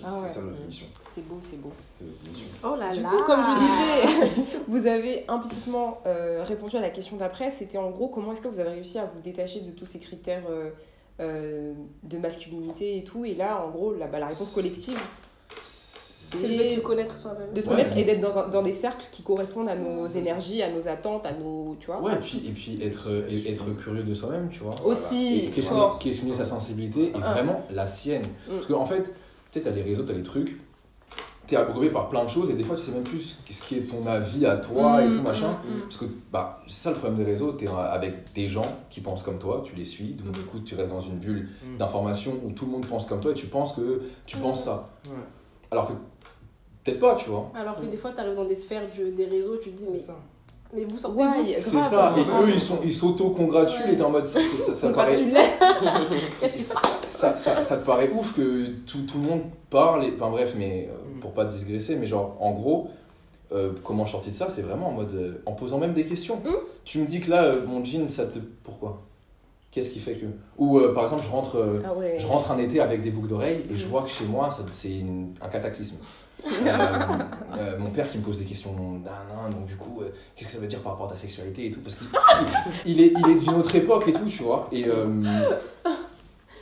Ah 0.03 0.11
c'est 0.15 0.21
ouais. 0.23 0.29
ça 0.29 0.41
notre 0.41 0.59
Mhm. 0.59 0.65
mission. 0.65 0.87
C'est 1.03 1.27
beau, 1.27 1.37
c'est 1.41 1.57
beau. 1.61 1.71
C'est 1.99 2.05
notre 2.05 2.27
mission. 2.27 2.47
Oh 2.63 2.75
là 2.75 2.91
Du 2.93 3.01
là 3.03 3.09
coup, 3.09 3.23
comme 3.23 3.41
je 3.43 3.59
disais, 3.59 4.55
vous 4.67 4.87
avez 4.87 5.25
implicitement 5.27 6.01
euh, 6.07 6.43
répondu 6.43 6.75
à 6.77 6.81
la 6.81 6.89
question 6.89 7.17
d'après. 7.17 7.51
C'était 7.51 7.77
en 7.77 7.91
gros 7.91 8.07
comment 8.07 8.31
est-ce 8.33 8.41
que 8.41 8.47
vous 8.47 8.59
avez 8.59 8.69
réussi 8.69 8.97
à 8.97 9.05
vous 9.05 9.19
détacher 9.21 9.61
de 9.61 9.71
tous 9.71 9.85
ces 9.85 9.99
critères 9.99 10.43
euh, 10.49 10.71
euh, 11.19 11.73
de 12.03 12.17
masculinité 12.17 12.97
et 12.97 13.03
tout. 13.03 13.25
Et 13.25 13.35
là, 13.35 13.63
en 13.65 13.69
gros, 13.71 13.93
la, 13.93 14.07
bah, 14.07 14.19
la 14.19 14.27
réponse 14.27 14.53
collective, 14.53 14.97
C'est 16.37 16.63
de 16.63 16.69
se 16.69 16.79
connaître 16.81 17.17
soi-même. 17.17 17.53
de 17.53 17.61
se 17.61 17.69
Ouais. 17.69 17.75
connaître 17.75 17.97
et 17.97 18.03
d'être 18.03 18.19
dans, 18.19 18.37
un- 18.37 18.47
dans 18.47 18.61
des 18.61 18.71
cercles 18.71 19.05
qui 19.11 19.23
correspondent 19.23 19.69
à 19.69 19.75
nos 19.75 20.05
énergies, 20.07 20.61
à 20.61 20.71
nos 20.71 20.87
attentes, 20.87 21.25
à 21.25 21.31
nos. 21.33 21.75
Tu 21.79 21.87
vois 21.87 22.01
Ouais, 22.01 22.13
et 22.13 22.17
puis, 22.17 22.41
et 22.47 22.51
puis 22.51 22.79
être, 22.83 23.09
et- 23.29 23.51
être 23.51 23.65
curieux 23.77 24.03
de 24.03 24.13
soi-même, 24.13 24.49
tu 24.49 24.59
vois. 24.59 24.75
Aussi, 24.85 25.45
Et 25.45 25.49
questionner, 25.49 25.81
fort. 25.81 25.99
questionner 25.99 26.33
sa 26.33 26.45
sensibilité 26.45 27.05
et 27.07 27.13
Ah. 27.23 27.33
vraiment 27.33 27.63
la 27.71 27.87
sienne. 27.87 28.21
Mm. 28.47 28.51
Parce 28.53 28.65
qu'en 28.67 28.85
fait, 28.85 29.03
tu 29.03 29.11
sais, 29.51 29.61
t'as 29.61 29.71
les 29.71 29.81
réseaux, 29.81 30.03
t'as 30.03 30.13
les 30.13 30.23
trucs, 30.23 30.59
t'es 31.47 31.55
abreuvé 31.55 31.89
par 31.89 32.09
plein 32.09 32.23
de 32.25 32.29
choses 32.29 32.51
et 32.51 32.53
des 32.53 32.63
fois 32.63 32.75
tu 32.75 32.83
sais 32.83 32.91
même 32.91 33.01
plus 33.01 33.35
ce 33.49 33.61
qui 33.63 33.77
est 33.77 33.81
ton 33.89 34.05
avis 34.05 34.45
à 34.45 34.57
toi 34.57 35.01
et 35.03 35.07
Mm, 35.07 35.15
tout 35.17 35.23
machin. 35.23 35.51
mm, 35.53 35.77
mm. 35.77 35.81
Parce 35.81 35.97
que 35.97 36.05
bah, 36.31 36.61
c'est 36.67 36.83
ça 36.83 36.89
le 36.91 36.97
problème 36.97 37.17
des 37.17 37.25
réseaux, 37.25 37.53
t'es 37.53 37.65
avec 37.67 38.31
des 38.35 38.47
gens 38.47 38.67
qui 38.91 39.01
pensent 39.01 39.23
comme 39.23 39.39
toi, 39.39 39.63
tu 39.65 39.75
les 39.75 39.83
suis, 39.83 40.09
donc 40.13 40.27
Mm. 40.27 40.31
du 40.33 40.39
coup 40.41 40.59
tu 40.59 40.75
restes 40.75 40.91
dans 40.91 41.01
une 41.01 41.17
bulle 41.17 41.49
Mm. 41.65 41.77
d'information 41.77 42.33
où 42.45 42.51
tout 42.51 42.65
le 42.67 42.71
monde 42.71 42.85
pense 42.85 43.07
comme 43.07 43.19
toi 43.19 43.31
et 43.31 43.33
tu 43.33 43.47
penses 43.47 43.73
que 43.73 44.03
tu 44.27 44.37
Mm. 44.37 44.41
penses 44.41 44.63
ça. 44.65 44.89
Ouais. 45.07 45.11
Alors 45.71 45.87
que 45.87 45.93
peut-être 46.89 46.99
pas, 46.99 47.15
tu 47.15 47.29
vois. 47.29 47.51
Alors 47.55 47.79
que 47.79 47.85
des 47.85 47.97
fois, 47.97 48.11
tu 48.13 48.19
arrives 48.21 48.35
dans 48.35 48.45
des 48.45 48.55
sphères 48.55 48.89
du- 48.89 49.11
des 49.11 49.25
réseaux, 49.25 49.57
tu 49.57 49.71
te 49.71 49.77
dis, 49.77 49.87
mais, 49.91 49.97
ça. 49.97 50.15
mais 50.73 50.85
vous 50.85 50.97
sortez 50.97 51.21
Ouais, 51.21 51.55
C'est 51.59 51.69
ça, 51.71 52.09
et 52.17 52.23
grave. 52.23 52.43
eux 52.45 52.51
ils 52.53 52.59
sont 52.59 52.79
ils 52.83 52.93
s'auto-congratulent 52.93 53.85
Ouais. 53.87 53.93
et 53.93 53.97
t'es 53.97 54.03
en 54.03 54.09
mode 54.11 54.27
ça, 54.27 54.39
ça, 54.39 54.73
ça 54.73 54.89
paraît, 54.89 55.11
Congratulations. 55.13 55.51
Qu'est-ce 56.39 56.53
qui 56.53 56.63
se 56.63 56.73
passe? 56.73 57.05
Ça, 57.07 57.35
ça, 57.37 57.61
ça 57.61 57.77
te 57.77 57.85
paraît 57.85 58.09
ouf 58.11 58.33
que 58.35 58.67
tout, 58.85 59.01
tout 59.03 59.17
le 59.17 59.23
monde 59.23 59.41
parle, 59.69 60.05
et, 60.05 60.13
enfin 60.15 60.29
bref, 60.31 60.53
mais 60.57 60.89
euh, 60.89 60.95
Mm. 61.17 61.19
pour 61.21 61.31
pas 61.33 61.45
te 61.45 61.53
digresser, 61.55 61.95
mais 61.97 62.07
genre 62.07 62.37
en 62.39 62.51
gros, 62.51 62.87
euh, 63.51 63.71
comment 63.83 64.03
je 64.05 64.09
suis 64.09 64.15
sorti 64.17 64.29
de 64.31 64.35
ça, 64.35 64.49
c'est 64.49 64.61
vraiment 64.61 64.87
en 64.89 64.91
mode, 64.91 65.13
euh, 65.15 65.41
en 65.45 65.51
posant 65.53 65.77
même 65.79 65.93
des 65.93 66.05
questions. 66.05 66.37
Mm. 66.37 66.49
Tu 66.85 66.99
me 66.99 67.05
dis 67.05 67.19
que 67.19 67.29
là, 67.31 67.43
euh, 67.45 67.65
mon 67.67 67.83
jean, 67.83 68.07
ça 68.09 68.25
te... 68.25 68.39
Pourquoi? 68.63 69.01
Qu'est-ce 69.71 69.89
qui 69.89 69.99
fait 69.99 70.13
que... 70.13 70.25
Ou 70.57 70.79
euh, 70.79 70.93
par 70.93 71.03
exemple, 71.03 71.23
je 71.25 71.29
rentre, 71.29 71.57
euh, 71.57 71.81
Ah 71.85 71.93
ouais. 71.93 72.15
je 72.17 72.25
rentre 72.25 72.49
un 72.51 72.57
été 72.57 72.79
avec 72.79 73.03
des 73.03 73.11
boucles 73.11 73.27
d'oreilles 73.27 73.65
et 73.71 73.75
je 73.75 73.85
Mm. 73.85 73.89
vois 73.89 74.01
que 74.03 74.09
chez 74.09 74.25
moi, 74.25 74.49
c'est 74.71 74.89
une- 74.91 75.33
un 75.41 75.47
cataclysme. 75.49 75.97
Euh, 76.45 76.67
euh, 77.57 77.77
mon 77.77 77.89
père 77.89 78.09
qui 78.09 78.17
me 78.17 78.23
pose 78.23 78.37
des 78.37 78.45
questions, 78.45 78.73
donc 78.73 79.65
du 79.65 79.75
coup, 79.75 80.01
euh, 80.01 80.09
qu'est-ce 80.35 80.47
que 80.47 80.53
ça 80.53 80.59
veut 80.59 80.67
dire 80.67 80.79
par 80.79 80.93
rapport 80.93 81.07
à 81.07 81.11
ta 81.11 81.17
sexualité 81.17 81.67
et 81.67 81.71
tout 81.71 81.81
Parce 81.81 81.95
qu'il 81.95 82.07
il 82.85 83.01
est, 83.01 83.13
il 83.17 83.29
est 83.31 83.35
d'une 83.35 83.53
autre 83.53 83.75
époque 83.75 84.07
et 84.07 84.13
tout, 84.13 84.25
tu 84.25 84.43
vois. 84.43 84.69
Et, 84.71 84.85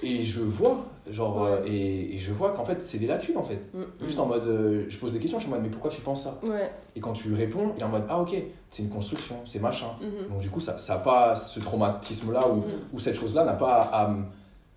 et 0.03 0.23
je 0.23 0.41
vois, 0.41 0.85
genre, 1.09 1.47
et, 1.65 2.15
et 2.15 2.19
je 2.19 2.31
vois 2.31 2.51
qu'en 2.51 2.65
fait, 2.65 2.81
c'est 2.81 2.99
des 2.99 3.07
lacunes 3.07 3.37
en 3.37 3.43
fait. 3.43 3.59
Mm. 3.73 4.05
Juste 4.05 4.19
en 4.19 4.27
mode, 4.27 4.85
je 4.87 4.97
pose 4.97 5.13
des 5.13 5.19
questions, 5.19 5.39
je 5.39 5.45
suis 5.45 5.51
en 5.51 5.55
mode, 5.55 5.63
mais 5.63 5.71
pourquoi 5.71 5.89
tu 5.89 6.01
penses 6.01 6.23
ça? 6.23 6.39
Ouais. 6.43 6.71
Et 6.95 6.99
quand 6.99 7.13
tu 7.13 7.33
réponds, 7.33 7.73
il 7.75 7.81
est 7.81 7.85
en 7.85 7.89
mode, 7.89 8.05
ah 8.09 8.21
ok, 8.21 8.35
c'est 8.69 8.83
une 8.83 8.89
construction, 8.89 9.37
c'est 9.45 9.59
machin. 9.59 9.87
Mhm. 10.01 10.29
Donc 10.29 10.39
du 10.39 10.49
coup, 10.49 10.59
ça 10.59 10.75
n'a 10.87 10.99
pas 10.99 11.35
ce 11.35 11.59
traumatisme-là 11.59 12.47
ou, 12.47 12.63
ou 12.93 12.99
cette 12.99 13.15
chose-là 13.15 13.43
n'a 13.43 13.53
pas 13.53 13.89
à, 13.91 14.15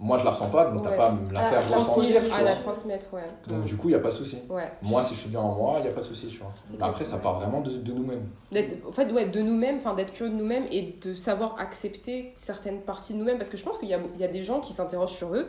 Moi, 0.02 0.16
je 0.18 0.24
la 0.24 0.30
ressens 0.30 0.48
pas, 0.48 0.64
donc 0.70 0.82
t'as 0.82 0.90
Ouais. 0.92 0.96
pas 0.96 1.06
à 1.08 1.12
me 1.12 1.30
la 1.30 1.40
faire 1.50 1.74
ressentir. 1.78 2.16
À 2.16 2.28
vois. 2.28 2.40
la 2.42 2.56
transmettre, 2.56 3.12
ouais. 3.12 3.20
Donc 3.46 3.64
du 3.64 3.76
coup, 3.76 3.88
il 3.88 3.92
n'y 3.92 3.96
a 3.96 4.00
pas 4.00 4.08
de 4.08 4.14
souci. 4.14 4.38
Ouais. 4.48 4.72
Moi, 4.82 5.02
si 5.02 5.14
je 5.14 5.20
suis 5.20 5.28
bien 5.28 5.40
en 5.40 5.54
moi, 5.54 5.74
il 5.78 5.82
n'y 5.82 5.88
a 5.88 5.92
pas 5.92 6.00
de 6.00 6.06
souci, 6.06 6.26
tu 6.28 6.38
vois. 6.38 6.52
Après, 6.80 7.04
ça 7.04 7.18
part 7.18 7.38
vraiment 7.38 7.60
de, 7.60 7.70
de 7.70 7.92
nous-mêmes. 7.92 8.26
En 8.88 8.92
fait, 8.92 9.12
ouais, 9.12 9.26
de 9.26 9.40
nous-mêmes, 9.42 9.76
enfin 9.76 9.94
d'être 9.94 10.10
curieux 10.12 10.32
de 10.32 10.38
nous-mêmes 10.38 10.64
et 10.72 10.96
de 11.02 11.12
savoir 11.12 11.56
accepter 11.58 12.32
certaines 12.34 12.80
parties 12.80 13.12
de 13.12 13.18
nous-mêmes. 13.18 13.36
Parce 13.36 13.50
que 13.50 13.58
je 13.58 13.64
pense 13.64 13.76
qu'il 13.78 13.88
y 13.90 13.94
a, 13.94 14.00
y 14.18 14.24
a 14.24 14.28
des 14.28 14.42
gens 14.42 14.60
qui 14.60 14.72
s'interrogent 14.72 15.12
sur 15.12 15.34
eux. 15.34 15.46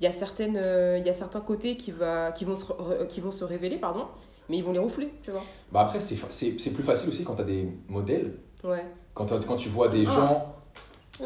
Il 0.00 0.04
y 0.04 0.08
a, 0.08 0.12
certaines, 0.12 0.56
euh, 0.60 0.98
il 0.98 1.06
y 1.06 1.10
a 1.10 1.14
certains 1.14 1.40
côtés 1.40 1.76
qui, 1.76 1.92
va, 1.92 2.32
qui, 2.32 2.44
vont 2.44 2.56
se, 2.56 3.04
qui 3.04 3.20
vont 3.20 3.30
se 3.30 3.44
révéler, 3.44 3.76
pardon, 3.76 4.06
mais 4.48 4.56
ils 4.56 4.64
vont 4.64 4.72
les 4.72 4.80
refouler, 4.80 5.14
tu 5.22 5.30
vois. 5.30 5.42
Bah 5.70 5.82
après, 5.82 6.00
c'est 6.00 6.70
plus 6.70 6.82
facile 6.82 7.08
aussi 7.10 7.22
quand 7.22 7.36
tu 7.36 7.42
as 7.42 7.44
des 7.44 7.68
modèles. 7.88 8.34
Ouais, 8.64 8.84
Quand, 9.14 9.26
t'as- 9.26 9.38
quand 9.38 9.54
tu 9.54 9.68
vois 9.68 9.88
des 9.88 10.04
Ah. 10.08 10.10
gens 10.10 10.53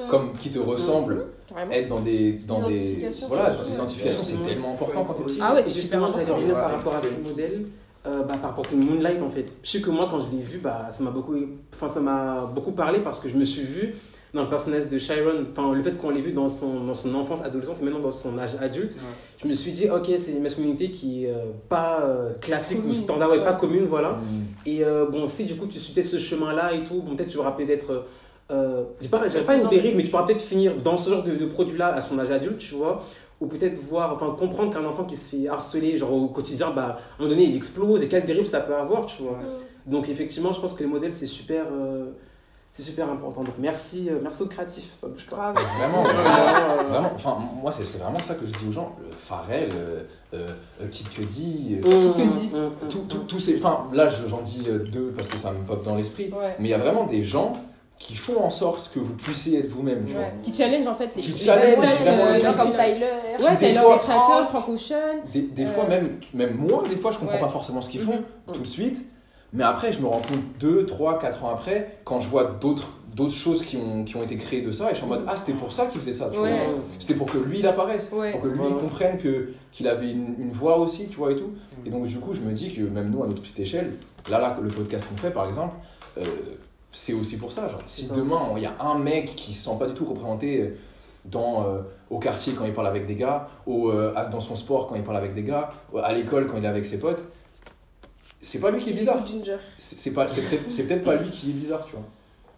comme 0.09 0.35
qui 0.39 0.51
te 0.51 0.59
carrément. 0.59 1.71
être 1.73 1.89
dans 1.89 2.01
des 2.01 2.33
dans 2.33 2.69
des 2.69 2.75
L'identification, 2.75 3.29
voilà 3.29 3.51
identifications 3.67 4.23
c'est 4.25 4.47
tellement 4.47 4.75
important 4.75 5.05
quand 5.05 5.15
t'es 5.15 5.23
petit 5.25 5.39
Ah 5.41 5.55
ouais, 5.55 5.63
c'est 5.63 5.73
justement, 5.73 6.13
super 6.13 6.27
j'allais 6.27 6.53
par 6.53 6.73
rapport 6.73 6.95
à 6.95 7.01
ce 7.01 7.29
modèle, 7.29 7.67
euh, 8.07 8.23
bah, 8.23 8.37
par 8.41 8.51
rapport 8.51 8.67
au 8.73 8.77
Moonlight 8.77 9.23
en 9.23 9.31
fait. 9.31 9.57
Je 9.63 9.71
sais 9.71 9.81
que 9.81 9.91
moi, 9.91 10.09
quand 10.11 10.21
je 10.21 10.31
l'ai 10.31 10.43
vu, 10.43 10.59
bah, 10.59 10.89
ça 10.91 11.03
m'a 11.03 11.11
beaucoup, 11.11 11.35
enfin, 11.75 11.89
ça 11.89 12.01
m'a 12.01 12.51
beaucoup 12.55 12.73
parlé 12.73 13.01
parce 13.01 13.19
que 13.19 13.29
je 13.29 13.37
me 13.37 13.45
suis 13.45 13.63
vu 13.63 13.95
dans 14.35 14.43
le 14.43 14.51
personnage 14.51 14.89
de 14.89 14.99
Chiron, 14.99 15.47
enfin, 15.51 15.73
le 15.73 15.83
fait 15.83 15.97
qu'on 15.97 16.11
l'ait 16.11 16.21
vu 16.21 16.33
dans 16.33 16.51
son, 16.51 16.85
dans 16.85 16.93
son 16.95 17.15
enfance, 17.15 17.43
adolescence 17.43 17.81
et 17.81 17.85
maintenant 17.85 18.01
dans 18.01 18.11
son 18.11 18.39
âge 18.39 18.57
adulte, 18.61 18.93
Ouais. 18.93 19.01
je 19.43 19.49
me 19.49 19.55
suis 19.55 19.73
dit, 19.73 19.89
ok, 19.89 20.11
c'est 20.19 20.33
une 20.33 20.43
masculinité 20.43 20.91
qui 20.91 21.25
est 21.25 21.31
euh, 21.31 21.47
pas 21.71 22.03
euh, 22.03 22.35
classique 22.35 22.81
ou 22.87 22.93
standard, 22.93 23.31
ouais, 23.31 23.43
pas 23.43 23.55
commune, 23.55 23.87
voilà. 23.87 24.11
Mm. 24.11 24.45
Et 24.67 24.85
euh, 24.85 25.07
bon, 25.07 25.25
si 25.25 25.45
du 25.47 25.57
coup 25.57 25.67
tu 25.67 25.79
suivais 25.79 26.03
ce 26.03 26.19
chemin-là 26.19 26.75
et 26.75 26.85
tout, 26.85 27.01
bon, 27.01 27.17
peut-être 27.17 27.31
tu 27.31 27.39
auras 27.39 27.53
peut-être. 27.53 28.05
Euh, 28.51 28.85
j'ai 29.01 29.09
pas, 29.09 29.29
j'ai 29.29 29.43
pas 29.43 29.57
une 29.57 29.69
dérive, 29.69 29.95
mais 29.97 30.03
tu 30.03 30.11
pourras 30.11 30.25
peut-être 30.25 30.41
finir 30.41 30.77
dans 30.83 30.97
ce 30.97 31.11
genre 31.11 31.23
de, 31.23 31.35
de 31.35 31.47
produit-là 31.47 31.89
à 31.95 32.01
son 32.01 32.19
âge 32.19 32.31
adulte, 32.31 32.59
tu 32.59 32.75
vois. 32.75 33.03
Ou 33.41 33.47
peut-être 33.47 33.79
voir, 33.79 34.15
enfin 34.15 34.35
comprendre 34.37 34.73
qu'un 34.73 34.85
enfant 34.85 35.05
qui 35.05 35.15
se 35.17 35.29
fait 35.37 35.49
harceler, 35.49 35.97
genre 35.97 36.13
au 36.13 36.29
quotidien, 36.29 36.71
bah, 36.71 36.83
à 36.83 36.87
un 36.87 37.23
moment 37.25 37.31
donné 37.31 37.45
il 37.45 37.57
explose 37.57 38.03
et 38.03 38.09
quelle 38.09 38.25
dérive 38.25 38.47
ça 38.47 38.61
peut 38.61 38.75
avoir, 38.75 39.07
tu 39.07 39.23
vois. 39.23 39.39
Donc 39.87 40.09
effectivement, 40.09 40.53
je 40.53 40.61
pense 40.61 40.73
que 40.73 40.81
les 40.83 40.89
modèles 40.89 41.13
c'est 41.13 41.27
super. 41.27 41.67
euh, 41.73 42.07
C'est 42.73 42.83
super 42.85 43.09
important. 43.11 43.43
Donc 43.45 43.55
merci, 43.59 44.09
euh, 44.11 44.19
merci 44.23 44.43
aux 44.43 44.47
créatifs, 44.47 44.93
ça 44.95 45.09
bouge 45.09 45.27
pas. 45.27 45.37
Grave. 45.37 45.57
Vraiment, 45.79 46.05
Euh, 46.07 46.83
vraiment, 46.89 47.11
enfin, 47.15 47.37
moi, 47.63 47.71
c'est 47.73 47.85
c'est 47.85 47.99
vraiment 47.99 48.19
ça 48.21 48.35
que 48.35 48.47
je 48.47 48.53
dis 48.53 48.67
aux 48.69 48.73
gens. 48.73 48.95
Le 49.03 49.15
Pharrell, 49.17 49.71
euh, 49.75 50.03
euh, 50.35 50.87
Kid 50.91 51.09
Cudi, 51.09 51.81
euh, 51.85 51.89
Mmh, 51.89 51.91
mmh, 51.91 52.59
mmh, 52.85 52.89
tout- 52.89 52.99
mmh. 52.99 53.07
tout- 53.09 53.25
tous 53.27 53.41
ces. 53.41 53.57
Enfin, 53.59 53.85
là, 53.93 54.09
je- 54.09 54.27
j'en 54.29 54.43
dis 54.43 54.63
deux 54.93 55.13
parce 55.17 55.29
que 55.29 55.37
ça 55.39 55.51
me 55.53 55.65
pop 55.67 55.83
dans 55.85 55.97
l'esprit. 55.97 56.31
Ouais. 56.31 56.55
Mais 56.61 56.69
il 56.69 56.71
y 56.71 56.75
a 56.75 56.79
vraiment 56.79 57.05
des 57.07 57.23
gens 57.25 57.57
qui 57.99 58.15
font 58.15 58.41
en 58.43 58.51
sorte 58.51 58.91
que 58.95 59.01
vous 59.01 59.15
puissiez 59.15 59.59
être 59.59 59.69
vous-même, 59.69 60.05
tu 60.07 60.13
vois. 60.13 60.23
Ouais. 60.23 60.33
Qui 60.43 60.55
challenge 60.55 60.87
en 60.87 60.95
fait 60.95 61.11
les 61.17 61.23
Qui 61.23 61.37
challenge 61.37 61.85
euh, 61.85 62.33
les 62.37 62.41
gens 62.43 62.53
comme 62.55 62.71
Tyler. 62.73 63.07
Ouais, 63.41 63.45
Qui, 63.45 63.51
des 63.55 63.57
Taylor 63.59 63.83
fois, 63.85 63.93
les 63.95 63.99
créateurs, 64.01 64.49
Franck. 64.49 64.63
Frank 64.65 64.69
Ocean. 64.69 65.31
Des, 65.33 65.41
des 65.43 65.65
Euh, 65.65 65.69
fois, 65.69 65.85
même, 65.89 66.21
même 66.33 66.55
moi, 66.57 66.85
des 66.89 66.97
fois, 66.97 67.11
je 67.11 67.19
comprends 67.19 67.35
Ouais. 67.35 67.41
pas 67.41 67.49
forcément 67.49 67.83
ce 67.83 67.89
qu'ils 67.89 68.01
font 68.03 68.17
Mhm. 68.47 68.55
tout 68.55 68.61
de 68.61 68.67
suite. 68.67 69.05
Mais 69.53 69.65
après, 69.65 69.93
je 69.93 70.01
me 70.01 70.07
rends 70.07 70.21
compte 70.21 70.43
deux, 70.61 70.85
trois, 70.87 71.19
quatre 71.19 71.45
ans 71.45 71.51
après, 71.51 71.99
quand 72.05 72.21
je 72.21 72.29
vois 72.29 72.45
d'autres 72.45 72.93
d'autres 73.15 73.35
choses 73.35 73.65
qui 73.65 73.77
ont, 73.77 74.05
qui 74.05 74.15
ont 74.15 74.23
été 74.23 74.37
créées 74.37 74.61
de 74.61 74.71
ça, 74.71 74.87
et 74.87 74.91
je 74.91 74.97
suis 74.97 75.05
en 75.05 75.09
mode, 75.09 75.25
ah, 75.27 75.35
c'était 75.37 75.55
pour 75.55 75.73
ça 75.73 75.87
qu'il 75.87 75.99
faisait 75.99 76.13
ça, 76.13 76.31
tu 76.33 76.39
Ouais. 76.39 76.67
vois. 76.67 76.75
C'était 77.01 77.15
pour 77.15 77.27
que 77.27 77.39
lui, 77.39 77.59
il 77.59 77.67
apparaisse. 77.67 78.11
Ouais. 78.13 78.31
Pour 78.31 78.43
que 78.43 78.47
lui, 78.49 78.61
Ouais. 78.61 78.67
il 78.71 78.77
comprenne 78.77 79.19
que- 79.19 79.49
qu'il 79.73 79.89
avait 79.89 80.13
une, 80.13 80.37
une 80.39 80.53
voix 80.53 80.79
aussi, 80.79 81.09
tu 81.09 81.17
vois, 81.17 81.33
et 81.33 81.35
tout. 81.37 81.51
Et 81.85 81.91
donc, 81.91 82.07
du 82.07 82.19
coup, 82.21 82.33
je 82.33 82.41
me 82.43 82.53
dis 82.53 82.73
que 82.73 82.83
même 82.83 83.11
nous, 83.11 83.25
à 83.25 83.27
notre 83.27 83.41
petite 83.43 83.59
échelle, 83.59 83.95
là, 84.31 84.39
là, 84.39 84.57
le 84.63 84.69
podcast 84.69 85.09
qu'on 85.09 85.17
fait, 85.17 85.33
par 85.33 85.49
exemple, 85.49 85.75
euh, 86.19 86.23
c'est 86.93 87.13
aussi 87.13 87.37
pour 87.37 87.53
ça. 87.53 87.69
Genre, 87.69 87.81
si 87.87 88.03
C'est 88.03 88.09
ça. 88.09 88.15
demain, 88.15 88.53
il 88.57 88.63
y 88.63 88.67
a 88.67 88.75
un 88.81 88.99
mec 88.99 89.35
qui 89.37 89.53
se 89.53 89.65
sent 89.69 89.77
pas 89.79 89.87
du 89.87 89.95
tout 89.95 90.05
représenté 90.05 90.75
dans, 91.25 91.65
euh, 91.67 91.81
au 92.11 92.19
quartier 92.19 92.55
quand 92.55 92.65
il 92.65 92.73
parle 92.73 92.87
avec 92.87 93.07
des 93.07 93.15
gars, 93.17 93.49
au, 93.67 93.91
euh, 93.91 94.15
dans 94.31 94.41
son 94.41 94.55
sport 94.55 94.87
quand 94.87 94.95
il 94.95 95.03
parle 95.03 95.17
avec 95.19 95.35
des 95.35 95.43
gars, 95.43 95.73
à 96.03 96.13
l'école 96.13 96.47
quand 96.47 96.57
il 96.57 96.65
est 96.65 96.69
avec 96.69 96.87
ses 96.87 96.99
potes, 96.99 97.25
c'est 98.41 98.61
pas 98.61 98.71
lui 98.71 98.81
qui 98.81 98.91
est 98.91 98.95
bizarre. 98.95 99.27
Ginger. 99.27 99.57
C'est 99.79 99.99
c'est 99.99 100.11
c'est 100.29 100.43
peut-être 100.43 100.71
c'est 100.71 100.85
peut-être 100.85 101.05
pas 101.05 101.17
lui 101.17 101.31
qui 101.31 101.51
est 101.51 101.55
bizarre, 101.55 101.85
tu 101.87 101.93
vois. 101.93 102.05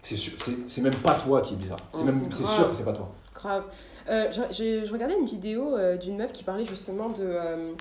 C'est 0.02 0.16
sûr- 0.16 0.34
c'est- 0.42 0.56
c'est 0.68 0.80
même 0.82 0.94
pas 0.94 1.14
toi 1.14 1.40
qui 1.40 1.54
est 1.54 1.56
bizarre. 1.56 1.78
C'est 1.92 2.04
même 2.04 2.26
c'est 2.30 2.42
Grave. 2.42 2.54
sûr 2.56 2.70
que 2.70 2.76
c'est 2.76 2.84
pas 2.84 2.92
toi. 2.92 3.10
Grave. 3.34 3.64
Euh, 4.08 4.30
je, 4.32 4.84
je- 4.84 4.92
regardais 4.92 5.14
une 5.18 5.26
vidéo 5.26 5.76
euh, 5.76 5.96
d'une 5.96 6.16
meuf 6.16 6.32
qui 6.32 6.42
parlait 6.44 6.64
justement 6.64 7.08
de. 7.08 7.22
euh, 7.22 7.72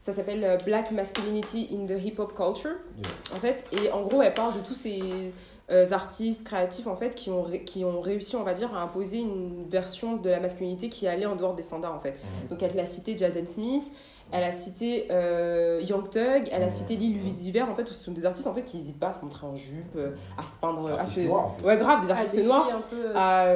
ça 0.00 0.12
s'appelle 0.12 0.42
euh, 0.44 0.56
Black 0.64 0.90
Masculinity 0.90 1.68
in 1.72 1.86
the 1.86 1.98
Hip 2.04 2.16
Hop 2.18 2.34
Culture. 2.34 2.72
Yeah. 2.98 3.08
En 3.36 3.40
fait, 3.40 3.64
et 3.72 3.90
en 3.90 4.02
gros, 4.02 4.20
elle 4.22 4.34
parle 4.34 4.54
de 4.54 4.60
tous 4.66 4.74
ces 4.74 5.32
euh, 5.70 5.86
artistes 5.92 6.44
créatifs 6.44 6.86
en 6.86 6.96
fait 6.96 7.14
qui 7.14 7.30
ont, 7.30 7.42
ré- 7.42 7.64
qui 7.64 7.84
ont 7.84 8.00
réussi, 8.00 8.36
on 8.36 8.42
va 8.42 8.52
dire, 8.54 8.74
à 8.74 8.82
imposer 8.82 9.18
une 9.18 9.66
version 9.68 10.16
de 10.16 10.28
la 10.28 10.38
masculinité 10.40 10.88
qui 10.88 11.06
allait 11.08 11.26
en 11.26 11.36
dehors 11.36 11.54
des 11.54 11.62
standards 11.62 11.94
en 11.94 12.00
fait. 12.00 12.20
Donc 12.50 12.62
elle 12.62 12.78
a 12.78 12.86
cité 12.86 13.16
Jaden 13.16 13.46
Smith, 13.46 13.90
elle 14.30 14.44
a 14.44 14.52
cité 14.52 15.08
euh, 15.10 15.80
Young 15.86 16.10
Thug, 16.10 16.48
elle 16.52 16.62
a 16.62 16.66
Mhm. 16.66 16.70
cité 16.70 16.96
Lil 16.96 17.24
Uzi 17.26 17.50
Vert 17.52 17.70
en 17.70 17.74
fait, 17.74 17.84
où 17.84 17.92
ce 17.94 18.04
sont 18.04 18.12
des 18.12 18.24
artistes 18.26 18.46
en 18.46 18.54
fait 18.54 18.62
qui 18.64 18.76
n'hésitent 18.76 18.98
pas 19.00 19.08
à 19.08 19.14
se 19.14 19.22
montrer 19.22 19.46
en 19.46 19.56
jupe, 19.56 19.96
euh, 19.96 20.10
à 20.36 20.44
se 20.46 20.56
peindre, 20.60 20.90
à 20.90 21.00
Artiste 21.00 21.22
se... 21.22 21.26
noir, 21.28 21.46
en 21.46 21.50
plus. 21.50 21.66
Ouais, 21.66 21.76
grave, 21.76 22.04
des 22.04 22.10
artistes 22.12 22.44
noirs. 22.44 22.68
un 22.74 22.80
peu 22.80 22.96
euh, 23.06 23.12
à, 23.14 23.54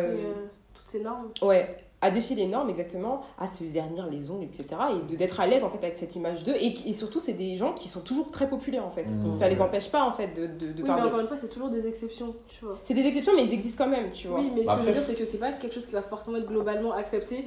toutes 0.74 0.86
ces 0.86 1.00
normes. 1.00 1.28
Ouais, 1.42 1.68
à 2.00 2.10
défier 2.10 2.36
les 2.36 2.46
normes 2.46 2.70
exactement, 2.70 3.22
à 3.38 3.46
se 3.48 3.64
vernir 3.64 4.06
les 4.08 4.30
ongles, 4.30 4.44
etc. 4.44 4.66
Et 4.92 5.10
de- 5.12 5.16
d'être 5.16 5.40
à 5.40 5.46
l'aise 5.48 5.64
en 5.64 5.68
fait 5.70 5.78
avec 5.78 5.96
cette 5.96 6.14
image 6.14 6.44
d'eux. 6.44 6.54
Et, 6.60 6.72
et 6.86 6.92
surtout, 6.92 7.18
c'est 7.18 7.32
des 7.32 7.56
gens 7.56 7.72
qui 7.72 7.88
sont 7.88 8.00
toujours 8.00 8.30
très 8.30 8.48
populaires 8.48 8.86
en 8.86 8.90
fait. 8.90 9.04
Mmh. 9.06 9.24
Donc 9.24 9.34
ça 9.34 9.48
les 9.48 9.60
empêche 9.60 9.90
pas 9.90 10.04
en 10.04 10.12
fait 10.12 10.28
de, 10.28 10.46
de, 10.46 10.72
de 10.72 10.80
Oui, 10.82 10.86
faire. 10.86 10.94
mais 10.96 11.02
de- 11.02 11.06
encore 11.08 11.20
une 11.20 11.26
fois, 11.26 11.36
c'est 11.36 11.48
toujours 11.48 11.70
des 11.70 11.88
exceptions, 11.88 12.34
tu 12.48 12.64
vois. 12.64 12.76
C'est 12.84 12.94
des 12.94 13.04
exceptions, 13.04 13.32
mais 13.34 13.42
ils 13.42 13.52
existent 13.52 13.82
quand 13.84 13.90
même, 13.90 14.10
tu 14.12 14.28
vois. 14.28 14.38
Oui, 14.38 14.50
mais 14.54 14.62
ce 14.62 14.68
Bah 14.68 14.76
que 14.76 14.82
je 14.82 14.86
veux 14.86 14.92
dire, 14.92 15.02
c'est 15.04 15.14
que 15.16 15.24
c'est 15.24 15.38
pas 15.38 15.50
quelque 15.52 15.74
chose 15.74 15.86
qui 15.86 15.92
va 15.92 16.02
forcément 16.02 16.36
être 16.36 16.46
globalement 16.46 16.92
accepté 16.92 17.46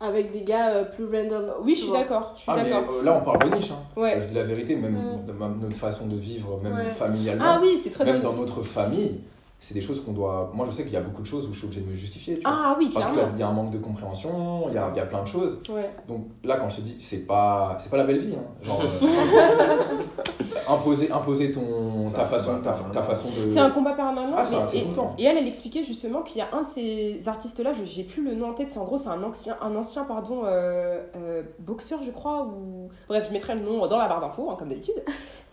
avec 0.00 0.30
des 0.30 0.42
gars 0.42 0.68
euh, 0.74 0.84
plus 0.84 1.04
random. 1.06 1.46
Oui, 1.64 1.74
je 1.74 1.82
suis 1.82 1.92
d'accord. 1.92 2.32
Je 2.36 2.42
suis 2.42 2.52
Ah, 2.54 2.58
euh, 2.60 3.02
là, 3.02 3.20
on 3.20 3.24
parle 3.24 3.50
de 3.50 3.56
niche. 3.56 3.72
Hein. 3.72 4.00
Ouais. 4.00 4.16
Je 4.20 4.26
dis 4.26 4.34
la 4.36 4.44
vérité, 4.44 4.76
même 4.76 5.24
de 5.26 5.32
ma- 5.32 5.48
notre 5.48 5.74
façon 5.74 6.06
de 6.06 6.14
vivre, 6.16 6.56
même 6.62 6.72
Ouais. 6.76 6.90
familialement, 6.90 7.44
Ah 7.44 7.58
oui, 7.60 7.76
c'est 7.76 7.90
très 7.90 8.04
même 8.04 8.20
dans 8.22 8.32
notre 8.34 8.62
famille, 8.62 9.18
c'est 9.60 9.74
des 9.74 9.80
choses 9.80 10.04
qu'on 10.04 10.12
doit. 10.12 10.52
Moi, 10.54 10.66
je 10.66 10.70
sais 10.70 10.84
qu'il 10.84 10.92
y 10.92 10.96
a 10.96 11.00
beaucoup 11.00 11.22
de 11.22 11.26
choses 11.26 11.48
où 11.48 11.52
je 11.52 11.58
suis 11.58 11.66
obligé 11.66 11.80
de 11.80 11.90
me 11.90 11.94
justifier. 11.94 12.36
Tu 12.36 12.42
vois. 12.42 12.52
Ah 12.54 12.76
oui, 12.78 12.90
Parce 12.94 13.08
clairement. 13.08 13.30
qu'il 13.30 13.40
y 13.40 13.42
a 13.42 13.48
un 13.48 13.52
manque 13.52 13.72
de 13.72 13.78
compréhension, 13.78 14.68
il 14.68 14.74
y 14.74 14.78
a, 14.78 14.88
il 14.94 14.96
y 14.96 15.00
a 15.00 15.06
plein 15.06 15.22
de 15.22 15.28
choses. 15.28 15.58
Ouais. 15.68 15.90
Donc 16.06 16.28
là, 16.44 16.56
quand 16.56 16.68
je 16.68 16.76
te 16.76 16.80
dis, 16.82 16.96
c'est 17.00 17.26
pas, 17.26 17.76
c'est 17.80 17.90
pas 17.90 17.96
la 17.96 18.04
belle 18.04 18.18
vie. 18.18 18.34
Hein. 18.36 18.46
Genre, 18.62 18.80
euh, 18.80 20.48
imposer, 20.68 21.10
imposer 21.10 21.50
ton, 21.50 22.04
Ça 22.04 22.18
ta, 22.18 22.24
façon, 22.26 22.60
ta, 22.60 22.72
ta 22.72 23.02
façon 23.02 23.28
de. 23.28 23.48
C'est 23.48 23.58
un 23.58 23.70
combat 23.70 23.94
permanent. 23.94 24.34
Ah, 24.36 24.44
et, 24.44 24.80
tout 24.80 24.88
le 24.88 24.94
temps. 24.94 25.14
et 25.18 25.24
elle, 25.24 25.38
elle 25.38 25.48
expliquait 25.48 25.82
justement 25.82 26.22
qu'il 26.22 26.38
y 26.38 26.40
a 26.40 26.48
un 26.52 26.62
de 26.62 26.68
ces 26.68 27.28
artistes-là, 27.28 27.72
je 27.72 27.84
j'ai 27.84 28.04
plus 28.04 28.22
le 28.22 28.34
nom 28.34 28.50
en 28.50 28.54
tête, 28.54 28.70
c'est 28.70 28.78
en 28.78 28.84
gros, 28.84 28.98
c'est 28.98 29.08
un 29.08 29.22
ancien, 29.24 29.56
un 29.60 29.74
ancien 29.74 30.04
pardon, 30.04 30.42
euh, 30.44 31.02
euh, 31.16 31.42
boxeur, 31.58 32.00
je 32.04 32.12
crois, 32.12 32.44
ou. 32.44 32.90
Bref, 33.08 33.26
je 33.26 33.32
mettrai 33.32 33.54
le 33.56 33.62
nom 33.62 33.84
dans 33.88 33.98
la 33.98 34.06
barre 34.06 34.20
d'infos, 34.20 34.50
hein, 34.50 34.56
comme 34.56 34.68
d'habitude. 34.68 35.02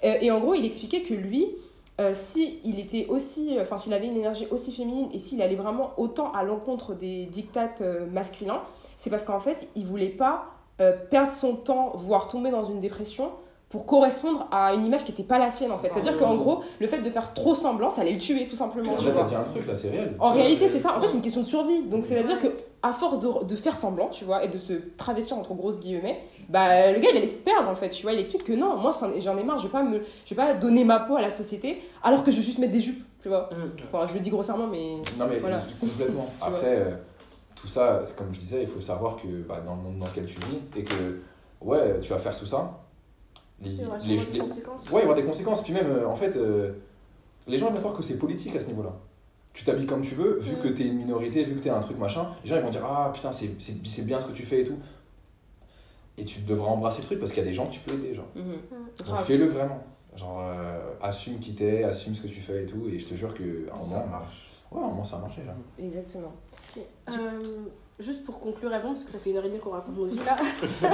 Euh, 0.03 0.17
et 0.21 0.29
en 0.29 0.39
gros, 0.39 0.53
il 0.53 0.65
expliquait 0.65 1.01
que 1.01 1.13
lui, 1.13 1.55
euh, 2.01 2.13
si 2.13 2.59
il 2.63 2.79
était 2.79 3.05
aussi. 3.07 3.57
Enfin, 3.61 3.77
s'il 3.77 3.93
avait 3.93 4.07
une 4.07 4.17
énergie 4.17 4.47
aussi 4.51 4.73
féminine 4.73 5.09
et 5.13 5.19
s'il 5.19 5.41
allait 5.41 5.55
vraiment 5.55 5.91
autant 5.97 6.31
à 6.33 6.43
l'encontre 6.43 6.93
des 6.93 7.25
dictates 7.25 7.81
euh, 7.81 8.05
masculins, 8.07 8.61
c'est 8.97 9.09
parce 9.09 9.23
qu'en 9.23 9.39
fait, 9.39 9.69
il 9.75 9.85
voulait 9.85 10.09
pas 10.09 10.55
euh, 10.81 10.91
perdre 11.09 11.31
son 11.31 11.55
temps, 11.55 11.93
voire 11.95 12.27
tomber 12.27 12.51
dans 12.51 12.65
une 12.65 12.81
dépression 12.81 13.31
pour 13.75 13.85
correspondre 13.85 14.47
à 14.51 14.73
une 14.73 14.85
image 14.85 15.03
qui 15.03 15.11
n'était 15.11 15.23
pas 15.23 15.37
la 15.37 15.51
sienne 15.51 15.73
en 15.73 15.77
fait. 15.77 15.89
C'est-à-dire 15.91 16.15
qu'en 16.15 16.35
gros, 16.35 16.61
le 16.79 16.87
fait 16.87 16.99
de 16.99 17.09
faire 17.09 17.33
trop 17.33 17.53
semblant, 17.53 17.89
ça 17.89 18.01
allait 18.01 18.13
le 18.13 18.17
tuer 18.17 18.47
tout 18.47 18.55
simplement. 18.55 18.95
tu 18.95 19.05
t'as 19.07 19.11
vois. 19.11 19.23
dit 19.23 19.35
un 19.35 19.43
truc, 19.43 19.67
là, 19.67 19.75
c'est 19.75 19.89
réel. 19.89 20.15
En 20.17 20.29
réalité, 20.29 20.69
c'est 20.69 20.79
ça. 20.79 20.95
En 20.95 21.01
fait, 21.01 21.09
c'est 21.09 21.15
une 21.15 21.21
question 21.21 21.41
de 21.41 21.45
survie. 21.45 21.81
Donc, 21.83 22.05
c'est-à-dire 22.05 22.39
que 22.39 22.47
à 22.81 22.93
force 22.93 23.19
de, 23.19 23.43
de 23.43 23.55
faire 23.57 23.75
semblant, 23.75 24.07
tu 24.07 24.23
vois, 24.23 24.45
et 24.45 24.47
de 24.47 24.57
se 24.57 24.73
travestir 24.95 25.37
entre 25.37 25.53
grosses 25.55 25.79
guillemets, 25.79 26.21
bah 26.47 26.91
le 26.91 26.99
gars 26.99 27.09
il 27.11 27.17
allait 27.17 27.27
se 27.27 27.39
perdre 27.39 27.69
en 27.69 27.75
fait. 27.75 27.89
Tu 27.89 28.03
vois, 28.03 28.13
il 28.13 28.19
explique 28.19 28.43
que 28.43 28.53
non, 28.53 28.77
moi 28.77 28.91
j'en 29.19 29.37
ai 29.37 29.43
marre. 29.43 29.59
Je 29.59 29.63
vais 29.65 29.71
pas 29.71 29.83
me, 29.83 30.01
je 30.23 30.29
vais 30.29 30.35
pas 30.35 30.53
donner 30.53 30.85
ma 30.85 30.99
peau 30.99 31.15
à 31.17 31.21
la 31.21 31.31
société 31.31 31.81
alors 32.03 32.23
que 32.23 32.31
je 32.31 32.37
veux 32.37 32.43
juste 32.43 32.59
mettre 32.59 32.73
des 32.73 32.81
jupes, 32.81 33.03
tu 33.19 33.27
vois. 33.27 33.49
Mmh. 33.51 33.81
Enfin, 33.91 34.07
je 34.07 34.13
le 34.13 34.19
dis 34.19 34.29
grossièrement, 34.29 34.67
mais 34.67 34.97
Non, 35.19 35.25
mais 35.29 35.39
Voilà. 35.39 35.61
complètement. 35.81 36.29
Après, 36.41 36.75
euh, 36.79 36.91
tout 37.55 37.67
ça, 37.67 38.01
comme 38.15 38.33
je 38.33 38.39
disais, 38.39 38.61
il 38.61 38.67
faut 38.67 38.81
savoir 38.81 39.17
que 39.17 39.27
bah, 39.47 39.61
dans 39.65 39.75
le 39.75 39.81
monde 39.81 39.99
dans 39.99 40.05
lequel 40.05 40.27
tu 40.27 40.37
vis, 40.41 40.79
et 40.79 40.83
que, 40.83 41.21
ouais, 41.61 41.99
tu 42.01 42.09
vas 42.09 42.19
faire 42.19 42.37
tout 42.37 42.45
ça. 42.45 42.84
Il 43.61 43.81
y 43.81 43.85
aura 43.85 43.97
les- 43.99 44.17
les- 44.17 44.39
conséquences. 44.39 44.83
Ouais, 44.89 44.89
il 44.89 44.93
va 44.93 44.99
y 44.99 45.01
avoir 45.03 45.15
des 45.15 45.23
conséquences. 45.23 45.63
Puis 45.63 45.73
même, 45.73 45.87
euh, 45.87 46.07
en 46.07 46.15
fait, 46.15 46.35
euh, 46.35 46.73
les 47.47 47.57
gens 47.57 47.71
vont 47.71 47.79
croire 47.79 47.93
que 47.93 48.03
c'est 48.03 48.17
politique 48.17 48.55
à 48.55 48.59
ce 48.59 48.65
niveau-là. 48.67 48.93
Tu 49.53 49.63
t'habilles 49.63 49.85
comme 49.85 50.01
tu 50.01 50.15
veux, 50.15 50.37
vu 50.39 50.55
Mm. 50.55 50.59
que 50.59 50.67
t'es 50.67 50.83
une 50.87 50.97
minorité, 50.97 51.43
vu 51.45 51.55
que 51.55 51.61
t'es 51.61 51.69
un 51.69 51.79
truc 51.79 51.97
machin, 51.97 52.27
les 52.43 52.49
gens 52.49 52.57
ils 52.57 52.61
vont 52.61 52.69
dire 52.69 52.83
Ah 52.85 53.11
putain, 53.13 53.31
c'est 53.31 53.51
c'est- 53.59 53.77
c'est 53.85 54.01
bien 54.05 54.19
ce 54.19 54.25
que 54.25 54.33
tu 54.33 54.43
fais 54.45 54.61
et 54.61 54.63
tout. 54.65 54.77
Et 56.17 56.25
tu 56.25 56.39
devras 56.41 56.67
embrasser 56.69 56.99
le 57.01 57.05
truc 57.05 57.19
parce 57.19 57.31
qu'il 57.31 57.41
y 57.43 57.45
a 57.45 57.49
des 57.49 57.53
gens 57.53 57.67
que 57.67 57.73
tu 57.73 57.79
peux 57.81 57.93
aider. 57.93 58.13
Genre. 58.15 58.27
mhm. 58.35 58.57
Donc 59.05 59.17
fais-le 59.19 59.45
vraiment. 59.47 59.83
Genre, 60.15 60.39
euh, 60.41 60.91
assume 61.01 61.39
qui 61.39 61.55
t'es, 61.55 61.83
assume 61.83 62.15
ce 62.15 62.21
que 62.21 62.27
tu 62.27 62.39
fais 62.39 62.63
et 62.63 62.65
tout. 62.65 62.87
Et 62.89 62.99
je 62.99 63.05
te 63.05 63.15
jure 63.15 63.33
qu'à 63.33 63.43
un 63.43 63.81
Ça 63.81 63.95
moment, 63.99 64.07
marche. 64.07 64.47
ouais, 64.71 64.81
à 64.81 64.85
un 64.85 64.87
moment 64.89 65.03
ça 65.05 65.17
a 65.17 65.19
marché 65.19 65.41
là. 65.45 65.53
Exactement. 65.77 66.33
Euh, 66.77 67.13
juste 67.99 68.23
pour 68.25 68.39
conclure 68.39 68.73
avant, 68.73 68.89
parce 68.89 69.03
que 69.05 69.09
ça 69.11 69.19
fait 69.19 69.31
une 69.31 69.37
heure 69.37 69.45
et 69.45 69.49
demie 69.49 69.59
qu'on 69.59 69.71
raconte 69.71 69.95
nos 69.97 70.05
vies 70.05 70.19
là, 70.25 70.37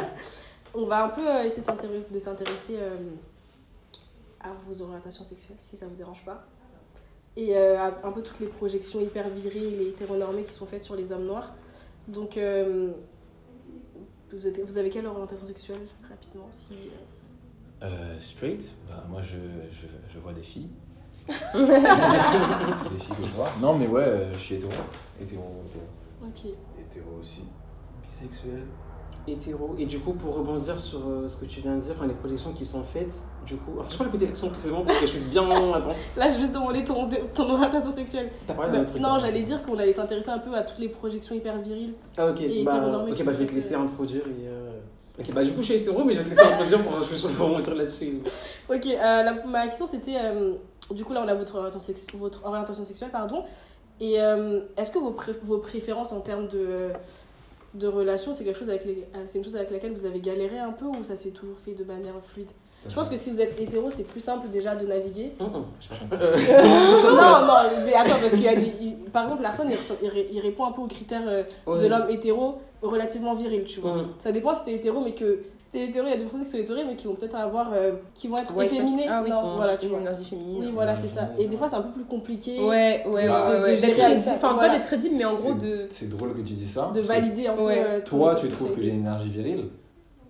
on 0.73 0.85
va 0.85 1.03
un 1.06 1.10
peu 1.10 1.27
euh, 1.27 1.43
essayer 1.43 1.61
de 1.61 2.19
s'intéresser- 2.19 2.77
euh, 2.77 2.98
à 4.39 4.49
vos 4.68 4.81
orientations 4.81 5.23
sexuelles, 5.23 5.57
si 5.60 5.77
ça 5.77 5.85
vous 5.88 5.95
dérange 5.95 6.23
pas. 6.26 6.43
Et 7.38 7.56
euh, 7.56 7.80
à 7.80 7.88
un 8.07 8.11
peu 8.11 8.22
toutes 8.23 8.39
les 8.39 8.48
projections 8.48 8.99
hyper 8.99 9.30
viriles 9.30 9.81
et 9.81 9.88
hétéronormées 9.89 10.43
qui 10.43 10.53
sont 10.53 10.65
faites 10.65 10.84
sur 10.84 10.95
les 10.95 11.11
hommes 11.11 11.26
noirs. 11.26 11.53
Donc, 12.07 12.38
vous, 14.31 14.48
êtes- 14.48 14.60
vous 14.65 14.77
avez 14.77 14.89
quelle 14.89 15.06
orientation 15.06 15.45
sexuelle, 15.45 15.81
rapidement 16.10 16.48
si, 16.52 16.73
euh, 17.84 18.18
straight, 18.19 18.64
bah, 18.88 19.03
moi 19.10 19.22
je, 19.22 19.38
je, 19.72 19.88
je 20.14 20.19
vois 20.19 20.34
des 20.34 20.41
filles. 20.41 20.69
c'est 21.27 21.34
des 21.53 22.99
filles 22.99 23.15
que 23.15 23.26
je 23.26 23.31
vois. 23.34 23.49
Non, 23.61 23.77
mais 23.77 23.88
ouais, 23.88 24.30
je 24.34 24.38
suis 24.38 24.56
hétéro. 24.56 24.72
Hétéro, 25.22 25.64
hétéro. 25.68 25.85
Ok. 26.27 26.53
Hétéro 26.80 27.18
aussi. 27.19 27.43
Bisexuel. 28.03 28.65
Hétéro. 29.27 29.76
Et 29.77 29.85
du 29.85 29.99
coup, 29.99 30.14
pour 30.14 30.35
rebondir 30.35 30.80
sur 30.80 30.99
euh, 31.07 31.27
ce 31.27 31.38
que 31.38 31.45
tu 31.45 31.61
viens 31.61 31.76
de 31.76 31.81
dire, 31.81 31.93
enfin, 31.95 32.07
les 32.07 32.14
projections 32.14 32.52
qui 32.53 32.65
sont 32.65 32.84
faites, 32.84 33.23
du 33.45 33.56
coup. 33.57 33.72
Alors, 33.73 33.88
je 33.91 33.98
peux 33.98 34.03
répéter 34.03 34.26
la 34.26 34.31
question 34.31 34.49
précisément 34.49 34.81
pour 34.84 34.93
que 34.99 35.06
je 35.06 35.11
puisse 35.11 35.27
bien. 35.27 35.43
Attends, 35.73 35.89
Là, 36.18 36.27
j'ai 36.34 36.39
juste 36.39 36.53
demandé 36.53 36.84
ton, 36.84 37.07
ton 37.34 37.49
orientation 37.52 37.91
sexuelle. 37.91 38.31
t'as 38.48 38.53
parlé 38.53 38.72
Bah, 38.72 38.77
d'un 38.80 38.85
truc. 38.85 39.02
non, 39.02 39.14
là. 39.14 39.19
j'allais 39.19 39.43
dire 39.43 39.61
qu'on 39.64 39.77
allait 39.77 39.93
s'intéresser 39.93 40.30
un 40.30 40.39
peu 40.39 40.53
à 40.56 40.61
toutes 40.61 40.80
les 40.80 40.89
projections 40.89 41.35
hyper 41.35 41.57
viriles. 41.60 41.93
Ah, 42.18 42.27
ok, 42.27 42.41
et 42.41 42.64
bah, 42.64 43.06
ok, 43.10 43.23
bah, 43.23 43.31
je 43.31 43.38
vais 43.38 43.45
te 43.45 43.53
laisser 43.53 43.69
faites, 43.69 43.77
introduire 43.77 44.23
et. 44.27 44.48
euh, 44.48 44.72
Ok, 45.19 45.31
bah, 45.34 45.43
du 45.43 45.52
coup, 45.52 45.60
je 45.61 45.65
suis 45.65 45.73
hétéro, 45.76 46.03
mais 46.06 46.14
je 46.14 46.19
vais 46.19 46.23
te 46.23 46.30
laisser 46.30 46.41
introduire 46.53 46.81
pour, 46.84 46.93
pour, 47.38 47.45
remonter 47.48 47.73
là-dessus. 47.76 48.19
Ok, 48.73 48.85
euh, 48.88 49.23
la- 49.23 49.45
ma 49.45 49.65
question 49.68 49.85
c'était, 49.85 50.15
euh, 50.18 50.53
du 50.89 51.03
coup 51.03 51.11
là 51.14 51.22
on 51.23 51.27
a 51.27 51.34
votre 51.35 51.56
orientation, 51.56 51.80
sex- 51.85 52.07
votre 52.18 52.45
orientation 52.45 52.84
sexuelle, 52.85 53.10
pardon, 53.11 53.43
et 53.99 54.19
euh, 54.22 54.61
est-ce 54.77 54.89
que 54.89 54.99
vos, 54.99 55.11
pré- 55.11 55.34
vos 55.43 55.57
préférences 55.60 56.11
en 56.14 56.22
termes 56.22 56.48
de, 56.48 56.89
de 57.73 57.88
relations, 57.88 58.34
c'est 58.34 58.43
quelque 58.43 58.60
chose 58.60 58.69
avec 58.69 58.84
les, 58.85 59.06
euh, 59.15 59.23
c'est 59.26 59.38
une 59.38 59.43
chose 59.45 59.56
avec 59.56 59.69
laquelle 59.72 59.93
vous 59.93 60.06
avez 60.06 60.19
galéré 60.19 60.60
un 60.60 60.72
peu 60.73 60.85
ou 60.85 61.03
ça 61.03 61.15
s'est 61.15 61.30
toujours 61.31 61.57
fait 61.57 61.73
de 61.73 61.84
manière 61.85 62.14
fluide? 62.22 62.49
Je 62.89 62.93
pense 62.93 63.07
que 63.07 63.15
si 63.15 63.30
vous 63.31 63.39
êtes 63.39 63.60
hétéro, 63.61 63.89
c'est 63.89 64.03
plus 64.03 64.19
simple 64.19 64.49
déjà 64.49 64.76
de 64.76 64.85
naviguer. 64.85 65.31
Euh, 65.39 65.45
non, 67.11 67.45
non, 67.45 67.53
mais 67.85 67.93
attends, 67.93 68.15
parce 68.22 68.31
qu'il 68.34 68.43
y 68.43 68.48
a 68.49 68.56
des, 68.56 68.73
il- 68.81 68.95
par 69.11 69.23
exemple, 69.23 69.43
Larson, 69.43 69.64
il, 69.69 69.77
il 70.03 70.10
ré- 70.10 70.30
il 70.31 70.39
répond 70.39 70.65
un 70.65 70.72
peu 70.72 70.81
aux 70.81 70.88
critères 70.88 71.23
euh, 71.27 71.43
Ouais. 71.65 71.81
de 71.81 71.88
l'homme 71.88 72.10
hétéro, 72.10 72.56
relativement 72.81 73.34
viril, 73.34 73.64
tu 73.65 73.80
vois. 73.80 74.06
Ça 74.19 74.31
dépend 74.31 74.53
si 74.53 74.65
t'es 74.65 74.73
hétéro, 74.73 75.02
mais 75.02 75.14
que 75.14 75.39
hétéro, 75.80 76.06
il 76.07 76.10
y 76.10 76.14
a 76.14 76.18
des 76.18 76.23
personnes 76.23 76.43
qui 76.43 76.49
sont 76.52 76.57
hétéro, 76.57 76.80
mais 76.88 76.95
qui 76.95 77.07
vont 77.07 77.15
peut-être 77.15 77.35
avoir. 77.35 77.72
euh, 77.73 77.93
qui 78.14 78.27
vont 78.27 78.38
être 78.38 78.56
Ouais, 78.56 78.65
efféminées. 78.65 79.07
ah 79.10 79.22
oui. 79.23 79.30
Non, 79.30 79.56
voilà, 79.56 79.77
tu 79.77 79.85
Une 79.85 79.91
vois. 79.91 80.02
énergie 80.02 80.23
féminine. 80.26 80.57
Oui, 80.60 80.72
voilà, 80.73 80.93
Ouais, 80.93 80.98
c'est 81.02 81.07
ça. 81.07 81.30
Et 81.39 81.45
des 81.48 81.56
fois, 81.56 81.69
c'est 81.69 81.76
un 81.77 81.81
peu 81.81 81.91
plus 81.91 82.03
compliqué 82.06 82.60
Ouais, 82.61 83.03
ouais, 83.07 83.27
Bah, 83.27 83.45
de- 83.57 83.64
ouais. 83.64 83.76
D'être 83.76 83.98
crédible. 83.98 84.22
Enfin, 84.35 84.53
Voilà. 84.53 84.69
pas 84.69 84.77
d'être 84.77 84.88
crédible, 84.88 85.15
mais 85.18 85.26
en 85.26 85.34
gros 85.35 85.53
de. 85.53 85.88
C'est 85.91 86.10
drôle 86.10 86.34
que 86.34 86.41
tu 86.41 86.53
dis 86.53 86.68
ça. 86.68 86.91
de 86.93 87.02
valider 87.02 87.49
peu. 87.56 87.64
Ouais. 87.64 87.84
euh, 87.85 88.02
Toi, 88.03 88.35
tu 88.35 88.48
trouves 88.49 88.76
que 88.76 88.81
j'ai 88.81 88.89
une 88.89 88.99
énergie 89.02 89.30
virile, 89.30 89.69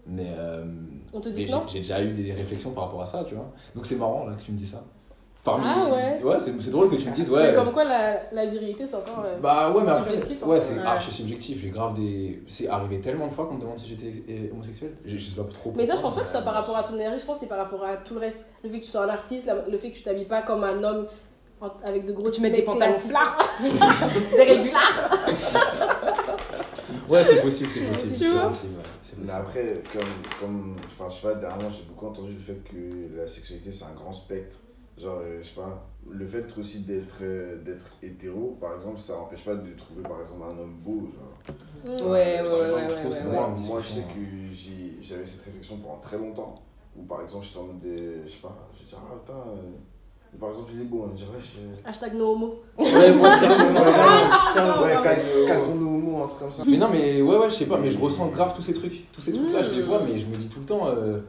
mais. 0.07 0.27
euh, 0.37 0.63
On 1.13 1.19
te 1.19 1.29
dit 1.29 1.45
non 1.47 1.63
j'ai- 1.67 1.73
J'ai 1.73 1.79
déjà 1.79 2.01
eu 2.01 2.13
des 2.13 2.31
réflexions 2.31 2.71
par 2.71 2.85
rapport 2.85 3.01
à 3.01 3.05
ça, 3.05 3.23
tu 3.27 3.35
vois. 3.35 3.51
Donc 3.75 3.85
c'est 3.85 3.95
marrant 3.97 4.25
là 4.25 4.33
que 4.35 4.41
tu 4.43 4.51
me 4.51 4.57
dis 4.57 4.65
ça. 4.65 4.83
Parmi 5.43 5.65
Ah 5.67 5.89
ouais. 5.91 6.21
Ouais, 6.23 6.39
c'est 6.39 6.51
c'est 6.61 6.69
drôle 6.69 6.89
que 6.91 6.95
tu 6.97 7.09
me 7.09 7.15
dises, 7.15 7.29
ouais. 7.31 7.49
Mais 7.49 7.55
comme 7.55 7.71
quoi, 7.71 7.83
la, 7.83 8.21
la 8.31 8.45
virilité, 8.45 8.85
c'est 8.85 8.95
encore. 8.95 9.23
euh, 9.25 9.39
Bah 9.41 9.71
ouais, 9.71 9.81
mais 9.83 9.91
après, 9.91 10.11
Subjectif, 10.11 10.43
hein. 10.43 10.47
ouais, 10.47 10.61
c'est 10.61 10.73
Ouais. 10.75 10.85
archi 10.85 11.11
subjectif. 11.11 11.59
J'ai 11.61 11.69
grave 11.69 11.95
des. 11.95 12.43
C'est 12.47 12.67
arrivé 12.67 12.99
tellement 12.99 13.25
de 13.27 13.33
fois 13.33 13.45
qu'on 13.47 13.55
me 13.55 13.61
demande 13.61 13.79
si 13.79 13.87
j'étais 13.87 14.13
euh, 14.29 14.51
homosexuel. 14.53 14.93
Je, 15.03 15.17
sais 15.17 15.35
pas 15.35 15.47
trop. 15.51 15.73
Mais 15.75 15.85
ça, 15.87 15.95
je 15.95 16.01
pense 16.01 16.13
pas 16.13 16.21
que 16.21 16.27
ce 16.27 16.33
soit 16.33 16.41
par 16.43 16.53
rapport 16.53 16.77
à 16.77 16.83
ton 16.83 16.93
énergie, 16.93 17.19
je 17.19 17.25
pense 17.25 17.37
que 17.37 17.41
c'est 17.41 17.49
par 17.49 17.57
rapport 17.57 17.83
à 17.83 17.97
tout 17.97 18.13
le 18.13 18.19
reste. 18.19 18.45
Le 18.63 18.69
fait 18.69 18.79
que 18.79 18.85
tu 18.85 18.91
sois 18.91 19.03
un 19.05 19.09
artiste, 19.09 19.49
le 19.67 19.77
fait 19.79 19.89
que 19.89 19.97
tu 19.97 20.03
t'habilles 20.03 20.25
pas 20.25 20.43
comme 20.43 20.63
un 20.63 20.83
homme 20.83 21.07
avec 21.83 22.05
de 22.05 22.13
gros 22.13 22.29
Tu 22.29 22.41
mets 22.41 22.51
des 22.51 22.61
pantalons 22.61 22.93
flards, 22.99 23.37
des 24.35 24.43
régulars. 24.43 25.09
Ouais, 27.09 27.23
c'est 27.25 27.41
possible, 27.41 27.69
c'est 27.73 27.81
possible. 27.81 28.07
C'est 28.15 28.39
possible, 28.39 28.73
Mais 29.17 29.25
possible. 29.25 29.31
après, 29.31 29.81
comme, 29.91 30.01
comme, 30.39 30.75
enfin, 30.85 31.09
je 31.09 31.15
sais 31.15 31.27
pas, 31.27 31.33
dernièrement, 31.39 31.69
j'ai 31.69 31.83
beaucoup 31.83 32.07
entendu 32.07 32.33
le 32.33 32.39
fait 32.39 32.61
que 32.63 33.17
la 33.17 33.27
sexualité, 33.27 33.69
c'est 33.71 33.83
un 33.83 33.93
grand 33.95 34.11
spectre. 34.13 34.57
Genre, 35.01 35.17
euh, 35.23 35.39
je 35.41 35.47
sais 35.47 35.55
pas, 35.55 35.83
le 36.09 36.27
fait 36.27 36.45
aussi 36.59 36.81
d'être 36.81 37.15
euh, 37.23 37.57
d'être 37.63 37.85
hétéro, 38.03 38.57
par 38.61 38.75
exemple, 38.75 38.99
ça 38.99 39.17
empêche 39.19 39.43
pas 39.43 39.55
de 39.55 39.71
trouver, 39.75 40.03
par 40.03 40.21
exemple, 40.21 40.43
un 40.45 40.61
homme 40.61 40.75
beau. 40.83 41.07
Genre. 41.07 42.07
Ouais, 42.11 42.41
ouais, 42.41 42.43
Par 42.43 42.53
ouais, 42.53 43.23
moi, 43.31 43.49
ouais. 43.55 43.61
moi, 43.67 43.81
je 43.83 43.87
sais 43.87 44.01
que 44.03 44.53
j'ai- 44.53 44.97
j'avais 45.01 45.25
cette 45.25 45.41
réflexion 45.45 45.77
pendant 45.77 45.97
très 45.99 46.17
longtemps. 46.17 46.53
Où, 46.95 47.03
par 47.03 47.21
exemple, 47.21 47.45
j'étais 47.45 47.57
en 47.59 47.63
mode, 47.63 47.79
de- 47.79 48.21
je 48.25 48.31
sais 48.31 48.37
pas, 48.41 48.55
je 48.77 48.83
dis, 48.85 48.93
ah, 48.95 49.15
putain, 49.25 49.39
euh, 49.39 50.37
par 50.39 50.49
exemple, 50.49 50.71
il 50.75 50.81
est 50.81 50.85
beau. 50.85 51.03
On 51.05 51.07
me 51.07 51.15
dit, 51.17 51.23
ouais, 51.23 51.39
je... 51.41 51.89
Hashtag 51.89 52.13
no 52.13 52.33
homo. 52.33 52.55
Ouais, 52.77 53.13
moi, 53.13 53.35
carrément, 53.39 53.79
ouais. 54.83 54.97
Calme-toi, 55.03 55.67
homo, 55.67 56.23
un 56.23 56.27
truc 56.27 56.39
comme 56.41 56.51
ça. 56.51 56.63
Mais 56.67 56.77
non, 56.77 56.89
mais 56.91 57.21
ouais, 57.23 57.37
ouais, 57.37 57.49
je 57.49 57.55
sais 57.55 57.65
pas, 57.65 57.79
mais 57.79 57.89
je 57.89 57.97
ressens 57.97 58.27
grave 58.27 58.53
tous 58.55 58.61
ces 58.61 58.73
trucs. 58.73 59.11
Tous 59.11 59.21
ces 59.21 59.31
trucs-là, 59.31 59.63
je 59.63 59.71
les 59.71 59.81
vois, 59.81 60.01
mais 60.03 60.19
je 60.19 60.27
me 60.27 60.35
dis 60.35 60.47
tout 60.49 60.59
le 60.59 60.65
temps, 60.65 60.87
euh, 60.87 61.19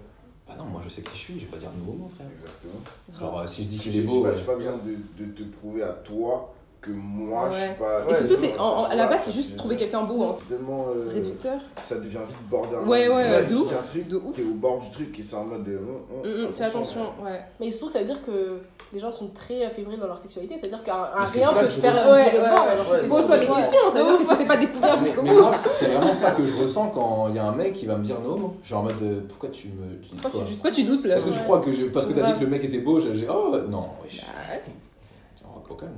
bah 0.56 0.64
non, 0.64 0.70
moi 0.70 0.80
je 0.84 0.88
sais 0.88 1.02
qui 1.02 1.12
je 1.14 1.18
suis, 1.18 1.34
je 1.40 1.46
vais 1.46 1.50
pas 1.52 1.56
dire 1.58 1.70
nouveau, 1.78 1.92
mon 1.92 2.08
frère. 2.08 2.26
Exactement. 2.32 3.18
Genre, 3.18 3.40
euh, 3.40 3.46
si 3.46 3.64
je 3.64 3.68
dis 3.68 3.76
J'ai 3.82 3.90
qu'il 3.90 3.96
est 4.00 4.02
beau. 4.02 4.22
pas, 4.22 4.28
euh, 4.28 4.36
j'ai 4.36 4.44
pas 4.44 4.56
besoin 4.56 4.72
de, 4.78 5.24
de 5.24 5.30
te 5.32 5.42
prouver 5.44 5.82
à 5.82 5.88
toi 5.92 6.54
que 6.82 6.90
moi, 6.90 7.48
je 7.50 7.56
Ouais. 7.56 7.66
suis 7.68 7.74
pas. 7.76 8.00
Et 8.02 8.06
Ouais, 8.08 8.14
surtout, 8.14 8.34
c'est 8.36 8.48
c'est, 8.48 8.58
en- 8.58 8.64
en- 8.64 8.84
à 8.86 8.94
la 8.96 9.06
base, 9.06 9.22
c'est 9.24 9.32
juste 9.32 9.52
je- 9.52 9.56
trouver 9.56 9.76
quelqu'un 9.76 10.02
beau, 10.02 10.24
hein. 10.24 10.30
C'est 10.32 10.48
tellement. 10.48 10.86
euh, 10.88 11.08
Réducteur. 11.14 11.60
ça 11.84 11.94
devient 11.94 12.18
vite 12.26 12.36
borderline. 12.50 12.88
Ouais, 12.88 13.08
ouais, 13.08 13.30
Là, 13.30 13.42
de 13.42 13.54
ouf, 13.54 13.72
un 13.72 13.82
truc, 13.86 14.08
de 14.08 14.16
ouf. 14.16 14.34
t'es 14.34 14.42
au 14.42 14.54
bord 14.54 14.80
du 14.80 14.90
truc 14.90 15.16
et 15.18 15.22
c'est 15.22 15.36
en 15.36 15.44
mode 15.44 15.62
de. 15.64 15.76
hum, 15.76 16.02
Hum, 16.24 16.44
hum, 16.46 16.52
Fais 16.52 16.64
attention, 16.64 17.00
ouais. 17.24 17.40
Mais 17.60 17.70
se 17.70 17.78
trouve 17.78 17.88
que 17.88 17.92
ça 17.92 17.98
veut 18.00 18.04
dire 18.04 18.20
que 18.26 18.58
les 18.92 18.98
gens 18.98 19.12
sont 19.12 19.28
très 19.28 19.70
fébriles 19.70 20.00
dans 20.00 20.08
leur 20.08 20.18
sexualité. 20.18 20.56
C'est-à-dire 20.58 20.82
qu'un 20.82 20.92
Mais 21.14 21.24
rien 21.40 21.48
peut 21.52 21.58
que 21.60 21.64
te 21.66 21.70
je 21.70 21.80
faire 21.80 21.94
Ouais, 22.10 22.12
ouais, 22.12 22.32
ouais, 22.40 23.02
ouais. 23.02 23.08
Pose-toi 23.08 23.38
des 23.38 23.46
questions, 23.46 23.78
ça 23.92 24.02
veut 24.02 24.16
dire 24.16 24.18
que 24.26 24.32
tu 24.32 24.36
t'es 24.38 24.48
pas 24.48 24.56
découvert 24.56 24.94
Mais, 25.00 25.04
jusqu'au 25.06 25.22
mais 25.22 25.30
bout. 25.30 25.40
moi, 25.42 25.52
c'est 25.54 25.72
c'est 25.72 25.86
vraiment 25.86 26.14
ça 26.14 26.30
que 26.32 26.44
je 26.46 26.54
ressens 26.56 26.88
quand 26.90 27.28
il 27.28 27.36
y 27.36 27.38
a 27.38 27.46
un 27.46 27.54
mec 27.54 27.74
qui 27.74 27.86
va 27.86 27.94
me 27.96 28.04
dire 28.04 28.18
non. 28.20 28.54
Genre 28.64 28.80
en 28.80 28.82
mode, 28.82 28.94
euh, 29.02 29.20
pourquoi 29.28 29.50
tu 29.50 29.68
me. 29.68 30.18
Pourquoi 30.20 30.40
quoi 30.60 30.70
tu 30.72 30.82
doutes 30.82 31.04
là 31.06 31.14
Parce 31.14 31.24
que 31.26 31.30
je 31.32 31.38
Ouais. 31.38 31.44
crois 31.44 31.60
que 31.60 31.72
je. 31.72 31.84
Parce 31.86 32.06
que 32.06 32.12
t'as 32.12 32.22
Ouais. 32.22 32.32
dit 32.32 32.38
que 32.40 32.44
le 32.44 32.50
mec 32.50 32.64
était 32.64 32.78
beau, 32.78 32.98
j'ai. 32.98 33.28
Oh 33.30 33.56
non, 33.68 33.86
wesh. 34.02 34.20
Bah 34.22 34.54
ouais. 34.54 34.62
Tiens, 35.38 35.46
au 35.70 35.74
calme. 35.74 35.92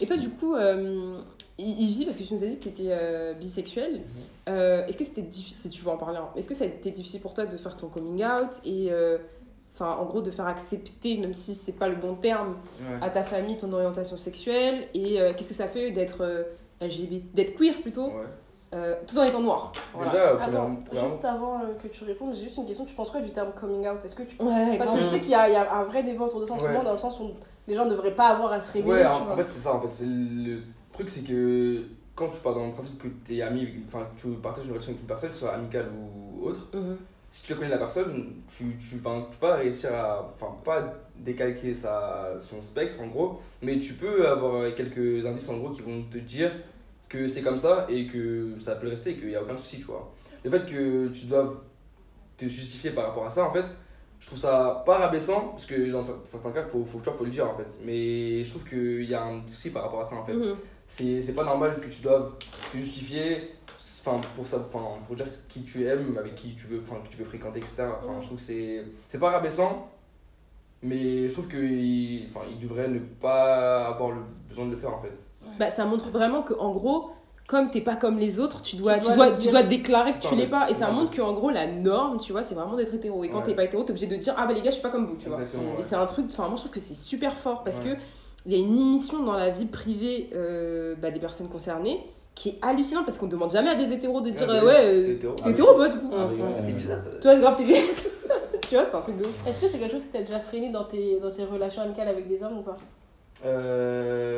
Et 0.00 0.06
toi, 0.06 0.16
du 0.16 0.30
coup, 0.30 0.54
euh, 0.54 1.20
Ivy, 1.58 2.04
parce 2.06 2.16
que 2.16 2.22
tu 2.22 2.32
nous 2.34 2.42
as 2.42 2.46
dit 2.46 2.56
que 2.58 2.62
tu 2.64 2.68
étais 2.70 3.34
bisexuel, 3.38 3.96
Mhm. 3.96 4.02
euh, 4.48 4.86
est-ce 4.86 4.96
que 4.96 5.04
c'était 5.04 5.20
difficile, 5.22 5.70
si 5.70 5.76
tu 5.78 5.82
veux 5.84 5.90
en 5.90 5.98
parler, 5.98 6.18
hein, 6.18 6.30
est-ce 6.36 6.48
que 6.48 6.54
ça 6.54 6.64
a 6.64 6.66
été 6.66 6.90
difficile 6.90 7.20
pour 7.20 7.34
toi 7.34 7.44
de 7.46 7.56
faire 7.56 7.76
ton 7.76 7.88
coming 7.88 8.24
out 8.24 8.60
et, 8.64 8.88
euh, 8.90 9.18
enfin, 9.74 9.96
en 10.00 10.04
gros, 10.06 10.22
de 10.22 10.30
faire 10.30 10.46
accepter, 10.46 11.18
même 11.18 11.34
si 11.34 11.54
c'est 11.54 11.72
pas 11.78 11.88
le 11.88 11.96
bon 11.96 12.14
terme, 12.14 12.56
Ouais. 12.80 12.98
à 13.06 13.10
ta 13.10 13.22
famille 13.22 13.56
ton 13.58 13.72
orientation 13.72 14.16
sexuelle 14.16 14.88
Et 14.94 15.20
euh, 15.20 15.32
qu'est-ce 15.36 15.48
que 15.50 15.54
ça 15.54 15.66
fait 15.68 15.90
d'être 15.90 16.22
euh, 16.22 16.44
LGBT, 16.80 17.34
d'être 17.34 17.54
queer 17.58 17.74
plutôt, 17.82 18.06
Ouais. 18.06 18.24
euh, 18.74 18.94
tout 19.06 19.18
en 19.18 19.22
étant 19.24 19.40
noir 19.40 19.72
Voilà. 19.92 20.10
Déjà, 20.12 20.42
Attends, 20.44 20.76
juste 20.94 21.24
avant 21.26 21.58
euh, 21.60 21.74
que 21.82 21.88
tu 21.88 22.04
répondes, 22.04 22.32
j'ai 22.34 22.44
juste 22.44 22.56
une 22.56 22.64
question. 22.64 22.86
Tu 22.86 22.94
penses 22.94 23.10
quoi 23.10 23.20
du 23.20 23.30
terme 23.32 23.52
coming 23.52 23.86
out? 23.86 24.02
Est-ce 24.02 24.14
que 24.14 24.22
tu 24.22 24.42
Ouais, 24.42 24.78
Parce 24.78 24.90
que 24.90 24.98
je 24.98 25.04
sais 25.04 25.20
qu'il 25.20 25.28
y, 25.28 25.32
y 25.32 25.34
a 25.34 25.74
un 25.76 25.82
vrai 25.84 26.02
débat 26.02 26.24
autour 26.24 26.40
de 26.40 26.46
ça 26.46 26.54
en 26.54 26.58
ce 26.58 26.66
moment, 26.66 26.82
dans 26.82 26.92
le 26.92 26.98
sens 26.98 27.20
où 27.20 27.32
les 27.68 27.74
gens 27.74 27.84
ne 27.84 27.90
devraient 27.90 28.14
pas 28.14 28.28
avoir 28.28 28.52
à 28.52 28.60
se 28.60 28.72
révéler. 28.72 28.92
Ouais, 28.94 29.00
tu 29.02 29.06
en, 29.08 29.24
vois. 29.24 29.32
en 29.34 29.36
fait, 29.36 29.48
c'est 29.48 29.60
ça. 29.60 29.74
En 29.74 29.80
fait, 29.80 29.90
c'est 29.92 30.06
le 30.06 30.60
truc, 30.92 31.08
c'est 31.10 31.22
que 31.22 31.82
quand 32.14 32.28
tu 32.28 32.40
pars 32.40 32.54
dans 32.54 32.66
le 32.66 32.72
principe 32.72 32.98
que 33.02 33.08
tu 33.24 33.36
es 33.36 33.42
ami, 33.42 33.68
enfin, 33.86 34.06
tu 34.16 34.28
partages 34.42 34.64
une 34.64 34.70
relation 34.72 34.90
avec 34.90 35.00
une 35.02 35.06
personne, 35.06 35.30
que 35.30 35.34
ce 35.36 35.40
soit 35.42 35.52
amicale 35.54 35.88
ou 35.96 36.46
autre, 36.46 36.66
Mhm. 36.74 36.96
si 37.30 37.42
tu 37.44 37.54
connais 37.54 37.68
la 37.70 37.78
personne, 37.78 38.34
tu, 38.54 38.76
tu, 38.78 38.96
enfin, 38.96 39.26
tu 39.30 39.38
vas 39.40 39.56
réussir 39.56 39.94
à, 39.94 40.30
enfin, 40.34 40.54
pas 40.64 40.94
décalquer 41.16 41.72
sa, 41.74 42.32
son 42.38 42.60
spectre 42.60 43.00
en 43.00 43.06
gros, 43.06 43.40
mais 43.62 43.78
tu 43.78 43.94
peux 43.94 44.26
avoir 44.28 44.74
quelques 44.74 45.24
indices 45.24 45.48
en 45.48 45.58
gros 45.58 45.70
qui 45.70 45.82
vont 45.82 46.02
te 46.10 46.18
dire 46.18 46.50
que 47.08 47.26
c'est 47.26 47.42
comme 47.42 47.58
ça 47.58 47.86
et 47.88 48.06
que 48.06 48.54
ça 48.58 48.74
peut 48.76 48.88
rester 48.88 49.10
et 49.10 49.16
qu'il 49.16 49.28
n'y 49.28 49.36
a 49.36 49.42
aucun 49.42 49.56
souci, 49.56 49.78
tu 49.78 49.84
vois. 49.84 50.12
Le 50.44 50.50
fait 50.50 50.64
que 50.66 51.08
tu 51.08 51.26
doives 51.26 51.56
te 52.36 52.46
justifier 52.46 52.90
par 52.90 53.06
rapport 53.08 53.26
à 53.26 53.30
ça, 53.30 53.44
en 53.44 53.52
fait, 53.52 53.64
je 54.20 54.26
trouve 54.26 54.38
ça 54.38 54.82
pas 54.86 54.98
rabaissant, 54.98 55.48
parce 55.48 55.66
que 55.66 55.90
dans 55.90 56.00
cer- 56.02 56.20
certains 56.24 56.52
cas, 56.52 56.62
il 56.64 56.70
faut, 56.70 56.84
faut, 56.84 56.98
tu 56.98 57.04
vois, 57.04 57.14
faut 57.14 57.24
le 57.24 57.30
dire 57.30 57.48
en 57.50 57.56
fait. 57.56 57.66
Mais 57.84 58.44
je 58.44 58.50
trouve 58.50 58.64
qu'il 58.68 59.04
y 59.10 59.14
a 59.14 59.24
un 59.24 59.40
souci 59.46 59.70
par 59.70 59.82
rapport 59.84 60.00
à 60.00 60.04
ça 60.04 60.16
en 60.16 60.24
fait. 60.24 60.34
Mhm. 60.34 60.56
C'est 60.86 61.22
c'est 61.22 61.34
pas 61.34 61.44
normal 61.44 61.78
que 61.80 61.88
tu 61.88 62.02
doives 62.02 62.34
te 62.72 62.76
justifier 62.78 63.54
enfin, 64.04 64.20
pour, 64.36 64.46
ça, 64.46 64.58
enfin, 64.66 64.84
pour 65.06 65.16
dire 65.16 65.26
qui 65.48 65.62
tu 65.62 65.84
aimes, 65.86 66.16
avec 66.18 66.34
qui 66.34 66.54
tu 66.54 66.66
veux, 66.66 66.80
enfin, 66.80 67.00
que 67.02 67.08
tu 67.08 67.16
veux 67.16 67.24
fréquenter, 67.24 67.60
etc. 67.60 67.84
Enfin, 68.02 68.20
je 68.20 68.26
trouve 68.26 68.38
que 68.38 68.44
c'est 68.44 68.84
c'est 69.08 69.18
pas 69.18 69.30
rabaissant, 69.30 69.88
mais 70.82 71.28
je 71.28 71.32
trouve 71.32 71.48
qu'il 71.48 72.26
enfin, 72.28 72.40
il 72.50 72.58
devrait 72.60 72.88
ne 72.88 72.98
pas 72.98 73.86
avoir 73.86 74.10
le 74.12 74.22
besoin 74.48 74.66
de 74.66 74.70
le 74.70 74.76
faire 74.76 74.94
en 74.94 75.00
fait. 75.00 75.12
Bah, 75.58 75.70
ça 75.70 75.84
montre 75.84 76.10
vraiment 76.10 76.42
que 76.42 76.54
en 76.54 76.72
gros, 76.72 77.10
comme 77.50 77.68
t'es 77.70 77.80
pas 77.80 77.96
comme 77.96 78.16
les 78.18 78.38
autres, 78.38 78.62
tu 78.62 78.76
dois, 78.76 78.94
Tu 78.98 79.08
tu 79.08 79.14
dois 79.16 79.30
tu 79.32 79.48
dois 79.50 79.64
déclarer 79.64 80.12
que 80.12 80.20
tu 80.26 80.36
l'es 80.36 80.42
ouais. 80.42 80.48
pas. 80.48 80.70
Et 80.70 80.72
C'est 80.72 80.80
ça 80.80 80.90
montre 80.92 81.16
qu'en 81.16 81.32
gros, 81.32 81.50
la 81.50 81.66
norme, 81.66 82.18
tu 82.18 82.30
vois, 82.30 82.44
c'est 82.44 82.54
vraiment 82.54 82.76
d'être 82.76 82.94
hétéro. 82.94 83.24
Et 83.24 83.28
quand 83.28 83.38
Ouais. 83.38 83.44
t'es 83.44 83.54
pas 83.54 83.64
hétéro, 83.64 83.82
t'es 83.82 83.90
obligé 83.90 84.06
de 84.06 84.14
dire 84.14 84.34
Ah 84.38 84.46
bah 84.46 84.52
les 84.52 84.60
gars, 84.60 84.70
je 84.70 84.74
suis 84.76 84.82
pas 84.82 84.88
comme 84.90 85.06
vous, 85.06 85.16
tu 85.16 85.28
vois. 85.28 85.38
Et 85.38 85.42
ouais. 85.42 85.82
c'est 85.82 85.96
un 85.96 86.06
truc, 86.06 86.26
enfin, 86.30 86.44
moi 86.44 86.52
je 86.54 86.60
trouve 86.60 86.70
que 86.72 86.78
c'est 86.80 86.94
super 86.94 87.36
fort 87.36 87.64
parce 87.64 87.78
Ouais. 87.78 87.94
que 87.94 87.98
il 88.46 88.52
y 88.52 88.54
a 88.54 88.58
une 88.58 88.78
émission 88.78 89.22
dans 89.24 89.34
la 89.36 89.50
vie 89.50 89.66
privée 89.66 90.30
euh, 90.34 90.94
bah, 91.02 91.10
des 91.10 91.18
personnes 91.20 91.48
concernées 91.48 92.00
qui 92.36 92.50
est 92.50 92.58
hallucinante 92.62 93.04
parce 93.04 93.18
qu'on 93.18 93.26
demande 93.26 93.50
jamais 93.50 93.68
à 93.70 93.74
des 93.74 93.92
hétéros 93.92 94.20
de 94.20 94.30
dire 94.30 94.48
Ouais, 94.48 94.54
euh, 94.62 94.64
ouais, 94.64 94.74
t'es 94.74 94.86
euh, 94.86 95.12
hétéro. 95.14 95.34
t'es 95.34 95.50
hétéro 95.50 95.74
ou 95.74 95.78
pas 95.78 95.88
du 95.88 95.98
coup 95.98 96.10
Ah 96.16 96.26
oui, 96.30 96.40
ouais, 96.40 96.48
T'es 96.60 96.66
ouais. 96.68 96.72
bizarre, 96.72 96.98
toi. 97.20 97.34
Grave, 97.36 97.56
t'es 97.56 97.64
Tu 98.68 98.76
vois, 98.76 98.84
c'est 98.88 98.96
un 98.96 99.00
truc 99.00 99.16
de 99.18 99.24
ouf. 99.24 99.46
Est-ce 99.46 99.58
que 99.60 99.66
c'est 99.66 99.78
quelque 99.78 99.90
chose 99.90 100.04
que 100.06 100.12
tu 100.12 100.16
as 100.18 100.20
déjà 100.20 100.38
freiné 100.38 100.70
dans 100.70 100.84
tes, 100.84 101.18
dans 101.18 101.32
tes 101.32 101.44
relations 101.44 101.82
amicales 101.82 102.06
avec 102.06 102.28
des 102.28 102.44
hommes 102.44 102.58
ou 102.58 102.62
pas? 102.62 102.76
Euh. 103.44 104.29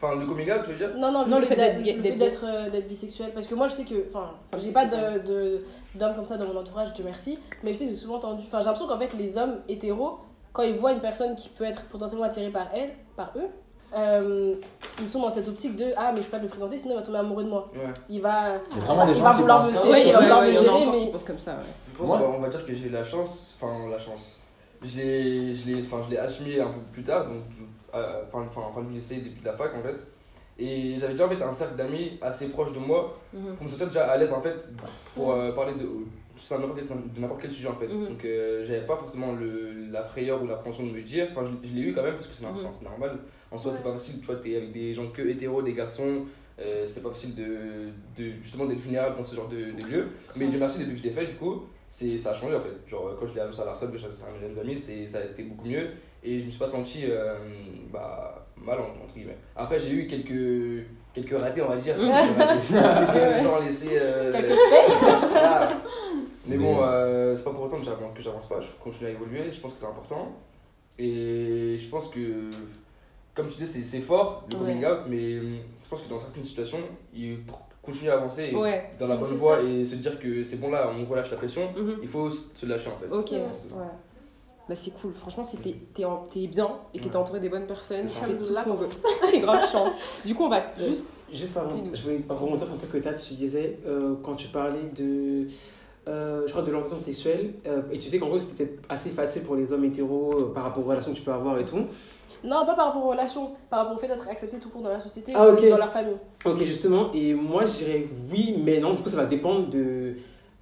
Enfin, 0.00 0.14
le 0.14 0.26
coming 0.26 0.48
out, 0.52 0.60
tu 0.64 0.70
veux 0.70 0.76
dire 0.76 0.90
Non, 0.96 1.10
non, 1.10 1.24
le, 1.24 1.30
Non, 1.30 1.38
le 1.40 1.46
fait 1.46 1.56
d'être 1.56 2.44
euh, 2.44 2.80
bisexuel. 2.82 3.32
Parce 3.34 3.46
que 3.48 3.54
moi, 3.56 3.66
je 3.66 3.72
sais 3.72 3.84
que. 3.84 4.06
Enfin, 4.08 4.30
j'ai 4.56 4.70
pas 4.70 4.84
bisexuel. 4.84 5.22
de- 5.24 5.28
de- 5.32 5.58
d'hommes 5.96 6.14
comme 6.14 6.24
ça 6.24 6.36
dans 6.36 6.46
mon 6.46 6.56
entourage, 6.56 6.92
Dieu 6.94 7.04
merci. 7.04 7.38
Mais 7.64 7.72
je 7.72 7.78
sais 7.78 7.84
que 7.86 7.90
j'ai 7.90 7.96
souvent 7.96 8.16
entendu. 8.16 8.44
Enfin, 8.46 8.60
j'ai 8.60 8.66
l'impression 8.66 8.86
qu'en 8.86 8.98
fait, 8.98 9.12
les 9.14 9.36
hommes 9.38 9.56
hétéros, 9.68 10.18
quand 10.52 10.62
ils 10.62 10.74
voient 10.76 10.92
une 10.92 11.00
personne 11.00 11.34
qui 11.34 11.48
peut 11.48 11.64
être 11.64 11.84
potentiellement 11.86 12.26
attirée 12.26 12.50
par 12.50 12.68
elle, 12.72 12.90
par 13.16 13.32
eux, 13.36 13.48
euh, 13.96 14.54
ils 15.00 15.08
sont 15.08 15.20
dans 15.22 15.30
cette 15.30 15.48
optique 15.48 15.74
de 15.74 15.86
Ah, 15.96 16.12
mais 16.14 16.18
je 16.20 16.26
peux 16.26 16.32
pas 16.36 16.42
le 16.42 16.46
fréquenter, 16.48 16.78
sinon 16.78 16.94
il 16.94 16.98
va 16.98 17.02
tomber 17.02 17.18
amoureux 17.18 17.42
de 17.44 17.48
moi. 17.48 17.68
Ouais. 17.74 17.80
Il 18.08 18.20
va. 18.20 18.56
Il 18.76 18.80
va 18.82 19.32
qui 19.34 19.40
vouloir 19.40 19.64
me 19.64 19.70
serrer, 19.70 19.90
Ouais, 19.90 20.06
il 20.06 20.12
va 20.12 20.20
vouloir 20.20 20.42
me 20.42 20.52
gérer, 20.52 20.86
mais- 20.92 20.98
qui 20.98 21.06
pensent 21.08 21.24
comme 21.24 21.38
ça. 21.38 21.52
ouais. 21.52 21.58
Je 21.92 21.98
pense 21.98 22.08
Ouais. 22.10 22.18
qu'on 22.24 22.30
va- 22.32 22.36
on 22.38 22.40
va 22.40 22.48
dire 22.48 22.64
que 22.64 22.72
j'ai 22.72 22.86
eu 22.86 22.90
la 22.90 23.02
chance, 23.02 23.56
enfin 23.60 23.88
la 23.90 23.98
chance. 23.98 24.36
Je 24.80 24.96
l'ai, 24.96 25.52
je 25.52 25.66
l'ai, 25.66 25.82
enfin 25.82 25.96
je 26.06 26.10
l'ai 26.12 26.18
assumé 26.18 26.60
un 26.60 26.68
peu 26.68 26.80
plus 26.92 27.02
tard, 27.02 27.26
donc 27.26 27.42
euh, 27.94 28.24
fin, 28.26 28.42
fin, 28.44 28.62
fin 28.74 28.82
du 28.82 28.94
lycée, 28.94 29.16
début 29.16 29.40
de 29.40 29.44
la 29.46 29.52
fac 29.52 29.74
en 29.74 29.82
fait. 29.82 29.96
Et 30.60 30.96
j'avais 30.98 31.12
déjà 31.12 31.26
en 31.26 31.30
fait 31.30 31.42
un 31.42 31.52
cercle 31.52 31.76
d'amis 31.76 32.18
assez 32.20 32.48
proche 32.48 32.72
de 32.72 32.78
moi 32.80 33.16
Mhm. 33.32 33.54
pour 33.54 33.64
me 33.64 33.68
sentir 33.68 33.86
déjà 33.86 34.06
à 34.10 34.16
l'aise 34.16 34.32
en 34.32 34.40
fait 34.42 34.56
pour 35.14 35.32
euh, 35.32 35.52
parler 35.52 35.74
de, 35.74 35.86
ça, 36.34 36.58
n'importe 36.58 36.78
quel- 36.78 37.12
de 37.14 37.20
n'importe 37.20 37.42
quel 37.42 37.52
sujet 37.52 37.68
en 37.68 37.74
fait. 37.76 37.86
Mhm. 37.88 38.08
Donc 38.08 38.24
euh, 38.24 38.64
j'avais 38.64 38.84
pas 38.86 38.96
forcément 38.96 39.32
le, 39.34 39.86
la 39.90 40.02
frayeur 40.02 40.42
ou 40.42 40.46
l'appréhension 40.48 40.84
de 40.84 40.90
me 40.90 41.02
dire, 41.02 41.28
enfin 41.30 41.42
je, 41.44 41.68
je 41.68 41.74
l'ai 41.74 41.82
eu 41.82 41.92
quand 41.94 42.02
même 42.02 42.14
parce 42.14 42.26
que 42.26 42.34
c'est, 42.34 42.44
Mhm. 42.44 42.84
normal. 42.84 43.18
En 43.52 43.56
soi 43.58 43.70
c'est 43.70 43.82
pas 43.84 43.92
facile, 43.92 44.18
tu 44.20 44.26
vois, 44.26 44.36
t'es 44.36 44.56
avec 44.56 44.72
des 44.72 44.92
gens 44.94 45.08
que 45.10 45.22
hétéros, 45.22 45.62
des 45.62 45.72
garçons. 45.74 46.26
euh, 46.60 46.84
c'est 46.84 47.04
pas 47.04 47.10
facile 47.10 47.36
de, 47.36 47.90
de 48.16 48.32
justement 48.42 48.66
d'être 48.66 48.80
vulnérable 48.80 49.16
dans 49.16 49.22
ce 49.22 49.36
genre 49.36 49.46
de, 49.48 49.56
de 49.80 49.86
lieu. 49.92 50.08
Mais 50.34 50.48
Dieu 50.48 50.58
merci, 50.58 50.80
depuis 50.80 50.94
que 50.94 50.98
je 50.98 51.04
l'ai 51.04 51.10
fait, 51.12 51.26
du 51.26 51.34
coup, 51.34 51.66
c'est, 51.88 52.18
ça 52.18 52.30
a 52.32 52.34
changé 52.34 52.56
en 52.56 52.60
fait. 52.60 52.72
Genre, 52.88 53.14
quand 53.16 53.26
je 53.26 53.34
l'ai 53.34 53.40
annoncé 53.42 53.62
à 53.62 53.64
l'Arsol, 53.64 53.92
que 53.92 53.96
j'étais 53.96 54.10
un 54.28 54.48
de 54.48 54.52
mes 54.52 54.60
amis, 54.60 54.76
c'est, 54.76 55.06
ça 55.06 55.18
a 55.18 55.24
été 55.24 55.44
beaucoup 55.44 55.68
mieux. 55.68 55.86
Et 56.22 56.40
je 56.40 56.44
me 56.44 56.50
suis 56.50 56.58
pas 56.58 56.66
senti 56.66 57.04
euh, 57.08 57.34
bah, 57.92 58.46
mal, 58.56 58.78
entre 58.80 59.14
guillemets. 59.14 59.36
Après, 59.56 59.78
j'ai 59.78 59.90
eu 59.92 60.06
quelques, 60.06 60.86
quelques 61.14 61.40
ratés, 61.40 61.62
on 61.62 61.68
va 61.68 61.76
dire. 61.76 61.96
Mhm. 61.96 62.12
Quelques 63.12 63.42
gens 63.44 63.60
laissés. 63.60 63.98
euh, 64.00 64.32
voilà. 65.30 65.68
Mais 66.46 66.56
bon, 66.56 66.78
euh, 66.82 67.36
c'est 67.36 67.44
pas 67.44 67.50
pour 67.50 67.62
autant 67.64 67.78
que 67.78 67.84
j'avance, 67.84 68.16
que 68.16 68.22
j'avance 68.22 68.46
pas. 68.48 68.60
Je 68.60 68.68
continue 68.82 69.08
à 69.08 69.12
évoluer, 69.12 69.50
je 69.50 69.60
pense 69.60 69.72
que 69.74 69.80
c'est 69.80 69.86
important. 69.86 70.32
Et 70.98 71.76
je 71.78 71.88
pense 71.88 72.08
que, 72.08 72.50
comme 73.34 73.46
tu 73.46 73.54
disais, 73.56 73.66
c'est, 73.66 73.84
c'est 73.84 74.00
fort 74.00 74.44
le 74.50 74.56
coming 74.58 74.80
Ouais. 74.80 74.90
out, 74.90 74.98
mais 75.08 75.38
hum, 75.38 75.58
je 75.84 75.88
pense 75.88 76.02
que 76.02 76.08
dans 76.08 76.18
certaines 76.18 76.42
situations, 76.44 76.80
il, 77.14 77.38
pour 77.44 77.60
continuer 77.82 78.10
à 78.10 78.14
avancer 78.14 78.52
Ouais. 78.54 78.90
dans 78.98 79.06
la 79.08 79.16
bonne 79.16 79.34
voie 79.36 79.62
et 79.62 79.84
se 79.84 79.94
dire 79.96 80.18
que 80.18 80.42
c'est 80.42 80.56
bon 80.60 80.70
là, 80.70 80.90
on 80.92 81.04
relâche 81.08 81.30
la 81.30 81.36
pression, 81.36 81.70
Mhm. 81.76 81.98
il 82.02 82.08
faut 82.08 82.28
se 82.30 82.66
lâcher 82.66 82.88
en 82.90 82.98
fait. 82.98 83.14
Ok, 83.14 83.30
Ouais. 83.30 83.84
Bah 84.68 84.74
c'est 84.74 84.90
cool, 85.00 85.12
franchement 85.14 85.44
si 85.44 85.56
t'es 85.56 85.74
t'es 85.94 86.04
en- 86.04 86.24
t'es 86.30 86.46
bien 86.46 86.68
et 86.92 86.98
que 86.98 87.08
t'es 87.08 87.16
entouré 87.16 87.40
des 87.40 87.48
bonnes 87.48 87.66
personnes, 87.66 88.06
C'est 88.08 88.36
tout 88.38 88.44
ce 88.44 88.62
qu'on 88.64 88.74
veut. 88.74 88.88
C'est 89.30 89.38
grave 89.40 89.70
chiant. 89.70 89.92
Du 90.26 90.34
coup 90.34 90.44
on 90.44 90.48
va 90.50 90.62
juste... 90.78 91.08
Juste 91.30 91.54
avant, 91.58 91.68
je 91.92 92.02
voulais 92.02 92.24
remonter 92.26 92.64
sur 92.64 92.74
un 92.74 92.78
truc 92.78 92.90
que 92.90 92.96
Tats, 92.98 93.12
tu 93.12 93.34
disais 93.34 93.78
euh, 93.86 94.14
quand 94.22 94.34
tu 94.34 94.48
parlais 94.48 94.90
de. 94.96 95.46
euh, 96.08 96.44
je 96.46 96.50
crois 96.50 96.62
de 96.62 96.70
l'orientation 96.70 96.98
sexuelle, 96.98 97.52
euh, 97.66 97.82
et 97.92 97.98
tu 97.98 98.08
sais 98.08 98.18
qu'en 98.18 98.28
gros 98.28 98.38
c'était 98.38 98.64
peut-être 98.64 98.82
assez 98.88 99.10
facile 99.10 99.42
pour 99.42 99.54
les 99.54 99.70
hommes 99.70 99.84
hétéros 99.84 100.32
euh, 100.38 100.52
par 100.54 100.62
rapport 100.62 100.82
aux 100.82 100.88
relations 100.88 101.12
que 101.12 101.16
tu 101.18 101.22
peux 101.22 101.32
avoir 101.32 101.58
et 101.58 101.66
tout. 101.66 101.80
Non, 102.44 102.64
pas 102.64 102.72
par 102.74 102.86
rapport 102.86 103.04
aux 103.04 103.10
relations, 103.10 103.50
par 103.68 103.80
rapport 103.80 103.96
au 103.96 103.98
fait 103.98 104.08
d'être 104.08 104.26
accepté 104.26 104.58
tout 104.58 104.70
court 104.70 104.80
dans 104.80 104.88
la 104.88 105.00
société 105.00 105.32
Ah, 105.34 105.50
ou 105.50 105.68
dans 105.68 105.76
leur 105.76 105.90
famille. 105.92 106.16
Ok, 106.46 106.64
justement, 106.64 107.12
et 107.12 107.34
moi 107.34 107.66
je 107.66 107.84
dirais 107.84 108.08
oui, 108.30 108.54
mais 108.64 108.80
non, 108.80 108.94
du 108.94 109.02
coup 109.02 109.10
ça 109.10 109.16
va 109.18 109.26
dépendre 109.26 109.68
de, 109.68 110.14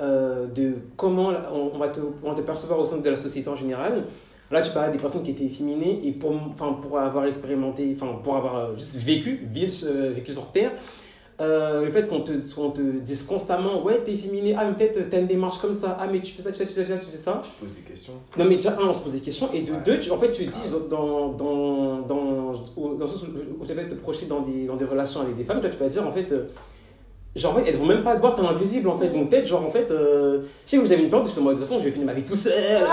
euh, 0.02 0.46
de 0.46 0.74
comment 0.96 1.30
on, 1.52 1.70
on 1.74 1.78
va 1.78 1.88
te, 1.88 2.00
on 2.22 2.28
va 2.30 2.34
te 2.34 2.42
percevoir 2.42 2.78
au 2.80 2.84
sein 2.84 2.98
de 2.98 3.08
la 3.10 3.16
société 3.16 3.48
en 3.48 3.56
général. 3.56 4.04
Là, 4.50 4.60
tu 4.62 4.70
parles 4.70 4.92
des 4.92 4.98
personnes 4.98 5.22
qui 5.24 5.32
étaient 5.32 5.44
efféminées 5.44 6.00
et 6.06 6.12
pour, 6.12 6.32
enfin, 6.32 6.74
pour 6.80 6.98
avoir 6.98 7.24
expérimenté, 7.24 7.96
enfin, 8.00 8.12
pour 8.22 8.36
avoir 8.36 8.56
euh, 8.56 8.74
juste 8.76 8.96
vécu, 8.96 9.40
euh, 9.84 10.12
vécu 10.14 10.32
sur 10.32 10.52
Terre, 10.52 10.70
euh, 11.40 11.84
le 11.84 11.90
fait 11.90 12.06
qu'on 12.06 12.20
te, 12.20 12.32
te 12.32 12.80
dise 13.00 13.24
constamment, 13.24 13.82
ouais, 13.82 13.98
t'es 14.04 14.12
efféminé, 14.12 14.54
ah, 14.56 14.64
mais 14.66 14.72
peut-être 14.74 15.10
t'as 15.10 15.18
une 15.20 15.26
démarche 15.26 15.58
comme 15.58 15.74
ça, 15.74 15.96
ah, 16.00 16.06
mais 16.10 16.20
tu 16.20 16.32
fais 16.32 16.42
ça, 16.42 16.52
tu 16.52 16.58
fais 16.58 16.64
ça, 16.64 16.72
tu 16.72 16.74
fais 16.80 16.86
ça, 16.86 16.98
tu 16.98 17.06
fais 17.10 17.16
ça. 17.16 17.42
Tu 17.42 17.50
te 17.50 17.64
poses 17.64 17.74
des 17.74 17.82
questions. 17.82 18.12
Non, 18.38 18.44
mais 18.44 18.54
déjà, 18.56 18.72
un, 18.80 18.86
on 18.88 18.92
se 18.94 19.00
pose 19.00 19.12
des 19.12 19.20
questions, 19.20 19.48
et 19.52 19.62
de 19.62 19.72
Ouais. 19.72 19.78
deux, 19.84 19.98
tu- 19.98 20.10
en 20.12 20.18
fait, 20.18 20.30
tu 20.30 20.44
dis 20.44 20.58
dans, 20.88 21.32
dans, 21.32 21.98
dans, 22.02 22.52
au- 22.76 22.94
dans 22.94 23.04
le 23.04 23.06
sens 23.10 23.24
où, 23.24 23.62
où 23.62 23.66
tu 23.66 23.74
vas 23.74 23.84
te 23.84 23.94
projeter 23.96 24.26
dans 24.26 24.40
des, 24.40 24.66
dans 24.66 24.76
des 24.76 24.84
relations 24.86 25.20
avec 25.22 25.36
des 25.36 25.44
femmes, 25.44 25.60
toi, 25.60 25.68
tu 25.70 25.76
vas 25.78 25.88
dire, 25.88 26.06
en 26.06 26.10
fait, 26.10 26.30
euh, 26.32 26.46
genre, 27.38 27.52
en 27.52 27.56
fait, 27.56 27.68
elles 27.70 27.76
vont 27.76 27.86
même 27.86 28.02
pas 28.02 28.14
te 28.14 28.20
voir, 28.20 28.34
t'es 28.34 28.42
invisible, 28.42 28.88
en 28.88 28.98
fait. 28.98 29.08
Donc, 29.10 29.30
peut-être, 29.30 29.46
genre, 29.46 29.64
en 29.64 29.70
fait, 29.70 29.90
euh, 29.90 30.42
je 30.64 30.70
sais 30.70 30.78
que 30.78 30.86
j'avais 30.86 31.02
une 31.02 31.10
peur, 31.10 31.24
je 31.24 31.40
me 31.40 31.44
de 31.46 31.50
toute 31.50 31.58
façon, 31.60 31.78
je 31.78 31.84
vais 31.84 31.90
finir 31.90 32.06
ma 32.06 32.14
vie 32.14 32.24
tout 32.24 32.34
seul. 32.34 32.52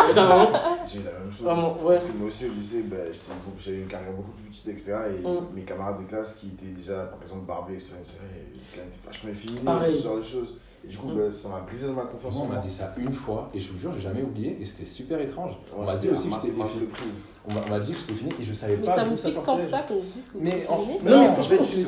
J'ai 0.86 1.00
eu 1.00 1.04
la 1.04 1.12
même 1.12 1.32
chose. 1.32 1.42
Vraiment, 1.44 1.78
ouais. 1.84 1.96
Parce 1.96 2.04
que 2.04 2.18
moi 2.18 2.28
aussi 2.28 2.46
au 2.46 2.52
lycée, 2.54 2.84
bah, 2.88 2.98
j'étais 3.06 3.32
beaucoup- 3.46 3.58
j'avais 3.60 3.78
une 3.78 3.88
carrière 3.88 4.12
beaucoup 4.12 4.32
plus 4.32 4.50
petite, 4.50 4.68
etc. 4.68 4.94
Et 5.10 5.28
Mm. 5.28 5.46
mes 5.56 5.62
camarades 5.62 6.04
de 6.04 6.08
classe 6.10 6.36
qui 6.36 6.48
étaient 6.48 6.74
déjà, 6.76 7.04
par 7.06 7.22
exemple, 7.22 7.46
barbus, 7.48 7.76
etc., 7.76 8.18
ils 8.54 8.60
t'es 8.62 8.82
vachement 9.06 9.30
efféminé, 9.32 9.62
Pareil. 9.64 9.94
ce 9.96 10.04
genre 10.04 10.18
de 10.18 10.24
choses. 10.24 10.56
Et 10.86 10.88
du 10.90 10.98
coup, 10.98 11.08
Mm. 11.08 11.16
bah, 11.16 11.32
ça 11.32 11.48
m'a 11.50 11.62
brisé 11.62 11.88
dans 11.88 11.94
ma 11.94 12.02
confiance 12.04 12.36
Moi, 12.36 12.46
on 12.50 12.54
m'a 12.56 12.60
dit 12.60 12.70
ça 12.72 12.94
une 12.98 13.14
fois 13.14 13.50
et 13.54 13.60
je 13.60 13.72
vous 13.72 13.80
jure, 13.80 13.94
j'ai 13.94 14.02
jamais 14.02 14.22
oublié 14.22 14.58
et 14.60 14.66
c'était 14.66 14.84
super 14.86 15.20
étrange. 15.22 15.54
On 15.78 15.84
m'a 15.86 15.96
dit 15.96 16.10
aussi 16.10 16.28
que 16.28 16.36
j'étais 16.36 16.52
reprises. 16.62 17.24
On 17.46 17.54
m'a 17.54 17.60
on 17.72 17.80
dit 17.80 17.92
que 17.94 18.00
j'étais 18.00 18.14
fini 18.14 18.32
et 18.40 18.44
je 18.44 18.54
savais 18.54 18.78
Mais 18.78 18.86
pas 18.86 18.96
ça 18.96 19.06
me 19.06 19.18
ça 19.18 19.28
pique 19.30 19.44
tant 19.44 19.58
que 19.58 19.64
ça 19.66 19.80
qu'on 19.80 19.96
dise 19.96 20.28
que 20.32 20.38
vous 20.38 20.44
Mais 20.44 20.52
êtes 20.52 20.70
en- 20.70 20.80
mais 21.04 21.10
Non, 21.10 21.20
mais 21.24 21.30
En 21.30 21.42
fait, 21.42 21.58
tu- 21.58 21.86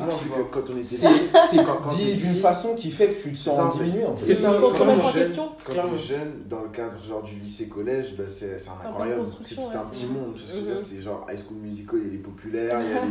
quand 0.50 0.60
on 0.70 0.72
était 0.76 0.82
C'est 0.82 1.08
dit 1.96 2.14
d'une 2.16 2.34
façon 2.36 2.74
qui 2.74 2.90
fait 2.90 3.08
que 3.08 3.22
tu 3.22 3.32
te 3.32 3.38
sens 3.38 3.56
ça, 3.56 3.64
en 3.66 3.70
fait. 3.70 3.84
diminué 3.84 4.04
en 4.06 4.16
C'est 4.16 4.26
fait. 4.34 4.34
ça. 4.34 4.52
Quand 4.60 4.66
en 4.68 4.70
t'es 4.70 4.78
jeune- 4.78 5.12
question. 5.12 5.48
Quand 5.64 5.72
Clairement. 5.72 5.92
t'es 5.92 5.98
jeune, 5.98 6.32
dans 6.48 6.60
le 6.62 6.68
cadre 6.68 7.02
genre 7.02 7.22
du 7.22 7.36
lycée-collège, 7.36 8.16
bah, 8.18 8.24
c'est 8.28 8.54
un 8.68 8.88
incroyable. 8.88 9.22
C'est 9.42 9.54
tout 9.54 9.60
un 9.74 9.78
petit 9.90 10.06
monde. 10.06 10.34
Mhm. 10.34 10.78
C'est 10.78 11.00
genre 11.02 11.26
High 11.30 11.38
School 11.38 11.56
Musical, 11.58 12.00
il 12.02 12.06
y 12.06 12.08
a 12.08 12.12
les 12.12 12.18
populaires, 12.18 12.78
il 12.82 12.90
y 12.90 12.98
a 12.98 13.04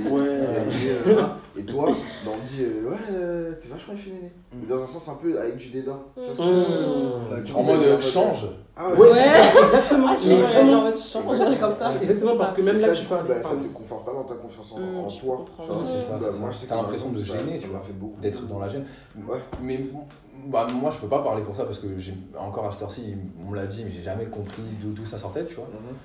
les. 1.54 1.54
Euh, 1.65 1.71
Et 1.71 1.73
toi, 1.73 1.85
bah, 2.25 2.31
on 2.35 2.39
te 2.39 2.47
dit, 2.47 2.63
euh, 2.63 2.89
ouais, 2.89 2.97
euh, 3.11 3.53
t'es 3.61 3.67
vachement 3.69 3.93
efféminé. 3.93 4.31
Mm. 4.53 4.57
Mais 4.61 4.67
dans 4.67 4.81
un 4.83 4.85
sens 4.85 5.09
un 5.09 5.15
peu 5.15 5.39
avec 5.39 5.57
du 5.57 5.69
dédain. 5.69 5.97
Tu 6.15 6.21
vois 6.21 6.33
ce 6.33 6.37
que 6.37 6.43
je 6.43 6.49
Mmh. 6.49 6.53
veux 6.53 6.65
dire 6.65 7.11
Bah, 7.29 7.41
Du 7.41 7.51
En 7.53 7.63
mode 7.63 7.79
c'est- 7.81 7.85
euh, 7.87 8.01
change. 8.01 8.45
Ah 8.77 8.89
Ouais, 8.91 8.99
Ouais. 9.11 9.17
exactement. 9.63 10.07
Ah, 10.09 10.13
je 10.15 10.29
mais 10.29 10.35
suis 10.35 10.35
vraiment, 10.35 10.87
est 11.51 11.59
comme 11.59 11.73
ça. 11.73 11.93
exactement, 11.95 12.37
parce 12.37 12.53
que 12.53 12.61
même 12.61 12.75
Et 12.75 12.79
là, 12.79 12.87
ça, 12.87 12.93
tu 13.01 13.05
parles. 13.05 13.27
bah, 13.27 13.41
ça 13.41 13.55
te 13.55 13.67
conforte 13.73 14.05
pas 14.05 14.11
dans 14.13 14.23
ta 14.23 14.35
confiance 14.35 14.73
en, 14.73 14.79
Mm, 14.79 14.97
en 15.05 15.09
je 15.09 15.21
toi. 15.21 15.37
comprends. 15.37 15.73
Ouais, 15.75 15.85
c'est 15.93 15.99
ça, 16.05 16.17
Bah, 16.19 16.27
c'est 16.31 16.39
moi, 16.39 16.51
ça. 16.53 16.63
je 16.63 16.69
T'as 16.69 16.75
l'impression 16.75 17.09
de 17.09 17.17
gêner, 17.17 17.39
ça- 17.39 17.47
tu 17.51 17.53
Ça 17.57 17.67
vois. 17.67 17.77
m'a 17.79 17.83
fait 17.83 17.93
beaucoup. 17.93 18.19
D'être 18.21 18.47
dans 18.47 18.59
la 18.59 18.67
gêne. 18.67 18.85
Ouais. 19.27 19.39
Mais 19.63 19.77
bon, 19.77 19.99
bah, 20.47 20.67
moi 20.73 20.91
je 20.91 20.97
peux 20.99 21.07
pas 21.07 21.23
parler 21.23 21.43
pour 21.43 21.55
ça 21.55 21.63
parce 21.63 21.79
que 21.79 21.87
j'ai 21.97 22.13
encore 22.37 22.65
à 22.67 22.71
cette 22.71 22.81
heure-ci, 22.83 23.15
on 23.45 23.51
me 23.51 23.55
l'a 23.55 23.65
dit, 23.65 23.83
mais 23.85 23.91
j'ai 23.91 24.01
jamais 24.03 24.25
compris 24.25 24.61
d'où 24.81 24.91
d'où 24.91 25.05
ça 25.05 25.17
sortait, 25.17 25.45
tu 25.45 25.55
vois. 25.55 25.65
Mhm. 25.71 25.95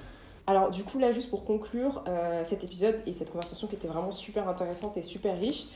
Alors 0.51 0.71
du 0.71 0.83
coup 0.83 0.99
là 0.99 1.13
juste 1.13 1.31
pour 1.31 1.45
conclure 1.45 2.03
euh, 2.09 2.43
cet 2.45 2.65
épisode 2.65 2.97
et 3.07 3.13
cette 3.13 3.31
conversation 3.31 3.69
qui 3.69 3.77
était 3.77 3.87
vraiment 3.87 4.11
super 4.11 4.49
intéressante 4.49 4.97
et 4.97 5.03
super 5.03 5.39
riche, 5.39 5.67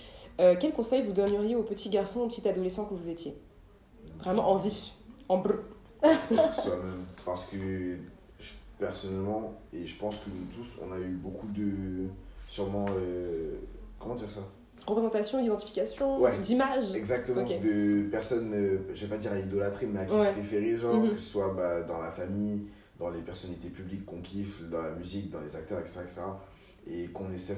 euh, 0.40 0.56
quel 0.58 0.72
conseil 0.72 1.02
vous 1.02 1.12
donneriez 1.12 1.54
aux 1.54 1.62
petits 1.62 1.90
garçons, 1.90 2.22
aux 2.22 2.26
petits 2.26 2.46
adolescents 2.48 2.84
que 2.84 2.94
vous 2.94 3.08
étiez? 3.08 3.40
Vraiment 4.18 4.50
en 4.50 4.56
vif, 4.56 4.90
en 5.28 5.38
brr. 5.38 5.60
Soi-même. 6.02 7.04
Parce 7.24 7.46
que 7.46 7.56
je- 8.40 8.50
personnellement, 8.80 9.52
et 9.72 9.86
je 9.86 9.96
pense 9.96 10.24
que 10.24 10.30
nous 10.30 10.44
tous, 10.56 10.80
on 10.84 10.92
a 10.92 10.98
eu 10.98 11.12
beaucoup 11.22 11.46
de. 11.48 12.08
Sûrement. 12.48 12.86
euh, 12.98 13.54
comment 14.00 14.16
dire 14.16 14.30
ça? 14.30 14.40
Représentation, 14.88 15.38
identification, 15.40 16.20
Ouais. 16.20 16.36
d'image. 16.38 16.94
Exactement. 16.96 17.42
De 17.44 18.08
personnes, 18.10 18.52
euh, 18.54 18.78
je 18.92 19.02
vais 19.06 19.14
pas 19.14 19.18
dire 19.18 19.32
à 19.32 19.38
idolâtrer, 19.38 19.86
mais 19.86 20.00
à 20.00 20.04
qui 20.04 20.12
Ouais. 20.14 20.26
se 20.30 20.34
référer, 20.34 20.76
genre, 20.76 20.94
Mhm. 20.96 21.12
que 21.14 21.20
ce 21.20 21.30
soit 21.30 21.54
bah, 21.54 21.82
dans 21.84 22.00
la 22.02 22.10
famille, 22.10 22.66
dans 22.98 23.10
les 23.10 23.20
personnalités 23.20 23.68
publiques 23.70 24.04
qu'on 24.06 24.20
kiffe, 24.20 24.62
dans 24.70 24.82
la 24.82 24.90
musique, 24.92 25.30
dans 25.30 25.40
les 25.40 25.54
acteurs, 25.56 25.80
etc. 25.80 26.00
etc. 26.02 26.20
et 26.86 27.08
qu'on 27.08 27.30
essaie, 27.32 27.56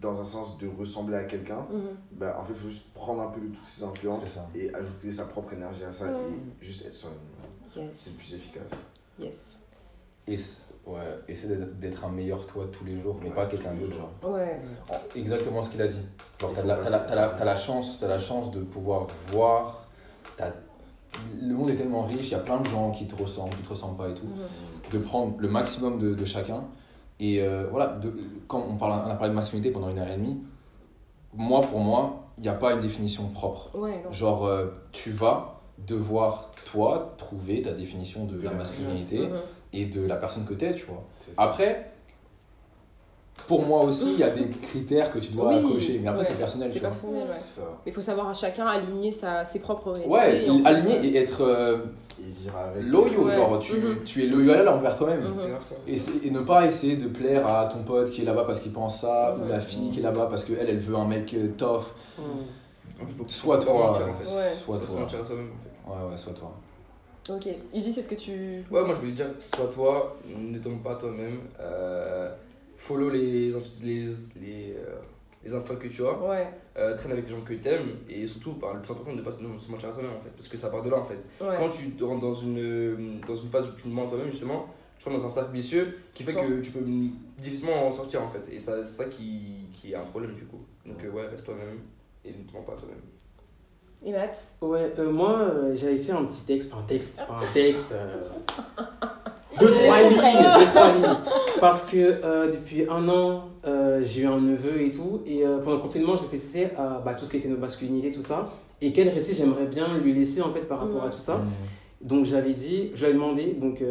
dans 0.00 0.20
un 0.20 0.24
sens, 0.24 0.58
de 0.58 0.68
ressembler 0.68 1.16
à 1.16 1.24
quelqu'un. 1.24 1.66
Mhm. 1.70 1.96
Bah, 2.12 2.36
en 2.40 2.44
fait, 2.44 2.52
il 2.52 2.58
faut 2.58 2.68
juste 2.68 2.92
prendre 2.92 3.22
un 3.22 3.28
peu 3.28 3.40
de 3.40 3.48
toutes 3.48 3.66
ces 3.66 3.80
C'est 3.80 3.86
influences 3.86 4.38
et 4.54 4.72
ajouter 4.74 5.10
sa 5.10 5.24
propre 5.24 5.52
énergie 5.54 5.84
à 5.84 5.92
ça 5.92 6.06
et 6.06 6.64
juste 6.64 6.84
être 6.86 6.94
soi-même. 6.94 7.18
C'est 7.68 7.80
Yes, 7.80 8.16
plus 8.18 8.34
efficace. 8.34 8.72
yes. 9.18 9.52
Et 10.26 10.36
ouais, 10.86 11.18
essaie 11.28 11.48
d'être- 11.48 12.04
un 12.04 12.08
meilleur 12.10 12.46
toi 12.46 12.66
tous 12.70 12.84
les 12.84 13.00
jours, 13.00 13.16
mais 13.22 13.28
Ouais, 13.28 13.34
pas 13.34 13.46
quelqu'un 13.46 13.74
d'autre, 13.74 13.92
genre. 13.92 14.12
Ouais, 14.32 14.60
Exactement 15.16 15.62
ce 15.62 15.70
qu'il 15.70 15.82
a 15.82 15.88
dit. 15.88 16.02
Genre, 16.40 16.52
t'as 16.54 16.64
la, 16.64 16.76
la- 16.76 16.82
t'as 16.84 17.14
la- 17.14 17.28
par- 17.28 17.38
t'as 17.38 17.44
la 17.44 17.56
chance, 17.56 17.98
t'as 18.00 18.08
la 18.08 18.18
chance 18.18 18.50
de 18.50 18.60
pouvoir 18.62 19.06
voir. 19.30 19.79
Le 21.42 21.54
monde 21.54 21.70
est 21.70 21.74
tellement 21.76 22.02
riche, 22.04 22.28
il 22.28 22.32
y 22.32 22.34
a 22.34 22.38
plein 22.40 22.60
de 22.60 22.66
gens 22.66 22.90
qui 22.92 23.06
te 23.06 23.14
ressemblent, 23.20 23.54
qui 23.56 23.62
te 23.62 23.68
ressemblent 23.70 23.96
pas 23.96 24.08
et 24.08 24.14
tout. 24.14 24.26
De 24.92 24.98
prendre 24.98 25.34
le 25.38 25.48
maximum 25.48 25.98
de, 25.98 26.14
de 26.14 26.24
chacun. 26.24 26.64
Et 27.18 27.42
euh, 27.42 27.66
voilà, 27.70 27.88
de- 27.88 28.12
quand 28.48 28.62
on, 28.68 28.76
parle, 28.76 28.92
on 29.06 29.10
a 29.10 29.14
parlé 29.14 29.30
de 29.30 29.34
masculinité 29.34 29.70
pendant 29.70 29.90
une 29.90 29.98
heure 29.98 30.08
et 30.10 30.16
demie, 30.16 30.38
moi 31.34 31.60
pour 31.62 31.80
moi, 31.80 32.24
il 32.38 32.42
n'y 32.42 32.48
a 32.48 32.54
pas 32.54 32.72
une 32.72 32.80
définition 32.80 33.28
propre. 33.28 33.70
ouais. 33.76 34.02
Genre, 34.12 34.46
euh, 34.46 34.66
tu 34.92 35.10
vas 35.10 35.60
devoir, 35.86 36.50
toi, 36.64 37.14
trouver 37.18 37.62
ta 37.62 37.72
définition 37.72 38.24
de 38.24 38.40
la 38.40 38.50
masculinité 38.58 39.18
et 39.72 39.86
de 39.86 40.04
la 40.04 40.16
personne 40.16 40.44
que 40.44 40.54
tu 40.54 40.64
es, 40.64 40.74
tu 40.74 40.86
vois. 40.86 41.04
Après, 41.38 41.89
pour 43.46 43.64
moi 43.66 43.82
aussi, 43.82 44.12
il 44.12 44.18
y 44.18 44.22
a 44.22 44.30
des 44.30 44.48
critères 44.48 45.12
que 45.12 45.18
tu 45.18 45.32
dois 45.32 45.54
Oui, 45.56 45.74
cocher, 45.74 45.98
mais 46.02 46.08
après, 46.08 46.22
ouais, 46.22 46.28
c'est 46.28 46.38
personnel, 46.38 46.70
C'est 46.72 46.80
personnel, 46.80 47.22
ouais. 47.22 47.40
Ça. 47.48 47.62
Mais 47.84 47.92
il 47.92 47.94
faut 47.94 48.00
savoir 48.00 48.28
à 48.28 48.34
chacun 48.34 48.66
aligner 48.66 49.10
sa, 49.12 49.44
ses 49.44 49.58
propres 49.60 49.90
réalités. 49.92 50.10
Ouais, 50.14 50.44
et 50.46 50.50
en 50.50 50.58
fait, 50.58 50.66
aligner 50.66 51.06
et 51.08 51.16
être 51.16 51.42
euh, 51.42 51.78
Et 52.78 52.82
loyal, 52.82 53.18
Ouais. 53.18 53.34
genre 53.34 53.58
tu, 53.58 53.74
Mhm. 53.76 54.04
tu 54.04 54.22
es 54.22 54.26
loyal 54.26 54.68
envers 54.68 54.94
toi-même. 54.94 55.20
Mhm. 55.22 55.38
Ça. 55.60 55.74
Et, 55.88 55.96
c'est- 55.96 56.24
et 56.24 56.30
ne 56.30 56.40
pas 56.40 56.66
essayer 56.66 56.96
de 56.96 57.08
plaire 57.08 57.46
à 57.46 57.66
ton 57.66 57.82
pote 57.82 58.10
qui 58.10 58.22
est 58.22 58.24
là-bas 58.24 58.44
parce 58.44 58.60
qu'il 58.60 58.72
pense 58.72 59.00
ça, 59.00 59.36
ou 59.36 59.48
la 59.48 59.60
fille 59.60 59.90
qui 59.90 60.00
est 60.00 60.02
là-bas 60.02 60.26
parce 60.30 60.44
qu'elle, 60.44 60.68
elle 60.68 60.78
veut 60.80 60.96
un 60.96 61.06
mec 61.06 61.32
euh, 61.34 61.48
tough. 61.56 61.82
Faut 62.98 63.50
pas 63.50 63.58
toi, 63.58 63.58
se 63.60 63.64
toi. 63.64 63.94
Ouais, 65.88 66.10
ouais, 66.10 66.16
sois 66.16 66.32
toi. 66.34 66.52
Ok. 67.30 67.48
Ivy, 67.72 67.92
c'est 67.92 68.02
ce 68.02 68.08
que 68.08 68.14
tu. 68.14 68.64
Ouais, 68.70 68.80
moi 68.82 68.88
je 68.90 68.94
voulais 69.00 69.12
dire, 69.12 69.26
sois 69.38 69.66
toi, 69.72 70.16
ne 70.36 70.58
tombe 70.58 70.82
pas 70.82 70.94
toi-même. 70.96 71.38
Euh, 71.60 72.30
follow 72.80 73.10
les, 73.10 73.50
les, 73.50 74.04
les, 74.40 74.74
euh, 74.76 74.96
les 75.44 75.54
instincts 75.54 75.76
que 75.76 75.88
tu 75.88 76.04
as. 76.04 76.18
Ouais, 76.18 76.48
euh, 76.76 76.96
traîne 76.96 77.12
avec 77.12 77.26
les 77.26 77.30
gens 77.30 77.42
que 77.42 77.52
tu 77.54 77.68
aimes 77.68 77.96
et 78.08 78.26
surtout, 78.26 78.52
bah, 78.52 78.72
le 78.74 78.80
plus 78.80 78.90
important, 78.92 79.12
ne 79.12 79.22
pas 79.22 79.30
se 79.30 79.42
mentir 79.42 79.88
à 79.90 79.92
toi-même 79.92 80.12
en 80.16 80.20
fait. 80.20 80.30
Parce 80.30 80.48
que 80.48 80.56
ça 80.56 80.70
part 80.70 80.82
de 80.82 80.90
là 80.90 80.98
en 80.98 81.04
fait. 81.04 81.18
ouais. 81.40 81.56
Quand 81.58 81.68
tu 81.68 81.90
te 81.92 82.04
rentres 82.04 82.20
dans 82.22 82.34
une, 82.34 83.20
dans 83.26 83.36
une 83.36 83.48
phase 83.48 83.68
où 83.68 83.72
tu 83.76 83.82
te 83.82 83.88
mens 83.88 84.06
à 84.06 84.08
toi-même, 84.08 84.30
justement, 84.30 84.66
tu 84.98 85.04
rentres 85.08 85.20
dans 85.20 85.26
un 85.26 85.30
cercle 85.30 85.52
vicieux 85.52 85.98
qui 86.14 86.22
fait 86.24 86.32
Fort. 86.32 86.46
que 86.46 86.60
tu 86.60 86.72
peux 86.72 86.84
difficilement 87.38 87.86
en 87.86 87.90
sortir 87.90 88.22
en 88.22 88.28
fait. 88.28 88.42
Et 88.50 88.58
ça- 88.60 88.82
c'est 88.84 89.02
ça 89.02 89.04
qui, 89.06 89.68
qui 89.74 89.92
est 89.92 89.96
un 89.96 90.04
problème 90.04 90.34
du 90.34 90.44
coup. 90.46 90.60
Donc, 90.86 91.02
euh, 91.04 91.10
ouais, 91.10 91.26
reste 91.26 91.44
toi-même 91.44 91.80
et 92.24 92.30
ne 92.30 92.44
te 92.44 92.52
mens 92.52 92.62
pas 92.62 92.72
à 92.72 92.76
toi-même. 92.76 93.00
Et 94.02 94.12
Matt? 94.12 94.54
Ouais, 94.62 94.92
euh, 94.98 95.10
moi 95.12 95.38
euh, 95.40 95.74
j'avais 95.76 95.98
fait 95.98 96.12
un 96.12 96.24
petit 96.24 96.40
texte, 96.46 96.72
enfin 96.72 96.82
un 96.82 96.86
texte, 96.86 97.20
pas 97.26 97.34
un 97.36 97.52
texte. 97.52 97.94
deux, 99.58 99.70
trois 99.70 100.02
lignes, 100.02 100.10
deux, 100.58 100.66
trois 100.66 100.92
lignes. 100.92 101.16
Parce 101.60 101.82
que 101.82 101.96
euh, 101.96 102.50
depuis 102.50 102.86
un 102.88 103.08
an, 103.08 103.44
euh, 103.66 104.00
j'ai 104.02 104.22
eu 104.22 104.26
un 104.26 104.40
neveu 104.40 104.80
et 104.80 104.90
tout. 104.90 105.20
Et 105.26 105.44
euh, 105.44 105.58
pendant 105.58 105.76
le 105.76 105.82
confinement, 105.82 106.16
j'ai 106.16 106.22
réfléchissais 106.22 106.70
à 106.76 107.02
bah, 107.04 107.14
tout 107.14 107.24
ce 107.24 107.30
qui 107.30 107.38
était 107.38 107.48
notre 107.48 107.60
masculinité, 107.60 108.12
tout 108.12 108.22
ça. 108.22 108.52
Et 108.80 108.92
quel 108.92 109.08
récit 109.08 109.34
j'aimerais 109.34 109.66
bien 109.66 109.98
lui 109.98 110.12
laisser 110.12 110.40
en 110.40 110.52
fait 110.52 110.60
par 110.60 110.80
rapport 110.80 111.04
à 111.04 111.10
tout 111.10 111.18
ça. 111.18 111.42
Donc 112.00 112.24
j'avais 112.24 112.54
dit, 112.54 112.90
je 112.94 113.00
lui 113.00 113.06
avais 113.06 113.14
demandé, 113.14 113.54
donc 113.60 113.82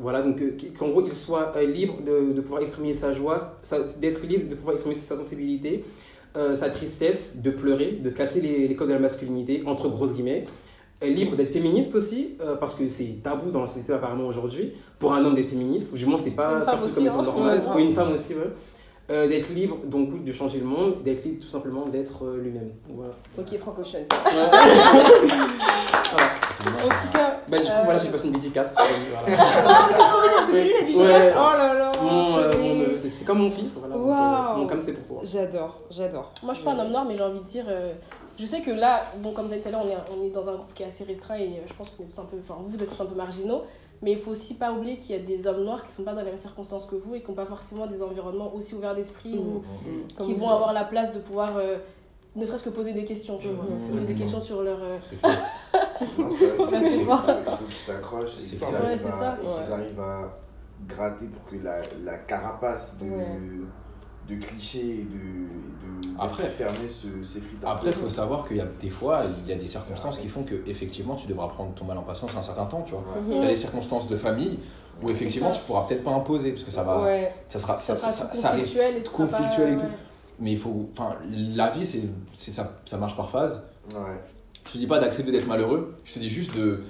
voilà, 0.00 0.22
donc 0.22 0.42
qu'en 0.78 0.88
gros 0.88 1.04
il 1.06 1.12
soit 1.12 1.52
libre 1.62 1.96
de, 2.02 2.32
de 2.32 2.40
pouvoir 2.40 2.62
exprimer 2.62 2.94
sa 2.94 3.12
joie, 3.12 3.58
d'être 4.00 4.22
libre 4.22 4.48
de 4.48 4.54
pouvoir 4.54 4.72
exprimer 4.72 4.96
sa 4.96 5.16
sensibilité, 5.16 5.84
sa 6.34 6.70
tristesse, 6.70 7.42
de 7.42 7.50
pleurer, 7.50 7.98
de 8.02 8.08
casser 8.08 8.40
les, 8.40 8.66
les 8.66 8.74
codes 8.74 8.88
de 8.88 8.94
la 8.94 9.00
masculinité, 9.00 9.62
entre 9.66 9.90
grosses 9.90 10.14
guillemets. 10.14 10.46
Euh, 11.02 11.06
libre 11.08 11.34
d'être 11.34 11.50
féministe 11.52 11.94
aussi, 11.94 12.36
euh, 12.42 12.56
parce 12.56 12.74
que 12.74 12.86
c'est 12.88 13.20
tabou 13.22 13.50
dans 13.50 13.62
la 13.62 13.66
société 13.66 13.92
apparemment 13.94 14.26
aujourd'hui, 14.26 14.74
pour 14.98 15.14
un 15.14 15.24
homme 15.24 15.34
d'être 15.34 15.48
féministe, 15.48 15.94
ou 15.94 15.96
du 15.96 16.04
moins 16.04 16.18
c'est 16.22 16.30
pas 16.32 16.60
perçu 16.60 16.92
comme 16.94 17.06
étant 17.06 17.20
hein. 17.20 17.22
normal, 17.22 17.64
Ouais, 17.68 17.74
ou 17.74 17.78
une 17.86 17.94
femme 17.94 18.12
aussi, 18.12 18.34
ouais. 18.34 18.50
euh, 19.10 19.26
d'être 19.26 19.48
libre, 19.48 19.78
donc 19.86 20.22
de 20.24 20.30
changer 20.32 20.58
le 20.58 20.66
monde, 20.66 21.02
d'être 21.02 21.24
libre 21.24 21.42
tout 21.42 21.48
simplement 21.48 21.86
d'être 21.86 22.24
euh, 22.26 22.36
lui-même. 22.42 22.72
Voilà. 22.90 23.12
Ok, 23.38 23.56
francophone. 23.58 24.04
En 26.12 26.88
tout 26.88 27.10
cas, 27.12 27.40
Bah, 27.48 27.58
du 27.58 27.64
coup, 27.64 27.70
Euh, 27.72 27.82
voilà, 27.84 27.98
j'ai 27.98 28.08
passé 28.10 28.26
une 28.26 28.32
dédicace. 28.34 28.74
pour 28.74 28.84
voilà. 29.24 29.42
C'est 29.90 29.96
trop 29.96 30.20
mignon, 30.20 30.46
c'était 30.46 30.64
lui 30.64 30.72
la 30.74 30.80
dédicace. 30.80 31.02
Ouais. 31.02 31.32
Oh 31.34 31.56
là 31.56 31.74
là. 31.74 31.92
Mon, 32.02 32.79
c'est 33.10 33.24
comme 33.24 33.38
mon 33.38 33.50
fils, 33.50 33.76
voilà. 33.76 33.94
donc, 34.56 34.70
euh, 34.70 34.74
mon 34.76 34.80
c'est 34.80 34.92
pour 34.92 35.06
toi. 35.06 35.20
J'adore, 35.24 35.80
j'adore. 35.90 36.32
Moi, 36.42 36.54
je 36.54 36.60
suis 36.60 36.66
pas 36.66 36.74
un 36.74 36.78
homme 36.78 36.90
noir, 36.92 37.04
mais 37.04 37.14
j'ai 37.16 37.22
envie 37.22 37.40
de 37.40 37.44
dire. 37.44 37.64
euh, 37.68 37.92
je 38.38 38.46
sais 38.46 38.60
que 38.62 38.70
là, 38.70 39.02
bon, 39.22 39.32
comme 39.32 39.46
vous 39.46 39.52
avez 39.52 39.60
dit 39.60 39.68
tout 39.68 39.68
à 39.68 39.72
l'heure, 39.72 39.84
on 39.84 39.88
est, 39.90 40.18
on 40.18 40.26
est 40.26 40.30
dans 40.30 40.48
un 40.48 40.54
groupe 40.54 40.72
qui 40.74 40.82
est 40.82 40.86
assez 40.86 41.04
restreint 41.04 41.36
et 41.36 41.48
euh, 41.58 41.66
je 41.66 41.74
pense 41.74 41.90
qu'on 41.90 42.04
est 42.04 42.06
tous 42.06 42.18
un 42.20 42.24
peu. 42.24 42.38
Enfin, 42.42 42.56
vous, 42.62 42.70
vous 42.70 42.82
êtes 42.82 42.88
tous 42.90 43.02
un 43.02 43.06
peu 43.06 43.14
marginaux. 43.14 43.62
Mais 44.02 44.12
il 44.12 44.18
faut 44.18 44.30
aussi 44.30 44.54
pas 44.54 44.72
oublier 44.72 44.96
qu'il 44.96 45.14
y 45.14 45.18
a 45.18 45.22
des 45.22 45.46
hommes 45.46 45.62
noirs 45.62 45.86
qui 45.86 45.92
sont 45.92 46.04
pas 46.04 46.12
dans 46.14 46.20
les 46.20 46.28
mêmes 46.28 46.36
circonstances 46.38 46.86
que 46.86 46.94
vous 46.96 47.14
et 47.16 47.20
qui 47.20 47.28
n'ont 47.28 47.34
pas 47.34 47.44
forcément 47.44 47.86
des 47.86 48.02
environnements 48.02 48.50
aussi 48.54 48.74
ouverts 48.74 48.94
d'esprit 48.94 49.36
ou 49.36 49.62
Comme 50.16 50.26
qui 50.26 50.32
vous 50.32 50.38
vont 50.40 50.46
dites. 50.46 50.54
avoir 50.54 50.72
la 50.72 50.84
place 50.84 51.12
de 51.12 51.18
pouvoir. 51.18 51.50
euh, 51.58 51.76
ne 52.34 52.44
serait-ce 52.46 52.62
que 52.64 52.70
poser 52.70 52.92
des 52.94 53.04
questions, 53.04 53.36
tu 53.38 53.48
vois. 53.48 53.64
Mhm. 53.66 53.90
Poser 53.94 54.06
des 54.06 54.14
questions 54.14 54.40
sur 54.40 54.62
leur. 54.62 54.78
euh, 54.80 54.96
C'est 55.02 55.20
clair. 55.20 55.38
Non, 56.18 56.26
il 56.30 56.32
c'est 56.32 56.48
faut- 56.52 56.66
fort. 57.10 57.24
il 57.46 57.52
faut 57.56 57.64
qu'ils 57.66 57.74
s'accrochent 57.74 58.36
et 58.36 58.40
C'est 58.40 58.50
qu'ils 58.56 58.58
ça. 58.58 58.66
ça. 59.10 59.36
Ouais. 59.42 59.72
arrivent 59.74 60.00
à 60.00 60.38
gratter 60.88 61.26
pour 61.26 61.44
que 61.46 61.56
la, 61.62 61.80
la 62.04 62.18
carapace 62.18 62.98
de, 62.98 63.04
Ouais. 63.10 63.26
de 64.28 64.34
clichés 64.36 65.00
et 65.00 65.04
de, 65.04 65.18
de 65.18 66.14
Après- 66.18 66.44
d'esprit 66.44 66.64
fermé 66.64 66.88
se, 66.88 67.22
s'effrite 67.22 67.58
Après, 67.64 67.88
il 67.90 67.92
faut 67.92 68.08
savoir 68.08 68.46
qu'il 68.46 68.56
y 68.58 68.60
a 68.60 68.66
des 68.80 68.90
fois, 68.90 69.22
il 69.44 69.48
y 69.48 69.52
a 69.52 69.56
des 69.56 69.66
circonstances 69.66 70.18
qui 70.18 70.28
font 70.28 70.42
que 70.42 70.54
effectivement, 70.66 71.16
tu 71.16 71.26
devras 71.26 71.48
prendre 71.48 71.72
ton 71.74 71.84
mal 71.84 71.98
en 71.98 72.02
patience 72.02 72.36
un 72.36 72.42
certain 72.42 72.66
temps, 72.66 72.82
tu 72.82 72.92
vois. 72.92 73.00
Ouais. 73.00 73.36
Il 73.36 73.42
y 73.42 73.44
a 73.44 73.48
des 73.48 73.56
circonstances 73.56 74.06
de 74.06 74.16
famille 74.16 74.58
où 75.02 75.10
effectivement, 75.10 75.50
tu 75.50 75.60
pourras 75.62 75.86
peut-être 75.86 76.02
pas 76.04 76.12
imposer 76.12 76.52
parce 76.52 76.64
que 76.64 76.70
ça 76.70 76.82
va, 76.82 77.02
Ouais. 77.02 77.32
ça 77.48 77.58
sera, 77.58 77.78
ça 77.78 77.96
ça, 77.96 78.10
sera 78.10 78.12
ça, 78.12 78.26
tout 78.26 78.36
ça 78.36 78.50
risque 78.50 79.10
conflictuel 79.12 79.72
et 79.72 79.76
pas- 79.76 79.80
tout. 79.82 79.86
ouais. 79.88 79.92
Mais 80.42 80.52
il 80.52 80.58
faut, 80.58 80.88
enfin, 80.96 81.16
la 81.54 81.68
vie, 81.70 81.84
c'est, 81.84 82.02
c'est 82.34 82.50
ça, 82.50 82.80
ça 82.86 82.96
marche 82.96 83.16
par 83.16 83.30
phase. 83.30 83.62
Ouais. 83.92 83.98
Je 84.66 84.72
te 84.72 84.78
dis 84.78 84.86
pas 84.86 84.98
d'accepter 84.98 85.32
d'être 85.32 85.46
malheureux, 85.48 85.96
je 86.04 86.14
te 86.14 86.18
dis 86.18 86.28
juste 86.28 86.54
de, 86.56 86.82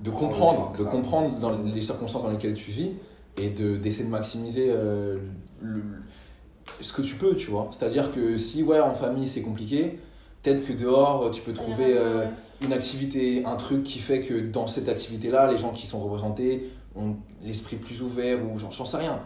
de 0.00 0.10
comprendre, 0.10 0.72
de 0.78 0.84
comprendre 0.84 1.38
dans 1.38 1.50
les 1.64 1.80
circonstances 1.82 2.22
dans 2.22 2.30
lesquelles 2.30 2.54
tu 2.54 2.70
vis 2.70 2.92
et 3.36 3.50
de, 3.50 3.76
d'essayer 3.76 4.04
de 4.04 4.10
maximiser 4.10 4.66
euh, 4.70 5.18
le- 5.60 5.82
ce 6.80 6.92
que 6.92 7.02
tu 7.02 7.14
peux, 7.16 7.34
tu 7.36 7.50
vois. 7.50 7.68
C'est-à-dire 7.70 8.12
que 8.12 8.36
si, 8.38 8.62
ouais, 8.62 8.80
en 8.80 8.94
famille 8.94 9.26
c'est 9.28 9.42
compliqué, 9.42 9.98
peut-être 10.42 10.64
que 10.66 10.72
dehors 10.72 11.30
tu 11.30 11.42
peux 11.42 11.52
trouver 11.52 11.96
euh, 11.96 12.20
ouais. 12.24 12.28
une 12.62 12.72
activité, 12.72 13.44
un 13.44 13.56
truc 13.56 13.82
qui 13.82 13.98
fait 13.98 14.22
que 14.22 14.34
dans 14.40 14.66
cette 14.66 14.88
activité-là, 14.88 15.50
les 15.50 15.58
gens 15.58 15.72
qui 15.72 15.86
sont 15.86 16.00
représentés 16.00 16.68
ont 16.96 17.16
l'esprit 17.44 17.76
plus 17.76 18.02
ouvert 18.02 18.38
ou 18.44 18.58
j'en, 18.58 18.70
j'en 18.70 18.84
sais 18.84 18.96
rien. 18.98 19.18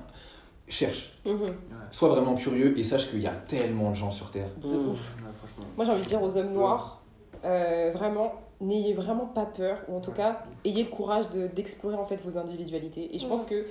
Cherche, 0.68 1.12
Mhm. 1.26 1.52
sois 1.90 2.08
vraiment 2.10 2.36
curieux 2.36 2.78
et 2.78 2.84
sache 2.84 3.10
qu'il 3.10 3.20
y 3.20 3.26
a 3.26 3.32
tellement 3.48 3.90
de 3.90 3.96
gens 3.96 4.10
sur 4.12 4.30
Terre. 4.30 4.48
De 4.62 4.68
Mm. 4.68 4.88
ouf. 4.90 5.16
Ouais. 5.18 5.64
Moi, 5.76 5.84
j'ai 5.84 5.90
envie 5.90 6.02
de 6.02 6.06
dire 6.08 6.22
aux 6.22 6.36
hommes 6.36 6.52
noirs, 6.52 7.02
euh, 7.44 7.90
vraiment, 7.92 8.34
n'ayez 8.60 8.92
vraiment 8.94 9.26
pas 9.26 9.46
peur, 9.46 9.78
ou 9.88 9.96
en 9.96 10.00
tout 10.00 10.12
cas, 10.12 10.44
ayez 10.64 10.84
le 10.84 10.90
courage 10.90 11.28
de- 11.30 11.48
d'explorer 11.48 11.96
en 11.96 12.04
fait 12.04 12.22
vos 12.24 12.38
individualités. 12.38 13.14
Et 13.14 13.18
je 13.18 13.26
pense 13.26 13.42
que 13.44 13.64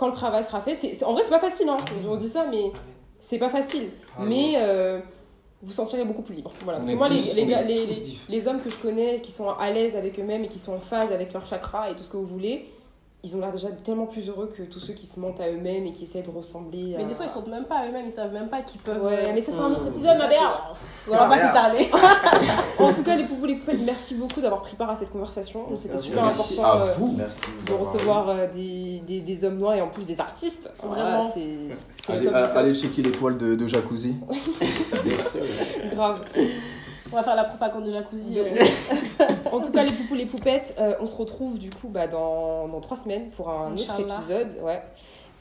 quand 0.00 0.06
le 0.06 0.12
travail 0.14 0.42
sera 0.42 0.62
fait, 0.62 0.74
c'est 0.74 1.04
en 1.04 1.12
vrai, 1.12 1.22
c'est 1.24 1.30
pas 1.30 1.38
facile, 1.38 1.68
hein. 1.68 1.76
Je 2.02 2.08
vous 2.08 2.16
dis 2.16 2.28
ça, 2.28 2.46
mais 2.50 2.72
c'est 3.20 3.38
pas 3.38 3.50
facile. 3.50 3.88
Mais 4.18 4.54
euh, 4.56 4.98
vous 5.62 5.72
sentirez 5.72 6.04
beaucoup 6.04 6.22
plus 6.22 6.34
libre. 6.34 6.52
Voilà. 6.64 6.78
On 6.78 6.82
Parce 6.82 6.90
que 6.92 6.96
moi, 6.98 7.08
les, 7.10 7.16
tous- 7.18 7.34
les, 7.36 7.54
on 7.54 7.66
les, 7.66 7.86
les 8.30 8.48
hommes 8.48 8.62
que 8.62 8.70
je 8.70 8.78
connais 8.78 9.20
qui 9.20 9.30
sont 9.30 9.50
à 9.50 9.70
l'aise 9.70 9.94
avec 9.96 10.18
eux-mêmes 10.18 10.44
et 10.44 10.48
qui 10.48 10.58
sont 10.58 10.72
en 10.72 10.80
phase 10.80 11.12
avec 11.12 11.34
leur 11.34 11.44
chakra 11.44 11.90
et 11.90 11.94
tout 11.94 12.02
ce 12.02 12.08
que 12.08 12.16
vous 12.16 12.26
voulez, 12.26 12.64
ils 13.22 13.36
ont 13.36 13.40
l'air 13.40 13.52
déjà 13.52 13.68
tellement 13.70 14.06
plus 14.06 14.28
heureux 14.30 14.48
que 14.48 14.62
tous 14.62 14.78
ceux 14.80 14.94
qui 14.94 15.06
se 15.06 15.20
mentent 15.20 15.40
à 15.40 15.50
eux-mêmes 15.50 15.84
et 15.86 15.92
qui 15.92 16.04
essaient 16.04 16.22
de 16.22 16.30
ressembler 16.30 16.94
Mais 16.96 17.04
des 17.04 17.14
fois, 17.14 17.26
ils 17.26 17.30
sont 17.30 17.44
même 17.46 17.64
pas 17.66 17.86
eux-mêmes, 17.86 18.06
ils 18.06 18.12
savent 18.12 18.32
même 18.32 18.48
pas 18.48 18.62
qu'ils 18.62 18.80
peuvent. 18.80 19.04
Ouais, 19.04 19.28
euh, 19.28 19.32
mais 19.34 19.42
ça, 19.42 19.52
c'est 19.52 19.58
un 19.58 19.70
autre 19.72 19.84
Mm. 19.84 19.88
épisode, 19.88 20.18
ma 20.18 20.28
mère 20.28 20.74
c'est- 21.04 21.10
On 21.10 21.16
va 21.16 21.26
pas 21.26 21.38
s'étarder. 21.38 21.90
En 22.78 22.94
tout 22.94 23.02
cas, 23.02 23.14
les 23.16 23.24
poupous, 23.24 23.44
les 23.44 23.56
poupettes, 23.56 23.80
merci 23.84 24.14
beaucoup 24.14 24.40
d'avoir 24.40 24.62
pris 24.62 24.74
part 24.74 24.88
à 24.88 24.96
cette 24.96 25.10
conversation. 25.10 25.66
C'était 25.76 25.98
super 25.98 26.24
Merci 26.24 26.54
important 26.60 26.80
à 26.80 26.82
euh, 26.86 26.92
vous. 26.94 27.14
Merci 27.18 27.40
de 27.66 27.72
recevoir 27.74 28.28
euh, 28.30 28.46
des, 28.46 29.02
des, 29.06 29.20
des 29.20 29.44
hommes 29.44 29.58
noirs 29.58 29.74
et 29.74 29.82
en 29.82 29.88
plus 29.88 30.04
des 30.06 30.18
artistes. 30.18 30.70
Voilà, 30.82 31.20
Vraiment. 31.20 31.30
c'est 31.34 32.56
allez 32.58 32.72
checker 32.74 33.02
l'étoile 33.02 33.36
de, 33.36 33.54
de 33.54 33.66
Jacuzzi. 33.66 34.16
Grave. 35.94 36.20
On 37.12 37.16
va 37.16 37.22
faire 37.22 37.34
la 37.36 37.44
propagande 37.44 37.84
de 37.86 37.90
jacuzzi. 37.90 38.32
De- 38.34 38.40
euh, 38.40 39.26
En 39.52 39.60
tout 39.60 39.72
cas, 39.72 39.82
les 39.82 39.92
poupous, 39.92 40.14
les 40.14 40.26
poupettes, 40.26 40.74
euh, 40.78 40.94
on 41.00 41.06
se 41.06 41.14
retrouve 41.16 41.58
du 41.58 41.70
coup 41.70 41.88
bah, 41.88 42.06
dans, 42.06 42.68
dans 42.68 42.80
trois 42.80 42.96
semaines 42.96 43.30
pour 43.30 43.50
un 43.50 43.72
autre 43.72 44.00
épisode. 44.00 44.48
Ouais. 44.62 44.82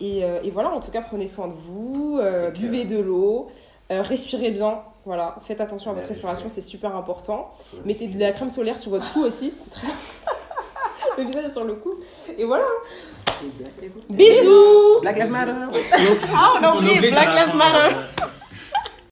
Et, 0.02 0.24
euh, 0.24 0.40
et 0.44 0.50
voilà, 0.50 0.70
en 0.72 0.80
tout 0.80 0.91
cas, 0.91 1.02
prenez 1.02 1.28
soin 1.28 1.48
de 1.48 1.54
vous, 1.54 2.18
euh, 2.22 2.50
buvez 2.52 2.86
de 2.86 2.98
l'eau, 3.00 3.48
euh, 3.91 4.02
respirez 4.02 4.52
bien. 4.52 4.80
Voilà, 5.06 5.36
faites 5.46 5.62
attention 5.62 5.91
à 5.91 5.94
votre 5.94 6.08
respiration, 6.08 6.48
c'est 6.50 6.62
super 6.62 6.96
important. 6.96 7.52
Mettez 7.86 8.08
de 8.08 8.20
la 8.20 8.32
crème 8.32 8.50
solaire 8.50 8.78
sur 8.80 8.91
votre 8.91 9.12
cou 9.14 9.22
aussi, 9.24 9.54
c'est 9.58 9.72
très 9.72 9.88
Le 11.18 11.24
visage 11.26 11.52
sur 11.52 11.64
le 11.66 11.76
cou. 11.76 11.94
Et 12.38 12.46
voilà. 12.46 12.66
Bisous 14.10 15.00
Black 15.02 15.18
Lives 15.18 15.32
Matter. 15.32 15.52
Ah, 16.34 16.54
on 16.60 16.64
a 16.64 16.74
On 16.74 16.78
oublié 16.78 17.00
Black. 17.12 17.30
Lives 17.34 17.56
Matter 17.56 17.96